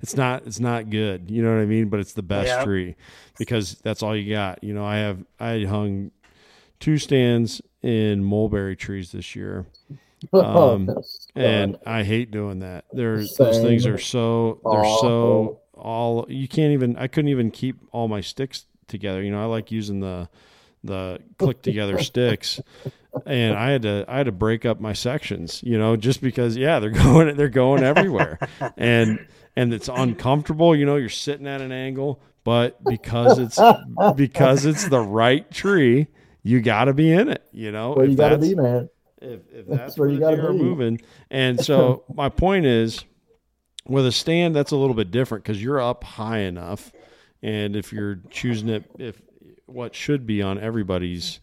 it's 0.00 0.16
not 0.16 0.46
it's 0.46 0.60
not 0.60 0.88
good 0.90 1.30
you 1.30 1.42
know 1.42 1.54
what 1.54 1.60
i 1.60 1.66
mean 1.66 1.88
but 1.88 2.00
it's 2.00 2.12
the 2.14 2.22
best 2.22 2.48
Yeah. 2.58 2.64
tree 2.64 2.96
because 3.38 3.74
that's 3.82 4.02
all 4.02 4.16
you 4.16 4.32
got 4.34 4.62
you 4.64 4.72
know 4.74 4.84
i 4.84 4.96
have 4.96 5.24
i 5.40 5.64
hung 5.64 6.10
two 6.80 6.96
stands 6.98 7.60
in 7.82 8.24
mulberry 8.24 8.76
trees 8.76 9.12
this 9.12 9.34
year 9.36 9.66
Um, 10.32 10.88
Yes. 10.88 11.26
and 11.34 11.76
i 11.86 12.02
hate 12.02 12.30
doing 12.30 12.60
that 12.60 12.86
There, 12.92 13.18
those 13.18 13.60
things 13.60 13.86
are 13.86 13.98
so 13.98 14.60
they're 14.64 14.84
so 14.84 15.60
all 15.76 16.26
you 16.28 16.48
can't 16.48 16.72
even 16.72 16.96
i 16.96 17.06
couldn't 17.06 17.28
even 17.30 17.50
keep 17.50 17.76
all 17.92 18.08
my 18.08 18.20
sticks 18.20 18.66
together 18.88 19.22
you 19.22 19.30
know 19.30 19.40
i 19.42 19.44
like 19.46 19.70
using 19.72 20.00
the 20.00 20.28
the 20.84 21.18
click 21.38 21.62
together 21.62 21.98
sticks 22.02 22.60
and 23.26 23.56
i 23.56 23.70
had 23.70 23.82
to 23.82 24.04
i 24.08 24.16
had 24.18 24.26
to 24.26 24.32
break 24.32 24.64
up 24.66 24.80
my 24.80 24.92
sections 24.92 25.62
you 25.64 25.78
know 25.78 25.96
just 25.96 26.20
because 26.20 26.56
yeah 26.56 26.78
they're 26.78 26.90
going 27.04 27.36
they're 27.36 27.48
going 27.48 27.82
everywhere 27.82 28.38
and 28.76 29.24
and 29.56 29.72
it's 29.72 29.88
uncomfortable 29.88 30.74
you 30.76 30.84
know 30.86 30.96
you're 30.96 31.08
sitting 31.08 31.46
at 31.46 31.60
an 31.60 31.72
angle 31.72 32.20
but 32.44 32.82
because 32.84 33.38
it's 33.38 33.58
because 34.16 34.64
it's 34.66 34.88
the 34.88 35.00
right 35.00 35.50
tree 35.50 36.06
you 36.42 36.60
got 36.60 36.84
to 36.84 36.92
be 36.92 37.10
in 37.10 37.28
it 37.30 37.42
you 37.52 37.72
know 37.72 37.94
If 37.94 38.10
you 38.10 38.16
got 38.16 38.30
to 38.30 38.38
be, 38.38 38.54
man. 38.54 38.90
if, 39.22 39.40
if 39.50 39.66
That's 39.66 39.78
that's 39.80 39.98
where 39.98 40.08
where 40.08 40.14
you 40.14 40.20
gotta 40.20 40.46
are 40.48 40.52
be. 40.52 40.58
moving. 40.58 41.00
And 41.30 41.58
so 41.58 42.04
my 42.12 42.28
point 42.28 42.66
is, 42.66 43.04
with 43.86 44.06
a 44.06 44.12
stand, 44.12 44.54
that's 44.56 44.70
a 44.72 44.76
little 44.76 44.94
bit 44.94 45.10
different 45.10 45.44
because 45.44 45.62
you're 45.62 45.80
up 45.80 46.04
high 46.04 46.38
enough, 46.40 46.92
and 47.42 47.76
if 47.76 47.92
you're 47.92 48.20
choosing 48.30 48.68
it, 48.68 48.84
if 48.98 49.20
what 49.66 49.94
should 49.94 50.26
be 50.26 50.42
on 50.42 50.58
everybody's 50.58 51.40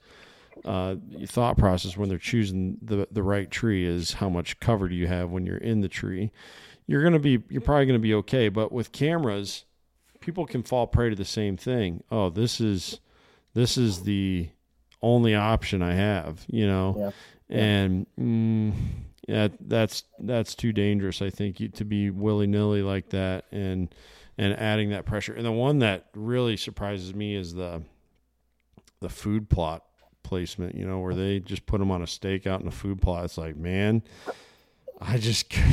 uh, 0.66 0.96
thought 1.26 1.58
process 1.58 1.98
when 1.98 2.08
they're 2.10 2.18
choosing 2.18 2.78
the 2.82 3.08
the 3.12 3.24
right 3.24 3.50
tree 3.50 3.86
is 3.86 4.14
how 4.14 4.30
much 4.30 4.60
cover 4.60 4.88
do 4.88 4.96
you 4.96 5.08
have 5.08 5.30
when 5.32 5.46
you're 5.46 5.58
in 5.58 5.82
the 5.82 5.88
tree. 5.90 6.32
You're 6.88 7.04
gonna 7.04 7.20
be 7.20 7.42
you're 7.50 7.62
probably 7.62 7.86
gonna 7.86 8.00
be 8.00 8.14
okay, 8.16 8.50
but 8.50 8.72
with 8.72 8.92
cameras, 8.92 9.66
people 10.20 10.46
can 10.46 10.62
fall 10.64 10.88
prey 10.88 11.10
to 11.10 11.16
the 11.16 11.26
same 11.26 11.58
thing. 11.58 12.04
Oh, 12.12 12.30
this 12.30 12.60
is 12.62 13.00
this 13.54 13.78
is 13.78 14.04
the 14.04 14.50
only 15.02 15.34
option 15.36 15.82
I 15.82 15.94
have, 15.96 16.46
you 16.48 16.68
know 16.68 16.96
Yeah. 17.50 17.58
and 17.58 18.06
mm, 18.20 18.74
yeah, 19.28 19.50
that's 19.60 20.04
that's 20.20 20.56
too 20.56 20.74
dangerous. 20.74 21.22
I 21.22 21.30
think 21.30 21.60
you, 21.60 21.70
to 21.70 21.86
be 21.86 22.10
willy 22.10 22.48
nilly 22.48 22.82
like 22.82 23.10
that 23.10 23.46
and 23.52 23.94
and 24.38 24.54
adding 24.54 24.90
that 24.90 25.06
pressure. 25.06 25.34
And 25.34 25.46
the 25.46 25.52
one 25.52 25.80
that 25.80 26.08
really 26.16 26.58
surprises 26.58 27.14
me 27.14 27.36
is 27.36 27.54
the 27.54 27.84
the 29.00 29.10
food 29.10 29.50
plot 29.50 29.84
placement. 30.24 30.76
You 30.76 30.86
know, 30.86 31.00
where 31.00 31.14
they 31.14 31.40
just 31.40 31.66
put 31.66 31.80
them 31.80 31.92
on 31.92 32.02
a 32.02 32.08
stake 32.08 32.48
out 32.48 32.62
in 32.62 32.68
a 32.68 32.72
food 32.72 33.02
plot. 33.02 33.26
It's 33.26 33.38
like, 33.38 33.56
man, 33.56 34.02
I 35.00 35.18
just. 35.18 35.54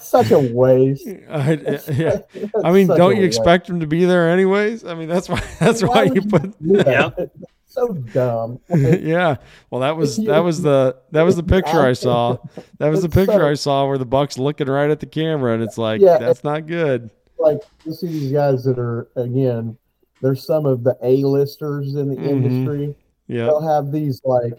Such 0.00 0.30
a 0.30 0.38
waste. 0.38 1.08
I, 1.30 1.52
yeah. 1.90 2.18
I 2.62 2.70
mean, 2.70 2.88
don't 2.88 3.12
a 3.12 3.14
you 3.14 3.22
waste. 3.22 3.38
expect 3.38 3.66
them 3.66 3.80
to 3.80 3.86
be 3.86 4.04
there 4.04 4.28
anyways? 4.28 4.84
I 4.84 4.94
mean, 4.94 5.08
that's 5.08 5.26
why 5.26 5.42
that's 5.58 5.82
why, 5.82 6.04
would 6.04 6.16
you 6.16 6.22
put 6.28 6.62
do 6.62 6.76
that? 6.82 7.30
Yep. 7.76 7.86
So 7.86 7.92
dumb. 7.94 8.60
Like, 8.68 9.00
yeah. 9.02 9.36
Well, 9.70 9.80
that 9.82 9.96
was 9.96 10.16
that 10.18 10.40
was 10.40 10.62
the 10.62 10.96
that 11.12 11.22
was 11.22 11.36
the 11.36 11.42
picture 11.42 11.80
I 11.80 11.92
saw. 11.92 12.36
That 12.78 12.88
was 12.88 13.02
the 13.02 13.08
picture 13.08 13.32
so- 13.40 13.48
I 13.48 13.54
saw 13.54 13.86
where 13.86 13.98
the 13.98 14.04
Bucks 14.06 14.38
looking 14.38 14.66
right 14.68 14.90
at 14.90 15.00
the 15.00 15.06
camera, 15.06 15.54
and 15.54 15.62
it's 15.62 15.78
like 15.78 16.00
Yeah. 16.00 16.18
that's 16.18 16.44
not 16.44 16.66
good. 16.66 17.10
like 17.38 17.60
you 17.86 17.92
see 17.92 18.06
these 18.08 18.32
guys 18.32 18.64
that 18.64 18.78
are 18.78 19.08
again, 19.16 19.76
there's 20.20 20.44
some 20.44 20.66
of 20.66 20.84
the 20.84 20.96
A-listers 21.02 21.94
in 21.94 22.10
the 22.10 22.16
Mhm. 22.16 22.28
industry. 22.28 22.94
Yeah, 23.28 23.44
They'll 23.46 23.62
have 23.66 23.92
these 23.92 24.20
like 24.24 24.58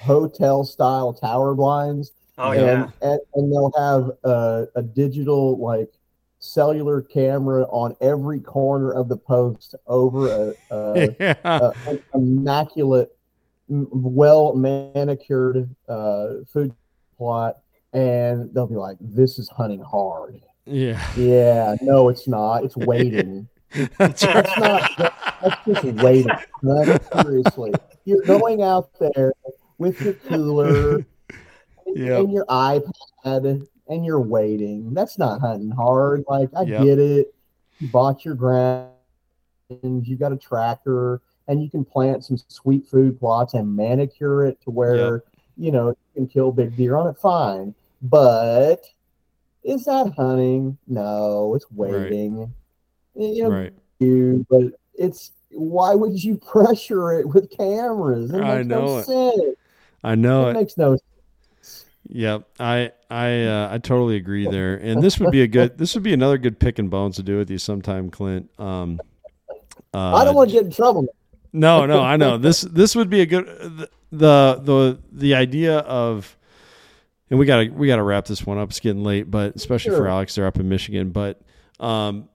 hotel 0.00 0.64
style 0.64 1.12
tower 1.12 1.54
blinds, 1.54 2.12
Oh 2.38 2.50
and, 2.52 2.60
yeah. 2.60 2.88
and 3.02 3.20
and 3.34 3.52
they'll 3.52 3.72
have 3.78 4.10
a, 4.24 4.66
a 4.74 4.82
digital 4.82 5.56
like 5.58 5.90
cellular 6.46 7.02
camera 7.02 7.64
on 7.64 7.96
every 8.00 8.40
corner 8.40 8.92
of 8.92 9.08
the 9.08 9.16
post 9.16 9.74
over 9.86 10.28
a, 10.28 10.74
a, 10.74 11.16
yeah, 11.20 11.34
a, 11.44 11.72
an 11.86 12.02
immaculate, 12.14 13.16
well 13.68 14.54
manicured 14.54 15.74
uh, 15.88 16.28
food 16.52 16.74
plot, 17.18 17.58
and 17.92 18.52
they'll 18.54 18.66
be 18.66 18.76
like, 18.76 18.96
"This 19.00 19.38
is 19.38 19.48
hunting 19.48 19.82
hard." 19.82 20.40
yeah. 20.66 21.00
Yeah, 21.16 21.76
no, 21.80 22.08
it's 22.08 22.26
not. 22.28 22.64
It's 22.64 22.76
waiting. 22.76 23.48
That's. 23.98 24.22
That's 24.22 24.58
not. 24.58 24.90
That's 25.42 25.64
just 25.66 26.02
waiting. 26.02 26.30
Seriously, 27.22 27.72
you're 28.04 28.22
going 28.22 28.62
out 28.62 28.90
there 28.98 29.32
with 29.78 30.00
your 30.00 30.14
cooler 30.14 31.04
Yep. 31.86 32.18
and 32.20 32.32
your 32.32 32.44
iPad, 32.46 33.66
and 33.88 34.04
you're 34.04 34.20
waiting. 34.20 34.94
That's 34.94 35.18
not 35.18 35.40
hunting 35.40 35.70
hard. 35.70 36.24
Like 36.28 36.50
I 36.56 36.62
Yep. 36.64 36.82
get 36.84 36.98
it. 36.98 37.34
You 37.80 37.88
bought 37.88 38.24
your 38.24 38.34
ground. 38.34 38.92
And 39.82 40.06
you 40.06 40.16
got 40.16 40.32
a 40.32 40.36
tractor, 40.36 41.20
and 41.48 41.60
you 41.60 41.68
can 41.68 41.84
plant 41.84 42.24
some 42.24 42.38
sweet 42.46 42.86
food 42.86 43.18
plots 43.18 43.54
and 43.54 43.74
manicure 43.74 44.44
it 44.44 44.60
to 44.62 44.70
where 44.70 45.24
you 45.56 45.72
know 45.72 45.88
you 45.88 45.96
can 46.14 46.28
kill 46.28 46.52
big 46.52 46.76
deer 46.76 46.96
on 46.96 47.08
it. 47.08 47.18
Fine, 47.18 47.74
but 48.00 48.84
is 49.64 49.84
that 49.86 50.12
hunting? 50.16 50.78
No, 50.86 51.56
it's 51.56 51.68
waiting. 51.72 52.54
You 53.16 53.42
know, 53.42 53.50
right. 53.50 53.72
you, 53.98 54.46
but 54.48 54.62
it's 54.94 55.32
why 55.50 55.94
would 55.94 56.22
you 56.22 56.36
pressure 56.52 57.18
it 57.18 57.28
with 57.28 57.50
cameras? 57.50 58.32
It 58.32 58.40
I 58.40 58.62
know 58.62 58.84
no 58.84 58.98
it. 58.98 59.04
sense. 59.04 59.56
I 60.04 60.14
know 60.14 60.46
it 60.46 60.50
it. 60.50 60.52
makes 60.54 60.76
no 60.76 60.96
Yep, 62.08 62.48
I 62.60 62.92
I 63.10 63.44
uh, 63.44 63.68
I 63.72 63.78
totally 63.78 64.16
agree 64.16 64.46
there. 64.46 64.76
And 64.76 65.02
this 65.02 65.18
would 65.18 65.30
be 65.32 65.42
a 65.42 65.46
good 65.46 65.76
this 65.78 65.94
would 65.94 66.04
be 66.04 66.12
another 66.12 66.38
good 66.38 66.58
pick 66.58 66.78
and 66.78 66.88
bones 66.90 67.16
to 67.16 67.22
do 67.22 67.36
with 67.36 67.50
you 67.50 67.58
sometime, 67.58 68.10
Clint. 68.10 68.48
Um, 68.58 69.00
uh, 69.92 70.14
I 70.14 70.24
don't 70.24 70.34
want 70.34 70.50
to 70.50 70.54
get 70.54 70.64
in 70.64 70.70
trouble. 70.70 71.06
No, 71.52 71.86
no, 71.86 72.00
I 72.02 72.16
know 72.16 72.38
this. 72.38 72.60
This 72.60 72.94
would 72.94 73.08
be 73.10 73.22
a 73.22 73.26
good 73.26 73.46
the 74.12 74.60
the 74.62 74.98
the 75.10 75.34
idea 75.34 75.78
of, 75.78 76.36
and 77.30 77.38
we 77.38 77.46
gotta 77.46 77.70
we 77.72 77.86
gotta 77.86 78.02
wrap 78.02 78.26
this 78.26 78.44
one 78.46 78.58
up. 78.58 78.68
It's 78.68 78.80
getting 78.80 79.02
late, 79.02 79.30
but 79.30 79.56
especially 79.56 79.96
for 79.96 80.06
Alex, 80.06 80.34
they're 80.34 80.46
up 80.46 80.58
in 80.58 80.68
Michigan. 80.68 81.10
But 81.10 81.40
um, 81.80 82.28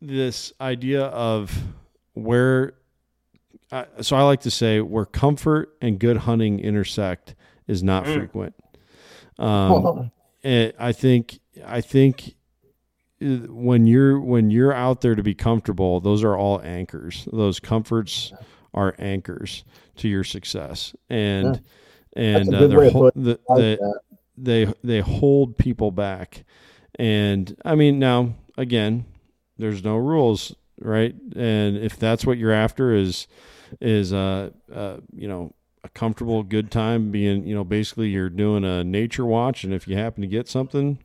this 0.00 0.52
idea 0.60 1.04
of 1.04 1.56
where, 2.14 2.74
uh, 3.72 3.84
so 4.02 4.14
I 4.16 4.22
like 4.22 4.40
to 4.42 4.50
say 4.50 4.80
where 4.80 5.06
comfort 5.06 5.74
and 5.80 5.98
good 5.98 6.18
hunting 6.18 6.60
intersect 6.60 7.34
is 7.66 7.82
not 7.82 8.04
Mm. 8.04 8.14
frequent. 8.14 8.54
Um, 9.38 10.10
I 10.44 10.92
think 10.92 11.40
I 11.64 11.80
think 11.80 12.34
uh, 13.22 13.26
when 13.48 13.86
you're 13.86 14.20
when 14.20 14.50
you're 14.50 14.72
out 14.72 15.00
there 15.00 15.14
to 15.14 15.22
be 15.22 15.34
comfortable, 15.34 16.00
those 16.00 16.24
are 16.24 16.36
all 16.36 16.60
anchors. 16.62 17.28
Those 17.32 17.60
comforts 17.60 18.32
are 18.74 18.94
anchors 18.98 19.64
to 19.96 20.08
your 20.08 20.24
success, 20.24 20.94
and 21.08 21.60
and 22.14 22.54
uh, 22.54 22.58
good 22.58 22.70
they're 22.70 22.78
way 22.78 22.86
of 22.88 22.92
hol- 22.92 23.02
putting 23.02 23.24
the, 23.24 23.40
like 23.48 23.78
they 24.36 24.72
they 24.84 25.00
hold 25.00 25.56
people 25.56 25.90
back. 25.90 26.44
And 27.00 27.54
i 27.64 27.76
mean 27.76 28.00
now 28.00 28.34
again 28.56 29.04
there's 29.56 29.84
no 29.84 29.96
rules 29.96 30.56
right? 30.80 31.14
And 31.36 31.76
if 31.76 31.98
that's 31.98 32.24
what 32.24 32.38
you're 32.38 32.52
after 32.52 32.92
is 32.92 33.26
is 33.80 34.12
uh, 34.12 34.50
uh 34.72 34.96
you 35.14 35.28
know 35.28 35.52
a 35.88 35.98
comfortable 35.98 36.42
good 36.42 36.70
time 36.70 37.10
being 37.10 37.46
you 37.46 37.54
know 37.54 37.64
basically 37.64 38.08
you're 38.08 38.30
doing 38.30 38.64
a 38.64 38.84
nature 38.84 39.24
watch 39.24 39.64
and 39.64 39.72
if 39.72 39.88
you 39.88 39.96
happen 39.96 40.20
to 40.20 40.28
get 40.28 40.48
something 40.48 40.98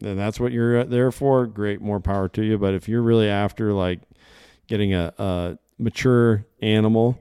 then 0.00 0.16
that's 0.16 0.38
what 0.38 0.52
you're 0.52 0.80
uh, 0.80 0.84
there 0.84 1.10
for. 1.10 1.46
Great 1.46 1.80
more 1.80 2.00
power 2.00 2.28
to 2.28 2.42
you. 2.42 2.58
But 2.58 2.74
if 2.74 2.88
you're 2.88 3.02
really 3.02 3.28
after 3.28 3.72
like 3.72 4.00
getting 4.66 4.94
a, 4.94 5.12
a 5.18 5.58
mature 5.78 6.44
animal 6.60 7.20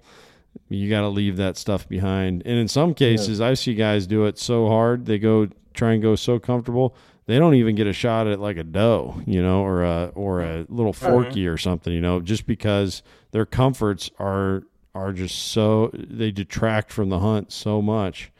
you 0.69 0.89
got 0.89 1.01
to 1.01 1.09
leave 1.09 1.35
that 1.37 1.57
stuff 1.57 1.87
behind. 1.87 2.41
And 2.45 2.57
in 2.57 2.69
some 2.69 2.93
cases, 2.93 3.41
I 3.41 3.55
see 3.55 3.75
guys 3.75 4.07
do 4.07 4.25
it 4.25 4.39
so 4.39 4.67
hard 4.67 5.05
they 5.05 5.19
go 5.19 5.49
try 5.73 5.91
and 5.91 6.01
go 6.01 6.15
so 6.15 6.39
comfortable 6.39 6.95
they 7.25 7.37
don't 7.37 7.55
even 7.55 7.75
get 7.75 7.87
a 7.87 7.93
shot 7.93 8.27
at 8.27 8.39
like 8.39 8.55
a 8.55 8.63
doe, 8.63 9.21
you 9.25 9.41
know, 9.41 9.63
or 9.65 9.83
a 9.83 10.11
or 10.15 10.41
a 10.41 10.65
little 10.69 10.91
uh-huh. 10.91 11.09
forky 11.09 11.47
or 11.47 11.57
something, 11.57 11.91
you 11.91 11.99
know, 11.99 12.19
just 12.19 12.45
because 12.45 13.03
their 13.31 13.45
comforts 13.45 14.09
are 14.19 14.63
are 14.95 15.11
just 15.13 15.49
so 15.51 15.91
they 15.93 16.31
detract 16.31 16.91
from 16.91 17.09
the 17.09 17.19
hunt 17.19 17.51
so 17.51 17.81
much 17.81 18.31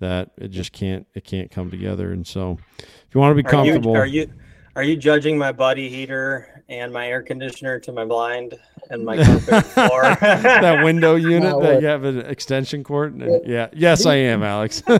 that 0.00 0.30
it 0.38 0.48
just 0.48 0.72
can't 0.72 1.06
it 1.14 1.24
can't 1.24 1.50
come 1.50 1.70
together. 1.70 2.12
And 2.12 2.26
so, 2.26 2.58
if 2.78 3.14
you 3.14 3.20
want 3.20 3.36
to 3.36 3.42
be 3.42 3.46
Are 3.46 3.64
you, 3.64 3.72
comfortable, 3.72 3.96
are 3.96 4.06
you 4.06 4.32
are 4.76 4.82
you 4.82 4.96
judging 4.96 5.36
my 5.36 5.52
buddy 5.52 5.88
heater 5.90 6.64
and 6.68 6.92
my 6.92 7.08
air 7.08 7.22
conditioner 7.22 7.78
to 7.80 7.92
my 7.92 8.04
blind 8.06 8.54
and 8.88 9.04
my 9.04 9.22
floor? 9.22 10.02
that 10.20 10.82
window 10.84 11.14
unit 11.16 11.42
No, 11.50 11.60
that 11.60 11.74
what? 11.74 11.82
you 11.82 11.88
have 11.88 12.04
an 12.04 12.20
extension 12.20 12.82
cord. 12.82 13.14
And- 13.14 13.46
yeah, 13.46 13.68
yes, 13.74 14.06
I 14.06 14.14
am, 14.16 14.42
Alex. 14.42 14.82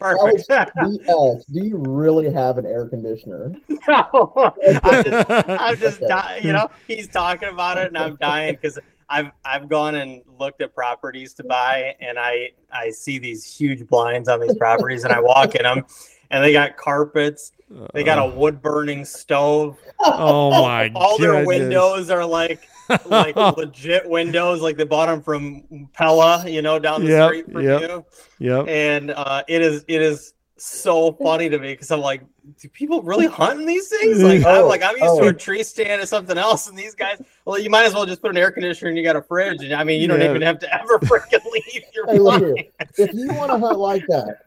Perfect. 0.00 0.50
Alex, 0.50 0.72
do, 0.82 0.92
you, 0.92 1.00
Alex, 1.08 1.44
do 1.44 1.62
you 1.64 1.76
really 1.76 2.32
have 2.32 2.56
an 2.56 2.64
air 2.64 2.88
conditioner? 2.88 3.52
no, 3.86 4.54
I'm 4.82 5.04
just, 5.04 5.30
I'm 5.30 5.76
just 5.76 5.96
Okay. 5.98 6.08
dying. 6.08 6.46
You 6.46 6.54
know, 6.54 6.70
he's 6.88 7.06
talking 7.06 7.50
about 7.50 7.76
it, 7.76 7.88
and 7.88 7.98
I'm 7.98 8.16
dying 8.16 8.54
because 8.54 8.78
I've 9.10 9.32
I've 9.44 9.68
gone 9.68 9.96
and 9.96 10.22
looked 10.38 10.62
at 10.62 10.74
properties 10.74 11.34
to 11.34 11.44
buy, 11.44 11.96
and 12.00 12.18
I 12.18 12.50
I 12.72 12.90
see 12.90 13.18
these 13.18 13.44
huge 13.44 13.86
blinds 13.88 14.28
on 14.28 14.40
these 14.40 14.56
properties, 14.56 15.04
and 15.04 15.12
I 15.12 15.20
walk 15.20 15.56
in 15.56 15.64
them, 15.64 15.84
and 16.30 16.42
they 16.44 16.52
got 16.52 16.76
carpets, 16.76 17.52
they 17.92 18.04
got 18.04 18.18
a 18.18 18.26
wood 18.26 18.62
burning 18.62 19.04
stove, 19.04 19.78
Oh 19.98 20.50
my 20.62 20.90
all 20.94 21.18
their 21.18 21.44
windows 21.44 22.08
are 22.08 22.24
like 22.24 22.68
like 23.04 23.36
legit 23.56 24.08
windows, 24.08 24.60
like 24.60 24.76
they 24.76 24.84
bought 24.84 25.06
them 25.06 25.22
from 25.22 25.88
Pella, 25.92 26.48
you 26.48 26.62
know, 26.62 26.78
down 26.78 27.04
the 27.04 27.10
Yep, 27.10 27.28
street 27.28 27.52
from 27.52 27.62
yep. 27.62 27.80
you. 27.80 28.04
Yep. 28.38 28.68
And 28.68 29.10
uh, 29.10 29.42
it 29.48 29.60
is 29.60 29.84
it 29.88 30.02
is 30.02 30.34
so 30.66 31.12
funny 31.12 31.48
to 31.48 31.58
me 31.58 31.68
because 31.72 31.90
I'm 31.90 32.00
like, 32.00 32.22
do 32.60 32.68
people 32.68 33.02
really 33.02 33.26
hunt 33.26 33.60
in 33.60 33.66
these 33.66 33.88
things? 33.88 34.22
Like, 34.22 34.44
I'm 34.44 34.64
Oh, 34.64 34.68
like 34.68 34.82
I'm 34.82 34.92
used 34.96 35.18
to 35.20 35.24
oh. 35.24 35.28
a 35.28 35.32
tree 35.32 35.62
stand 35.62 36.02
or 36.02 36.06
something 36.06 36.36
else, 36.38 36.68
and 36.68 36.76
these 36.78 36.94
guys, 36.94 37.20
well, 37.44 37.58
you 37.58 37.70
might 37.70 37.84
as 37.86 37.94
well 37.94 38.04
just 38.06 38.20
put 38.22 38.30
an 38.30 38.36
air 38.36 38.50
conditioner 38.50 38.88
and 38.90 38.98
you 38.98 39.04
got 39.04 39.16
a 39.16 39.22
fridge, 39.22 39.62
and 39.62 39.72
I 39.74 39.84
mean, 39.84 40.00
you 40.00 40.08
don't 40.08 40.20
Yeah. 40.20 40.30
even 40.30 40.42
have 40.42 40.58
to 40.60 40.74
ever 40.74 40.98
freaking 41.00 41.44
leave 41.52 41.82
your 41.94 42.06
Hey, 42.06 42.18
look 42.18 42.40
here. 42.42 42.52
blind. 42.54 42.66
If 42.98 43.14
you 43.14 43.28
want 43.34 43.50
to 43.52 43.58
hunt 43.58 43.78
like 43.78 44.04
that, 44.08 44.38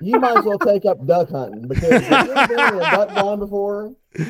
you 0.00 0.18
might 0.20 0.36
as 0.38 0.44
well 0.44 0.58
take 0.58 0.84
up 0.86 1.04
duck 1.06 1.30
hunting 1.30 1.66
because 1.68 1.90
you've 2.02 2.48
been 2.48 2.58
in 2.60 2.74
a 2.76 2.80
duck 2.80 3.08
blind 3.14 3.40
before, 3.40 3.94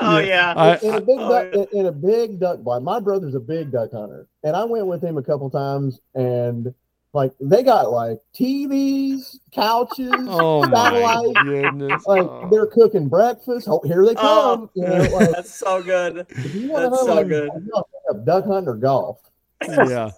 Oh 0.00 0.18
yeah, 0.18 0.54
I- 0.56 0.76
in 0.78 0.94
a 0.94 1.00
big 1.00 1.16
Oh, 1.20 1.28
duck, 1.28 1.68
yeah. 1.72 1.80
in 1.80 1.86
a 1.86 1.92
big 1.92 2.40
duck 2.40 2.60
blind. 2.60 2.84
My 2.84 2.98
brother's 3.00 3.34
a 3.34 3.40
big 3.40 3.70
duck 3.70 3.92
hunter, 3.92 4.26
and 4.42 4.56
I 4.56 4.64
went 4.64 4.86
with 4.86 5.02
him 5.02 5.18
a 5.18 5.22
couple 5.22 5.48
times, 5.50 6.00
and 6.14 6.74
like 7.14 7.32
they 7.40 7.62
got 7.62 7.90
like 7.90 8.18
TVs, 8.34 9.38
couches, 9.52 10.10
Oh 10.28 10.66
my 10.68 10.90
satellite. 10.90 11.44
goodness. 11.44 12.06
Like 12.06 12.22
Oh. 12.22 12.48
they're 12.50 12.66
cooking 12.66 13.08
breakfast. 13.08 13.66
Oh, 13.68 13.80
here 13.84 14.04
they 14.04 14.14
come. 14.14 14.62
Oh. 14.62 14.70
you 14.74 14.82
know, 14.82 14.96
like 15.12 15.30
that's 15.30 15.54
so 15.54 15.82
good. 15.82 16.26
if 16.28 16.54
you 16.54 16.70
want 16.70 16.84
to 16.84 16.90
That's 16.90 16.96
hunt 17.00 17.08
so 17.08 17.14
like 17.14 17.28
good. 17.28 17.50
you 17.54 17.70
know, 17.74 17.82
pick 17.82 18.16
up 18.16 18.24
duck 18.26 18.44
hunting 18.44 18.68
or 18.68 18.76
golf, 18.76 19.18
yeah. 19.66 20.10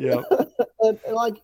Yeah. 0.00 0.22
and, 0.80 0.98
and 1.06 1.14
like 1.14 1.36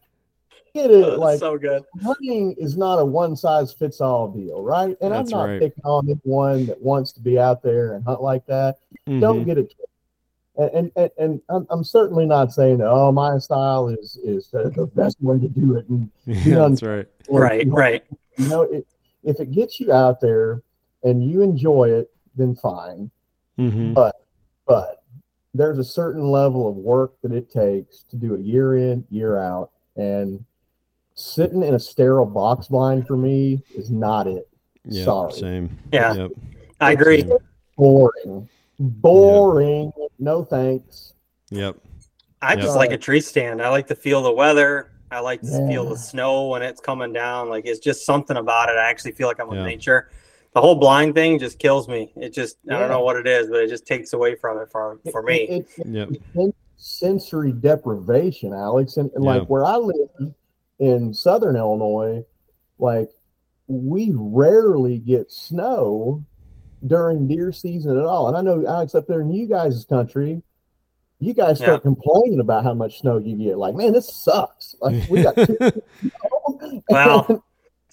get 0.74 0.90
it, 0.90 1.04
That's 1.06 1.18
like 1.18 1.38
so 1.38 1.56
good. 1.58 1.84
hunting 2.02 2.54
is 2.58 2.76
not 2.76 2.96
a 2.98 3.04
one 3.04 3.36
size 3.36 3.72
fits 3.72 4.00
all 4.00 4.28
deal, 4.28 4.62
right? 4.62 4.96
And 5.00 5.12
That's 5.12 5.32
I'm 5.32 5.38
not 5.38 5.44
right. 5.44 5.60
picking 5.60 5.84
on 5.84 6.08
anyone 6.10 6.66
that 6.66 6.80
wants 6.82 7.12
to 7.12 7.20
be 7.20 7.38
out 7.38 7.62
there 7.62 7.94
and 7.94 8.04
hunt 8.04 8.22
like 8.22 8.44
that. 8.46 8.78
Don't 9.06 9.42
Mhm. 9.42 9.46
get 9.46 9.58
it. 9.58 9.62
twisted. 9.70 9.86
And 10.58 10.70
and, 10.74 10.92
and, 10.96 11.10
and 11.18 11.42
I'm, 11.48 11.66
I'm 11.70 11.84
certainly 11.84 12.26
not 12.26 12.52
saying 12.52 12.78
that, 12.78 12.88
oh 12.88 13.12
my 13.12 13.38
style 13.38 13.88
is 13.88 14.18
is 14.24 14.48
the, 14.48 14.70
the 14.70 14.86
best 14.86 15.16
way 15.20 15.38
to 15.38 15.48
do 15.48 15.76
it. 15.76 15.88
And 15.88 16.10
Yeah, 16.26 16.68
that's 16.68 16.82
right. 16.82 17.06
Right, 17.28 17.66
right. 17.68 18.04
you 18.38 18.48
know, 18.48 18.62
it, 18.62 18.86
if 19.24 19.40
it 19.40 19.50
gets 19.50 19.80
you 19.80 19.92
out 19.92 20.20
there 20.20 20.62
and 21.02 21.28
you 21.28 21.42
enjoy 21.42 21.90
it, 21.90 22.10
then 22.36 22.54
fine. 22.54 23.10
hmm 23.56 23.92
But 23.94 25.02
there's 25.56 25.78
a 25.78 25.84
certain 25.84 26.30
level 26.30 26.68
of 26.68 26.76
work 26.76 27.14
that 27.22 27.32
it 27.32 27.50
takes 27.50 28.02
to 28.10 28.16
do 28.16 28.34
it 28.34 28.40
year 28.40 28.76
in, 28.76 29.04
year 29.10 29.38
out, 29.38 29.70
and 29.96 30.44
sitting 31.14 31.62
in 31.62 31.74
a 31.74 31.78
sterile 31.78 32.26
box 32.26 32.68
blind 32.68 33.06
for 33.06 33.16
me 33.16 33.62
is 33.74 33.90
not 33.90 34.26
it. 34.26 34.48
Yeah. 34.84 35.04
Sorry. 35.04 35.32
Same. 35.32 35.78
Yeah. 35.92 36.14
Yep. 36.14 36.30
I 36.80 36.92
agree. 36.92 37.22
Same. 37.22 37.38
Boring. 37.76 38.48
Boring. 38.78 39.92
No 40.18 40.44
thanks. 40.44 41.14
Yep. 41.50 41.76
I 42.42 42.54
Yeah. 42.54 42.60
just 42.60 42.76
like 42.76 42.92
a 42.92 42.98
tree 42.98 43.20
stand. 43.20 43.62
I 43.62 43.68
like 43.70 43.86
to 43.88 43.94
feel 43.94 44.22
the 44.22 44.32
weather. 44.32 44.90
I 45.10 45.20
like 45.20 45.40
to 45.42 45.66
feel 45.68 45.88
the 45.88 45.96
snow 45.96 46.48
when 46.48 46.62
it's 46.62 46.80
coming 46.80 47.12
down. 47.12 47.48
Like 47.48 47.64
it's 47.66 47.78
just 47.78 48.04
something 48.04 48.36
about 48.36 48.68
it. 48.68 48.76
I 48.76 48.88
actually 48.90 49.12
feel 49.12 49.28
like 49.28 49.40
I'm 49.40 49.48
with 49.48 49.58
Yeah. 49.58 49.64
nature. 49.66 50.10
The 50.52 50.60
whole 50.60 50.74
blind 50.74 51.14
thing 51.14 51.38
just 51.38 51.58
kills 51.58 51.86
me. 51.86 52.12
It 52.16 52.32
just 52.32 52.56
I 52.68 52.78
don't 52.78 52.88
know 52.88 53.02
what 53.02 53.16
it 53.16 53.26
is, 53.26 53.48
but 53.48 53.60
it 53.60 53.68
just 53.68 53.86
takes 53.86 54.12
away 54.12 54.34
from 54.34 54.58
it 54.58 54.70
for 54.70 54.98
for 55.10 55.22
me. 55.22 55.36
It, 55.42 55.66
it, 55.78 55.86
Yep. 55.86 56.08
it's 56.34 56.56
sensory 56.76 57.52
deprivation, 57.52 58.52
Alex. 58.52 58.96
And, 58.96 59.10
and 59.14 59.24
like 59.24 59.46
where 59.48 59.64
I 59.64 59.76
live 59.76 60.32
in 60.78 61.14
southern 61.14 61.56
Illinois, 61.56 62.24
like 62.78 63.10
we 63.68 64.12
rarely 64.14 64.98
get 64.98 65.30
snow 65.30 66.24
during 66.86 67.28
deer 67.28 67.52
season 67.52 67.98
at 67.98 68.04
all. 68.04 68.28
And 68.28 68.36
I 68.36 68.40
know 68.40 68.66
Alex 68.66 68.94
up 68.94 69.06
there 69.06 69.20
in 69.20 69.30
you 69.30 69.46
guys' 69.46 69.84
country, 69.88 70.42
you 71.18 71.32
guys 71.32 71.58
start 71.58 71.82
complaining 71.82 72.40
about 72.40 72.64
how 72.64 72.74
much 72.74 73.00
snow 73.00 73.18
you 73.18 73.36
get. 73.36 73.58
Like, 73.58 73.74
man, 73.74 73.92
this 73.92 74.14
sucks. 74.14 74.76
Like 74.80 75.08
we 75.08 75.22
got 75.22 75.34
two 75.36 75.56
Well, 76.88 77.44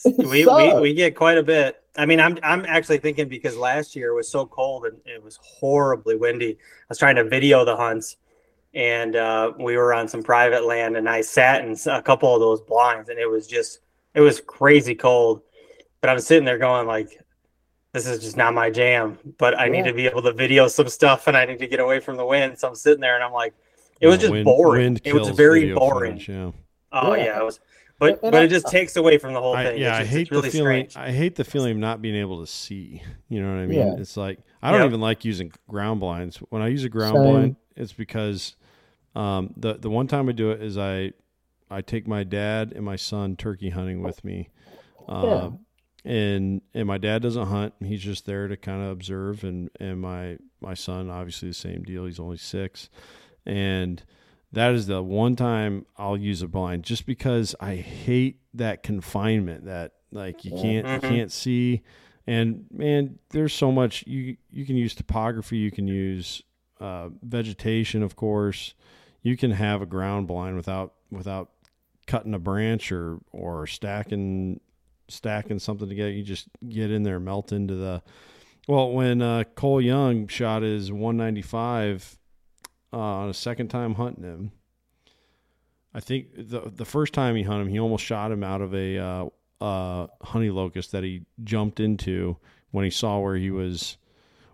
we, 0.18 0.46
we 0.46 0.80
we 0.80 0.94
get 0.94 1.16
quite 1.16 1.38
a 1.38 1.44
bit. 1.44 1.82
I 1.96 2.06
mean, 2.06 2.20
I'm 2.20 2.38
I'm 2.44 2.66
actually 2.66 2.98
thinking 2.98 3.30
because 3.30 3.56
last 3.56 3.96
year 3.96 4.14
was 4.14 4.30
so 4.30 4.46
cold 4.46 4.86
and 4.86 4.98
it 5.06 5.24
was 5.24 5.38
horribly 5.42 6.16
windy. 6.16 6.52
I 6.52 6.86
was 6.90 6.98
trying 6.98 7.16
to 7.16 7.24
video 7.24 7.64
the 7.64 7.78
hunts, 7.78 8.18
and 8.74 9.16
uh, 9.16 9.54
we 9.58 9.78
were 9.78 9.94
on 9.94 10.08
some 10.08 10.24
private 10.24 10.66
land, 10.66 10.98
and 10.98 11.08
I 11.08 11.22
sat 11.22 11.64
in 11.64 11.78
a 11.90 12.02
couple 12.02 12.34
of 12.34 12.42
those 12.42 12.62
blinds, 12.62 13.10
and 13.10 13.20
it 13.20 13.30
was 13.30 13.48
just 13.48 13.80
it 14.14 14.22
was 14.22 14.42
crazy 14.42 14.96
cold. 14.96 15.42
But 16.02 16.10
I 16.10 16.14
was 16.14 16.28
sitting 16.28 16.44
there 16.44 16.58
going 16.58 16.86
like, 16.88 17.23
this 17.94 18.06
is 18.08 18.20
just 18.20 18.36
not 18.38 18.54
my 18.54 18.70
jam. 18.70 19.18
But 19.38 19.58
I 19.60 19.70
need 19.70 19.86
to 19.86 19.94
be 19.94 20.06
able 20.08 20.22
to 20.24 20.34
video 20.34 20.68
some 20.68 20.88
stuff, 20.90 21.28
and 21.28 21.38
I 21.38 21.46
need 21.46 21.60
to 21.60 21.68
get 21.68 21.80
away 21.80 22.00
from 22.00 22.18
the 22.18 22.26
wind. 22.26 22.60
So 22.60 22.68
I'm 22.68 22.76
sitting 22.76 23.00
there, 23.02 23.16
and 23.16 23.24
I'm 23.24 23.32
like, 23.34 23.54
it 24.02 24.08
was 24.08 24.16
Yeah, 24.18 24.22
just 24.22 24.32
wind- 24.32 24.46
boring. 24.46 24.82
wind 24.84 25.02
it 25.06 25.14
was 25.14 25.30
very 25.30 25.74
boring. 25.74 26.14
footage, 26.14 26.30
yeah. 26.30 26.52
Oh 26.92 27.14
Yeah. 27.16 27.24
yeah, 27.26 27.40
it 27.40 27.46
was. 27.46 27.60
But 28.00 28.16
And- 28.16 28.24
and 28.24 28.32
but 28.34 28.44
it 28.44 28.48
just 28.50 28.68
takes 28.68 28.96
away 28.98 29.18
from 29.18 29.34
the 29.34 29.40
whole 29.40 29.56
I, 29.56 29.64
thing. 29.66 29.80
yeah, 29.82 30.00
It's 30.00 30.10
I 30.10 30.12
hate 30.12 30.32
really 30.32 30.50
the 30.50 30.52
feeling. 30.52 30.90
strange. 30.90 30.98
I 31.08 31.12
hate 31.12 31.36
the 31.36 31.44
feeling 31.44 31.72
of 31.74 31.78
not 31.78 32.02
being 32.02 32.16
able 32.16 32.42
to 32.42 32.48
see. 32.48 33.02
You 33.30 33.42
know 33.42 33.50
what 33.54 33.62
I 33.62 33.66
mean? 33.68 33.80
Yeah. 33.80 33.96
It's 33.98 34.18
like 34.18 34.40
I 34.62 34.72
don't 34.72 34.82
Yep. 34.82 34.88
even 34.90 35.00
like 35.02 35.24
using 35.24 35.52
ground 35.70 36.00
blinds. 36.00 36.38
When 36.50 36.62
I 36.62 36.68
use 36.68 36.84
a 36.84 36.90
ground 36.90 37.16
Same. 37.16 37.24
blind, 37.24 37.56
it's 37.78 37.94
because 37.94 38.56
um, 39.16 39.54
the 39.56 39.76
the 39.76 39.90
one 39.92 40.08
time 40.08 40.28
I 40.28 40.32
do 40.34 40.50
it 40.52 40.62
is 40.62 40.78
I 40.78 41.14
I 41.70 41.82
take 41.82 42.08
my 42.08 42.24
dad 42.24 42.74
and 42.76 42.84
my 42.84 42.96
son 42.98 43.36
turkey 43.36 43.70
hunting 43.70 44.02
with 44.02 44.24
me. 44.26 44.50
Uh, 45.08 45.52
And 46.06 46.62
and 46.74 46.88
my 46.88 46.98
dad 46.98 47.22
doesn't 47.22 47.48
hunt. 47.48 47.74
He's 47.80 48.02
just 48.02 48.26
there 48.26 48.48
to 48.48 48.58
kind 48.58 48.82
of 48.84 48.92
observe. 48.92 49.44
And 49.44 49.70
and 49.80 50.02
my 50.02 50.38
my 50.62 50.74
son 50.74 51.10
obviously 51.10 51.48
the 51.50 51.54
same 51.54 51.84
deal. 51.84 52.06
He's 52.06 52.20
only 52.20 52.38
six, 52.38 52.90
and 53.46 54.04
that 54.52 54.74
is 54.74 54.88
the 54.88 55.02
one 55.02 55.36
time 55.36 55.86
I'll 55.98 56.18
use 56.18 56.42
a 56.42 56.48
blind 56.48 56.84
just 56.84 57.06
because 57.06 57.56
I 57.60 57.76
hate 57.76 58.40
that 58.54 58.84
confinement 58.84 59.66
that 59.66 59.94
like 60.12 60.46
you 60.46 60.52
can't 60.52 60.86
Mhm. 60.86 60.94
you 60.96 61.00
can't 61.10 61.32
see 61.32 61.82
and 62.28 62.66
man 62.72 63.18
there's 63.32 63.52
so 63.54 63.72
much 63.72 64.06
you 64.06 64.38
you 64.52 64.64
can 64.66 64.76
use 64.78 64.94
topography 64.94 65.58
you 65.58 65.72
can 65.72 65.88
use 65.88 66.44
uh, 66.80 67.10
vegetation 67.24 68.04
of 68.04 68.16
course 68.16 68.76
you 69.24 69.36
can 69.36 69.50
have 69.52 69.82
a 69.82 69.86
ground 69.88 70.28
blind 70.28 70.56
without 70.56 70.94
without 71.10 71.50
cutting 72.06 72.34
a 72.36 72.40
branch 72.40 72.92
or 72.92 73.18
or 73.32 73.66
stacking 73.66 74.60
stacking 75.10 75.60
something 75.60 75.90
together 75.90 76.12
you 76.12 76.24
just 76.24 76.48
get 76.68 76.92
in 76.92 77.04
there 77.04 77.20
melt 77.20 77.52
into 77.52 77.76
the 77.76 78.02
Well, 78.68 78.92
when 78.92 79.22
uh, 79.22 79.44
Cole 79.56 79.82
Young 79.82 80.28
shot 80.28 80.62
his 80.62 80.92
195 80.92 82.18
uh, 82.92 82.98
on 82.98 83.30
a 83.30 83.34
second 83.34 83.68
time 83.68 83.96
hunting 83.96 84.24
him, 84.24 84.52
I 85.94 86.00
think 86.00 86.28
the 86.36 86.72
the 86.74 86.86
first 86.86 87.14
time 87.14 87.36
he 87.36 87.44
hunted 87.44 87.68
him, 87.68 87.70
he 87.70 87.80
almost 87.80 88.06
shot 88.06 88.32
him 88.32 88.44
out 88.44 88.62
of 88.62 88.74
a 88.74 88.98
uh, 88.98 89.26
uh, 89.62 90.08
honey 90.22 90.50
locust 90.50 90.92
that 90.92 91.04
he 91.04 91.26
jumped 91.44 91.80
into 91.80 92.38
when 92.72 92.84
he 92.86 92.92
saw 92.92 93.20
where 93.20 93.36
he 93.36 93.52
was, 93.52 93.98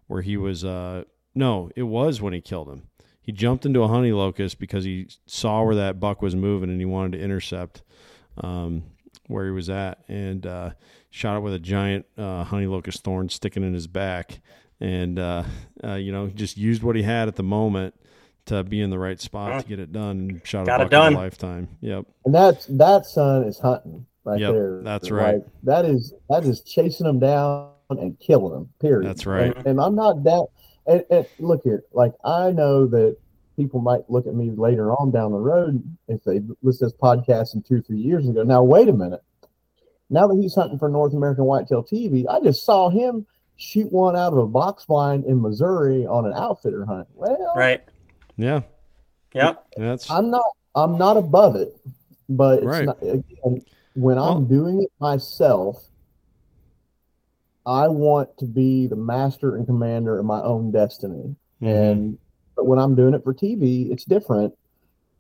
where 0.08 0.22
he 0.22 0.38
was. 0.38 0.66
Uh, 0.66 1.04
no, 1.36 1.70
it 1.76 1.84
was 1.84 2.22
when 2.22 2.34
he 2.34 2.42
killed 2.42 2.70
him. 2.70 2.88
He 3.22 3.32
jumped 3.32 3.66
into 3.66 3.84
a 3.84 3.88
honey 3.88 4.12
locust 4.12 4.60
because 4.60 4.84
he 4.84 5.08
saw 5.28 5.64
where 5.64 5.76
that 5.76 6.00
buck 6.00 6.22
was 6.22 6.36
moving 6.36 6.70
and 6.70 6.80
he 6.80 6.86
wanted 6.86 7.18
to 7.18 7.24
intercept 7.24 7.84
um, 8.38 8.84
where 9.30 9.46
he 9.46 9.52
was 9.52 9.70
at 9.70 10.00
and 10.08 10.46
uh, 10.46 10.72
shot 11.12 11.38
it 11.38 11.40
with 11.42 11.54
a 11.54 11.60
giant 11.60 12.06
uh, 12.18 12.44
honey 12.44 12.66
locust 12.66 13.04
thorn 13.04 13.30
sticking 13.30 13.64
in 13.64 13.74
his 13.74 13.88
back. 13.88 14.42
And, 14.82 15.20
uh, 15.20 15.44
uh 15.84 15.96
you 15.96 16.12
know, 16.12 16.28
just 16.28 16.58
used 16.58 16.84
what 16.84 16.96
he 16.96 17.04
had 17.04 17.28
at 17.28 17.36
the 17.36 17.44
moment 17.44 17.94
to 18.46 18.64
be 18.64 18.82
in 18.82 18.90
the 18.90 18.98
right 18.98 19.20
spot 19.20 19.62
to 19.62 19.68
get 19.68 19.80
it 19.80 19.92
done 19.92 20.42
shot 20.44 20.66
Got 20.66 20.82
a 20.82 20.86
it 20.86 20.90
buck 20.90 20.94
in 20.94 21.00
done. 21.00 21.14
a 21.14 21.18
lifetime. 21.18 21.68
Yep. 21.82 22.06
And 22.26 22.34
that's 22.34 22.66
that 22.66 23.06
son 23.06 23.44
is 23.44 23.60
hunting 23.60 24.06
right 24.24 24.40
Yep, 24.40 24.54
there. 24.54 24.82
that's 24.84 25.12
right. 25.12 25.36
Like, 25.36 25.46
that 25.64 25.86
is 25.86 26.14
that 26.30 26.46
is 26.46 26.62
chasing 26.62 27.06
them 27.06 27.20
down 27.20 27.70
and 27.90 28.20
killing 28.20 28.54
them. 28.54 28.70
Period. 28.80 29.08
That's 29.08 29.26
right. 29.26 29.56
And, 29.56 29.68
and 29.68 29.82
I'm 29.82 29.96
not 29.96 30.24
that. 30.24 30.48
And, 30.88 31.06
and 31.12 31.28
look 31.38 31.62
here, 31.64 31.84
like 31.94 32.14
I 32.24 32.52
know 32.52 32.88
that 32.88 33.18
people 33.60 33.82
might 33.82 34.10
look 34.10 34.26
at 34.26 34.34
me 34.36 34.52
later 34.52 34.92
on 34.94 35.12
down 35.12 35.32
the 35.34 35.38
road 35.38 35.84
if 36.08 36.24
they 36.24 36.40
listen 36.64 36.88
to 36.88 36.94
this 36.94 37.02
podcast 37.02 37.56
in 37.56 37.62
two, 37.62 37.82
three 37.82 38.00
years 38.00 38.28
ago. 38.30 38.42
Now 38.44 38.64
wait 38.64 38.88
a 38.88 38.94
minute. 38.94 39.22
Now 40.10 40.28
that 40.28 40.38
he's 40.42 40.56
hunting 40.56 40.80
for 40.80 40.88
North 40.88 41.14
American 41.14 41.44
Whitetail 41.44 41.84
TV, 41.84 42.26
I 42.30 42.40
just 42.40 42.66
saw 42.66 42.90
him 42.90 43.26
shoot 43.58 43.92
one 43.92 44.16
out 44.16 44.32
of 44.32 44.40
a 44.40 44.48
box 44.48 44.86
blind 44.86 45.26
in 45.26 45.42
Missouri 45.42 46.06
on 46.08 46.26
an 46.26 46.32
outfitter 46.34 46.86
hunt. 46.86 47.08
Well, 47.14 47.54
Right. 47.56 47.82
Yeah. 48.38 48.62
Yeah. 49.34 49.56
That's 49.76 50.10
I'm 50.10 50.32
not 50.32 50.46
I'm 50.76 50.98
not 50.98 51.18
above 51.18 51.56
it, 51.58 51.76
but 52.30 52.60
it's 52.60 52.66
Right. 52.66 52.86
not, 52.86 53.02
again, 53.04 53.62
when 53.96 54.16
Well- 54.16 54.30
I'm 54.38 54.46
doing 54.46 54.82
it 54.84 54.92
myself, 55.02 55.84
I 57.66 57.88
want 57.90 58.38
to 58.38 58.46
be 58.46 58.88
the 58.88 58.96
master 58.96 59.56
and 59.56 59.66
commander 59.66 60.18
of 60.18 60.26
my 60.26 60.42
own 60.42 60.72
destiny. 60.72 61.36
mhm. 61.62 61.68
And 61.92 62.18
but 62.60 62.66
when 62.68 62.78
I'm 62.78 62.94
doing 62.94 63.14
it 63.14 63.24
for 63.24 63.34
TV, 63.34 63.90
it's 63.90 64.04
different. 64.04 64.54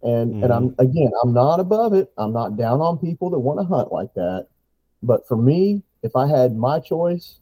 And 0.01 0.43
and 0.43 0.51
I'm 0.51 0.75
again, 0.77 1.11
I'm 1.23 1.33
not 1.33 1.59
above 1.61 1.93
it. 1.93 2.11
I'm 2.17 2.33
not 2.33 2.57
down 2.57 2.81
on 2.81 2.97
people 2.97 3.29
that 3.29 3.39
want 3.39 3.59
to 3.59 3.65
hunt 3.65 3.93
like 3.93 4.13
that. 4.15 4.47
But 5.01 5.25
for 5.25 5.37
me, 5.37 5.83
if 6.03 6.15
I 6.17 6.27
had 6.27 6.55
my 6.55 6.79
choice, 6.79 7.39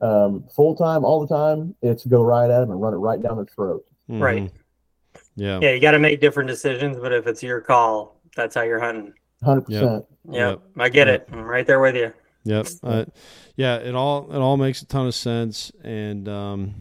um, 0.00 0.44
full 0.54 0.74
time, 0.74 1.04
all 1.04 1.24
the 1.24 1.32
time, 1.32 1.74
it's 1.82 2.04
go 2.04 2.22
right 2.22 2.50
at 2.50 2.60
them 2.60 2.72
and 2.72 2.80
run 2.80 2.94
it 2.94 2.96
right 2.96 3.20
down 3.22 3.36
their 3.36 3.46
throat. 3.46 3.84
Mhm. 4.10 4.20
Right. 4.20 4.50
Yeah. 5.36 5.60
Yeah, 5.60 5.70
you 5.72 5.80
got 5.80 5.92
to 5.92 6.00
make 6.00 6.20
different 6.20 6.48
decisions, 6.48 6.98
but 6.98 7.12
if 7.12 7.28
it's 7.28 7.42
your 7.44 7.60
call, 7.60 8.20
that's 8.34 8.56
how 8.56 8.62
you're 8.62 8.80
hunting. 8.80 9.14
Hundred 9.44 9.62
percent. 9.66 10.04
Yep, 10.30 10.34
Yep. 10.34 10.60
I 10.78 10.88
get 10.88 11.06
Yep. 11.06 11.28
it. 11.28 11.34
I'm 11.34 11.44
right 11.44 11.66
there 11.66 11.78
with 11.80 11.94
you. 11.94 12.12
Yep. 12.44 12.66
Uh, 12.82 13.04
yeah, 13.56 13.76
it 13.76 13.94
all 13.94 14.28
it 14.32 14.38
all 14.38 14.56
makes 14.56 14.82
a 14.82 14.86
ton 14.86 15.06
of 15.06 15.14
sense 15.14 15.70
and 15.84 16.28
um 16.28 16.74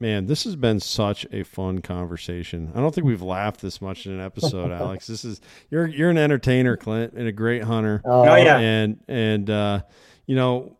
man, 0.00 0.26
this 0.26 0.44
has 0.44 0.56
been 0.56 0.80
such 0.80 1.26
a 1.30 1.42
fun 1.44 1.80
conversation. 1.82 2.72
I 2.74 2.80
don't 2.80 2.94
think 2.94 3.06
we've 3.06 3.22
laughed 3.22 3.60
this 3.60 3.80
much 3.80 4.06
in 4.06 4.12
an 4.12 4.20
episode, 4.20 4.70
Alex. 4.72 5.06
This 5.06 5.24
is 5.24 5.40
you're 5.70 5.86
you're 5.86 6.10
an 6.10 6.18
entertainer, 6.18 6.76
Clint, 6.76 7.12
and 7.12 7.28
a 7.28 7.32
great 7.32 7.62
hunter. 7.62 8.00
Oh, 8.04 8.24
yeah. 8.36 8.58
And 8.58 9.00
and 9.06 9.48
uh 9.50 9.82
you 10.26 10.36
know, 10.36 10.76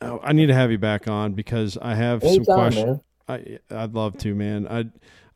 oh, 0.00 0.20
I 0.22 0.32
need 0.32 0.46
to 0.46 0.54
have 0.54 0.70
you 0.70 0.78
back 0.78 1.06
on 1.08 1.34
because 1.34 1.76
I 1.80 1.94
have 1.94 2.22
some 2.22 2.44
questions. 2.44 3.00
I 3.28 3.58
I'd 3.70 3.94
love 3.94 4.16
to, 4.18 4.34
man. 4.34 4.66
I 4.68 4.84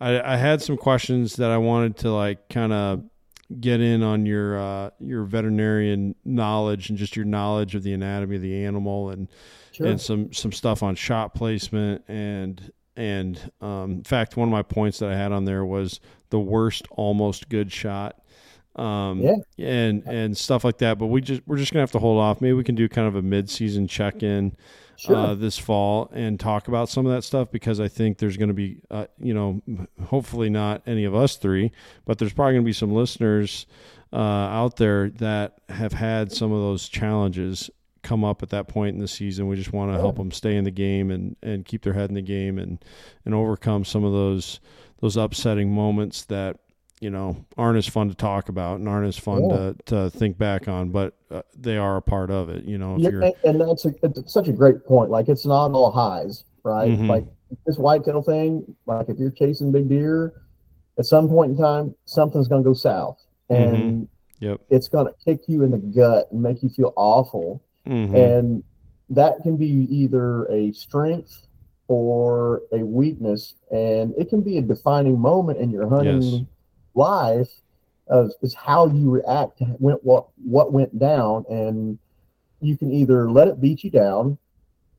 I 0.00 0.34
I 0.34 0.36
had 0.36 0.62
some 0.62 0.76
questions 0.76 1.36
that 1.36 1.50
I 1.50 1.58
wanted 1.58 1.96
to 1.98 2.10
like 2.12 2.48
kind 2.48 2.72
of 2.72 3.04
get 3.60 3.80
in 3.80 4.02
on 4.04 4.26
your 4.26 4.58
uh 4.58 4.90
your 5.00 5.24
veterinarian 5.24 6.14
knowledge 6.24 6.88
and 6.88 6.96
just 6.96 7.16
your 7.16 7.24
knowledge 7.24 7.74
of 7.74 7.82
the 7.82 7.92
anatomy 7.92 8.36
of 8.36 8.42
the 8.42 8.64
animal 8.64 9.10
and 9.10 9.28
Sure. 9.72 9.86
and 9.86 10.00
some 10.00 10.32
some 10.32 10.50
stuff 10.52 10.82
on 10.82 10.94
shot 10.96 11.32
placement 11.34 12.02
and 12.08 12.72
and 13.00 13.50
um 13.60 13.90
in 13.92 14.04
fact 14.04 14.36
one 14.36 14.46
of 14.48 14.52
my 14.52 14.62
points 14.62 14.98
that 14.98 15.08
I 15.10 15.16
had 15.16 15.32
on 15.32 15.44
there 15.46 15.64
was 15.64 16.00
the 16.30 16.38
worst 16.38 16.86
almost 16.90 17.48
good 17.48 17.72
shot 17.72 18.16
um 18.76 19.20
Yeah. 19.20 19.36
and 19.58 20.02
and 20.06 20.36
stuff 20.36 20.62
like 20.64 20.78
that 20.78 20.98
but 20.98 21.06
we 21.06 21.20
just 21.20 21.42
we're 21.46 21.56
just 21.56 21.72
gonna 21.72 21.82
have 21.82 21.92
to 21.92 21.98
hold 21.98 22.20
off 22.20 22.40
maybe 22.40 22.52
we 22.52 22.62
can 22.64 22.74
do 22.74 22.88
kind 22.88 23.08
of 23.08 23.16
a 23.16 23.22
mid-season 23.22 23.88
check-in 23.88 24.54
Sure. 24.96 25.16
uh, 25.16 25.34
this 25.34 25.56
fall 25.56 26.10
and 26.12 26.38
talk 26.38 26.68
about 26.68 26.90
some 26.90 27.06
of 27.06 27.12
that 27.12 27.22
stuff 27.22 27.50
because 27.50 27.80
I 27.80 27.88
think 27.88 28.18
there's 28.18 28.36
going 28.36 28.50
to 28.50 28.54
be, 28.54 28.82
uh, 28.90 29.06
you 29.18 29.32
know, 29.32 29.62
hopefully 30.04 30.50
not 30.50 30.82
any 30.86 31.04
of 31.06 31.14
us 31.14 31.36
three, 31.36 31.72
but 32.04 32.18
there's 32.18 32.34
probably 32.34 32.52
going 32.52 32.64
to 32.64 32.68
be 32.68 32.74
some 32.74 32.92
listeners 32.92 33.64
uh, 34.12 34.16
out 34.18 34.76
there 34.76 35.08
that 35.08 35.56
have 35.70 35.94
had 35.94 36.30
some 36.32 36.52
of 36.52 36.60
those 36.60 36.86
challenges 36.86 37.70
come 38.02 38.24
up 38.24 38.42
at 38.42 38.50
that 38.50 38.68
point 38.68 38.94
in 38.94 39.00
the 39.00 39.08
season. 39.08 39.46
We 39.48 39.56
just 39.56 39.72
want 39.72 39.92
to 39.92 39.98
help 39.98 40.16
them 40.16 40.30
stay 40.30 40.56
in 40.56 40.64
the 40.64 40.70
game 40.70 41.10
and, 41.10 41.36
and 41.42 41.64
keep 41.64 41.82
their 41.82 41.92
head 41.92 42.08
in 42.08 42.14
the 42.14 42.22
game 42.22 42.58
and, 42.58 42.82
and 43.24 43.34
overcome 43.34 43.84
some 43.84 44.04
of 44.04 44.12
those 44.12 44.60
those 45.00 45.16
upsetting 45.16 45.72
moments 45.72 46.26
that 46.26 46.58
you 47.00 47.08
know 47.08 47.34
aren't 47.56 47.78
as 47.78 47.86
fun 47.86 48.08
to 48.10 48.14
talk 48.14 48.50
about 48.50 48.78
and 48.78 48.88
aren't 48.88 49.06
as 49.06 49.16
fun 49.16 49.48
Yeah. 49.48 49.56
to, 49.56 49.76
to 49.86 50.10
think 50.10 50.36
back 50.36 50.68
on, 50.68 50.90
but 50.90 51.14
uh, 51.30 51.42
they 51.56 51.78
are 51.78 51.96
a 51.96 52.02
part 52.02 52.30
of 52.30 52.50
it. 52.50 52.64
You 52.64 52.76
know, 52.78 52.96
if 52.96 53.02
Yeah, 53.02 53.10
you're 53.10 53.32
and, 53.44 53.60
that's 53.60 53.86
a, 53.86 53.94
it's 54.02 54.32
such 54.32 54.48
a 54.48 54.52
great 54.52 54.84
point. 54.84 55.10
Like 55.10 55.28
it's 55.28 55.46
not 55.46 55.70
all 55.72 55.90
highs, 55.90 56.44
right? 56.64 56.90
Mhm. 56.90 57.08
Like 57.08 57.24
this 57.66 57.78
whitetail 57.78 58.22
thing. 58.22 58.76
Like 58.86 59.08
if 59.08 59.18
you're 59.18 59.30
chasing 59.30 59.72
big 59.72 59.88
deer, 59.88 60.34
at 60.98 61.06
some 61.06 61.28
point 61.28 61.52
in 61.52 61.56
time, 61.56 61.94
something's 62.04 62.48
going 62.48 62.62
to 62.62 62.68
go 62.68 62.74
south, 62.74 63.18
and 63.48 64.06
Yep. 64.40 64.60
it's 64.70 64.88
going 64.88 65.06
to 65.06 65.14
kick 65.24 65.40
you 65.48 65.62
in 65.64 65.70
the 65.70 65.78
gut 65.78 66.28
and 66.32 66.42
make 66.42 66.62
you 66.62 66.68
feel 66.70 66.92
awful. 66.96 67.62
Mhm. 67.86 68.14
And 68.14 68.64
that 69.10 69.42
can 69.42 69.56
be 69.56 69.86
either 69.90 70.46
a 70.50 70.72
strength 70.72 71.46
or 71.88 72.62
a 72.72 72.84
weakness, 72.84 73.54
and 73.72 74.14
it 74.16 74.28
can 74.28 74.40
be 74.42 74.58
a 74.58 74.62
defining 74.62 75.18
moment 75.18 75.58
in 75.58 75.70
your 75.70 75.88
hunting 75.88 76.22
Yes. 76.32 76.42
life. 76.94 77.62
Of, 78.08 78.32
is 78.42 78.54
how 78.54 78.88
you 78.88 79.08
react 79.08 79.58
to 79.58 79.76
went 79.78 80.02
what 80.02 80.26
what 80.44 80.72
went 80.72 80.98
down, 80.98 81.44
and 81.48 81.96
you 82.60 82.76
can 82.76 82.90
either 82.90 83.30
let 83.30 83.46
it 83.46 83.60
beat 83.60 83.84
you 83.84 83.90
down, 83.90 84.36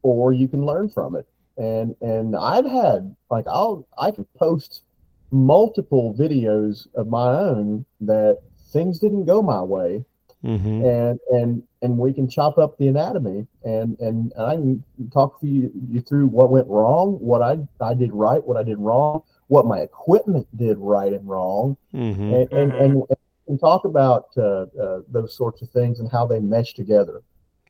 or 0.02 0.32
you 0.32 0.48
can 0.48 0.66
learn 0.66 0.88
from 0.88 1.18
it. 1.18 1.28
And 1.58 1.94
and 2.02 2.38
I've 2.38 2.66
had 2.66 3.14
like 3.30 3.46
I'll 3.50 3.86
I 3.98 4.12
can 4.12 4.26
post 4.38 4.84
multiple 5.30 6.14
videos 6.14 6.88
of 6.96 7.08
my 7.08 7.38
own 7.38 7.86
that 8.00 8.40
things 8.72 8.98
didn't 9.00 9.26
go 9.26 9.42
my 9.42 9.62
way, 9.62 10.06
Mhm. 10.44 10.84
and 10.84 11.20
and 11.32 11.64
and 11.84 11.98
we 11.98 12.12
can 12.14 12.28
chop 12.28 12.58
up 12.58 12.78
the 12.78 12.88
anatomy 12.88 13.46
and 13.64 14.00
and 14.00 14.34
I 14.38 14.56
can 14.56 14.84
talk 15.14 15.40
to 15.42 15.48
you, 15.48 15.72
you 15.90 16.02
through 16.02 16.28
what 16.28 16.50
went 16.50 16.68
wrong, 16.68 17.14
what 17.20 17.42
I 17.42 17.60
I 17.80 17.94
did 17.94 18.12
right, 18.14 18.46
what 18.46 18.58
I 18.58 18.64
did 18.64 18.80
wrong, 18.80 19.22
what 19.48 19.66
my 19.66 19.80
equipment 19.80 20.48
did 20.58 20.78
right 20.80 21.14
and 21.14 21.28
wrong, 21.28 21.78
Mhm. 21.94 22.34
and 22.34 22.52
and, 22.54 22.74
and, 22.74 23.04
and 23.48 23.60
talk 23.60 23.86
about 23.86 24.28
uh, 24.38 24.66
uh, 24.82 25.02
those 25.08 25.36
sorts 25.36 25.62
of 25.62 25.70
things 25.70 26.00
and 26.00 26.10
how 26.12 26.26
they 26.26 26.40
mesh 26.40 26.74
together. 26.74 27.22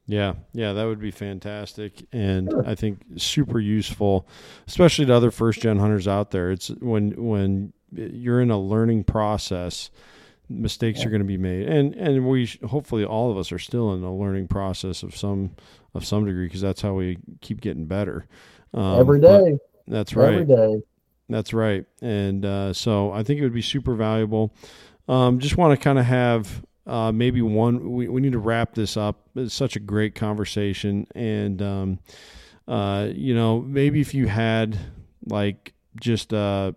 Yeah, 0.08 0.34
yeah, 0.54 0.74
that 0.74 0.86
would 0.86 1.00
be 1.00 1.12
fantastic, 1.12 2.06
and 2.12 2.50
Sure. 2.52 2.66
I 2.66 2.76
think 2.76 3.00
super 3.18 3.60
useful, 3.60 4.28
especially 4.68 5.06
to 5.06 5.14
other 5.14 5.32
first 5.32 5.62
gen 5.62 5.78
hunters 5.78 6.08
out 6.08 6.32
there. 6.32 6.52
It's 6.52 6.70
when 6.70 7.12
when 7.22 7.74
you're 7.94 8.42
in 8.42 8.50
a 8.52 8.60
learning 8.60 9.04
process, 9.04 9.92
mistakes 10.60 11.06
are 11.06 11.10
going 11.10 11.22
to 11.22 11.28
be 11.28 11.38
made, 11.38 11.68
and 11.68 11.96
and 11.96 12.28
we 12.28 12.46
sh- 12.46 12.60
hopefully 12.68 13.06
all 13.06 13.32
of 13.32 13.38
us 13.38 13.52
are 13.52 13.60
still 13.60 13.94
in 13.94 14.04
a 14.04 14.16
learning 14.16 14.48
process 14.48 15.04
of 15.04 15.16
some 15.16 15.52
of 15.94 16.06
some 16.06 16.26
degree 16.26 16.46
because 16.46 16.62
that's 16.62 16.82
how 16.82 16.94
we 16.94 17.18
keep 17.42 17.62
getting 17.62 17.86
better. 17.86 18.28
Um, 18.74 19.00
every 19.00 19.20
day, 19.20 19.58
that's 19.88 20.16
right. 20.16 20.34
every 20.34 20.46
day. 20.46 20.82
That's 21.32 21.54
right. 21.54 21.86
And 22.02 22.46
uh, 22.46 22.74
so 22.74 23.12
I 23.12 23.24
think 23.24 23.40
it 23.40 23.44
would 23.44 23.54
be 23.54 23.62
super 23.62 23.96
valuable. 23.96 24.54
Um, 25.08 25.40
just 25.40 25.58
want 25.58 25.78
to 25.78 25.82
kind 25.82 25.98
of 25.98 26.06
have 26.06 26.64
uh, 26.86 27.12
maybe 27.12 27.42
one, 27.42 27.92
we, 27.92 28.08
we 28.08 28.22
need 28.22 28.34
to 28.34 28.40
wrap 28.40 28.74
this 28.74 28.98
up. 28.98 29.28
It's 29.36 29.54
such 29.54 29.76
a 29.76 29.80
great 29.80 30.14
conversation. 30.14 31.08
And, 31.16 31.62
um, 31.62 32.00
uh, 32.68 33.10
you 33.14 33.34
know, 33.34 33.62
maybe 33.62 34.02
if 34.02 34.14
you 34.14 34.28
had 34.28 34.78
like 35.26 35.74
just, 36.00 36.34
uh, 36.34 36.74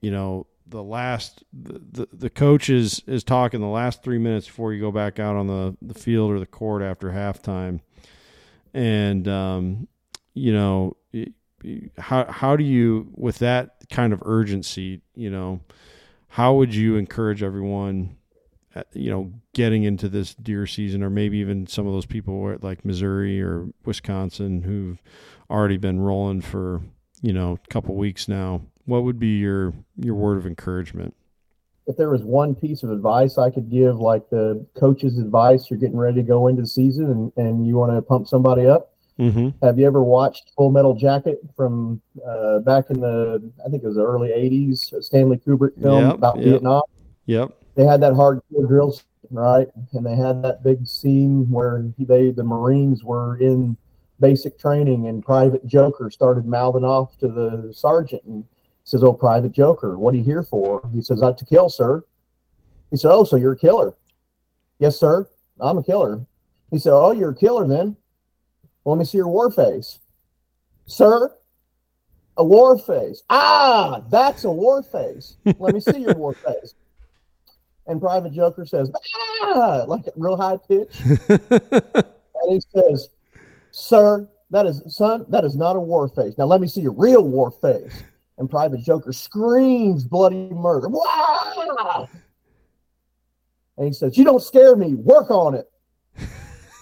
you 0.00 0.10
know, 0.10 0.46
the 0.70 0.82
last, 0.82 1.44
the, 1.52 2.08
the, 2.12 2.30
coach 2.30 2.70
is, 2.70 3.02
is 3.06 3.22
talking 3.24 3.60
the 3.60 3.66
last 3.66 4.02
three 4.02 4.18
minutes 4.18 4.46
before 4.46 4.72
you 4.72 4.80
go 4.80 4.90
back 4.90 5.18
out 5.18 5.36
on 5.36 5.46
the, 5.46 5.76
the 5.82 5.94
field 5.94 6.30
or 6.30 6.38
the 6.38 6.46
court 6.46 6.82
after 6.82 7.10
halftime. 7.10 7.80
And, 8.72 9.26
um, 9.28 9.88
you 10.34 10.52
know, 10.52 10.96
how 11.98 12.24
how 12.30 12.56
do 12.56 12.64
you 12.64 13.12
with 13.14 13.40
that 13.40 13.76
kind 13.90 14.14
of 14.14 14.22
urgency 14.24 15.02
you 15.14 15.28
know 15.28 15.60
how 16.28 16.54
would 16.54 16.74
you 16.74 16.96
encourage 16.96 17.42
everyone 17.42 18.16
uh, 18.76 18.82
you 18.92 19.10
know, 19.10 19.32
getting 19.52 19.82
into 19.82 20.08
this 20.08 20.32
deer 20.34 20.64
season, 20.64 21.02
or 21.02 21.10
maybe 21.10 21.38
even 21.38 21.66
some 21.66 21.88
of 21.88 21.92
those 21.92 22.06
people 22.06 22.56
like 22.62 22.84
Missouri 22.84 23.42
or 23.42 23.66
Wisconsin 23.84 24.62
who've 24.62 25.02
already 25.50 25.76
been 25.76 25.98
rolling 25.98 26.40
for 26.40 26.80
you 27.20 27.32
know 27.32 27.58
a 27.64 27.68
couple 27.68 27.96
weeks 27.96 28.28
now, 28.28 28.62
what 28.90 29.04
would 29.04 29.18
be 29.18 29.38
your 29.38 29.72
your 29.96 30.14
word 30.14 30.36
of 30.36 30.46
encouragement? 30.46 31.14
If 31.86 31.96
there 31.96 32.10
was 32.10 32.22
one 32.22 32.54
piece 32.54 32.82
of 32.82 32.90
advice 32.90 33.38
I 33.38 33.50
could 33.50 33.70
give, 33.70 33.98
like 33.98 34.28
the 34.30 34.66
coach's 34.78 35.18
advice, 35.18 35.70
you're 35.70 35.78
getting 35.78 35.96
ready 35.96 36.16
to 36.16 36.22
go 36.22 36.48
into 36.48 36.62
the 36.62 36.68
season 36.68 37.10
and, 37.10 37.32
and 37.36 37.66
you 37.66 37.76
want 37.76 37.92
to 37.92 38.02
pump 38.02 38.28
somebody 38.28 38.66
up. 38.66 38.92
Mm-hmm. 39.18 39.64
Have 39.64 39.78
you 39.78 39.86
ever 39.86 40.02
watched 40.02 40.52
Full 40.56 40.70
Metal 40.70 40.94
Jacket 40.94 41.40
from 41.56 42.00
uh, 42.26 42.60
back 42.60 42.90
in 42.90 43.00
the, 43.00 43.52
I 43.64 43.68
think 43.68 43.82
it 43.82 43.86
was 43.86 43.96
the 43.96 44.06
early 44.06 44.30
80s, 44.30 45.02
Stanley 45.02 45.36
Kubrick 45.36 45.80
film 45.80 46.04
Yep, 46.04 46.14
about 46.14 46.36
yep. 46.36 46.44
Vietnam? 46.44 46.82
Yep. 47.26 47.50
they 47.74 47.84
had 47.84 48.00
that 48.02 48.14
hardcore 48.14 48.66
drill, 48.66 48.92
scene, 48.92 49.04
right? 49.30 49.68
And 49.92 50.06
they 50.06 50.16
had 50.16 50.42
that 50.42 50.62
big 50.62 50.86
scene 50.86 51.50
where 51.50 51.84
they, 51.98 52.30
the 52.30 52.44
Marines, 52.44 53.04
were 53.04 53.36
in 53.38 53.76
basic 54.20 54.58
training, 54.58 55.06
and 55.08 55.24
Private 55.24 55.66
Joker 55.66 56.10
started 56.10 56.46
mouthing 56.46 56.84
off 56.84 57.18
to 57.18 57.28
the 57.28 57.72
sergeant 57.74 58.22
and 58.24 58.44
says, 58.84 59.02
"Oh, 59.02 59.12
Private 59.12 59.52
Joker, 59.52 59.98
what 59.98 60.14
are 60.14 60.16
you 60.16 60.24
here 60.24 60.42
for?" 60.42 60.88
He 60.92 61.02
says, 61.02 61.20
"Not 61.20 61.38
to 61.38 61.44
kill, 61.44 61.68
sir." 61.68 62.04
He 62.90 62.96
said, 62.96 63.10
"Oh, 63.12 63.24
so 63.24 63.36
you're 63.36 63.52
a 63.52 63.58
killer?" 63.58 63.94
"Yes, 64.78 64.98
sir. 64.98 65.28
I'm 65.60 65.78
a 65.78 65.82
killer." 65.82 66.26
He 66.70 66.78
said, 66.78 66.92
"Oh, 66.92 67.12
you're 67.12 67.30
a 67.30 67.34
killer 67.34 67.66
then? 67.66 67.96
Well, 68.84 68.96
let 68.96 69.00
me 69.00 69.04
see 69.04 69.18
your 69.18 69.28
war 69.28 69.50
face, 69.50 69.98
sir." 70.86 71.34
A 72.36 72.44
war 72.44 72.78
face. 72.78 73.22
Ah, 73.28 74.02
that's 74.08 74.44
a 74.44 74.50
war 74.50 74.82
face. 74.82 75.36
Let 75.58 75.74
me 75.74 75.80
see 75.80 75.98
your 75.98 76.14
war 76.14 76.32
face. 76.46 76.74
And 77.86 78.00
Private 78.00 78.32
Joker 78.32 78.64
says, 78.64 78.90
ah, 79.42 79.84
like 79.86 80.06
a 80.06 80.12
real 80.16 80.36
high 80.36 80.56
pitch. 80.56 80.96
And 82.42 82.52
he 82.52 82.60
says, 82.72 83.08
Sir, 83.70 84.28
that 84.50 84.66
is 84.66 84.82
son, 84.88 85.24
that 85.28 85.44
is 85.44 85.56
not 85.56 85.76
a 85.76 85.80
war 85.80 86.08
face. 86.08 86.36
Now 86.38 86.46
let 86.46 86.60
me 86.60 86.66
see 86.66 86.80
your 86.80 86.92
real 86.92 87.22
war 87.22 87.50
face. 87.50 88.02
And 88.40 88.48
Private 88.48 88.80
Joker 88.82 89.12
screams 89.12 90.02
bloody 90.04 90.48
murder. 90.50 90.88
Wow! 90.88 92.08
And 93.76 93.86
he 93.86 93.92
says, 93.92 94.16
You 94.16 94.24
don't 94.24 94.42
scare 94.42 94.74
me, 94.76 94.94
work 94.94 95.30
on 95.30 95.54
it. 95.54 95.70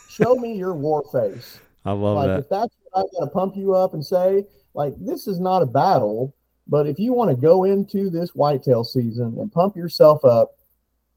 Show 0.09 0.37
me 0.37 0.55
your 0.55 0.73
war 0.75 1.05
face. 1.13 1.61
I 1.85 1.93
love 1.93 2.17
like 2.17 2.29
that. 2.29 2.39
if 2.41 2.49
that's 2.49 2.75
what 2.91 3.01
I'm 3.01 3.07
gonna 3.19 3.31
pump 3.31 3.57
you 3.57 3.75
up 3.75 3.93
and 3.95 4.05
say, 4.07 4.45
like, 4.75 4.95
this 5.01 5.27
is 5.27 5.41
not 5.41 5.63
a 5.63 5.67
battle, 5.67 6.33
but 6.69 6.87
if 6.87 6.99
you 7.01 7.13
want 7.13 7.31
to 7.31 7.37
go 7.37 7.65
into 7.65 8.09
this 8.09 8.31
whitetail 8.37 8.85
season 8.85 9.37
and 9.41 9.51
pump 9.53 9.75
yourself 9.77 10.25
up, 10.25 10.57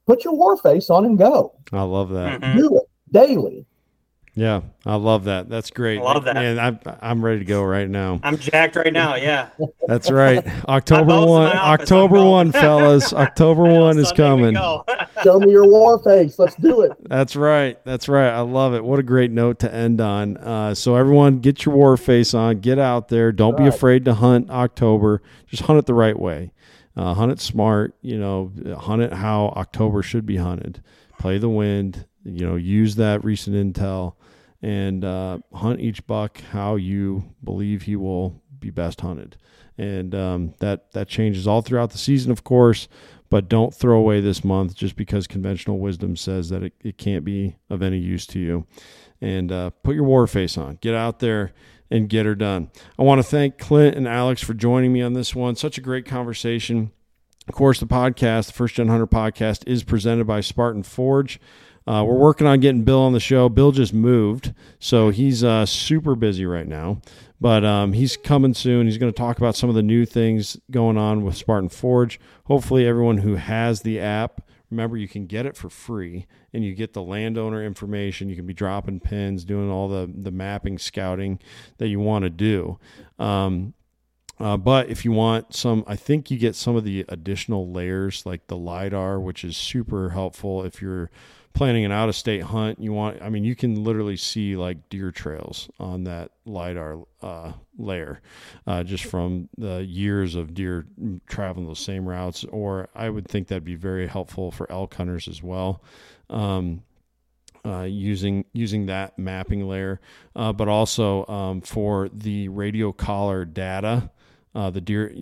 put 0.08 0.24
your 0.24 0.34
war 0.34 0.58
face 0.58 0.90
on 0.90 1.06
and 1.06 1.20
go. 1.20 1.54
I 1.72 1.84
love 1.84 2.10
that. 2.10 2.42
Mhm. 2.42 2.58
Do 2.58 2.78
it 2.78 2.90
daily. 3.12 3.66
Yeah, 4.34 4.62
I 4.86 4.96
love 4.96 5.26
that. 5.26 5.50
That's 5.50 5.72
great. 5.72 6.00
I 6.00 6.04
love 6.04 6.24
that. 6.24 6.36
Man, 6.36 6.58
I'm 6.58 6.80
I'm 7.02 7.24
ready 7.24 7.40
to 7.40 7.46
go 7.46 7.62
right 7.64 7.90
now. 7.90 8.22
I'm 8.24 8.38
jacked 8.38 8.78
right 8.78 8.94
now. 8.94 9.16
Yeah. 9.16 9.50
That's 9.88 10.10
right. 10.10 10.42
October 10.70 11.26
one. 11.26 11.52
October 11.54 12.24
one, 12.24 12.54
fellas. 12.54 13.12
October 13.14 13.64
one 13.64 13.98
is 13.98 14.14
coming. 14.14 14.56
Show 15.24 15.40
me 15.40 15.52
your 15.52 15.68
war 15.68 16.00
face. 16.02 16.40
Let's 16.40 16.56
do 16.56 16.80
it. 16.82 16.94
That's 17.10 17.36
right. 17.36 17.78
That's 17.84 18.08
right. 18.08 18.30
I 18.30 18.40
love 18.40 18.74
it. 18.74 18.86
What 18.86 19.00
a 19.00 19.04
great 19.04 19.32
note 19.32 19.60
to 19.60 19.74
end 19.74 20.00
on. 20.00 20.38
Uh, 20.38 20.74
so 20.76 20.96
everyone, 20.96 21.40
get 21.40 21.66
your 21.66 21.76
war 21.76 21.98
face 21.98 22.34
on. 22.34 22.62
Get 22.62 22.80
out 22.80 23.10
there. 23.10 23.34
Don't 23.34 23.58
be 23.58 23.64
Right. 23.64 23.74
afraid 23.74 24.06
to 24.06 24.14
hunt 24.14 24.50
October. 24.50 25.22
Just 25.48 25.64
hunt 25.64 25.78
it 25.78 25.88
the 25.88 25.94
right 25.94 26.18
way. 26.18 26.54
Uh, 26.96 27.14
hunt 27.16 27.34
it 27.34 27.42
smart. 27.42 27.96
You 28.02 28.18
know, 28.18 28.52
hunt 28.80 29.02
it 29.02 29.12
how 29.12 29.48
October 29.58 30.02
should 30.02 30.26
be 30.26 30.38
hunted. 30.38 30.82
Play 31.20 31.38
the 31.38 31.50
wind. 31.50 32.06
You 32.24 32.46
know, 32.48 32.56
use 32.56 32.96
that 32.96 33.24
recent 33.26 33.56
intel 33.58 34.14
and 34.62 35.04
uh, 35.04 35.40
hunt 35.54 35.80
each 35.80 36.06
buck 36.06 36.40
how 36.52 36.76
you 36.76 37.34
believe 37.44 37.84
he 37.84 37.96
will 37.96 38.42
be 38.60 38.70
best 38.70 39.02
hunted. 39.02 39.38
And 39.78 40.14
um, 40.14 40.54
that 40.60 40.92
that 40.92 41.08
changes 41.08 41.48
all 41.48 41.62
throughout 41.62 41.92
the 41.92 41.98
season, 41.98 42.32
of 42.32 42.44
course. 42.44 42.88
But 43.30 43.48
don't 43.48 43.74
throw 43.74 43.98
away 43.98 44.20
this 44.20 44.44
month 44.44 44.76
just 44.76 44.98
because 44.98 45.26
conventional 45.26 45.80
wisdom 45.80 46.18
says 46.18 46.50
that 46.50 46.64
it, 46.64 46.74
it 46.84 46.98
can't 46.98 47.24
be 47.24 47.56
of 47.70 47.82
any 47.82 47.98
use 47.98 48.26
to 48.28 48.40
you. 48.40 48.68
And 49.22 49.52
uh, 49.52 49.70
put 49.84 49.96
your 49.96 50.04
war 50.04 50.28
face 50.28 50.58
on. 50.58 50.80
Get 50.82 50.94
out 50.96 51.20
there 51.20 51.54
and 51.90 52.10
get 52.10 52.26
her 52.26 52.36
done. 52.36 52.70
I 53.00 53.04
want 53.04 53.20
to 53.20 53.24
thank 53.24 53.58
Clint 53.58 53.96
and 53.96 54.08
Alex 54.08 54.44
for 54.44 54.54
joining 54.54 54.92
me 54.92 55.02
on 55.02 55.14
this 55.14 55.34
one. 55.34 55.56
Such 55.56 55.78
a 55.78 55.82
great 55.82 56.06
conversation. 56.06 56.92
Of 57.48 57.56
course, 57.56 57.80
the 57.80 57.88
podcast, 57.88 58.48
the 58.48 58.54
First 58.54 58.76
Gen 58.76 58.90
Hunter 58.90 59.08
podcast, 59.08 59.64
is 59.66 59.84
presented 59.84 60.28
by 60.28 60.42
Spartan 60.42 60.84
Forge. 60.84 61.40
Uh, 61.88 62.04
we're 62.08 62.18
working 62.18 62.48
on 62.48 62.60
getting 62.60 62.84
Bill 62.84 63.00
on 63.00 63.14
the 63.14 63.20
show. 63.20 63.50
Bill 63.50 63.72
just 63.72 63.94
moved, 63.94 64.54
so 64.80 65.10
he's 65.10 65.44
uh, 65.44 65.66
super 65.66 66.16
busy 66.16 66.46
right 66.46 66.68
now. 66.68 67.02
But 67.40 67.66
um, 67.66 67.94
he's 67.94 68.18
coming 68.18 68.54
soon. 68.54 68.86
He's 68.86 69.00
going 69.00 69.12
to 69.12 69.18
talk 69.18 69.40
about 69.40 69.56
some 69.56 69.68
of 69.68 69.76
the 69.76 69.82
new 69.82 70.06
things 70.06 70.58
going 70.70 70.98
on 70.98 71.24
with 71.24 71.36
Spartan 71.36 71.70
Forge. 71.70 72.20
Hopefully, 72.46 72.86
everyone 72.86 73.18
who 73.18 73.36
has 73.36 73.82
the 73.82 74.00
app, 74.00 74.48
remember 74.70 74.96
you 74.96 75.08
can 75.08 75.26
get 75.26 75.48
it 75.48 75.58
for 75.58 75.68
free, 75.68 76.28
and 76.54 76.64
you 76.64 76.76
get 76.76 76.94
the 76.94 77.02
landowner 77.02 77.66
information. 77.66 78.30
You 78.30 78.36
can 78.36 78.46
be 78.46 78.54
dropping 78.54 79.00
pins, 79.00 79.44
doing 79.44 79.72
all 79.72 79.88
the 79.88 80.08
the 80.16 80.32
mapping, 80.32 80.78
scouting 80.78 81.40
that 81.80 81.88
you 81.88 82.00
want 82.00 82.24
to 82.24 82.30
do. 82.30 82.78
Um, 83.18 83.74
uh, 84.40 84.58
but 84.58 84.90
if 84.90 85.04
you 85.04 85.12
want 85.12 85.56
some, 85.56 85.84
I 85.88 85.96
think 85.96 86.32
you 86.32 86.38
get 86.38 86.56
some 86.56 86.76
of 86.76 86.84
the 86.84 87.06
additional 87.10 87.72
layers 87.72 88.26
like 88.26 88.48
the 88.48 88.58
LIDAR, 88.58 89.20
which 89.20 89.44
is 89.44 89.58
super 89.58 90.12
helpful 90.12 90.64
if 90.64 90.82
you're 90.82 91.12
planning 91.54 91.86
an 91.86 91.92
out 91.92 92.10
of 92.10 92.16
state 92.16 92.44
hunt. 92.44 92.80
You 92.80 92.94
want, 92.94 93.22
I 93.22 93.30
mean, 93.30 93.44
you 93.44 93.56
can 93.56 93.84
literally 93.84 94.18
see 94.18 94.56
like 94.56 94.90
deer 94.90 95.12
trails 95.12 95.70
on 95.80 96.04
that 96.06 96.32
LIDAR 96.46 97.04
uh, 97.22 97.54
layer 97.78 98.22
uh, 98.68 98.84
just 98.84 99.06
from 99.06 99.50
the 99.58 99.84
years 99.86 100.36
of 100.36 100.54
deer 100.54 100.86
traveling 101.28 101.68
those 101.68 101.80
same 101.80 102.08
routes. 102.08 102.44
Or 102.46 102.90
I 102.96 103.10
would 103.10 103.28
think 103.28 103.48
that'd 103.48 103.64
be 103.64 103.76
very 103.76 104.08
helpful 104.08 104.52
for 104.52 104.72
elk 104.72 104.94
hunters 104.94 105.28
as 105.28 105.44
well. 105.44 105.84
Um, 106.30 106.84
uh, 107.64 107.84
using 107.84 108.44
using 108.54 108.88
that 108.88 109.20
mapping 109.20 109.68
layer, 109.68 110.02
uh, 110.36 110.52
but 110.52 110.68
also 110.68 111.28
um, 111.28 111.62
for 111.62 112.10
the 112.10 112.48
radio 112.48 112.92
collar 112.92 113.46
data, 113.46 114.10
uh, 114.56 114.72
the 114.72 114.82
deer 114.82 115.14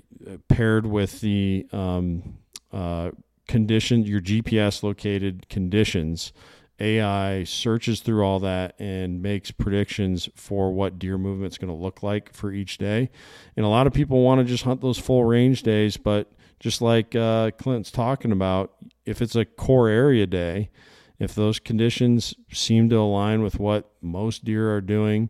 paired 0.48 0.86
with 0.86 1.20
the 1.20 1.68
um, 1.74 2.38
uh, 2.72 3.12
condition, 3.50 4.06
your 4.06 4.22
GPS 4.22 4.84
located 4.84 5.50
conditions. 5.50 6.32
AI 6.80 7.44
searches 7.44 8.00
through 8.00 8.24
all 8.24 8.40
that 8.40 8.74
and 8.80 9.22
makes 9.22 9.52
predictions 9.52 10.30
for 10.34 10.72
what 10.72 10.98
deer 10.98 11.18
movement 11.18 11.52
is 11.52 11.58
going 11.58 11.68
to 11.68 11.74
look 11.74 12.02
like 12.02 12.32
for 12.32 12.54
each 12.54 12.78
day. 12.78 13.10
And 13.58 13.66
a 13.66 13.70
lot 13.70 13.86
of 13.86 13.92
people 13.92 14.22
want 14.22 14.40
to 14.40 14.46
just 14.46 14.64
hunt 14.64 14.80
those 14.80 14.98
full 14.98 15.26
range 15.26 15.64
days, 15.64 15.98
but 15.98 16.32
just 16.62 16.82
like 16.82 17.16
uh, 17.16 17.52
Clint's 17.58 17.92
talking 17.92 18.32
about, 18.32 18.76
if 19.06 19.22
it's 19.22 19.36
a 19.36 19.44
core 19.44 19.90
area 19.90 20.26
day, 20.26 20.70
if 21.18 21.36
those 21.36 21.60
conditions 21.60 22.34
seem 22.54 22.88
to 22.90 22.96
align 22.96 23.42
with 23.42 23.60
what 23.60 23.92
most 24.02 24.46
deer 24.46 24.74
are 24.74 24.80
doing 24.80 25.30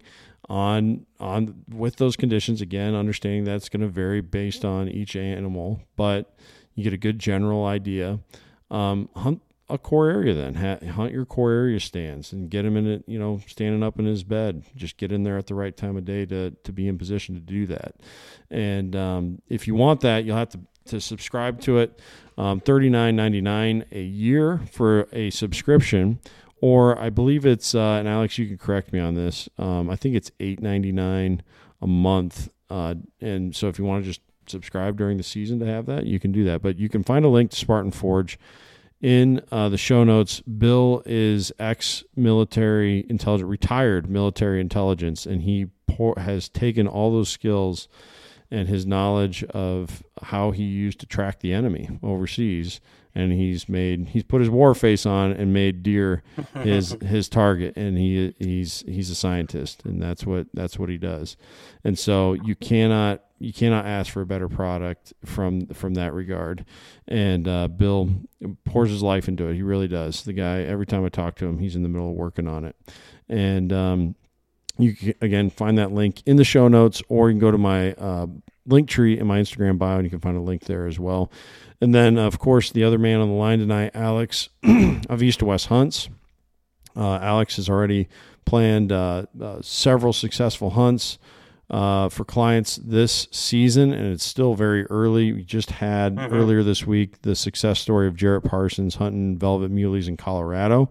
on 0.49 1.05
on 1.19 1.63
with 1.69 1.97
those 1.97 2.15
conditions 2.15 2.59
again 2.59 2.95
understanding 2.95 3.43
that's 3.43 3.69
going 3.69 3.81
to 3.81 3.87
vary 3.87 4.19
based 4.19 4.65
on 4.65 4.89
each 4.89 5.15
animal 5.15 5.79
but 5.95 6.35
you 6.79 6.83
get 6.83 6.93
a 6.93 6.97
good 6.97 7.19
general 7.19 7.65
idea. 7.65 8.19
Um, 8.71 9.09
hunt 9.15 9.41
a 9.69 9.77
core 9.77 10.09
area 10.09 10.33
then. 10.33 10.55
Ha- 10.55 10.85
hunt 10.93 11.11
your 11.11 11.25
core 11.25 11.51
area 11.51 11.79
stands 11.79 12.33
and 12.33 12.49
get 12.49 12.65
him 12.65 12.75
in 12.75 12.87
it 12.87 13.03
you 13.07 13.19
know 13.19 13.39
standing 13.47 13.83
up 13.83 13.99
in 13.99 14.05
his 14.05 14.23
bed. 14.23 14.63
Just 14.75 14.97
get 14.97 15.11
in 15.11 15.23
there 15.23 15.37
at 15.37 15.47
the 15.47 15.55
right 15.55 15.75
time 15.75 15.97
of 15.97 16.05
day 16.05 16.25
to 16.25 16.51
to 16.51 16.71
be 16.71 16.87
in 16.87 16.97
position 16.97 17.35
to 17.35 17.41
do 17.41 17.65
that. 17.67 17.95
And 18.49 18.95
um, 18.95 19.41
if 19.47 19.67
you 19.67 19.75
want 19.75 20.01
that 20.01 20.25
you'll 20.25 20.37
have 20.37 20.49
to 20.49 20.59
to 20.85 20.99
subscribe 20.99 21.61
to 21.61 21.77
it 21.77 21.99
um, 22.37 22.59
$39.99 22.61 23.85
a 23.91 24.01
year 24.01 24.61
for 24.71 25.07
a 25.11 25.29
subscription. 25.29 26.19
Or 26.61 26.99
I 26.99 27.09
believe 27.09 27.45
it's 27.45 27.73
uh, 27.73 27.97
and 27.99 28.07
Alex, 28.07 28.37
you 28.37 28.47
can 28.47 28.57
correct 28.57 28.91
me 28.91 28.99
on 28.99 29.15
this. 29.15 29.47
Um, 29.57 29.89
I 29.89 29.95
think 29.95 30.15
it's 30.15 30.29
eight 30.41 30.59
ninety 30.61 30.91
nine 30.91 31.41
a 31.81 31.87
month, 31.87 32.49
uh, 32.69 32.95
and 33.21 33.55
so 33.55 33.69
if 33.69 33.79
you 33.79 33.85
want 33.85 34.03
to 34.03 34.09
just 34.09 34.19
subscribe 34.49 34.97
during 34.97 35.17
the 35.17 35.23
season 35.23 35.59
to 35.59 35.65
have 35.65 35.85
that, 35.87 36.05
you 36.05 36.19
can 36.19 36.31
do 36.31 36.43
that. 36.45 36.61
But 36.61 36.77
you 36.77 36.89
can 36.89 37.03
find 37.03 37.25
a 37.25 37.29
link 37.29 37.51
to 37.51 37.57
Spartan 37.57 37.91
Forge 37.91 38.39
in 39.01 39.41
uh, 39.51 39.69
the 39.69 39.77
show 39.77 40.03
notes. 40.03 40.41
Bill 40.41 41.03
is 41.05 41.51
ex 41.59 42.03
military 42.15 43.05
intelligence, 43.09 43.49
retired 43.49 44.09
military 44.09 44.61
intelligence, 44.61 45.25
and 45.25 45.43
he 45.43 45.67
pour, 45.87 46.15
has 46.17 46.49
taken 46.49 46.87
all 46.87 47.11
those 47.11 47.29
skills 47.29 47.87
and 48.51 48.67
his 48.67 48.85
knowledge 48.85 49.43
of 49.45 50.03
how 50.23 50.51
he 50.51 50.63
used 50.63 50.99
to 50.99 51.05
track 51.05 51.39
the 51.39 51.53
enemy 51.53 51.89
overseas 52.01 52.81
and 53.15 53.31
he's 53.31 53.67
made 53.67 54.09
he's 54.09 54.23
put 54.23 54.41
his 54.41 54.49
war 54.49 54.73
face 54.73 55.05
on 55.05 55.31
and 55.31 55.53
made 55.53 55.83
deer 55.83 56.23
his 56.61 56.91
his 57.01 57.29
target 57.29 57.75
and 57.75 57.97
he 57.97 58.33
he's 58.39 58.83
he's 58.87 59.09
a 59.09 59.15
scientist 59.15 59.83
and 59.85 60.01
that's 60.01 60.25
what 60.25 60.47
that's 60.53 60.77
what 60.77 60.89
he 60.89 60.97
does 60.97 61.37
and 61.83 61.97
so 61.97 62.33
you 62.33 62.55
cannot 62.55 63.21
you 63.39 63.53
cannot 63.53 63.85
ask 63.85 64.11
for 64.11 64.21
a 64.21 64.25
better 64.25 64.49
product 64.49 65.13
from 65.25 65.67
from 65.67 65.95
that 65.95 66.13
regard. 66.13 66.65
And 67.07 67.47
uh, 67.47 67.67
Bill 67.67 68.09
pours 68.65 68.89
his 68.89 69.01
life 69.01 69.27
into 69.27 69.47
it. 69.47 69.55
He 69.55 69.61
really 69.61 69.87
does. 69.87 70.23
The 70.23 70.33
guy. 70.33 70.61
Every 70.61 70.85
time 70.85 71.05
I 71.05 71.09
talk 71.09 71.35
to 71.37 71.45
him, 71.45 71.59
he's 71.59 71.75
in 71.75 71.83
the 71.83 71.89
middle 71.89 72.09
of 72.09 72.15
working 72.15 72.47
on 72.47 72.65
it. 72.65 72.75
And 73.27 73.71
um, 73.73 74.15
you 74.77 74.95
can 74.95 75.13
again 75.21 75.49
find 75.49 75.77
that 75.77 75.91
link 75.91 76.21
in 76.25 76.35
the 76.35 76.43
show 76.43 76.67
notes, 76.67 77.01
or 77.07 77.29
you 77.29 77.33
can 77.33 77.39
go 77.39 77.51
to 77.51 77.57
my 77.57 77.93
uh, 77.93 78.27
link 78.65 78.89
tree 78.89 79.17
in 79.17 79.27
my 79.27 79.39
Instagram 79.39 79.77
bio, 79.77 79.97
and 79.97 80.05
you 80.05 80.09
can 80.09 80.19
find 80.19 80.37
a 80.37 80.41
link 80.41 80.65
there 80.65 80.85
as 80.85 80.99
well. 80.99 81.31
And 81.81 81.95
then, 81.95 82.17
of 82.17 82.39
course, 82.39 82.71
the 82.71 82.83
other 82.83 82.97
man 82.97 83.21
on 83.21 83.29
the 83.29 83.35
line 83.35 83.59
tonight, 83.59 83.91
Alex 83.93 84.49
of 84.63 85.19
East2West 85.19 85.67
Hunts. 85.67 86.09
Uh, 86.95 87.19
Alex 87.21 87.55
has 87.55 87.69
already 87.69 88.09
planned 88.45 88.91
uh, 88.91 89.25
uh, 89.41 89.61
several 89.61 90.11
successful 90.11 90.71
hunts 90.71 91.17
uh, 91.69 92.09
for 92.09 92.25
clients 92.25 92.77
this 92.77 93.27
season, 93.31 93.93
and 93.93 94.11
it's 94.11 94.23
still 94.25 94.55
very 94.55 94.85
early. 94.87 95.31
We 95.33 95.43
just 95.43 95.69
had 95.71 96.15
Mhm. 96.15 96.31
earlier 96.33 96.63
this 96.63 96.87
week 96.87 97.21
the 97.21 97.35
success 97.35 97.79
story 97.79 98.07
of 98.07 98.15
Jarrett 98.15 98.43
Parsons 98.43 98.95
hunting 98.95 99.37
velvet 99.37 99.71
muleys 99.71 100.07
in 100.07 100.17
Colorado, 100.17 100.89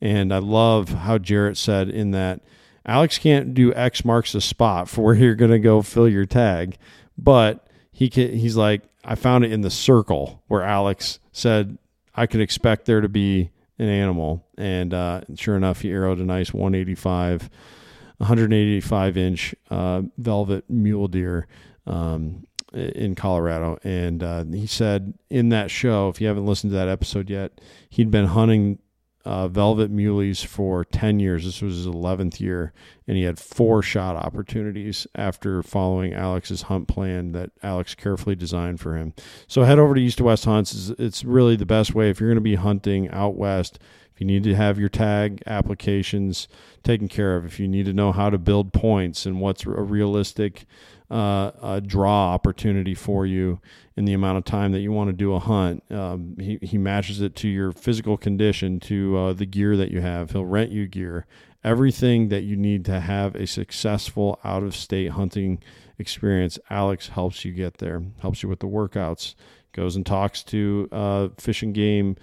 and 0.00 0.32
I 0.32 0.38
love 0.38 0.88
how 0.90 1.18
Jarrett 1.18 1.56
said 1.58 1.88
in 1.90 2.12
that 2.12 2.40
Alex 2.86 3.18
can't 3.18 3.54
do 3.54 3.72
X 3.74 4.04
marks 4.04 4.32
the 4.32 4.40
spot 4.40 4.88
for 4.88 5.02
where 5.04 5.14
you're 5.14 5.34
going 5.34 5.50
to 5.50 5.58
go 5.58 5.82
fill 5.82 6.08
your 6.08 6.26
tag, 6.26 6.76
but 7.18 7.66
he 7.92 8.08
can, 8.10 8.32
he's 8.32 8.56
like 8.56 8.82
I 9.04 9.14
found 9.16 9.44
it 9.44 9.52
in 9.52 9.60
the 9.60 9.70
circle 9.70 10.42
where 10.48 10.62
Alex 10.62 11.18
said 11.32 11.76
I 12.14 12.26
could 12.26 12.40
expect 12.40 12.86
there 12.86 13.00
to 13.02 13.08
be 13.08 13.50
an 13.78 13.88
animal, 13.88 14.46
and 14.56 14.94
uh, 14.94 15.20
sure 15.34 15.56
enough, 15.56 15.80
he 15.82 15.92
arrowed 15.92 16.18
a 16.18 16.24
nice 16.24 16.54
185. 16.54 17.50
185 18.24 19.16
inch 19.16 19.54
uh, 19.70 20.02
velvet 20.16 20.68
mule 20.70 21.08
deer 21.08 21.46
um, 21.86 22.46
in 22.72 23.14
Colorado. 23.14 23.78
And 23.84 24.22
uh, 24.22 24.44
he 24.44 24.66
said 24.66 25.14
in 25.30 25.50
that 25.50 25.70
show, 25.70 26.08
if 26.08 26.20
you 26.20 26.26
haven't 26.26 26.46
listened 26.46 26.72
to 26.72 26.76
that 26.78 26.88
episode 26.88 27.28
yet, 27.30 27.60
he'd 27.90 28.10
been 28.10 28.26
hunting 28.26 28.78
uh, 29.24 29.48
velvet 29.48 29.90
muleys 29.90 30.44
for 30.44 30.84
10 30.84 31.18
years. 31.18 31.44
This 31.44 31.62
was 31.62 31.76
his 31.76 31.86
11th 31.86 32.40
year. 32.40 32.72
And 33.06 33.16
he 33.16 33.22
had 33.22 33.38
four 33.38 33.82
shot 33.82 34.16
opportunities 34.16 35.06
after 35.14 35.62
following 35.62 36.12
Alex's 36.12 36.62
hunt 36.62 36.88
plan 36.88 37.32
that 37.32 37.50
Alex 37.62 37.94
carefully 37.94 38.36
designed 38.36 38.80
for 38.80 38.96
him. 38.96 39.14
So 39.46 39.62
head 39.62 39.78
over 39.78 39.94
to 39.94 40.00
East2West 40.00 40.44
Hunts. 40.44 40.74
It's, 40.74 41.00
it's 41.00 41.24
really 41.24 41.56
the 41.56 41.66
best 41.66 41.94
way 41.94 42.10
if 42.10 42.20
you're 42.20 42.30
going 42.30 42.36
to 42.36 42.42
be 42.42 42.56
hunting 42.56 43.08
out 43.10 43.36
west. 43.36 43.78
If 44.14 44.20
you 44.20 44.26
need 44.28 44.44
to 44.44 44.54
have 44.54 44.78
your 44.78 44.88
tag 44.88 45.42
applications 45.44 46.46
taken 46.84 47.08
care 47.08 47.36
of, 47.36 47.44
if 47.44 47.58
you 47.58 47.66
need 47.66 47.86
to 47.86 47.92
know 47.92 48.12
how 48.12 48.30
to 48.30 48.38
build 48.38 48.72
points 48.72 49.26
and 49.26 49.40
what's 49.40 49.66
a 49.66 49.70
realistic 49.70 50.66
uh, 51.10 51.50
uh, 51.60 51.80
draw 51.80 52.32
opportunity 52.32 52.94
for 52.94 53.26
you 53.26 53.60
in 53.96 54.04
the 54.04 54.12
amount 54.12 54.38
of 54.38 54.44
time 54.44 54.70
that 54.70 54.80
you 54.80 54.92
want 54.92 55.08
to 55.08 55.12
do 55.12 55.34
a 55.34 55.40
hunt, 55.40 55.82
um, 55.90 56.36
he, 56.38 56.60
he 56.62 56.78
matches 56.78 57.20
it 57.20 57.34
to 57.36 57.48
your 57.48 57.72
physical 57.72 58.16
condition, 58.16 58.78
to 58.80 59.16
uh, 59.18 59.32
the 59.32 59.46
gear 59.46 59.76
that 59.76 59.90
you 59.90 60.00
have. 60.00 60.30
He'll 60.30 60.44
rent 60.44 60.70
you 60.70 60.86
gear. 60.86 61.26
Everything 61.64 62.28
that 62.28 62.44
you 62.44 62.54
need 62.54 62.84
to 62.84 63.00
have 63.00 63.34
a 63.34 63.48
successful 63.48 64.38
out 64.44 64.62
of 64.62 64.76
state 64.76 65.10
hunting 65.10 65.60
experience, 65.98 66.56
Alex 66.70 67.08
helps 67.08 67.44
you 67.44 67.52
get 67.52 67.78
there, 67.78 68.02
helps 68.20 68.44
you 68.44 68.48
with 68.48 68.60
the 68.60 68.68
workouts, 68.68 69.34
goes 69.72 69.96
and 69.96 70.06
talks 70.06 70.42
to 70.44 70.88
uh, 70.92 71.28
fish 71.36 71.62
and 71.62 71.74
game 71.74 72.16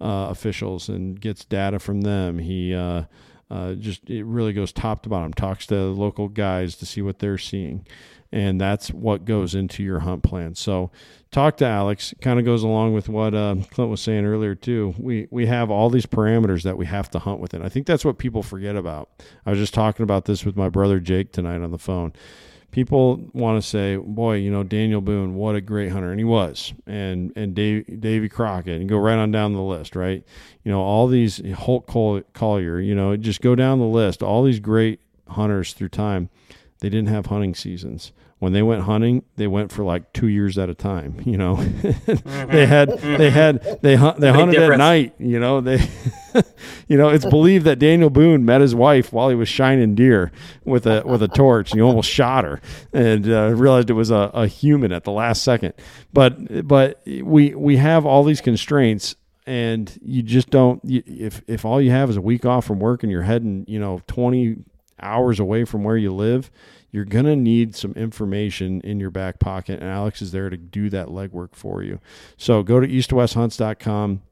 uh, 0.00 0.28
officials 0.30 0.88
and 0.88 1.20
gets 1.20 1.44
data 1.44 1.78
from 1.78 2.02
them. 2.02 2.38
He 2.38 2.74
uh, 2.74 3.04
uh, 3.50 3.74
just 3.74 4.08
it 4.10 4.24
really 4.24 4.52
goes 4.52 4.72
top 4.72 5.02
to 5.02 5.08
bottom. 5.08 5.32
Talks 5.32 5.66
to 5.66 5.76
local 5.76 6.28
guys 6.28 6.76
to 6.76 6.86
see 6.86 7.02
what 7.02 7.18
they're 7.18 7.38
seeing, 7.38 7.86
and 8.32 8.60
that's 8.60 8.90
what 8.90 9.24
goes 9.24 9.54
into 9.54 9.82
your 9.82 10.00
hunt 10.00 10.22
plan. 10.22 10.54
So, 10.54 10.90
talk 11.30 11.56
to 11.58 11.66
Alex. 11.66 12.12
Kind 12.20 12.38
of 12.38 12.44
goes 12.44 12.62
along 12.62 12.92
with 12.92 13.08
what 13.08 13.34
uh, 13.34 13.56
Clint 13.70 13.90
was 13.90 14.00
saying 14.00 14.26
earlier 14.26 14.54
too. 14.54 14.94
We 14.98 15.28
we 15.30 15.46
have 15.46 15.70
all 15.70 15.90
these 15.90 16.06
parameters 16.06 16.62
that 16.64 16.76
we 16.76 16.86
have 16.86 17.10
to 17.12 17.18
hunt 17.18 17.40
within. 17.40 17.62
I 17.62 17.68
think 17.68 17.86
that's 17.86 18.04
what 18.04 18.18
people 18.18 18.42
forget 18.42 18.76
about. 18.76 19.10
I 19.44 19.50
was 19.50 19.58
just 19.58 19.74
talking 19.74 20.02
about 20.02 20.24
this 20.24 20.44
with 20.44 20.56
my 20.56 20.68
brother 20.68 21.00
Jake 21.00 21.32
tonight 21.32 21.62
on 21.62 21.70
the 21.70 21.78
phone 21.78 22.12
people 22.70 23.28
want 23.32 23.62
to 23.62 23.66
say, 23.66 23.96
boy, 23.96 24.36
you 24.36 24.50
know, 24.50 24.62
Daniel 24.62 25.00
Boone, 25.00 25.34
what 25.34 25.54
a 25.54 25.60
great 25.60 25.90
hunter. 25.90 26.10
And 26.10 26.20
he 26.20 26.24
was. 26.24 26.72
And 26.86 27.32
and 27.36 27.54
Dave, 27.54 28.00
Davy 28.00 28.28
Crockett, 28.28 28.80
and 28.80 28.88
go 28.88 28.98
right 28.98 29.18
on 29.18 29.30
down 29.30 29.52
the 29.52 29.60
list, 29.60 29.96
right? 29.96 30.24
You 30.64 30.72
know, 30.72 30.80
all 30.80 31.06
these 31.06 31.40
Holt 31.54 31.86
Collier, 31.86 32.78
you 32.78 32.94
know, 32.94 33.16
just 33.16 33.40
go 33.40 33.54
down 33.54 33.78
the 33.78 33.86
list. 33.86 34.22
All 34.22 34.42
these 34.42 34.60
great 34.60 35.00
hunters 35.28 35.72
through 35.72 35.90
time, 35.90 36.28
they 36.80 36.88
didn't 36.88 37.08
have 37.08 37.26
hunting 37.26 37.54
seasons. 37.54 38.12
When 38.46 38.52
they 38.52 38.62
went 38.62 38.82
hunting, 38.82 39.24
they 39.34 39.48
went 39.48 39.72
for 39.72 39.82
like 39.82 40.12
two 40.12 40.28
years 40.28 40.56
at 40.56 40.70
a 40.70 40.74
time. 40.74 41.20
You 41.26 41.36
know, 41.36 41.56
they 41.56 42.64
had 42.66 42.90
they 43.00 43.30
had 43.30 43.80
they 43.82 43.96
hunt 43.96 44.20
they 44.20 44.30
Big 44.30 44.36
hunted 44.36 44.62
at 44.62 44.78
night. 44.78 45.14
You 45.18 45.40
know, 45.40 45.60
they 45.60 45.78
you 46.86 46.96
know 46.96 47.08
it's 47.08 47.24
believed 47.24 47.64
that 47.64 47.80
Daniel 47.80 48.08
Boone 48.08 48.44
met 48.44 48.60
his 48.60 48.72
wife 48.72 49.12
while 49.12 49.28
he 49.28 49.34
was 49.34 49.48
shining 49.48 49.96
deer 49.96 50.30
with 50.64 50.86
a 50.86 51.02
with 51.04 51.24
a 51.24 51.28
torch. 51.28 51.72
and 51.72 51.80
He 51.80 51.82
almost 51.82 52.08
shot 52.08 52.44
her 52.44 52.60
and 52.92 53.28
uh, 53.28 53.52
realized 53.56 53.90
it 53.90 53.94
was 53.94 54.12
a, 54.12 54.30
a 54.32 54.46
human 54.46 54.92
at 54.92 55.02
the 55.02 55.10
last 55.10 55.42
second. 55.42 55.74
But 56.12 56.68
but 56.68 57.02
we 57.04 57.52
we 57.56 57.78
have 57.78 58.06
all 58.06 58.22
these 58.22 58.40
constraints 58.40 59.16
and 59.44 59.98
you 60.00 60.22
just 60.22 60.50
don't 60.50 60.80
you, 60.84 61.02
if 61.04 61.42
if 61.48 61.64
all 61.64 61.82
you 61.82 61.90
have 61.90 62.08
is 62.08 62.16
a 62.16 62.22
week 62.22 62.46
off 62.46 62.64
from 62.64 62.78
work 62.78 63.02
and 63.02 63.10
you're 63.10 63.22
heading 63.22 63.64
you 63.66 63.80
know 63.80 64.00
20 64.06 64.58
hours 65.00 65.40
away 65.40 65.64
from 65.64 65.82
where 65.82 65.96
you 65.96 66.14
live 66.14 66.52
you're 66.96 67.04
going 67.04 67.26
to 67.26 67.36
need 67.36 67.76
some 67.76 67.92
information 67.92 68.80
in 68.80 68.98
your 68.98 69.10
back 69.10 69.38
pocket 69.38 69.80
and 69.80 69.90
alex 69.90 70.22
is 70.22 70.32
there 70.32 70.48
to 70.48 70.56
do 70.56 70.88
that 70.88 71.08
legwork 71.08 71.54
for 71.54 71.82
you 71.82 72.00
so 72.38 72.62
go 72.62 72.80
to 72.80 72.88
eastwesthunts.com 72.88 74.22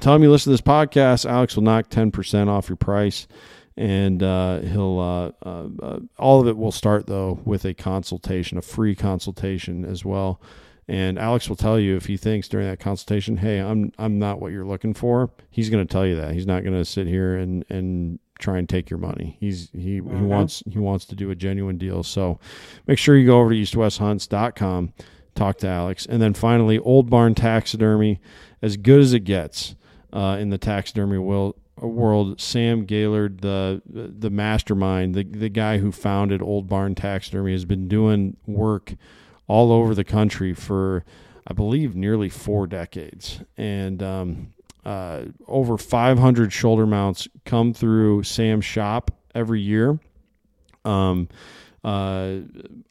tell 0.00 0.14
him 0.14 0.22
you 0.22 0.30
listen 0.30 0.50
to 0.50 0.54
this 0.54 0.60
podcast 0.62 1.28
alex 1.28 1.54
will 1.54 1.62
knock 1.62 1.90
10% 1.90 2.48
off 2.48 2.70
your 2.70 2.76
price 2.76 3.28
and 3.76 4.22
uh, 4.22 4.60
he'll 4.60 4.98
uh, 4.98 5.46
uh, 5.46 5.68
uh, 5.82 6.00
all 6.18 6.40
of 6.40 6.48
it 6.48 6.56
will 6.56 6.72
start 6.72 7.06
though 7.06 7.38
with 7.44 7.66
a 7.66 7.74
consultation 7.74 8.56
a 8.56 8.62
free 8.62 8.94
consultation 8.94 9.84
as 9.84 10.02
well 10.02 10.40
and 10.88 11.18
Alex 11.18 11.50
will 11.50 11.56
tell 11.56 11.78
you 11.78 11.96
if 11.96 12.06
he 12.06 12.16
thinks 12.16 12.48
during 12.48 12.66
that 12.66 12.80
consultation, 12.80 13.36
"Hey, 13.36 13.58
I'm 13.58 13.92
I'm 13.98 14.18
not 14.18 14.40
what 14.40 14.52
you're 14.52 14.64
looking 14.64 14.94
for." 14.94 15.30
He's 15.50 15.68
going 15.68 15.86
to 15.86 15.92
tell 15.92 16.06
you 16.06 16.16
that. 16.16 16.32
He's 16.32 16.46
not 16.46 16.64
going 16.64 16.76
to 16.76 16.84
sit 16.84 17.06
here 17.06 17.36
and 17.36 17.62
and 17.68 18.18
try 18.38 18.58
and 18.58 18.68
take 18.68 18.88
your 18.90 18.98
money. 18.98 19.36
He's 19.40 19.70
he 19.72 19.94
he 19.94 20.00
Mhm. 20.00 20.26
wants 20.26 20.62
he 20.70 20.78
wants 20.78 21.04
to 21.06 21.14
do 21.16 21.30
a 21.30 21.34
genuine 21.34 21.78
deal. 21.78 22.02
So 22.02 22.38
make 22.86 22.98
sure 22.98 23.16
you 23.16 23.26
go 23.26 23.40
over 23.40 23.50
to 23.50 23.56
eastwesthunts.com, 23.60 24.92
talk 25.34 25.58
to 25.58 25.68
Alex, 25.68 26.06
and 26.06 26.20
then 26.22 26.34
finally, 26.34 26.78
Old 26.78 27.10
Barn 27.10 27.34
Taxidermy, 27.34 28.20
as 28.62 28.76
good 28.76 29.00
as 29.00 29.12
it 29.12 29.20
gets 29.20 29.74
uh, 30.12 30.38
in 30.40 30.50
the 30.50 30.58
taxidermy 30.58 31.18
world. 31.18 31.54
World, 31.80 32.40
Sam 32.40 32.84
Gaylord, 32.86 33.40
the 33.40 33.80
the 33.86 34.30
mastermind, 34.30 35.14
the 35.14 35.22
the 35.22 35.48
guy 35.48 35.78
who 35.78 35.92
founded 35.92 36.42
Old 36.42 36.68
Barn 36.68 36.96
Taxidermy, 36.96 37.52
has 37.52 37.64
been 37.64 37.86
doing 37.86 38.36
work 38.46 38.94
all 39.46 39.70
over 39.70 39.94
the 39.94 40.02
country 40.02 40.52
for, 40.52 41.04
I 41.46 41.52
believe, 41.54 41.94
nearly 41.94 42.28
four 42.30 42.66
decades. 42.66 43.42
And 43.56 44.02
um, 44.02 44.48
uh, 44.88 45.24
over 45.46 45.76
500 45.76 46.52
shoulder 46.52 46.86
mounts 46.86 47.28
come 47.44 47.74
through 47.74 48.22
Sam's 48.22 48.64
shop 48.64 49.10
every 49.34 49.60
year. 49.60 49.98
Um, 50.84 51.28
uh, 51.84 52.38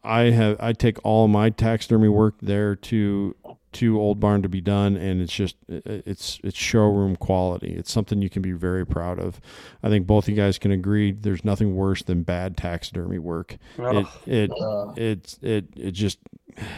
I 0.03 0.21
have 0.29 0.57
I 0.59 0.73
take 0.73 1.03
all 1.03 1.27
my 1.27 1.49
taxidermy 1.49 2.07
work 2.09 2.35
there 2.41 2.75
to 2.75 3.35
to 3.73 3.99
Old 3.99 4.19
Barn 4.19 4.41
to 4.43 4.49
be 4.49 4.61
done, 4.61 4.95
and 4.95 5.21
it's 5.21 5.33
just 5.33 5.55
it's 5.67 6.39
it's 6.43 6.55
showroom 6.57 7.15
quality. 7.15 7.73
It's 7.75 7.91
something 7.91 8.21
you 8.21 8.29
can 8.29 8.41
be 8.41 8.53
very 8.53 8.85
proud 8.85 9.19
of. 9.19 9.41
I 9.83 9.89
think 9.89 10.07
both 10.07 10.29
you 10.29 10.35
guys 10.35 10.57
can 10.57 10.71
agree. 10.71 11.11
There's 11.11 11.43
nothing 11.43 11.75
worse 11.75 12.01
than 12.03 12.23
bad 12.23 12.55
taxidermy 12.57 13.19
work. 13.19 13.57
Oh, 13.79 13.97
It 13.99 14.07
it 14.25 14.51
Uh, 14.51 14.93
it 14.95 15.37
it 15.41 15.65
it 15.75 15.91
just 15.91 16.19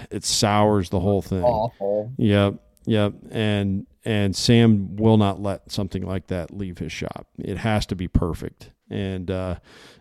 it 0.09 0.23
sours 0.23 0.89
the 0.89 0.99
whole 0.99 1.21
thing. 1.21 1.43
awful. 1.43 2.11
Yep, 2.17 2.55
yep. 2.85 3.14
And 3.31 3.85
and 4.06 4.35
Sam 4.35 4.95
will 4.95 5.18
not 5.18 5.41
let 5.41 5.72
something 5.72 6.06
like 6.06 6.27
that 6.27 6.56
leave 6.56 6.77
his 6.77 6.91
shop. 6.91 7.27
It 7.38 7.57
has 7.57 7.85
to 7.88 7.95
be 7.95 8.07
perfect. 8.07 8.72
And 8.89 9.30
uh, 9.30 9.56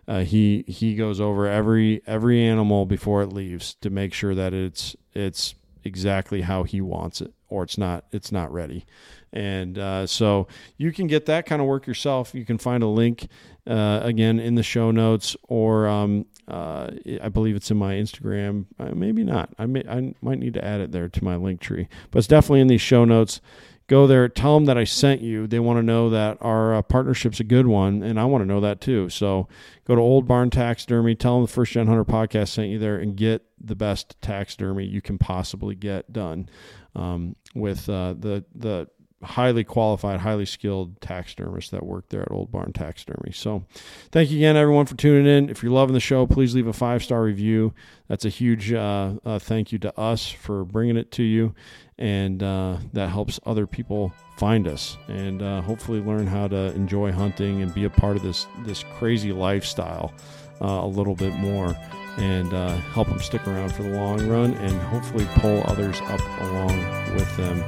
uh, 0.07 0.21
he 0.21 0.63
he 0.67 0.95
goes 0.95 1.19
over 1.21 1.47
every 1.47 2.01
every 2.07 2.43
animal 2.43 2.85
before 2.85 3.21
it 3.21 3.33
leaves 3.33 3.75
to 3.81 3.89
make 3.89 4.13
sure 4.13 4.33
that 4.33 4.53
it's 4.53 4.95
it's 5.13 5.53
exactly 5.83 6.41
how 6.41 6.63
he 6.63 6.81
wants 6.81 7.21
it, 7.21 7.33
or 7.49 7.63
it's 7.63 7.77
not 7.77 8.05
it's 8.11 8.31
not 8.31 8.51
ready. 8.51 8.85
And 9.31 9.77
uh, 9.77 10.07
so 10.07 10.47
you 10.77 10.91
can 10.91 11.07
get 11.07 11.25
that 11.27 11.45
kind 11.45 11.61
of 11.61 11.67
work 11.67 11.85
yourself. 11.85 12.33
You 12.33 12.45
can 12.45 12.57
find 12.57 12.81
a 12.81 12.87
link 12.87 13.27
uh, 13.67 13.99
again 14.01 14.39
in 14.39 14.55
the 14.55 14.63
show 14.63 14.89
notes, 14.89 15.35
or 15.43 15.87
um, 15.87 16.25
uh, 16.49 16.89
I 17.21 17.29
believe 17.29 17.55
it's 17.55 17.71
in 17.71 17.77
my 17.77 17.93
Instagram. 17.95 18.65
Uh, 18.79 18.91
maybe 18.95 19.23
not. 19.23 19.53
I 19.57 19.65
may 19.65 19.83
I 19.87 20.13
might 20.21 20.39
need 20.39 20.53
to 20.55 20.65
add 20.65 20.81
it 20.81 20.91
there 20.91 21.07
to 21.07 21.23
my 21.23 21.35
Linktree, 21.35 21.87
but 22.11 22.19
it's 22.19 22.27
definitely 22.27 22.61
in 22.61 22.67
these 22.67 22.81
show 22.81 23.05
notes. 23.05 23.39
go 23.87 24.07
there, 24.07 24.29
tell 24.29 24.55
them 24.55 24.65
that 24.65 24.77
I 24.77 24.83
sent 24.85 25.21
you. 25.21 25.47
They 25.47 25.59
want 25.59 25.79
to 25.79 25.83
know 25.83 26.09
that 26.11 26.37
our 26.41 26.75
uh, 26.75 26.81
partnership's 26.81 27.39
a 27.39 27.43
good 27.43 27.67
one, 27.67 28.03
and 28.03 28.19
I 28.19 28.25
want 28.25 28.43
to 28.43 28.47
know 28.47 28.61
that 28.61 28.79
too. 28.79 29.09
So 29.09 29.47
go 29.85 29.95
to 29.95 30.01
Old 30.01 30.27
Barn 30.27 30.49
Taxidermy, 30.49 31.15
tell 31.15 31.35
them 31.35 31.45
the 31.45 31.51
First 31.51 31.73
Gen 31.73 31.87
Hunter 31.87 32.05
podcast 32.05 32.49
sent 32.49 32.69
you 32.69 32.79
there, 32.79 32.97
and 32.97 33.17
get 33.17 33.43
the 33.59 33.75
best 33.75 34.15
taxidermy 34.21 34.85
you 34.85 35.01
can 35.01 35.17
possibly 35.17 35.75
get 35.75 36.13
done 36.13 36.47
um, 36.95 37.35
with 37.53 37.89
uh, 37.89 38.13
the 38.17 38.45
the 38.55 38.87
highly 39.21 39.63
qualified, 39.63 40.21
highly 40.21 40.45
skilled 40.45 40.99
taxidermists 41.01 41.71
that 41.71 41.85
work 41.85 42.07
there 42.09 42.21
at 42.21 42.31
Old 42.31 42.51
Barn 42.51 42.71
Taxidermy. 42.71 43.31
So, 43.33 43.65
thank 44.11 44.31
you 44.31 44.37
again, 44.37 44.55
everyone, 44.55 44.85
for 44.85 44.95
tuning 44.95 45.25
in. 45.25 45.49
If 45.49 45.61
you're 45.61 45.71
loving 45.71 45.93
the 45.93 45.99
show, 45.99 46.25
please 46.25 46.55
leave 46.55 46.67
a 46.67 46.73
five 46.73 47.03
star 47.03 47.23
review. 47.23 47.73
That's 48.07 48.25
a 48.25 48.29
huge 48.29 48.71
uh, 48.71 49.13
uh, 49.25 49.39
thank 49.39 49.71
you 49.71 49.79
to 49.79 49.99
us 49.99 50.29
for 50.29 50.63
bringing 50.63 50.97
it 50.97 51.11
to 51.13 51.23
you, 51.23 51.53
and 51.97 52.41
uh, 52.41 52.77
that 52.93 53.09
helps 53.09 53.39
other 53.45 53.67
people 53.67 54.13
find 54.37 54.67
us 54.67 54.97
and 55.09 55.41
uh, 55.41 55.61
hopefully 55.61 55.99
learn 55.99 56.25
how 56.25 56.47
to 56.47 56.73
enjoy 56.73 57.11
hunting 57.11 57.61
and 57.61 57.73
be 57.73 57.83
a 57.83 57.89
part 57.89 58.15
of 58.15 58.23
this 58.23 58.47
this 58.63 58.83
crazy 58.97 59.33
lifestyle 59.33 60.13
uh, 60.61 60.65
a 60.65 60.87
little 60.87 61.15
bit 61.15 61.33
more. 61.35 61.75
And 62.17 62.53
uh, 62.53 62.75
help 62.91 63.07
them 63.07 63.19
stick 63.19 63.47
around 63.47 63.73
for 63.73 63.83
the 63.83 63.91
long 63.91 64.27
run, 64.27 64.53
and 64.55 64.73
hopefully 64.81 65.25
pull 65.35 65.63
others 65.67 66.01
up 66.01 66.19
along 66.41 67.15
with 67.15 67.37
them 67.37 67.63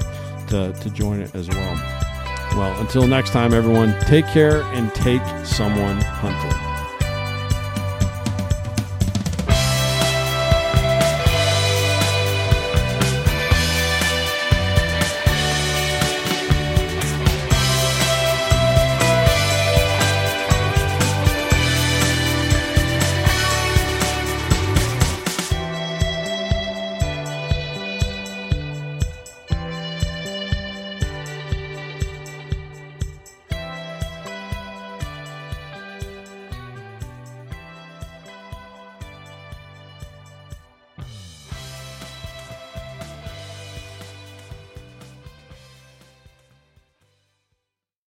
to, 0.51 0.73
to 0.73 0.89
join 0.91 1.19
it 1.19 1.33
as 1.33 1.49
well. 1.49 1.75
Well, 2.55 2.79
until 2.81 3.07
next 3.07 3.31
time, 3.31 3.53
everyone, 3.53 3.97
take 4.01 4.27
care 4.27 4.61
and 4.63 4.93
take 4.93 5.21
someone 5.45 6.01
hunting. 6.01 6.70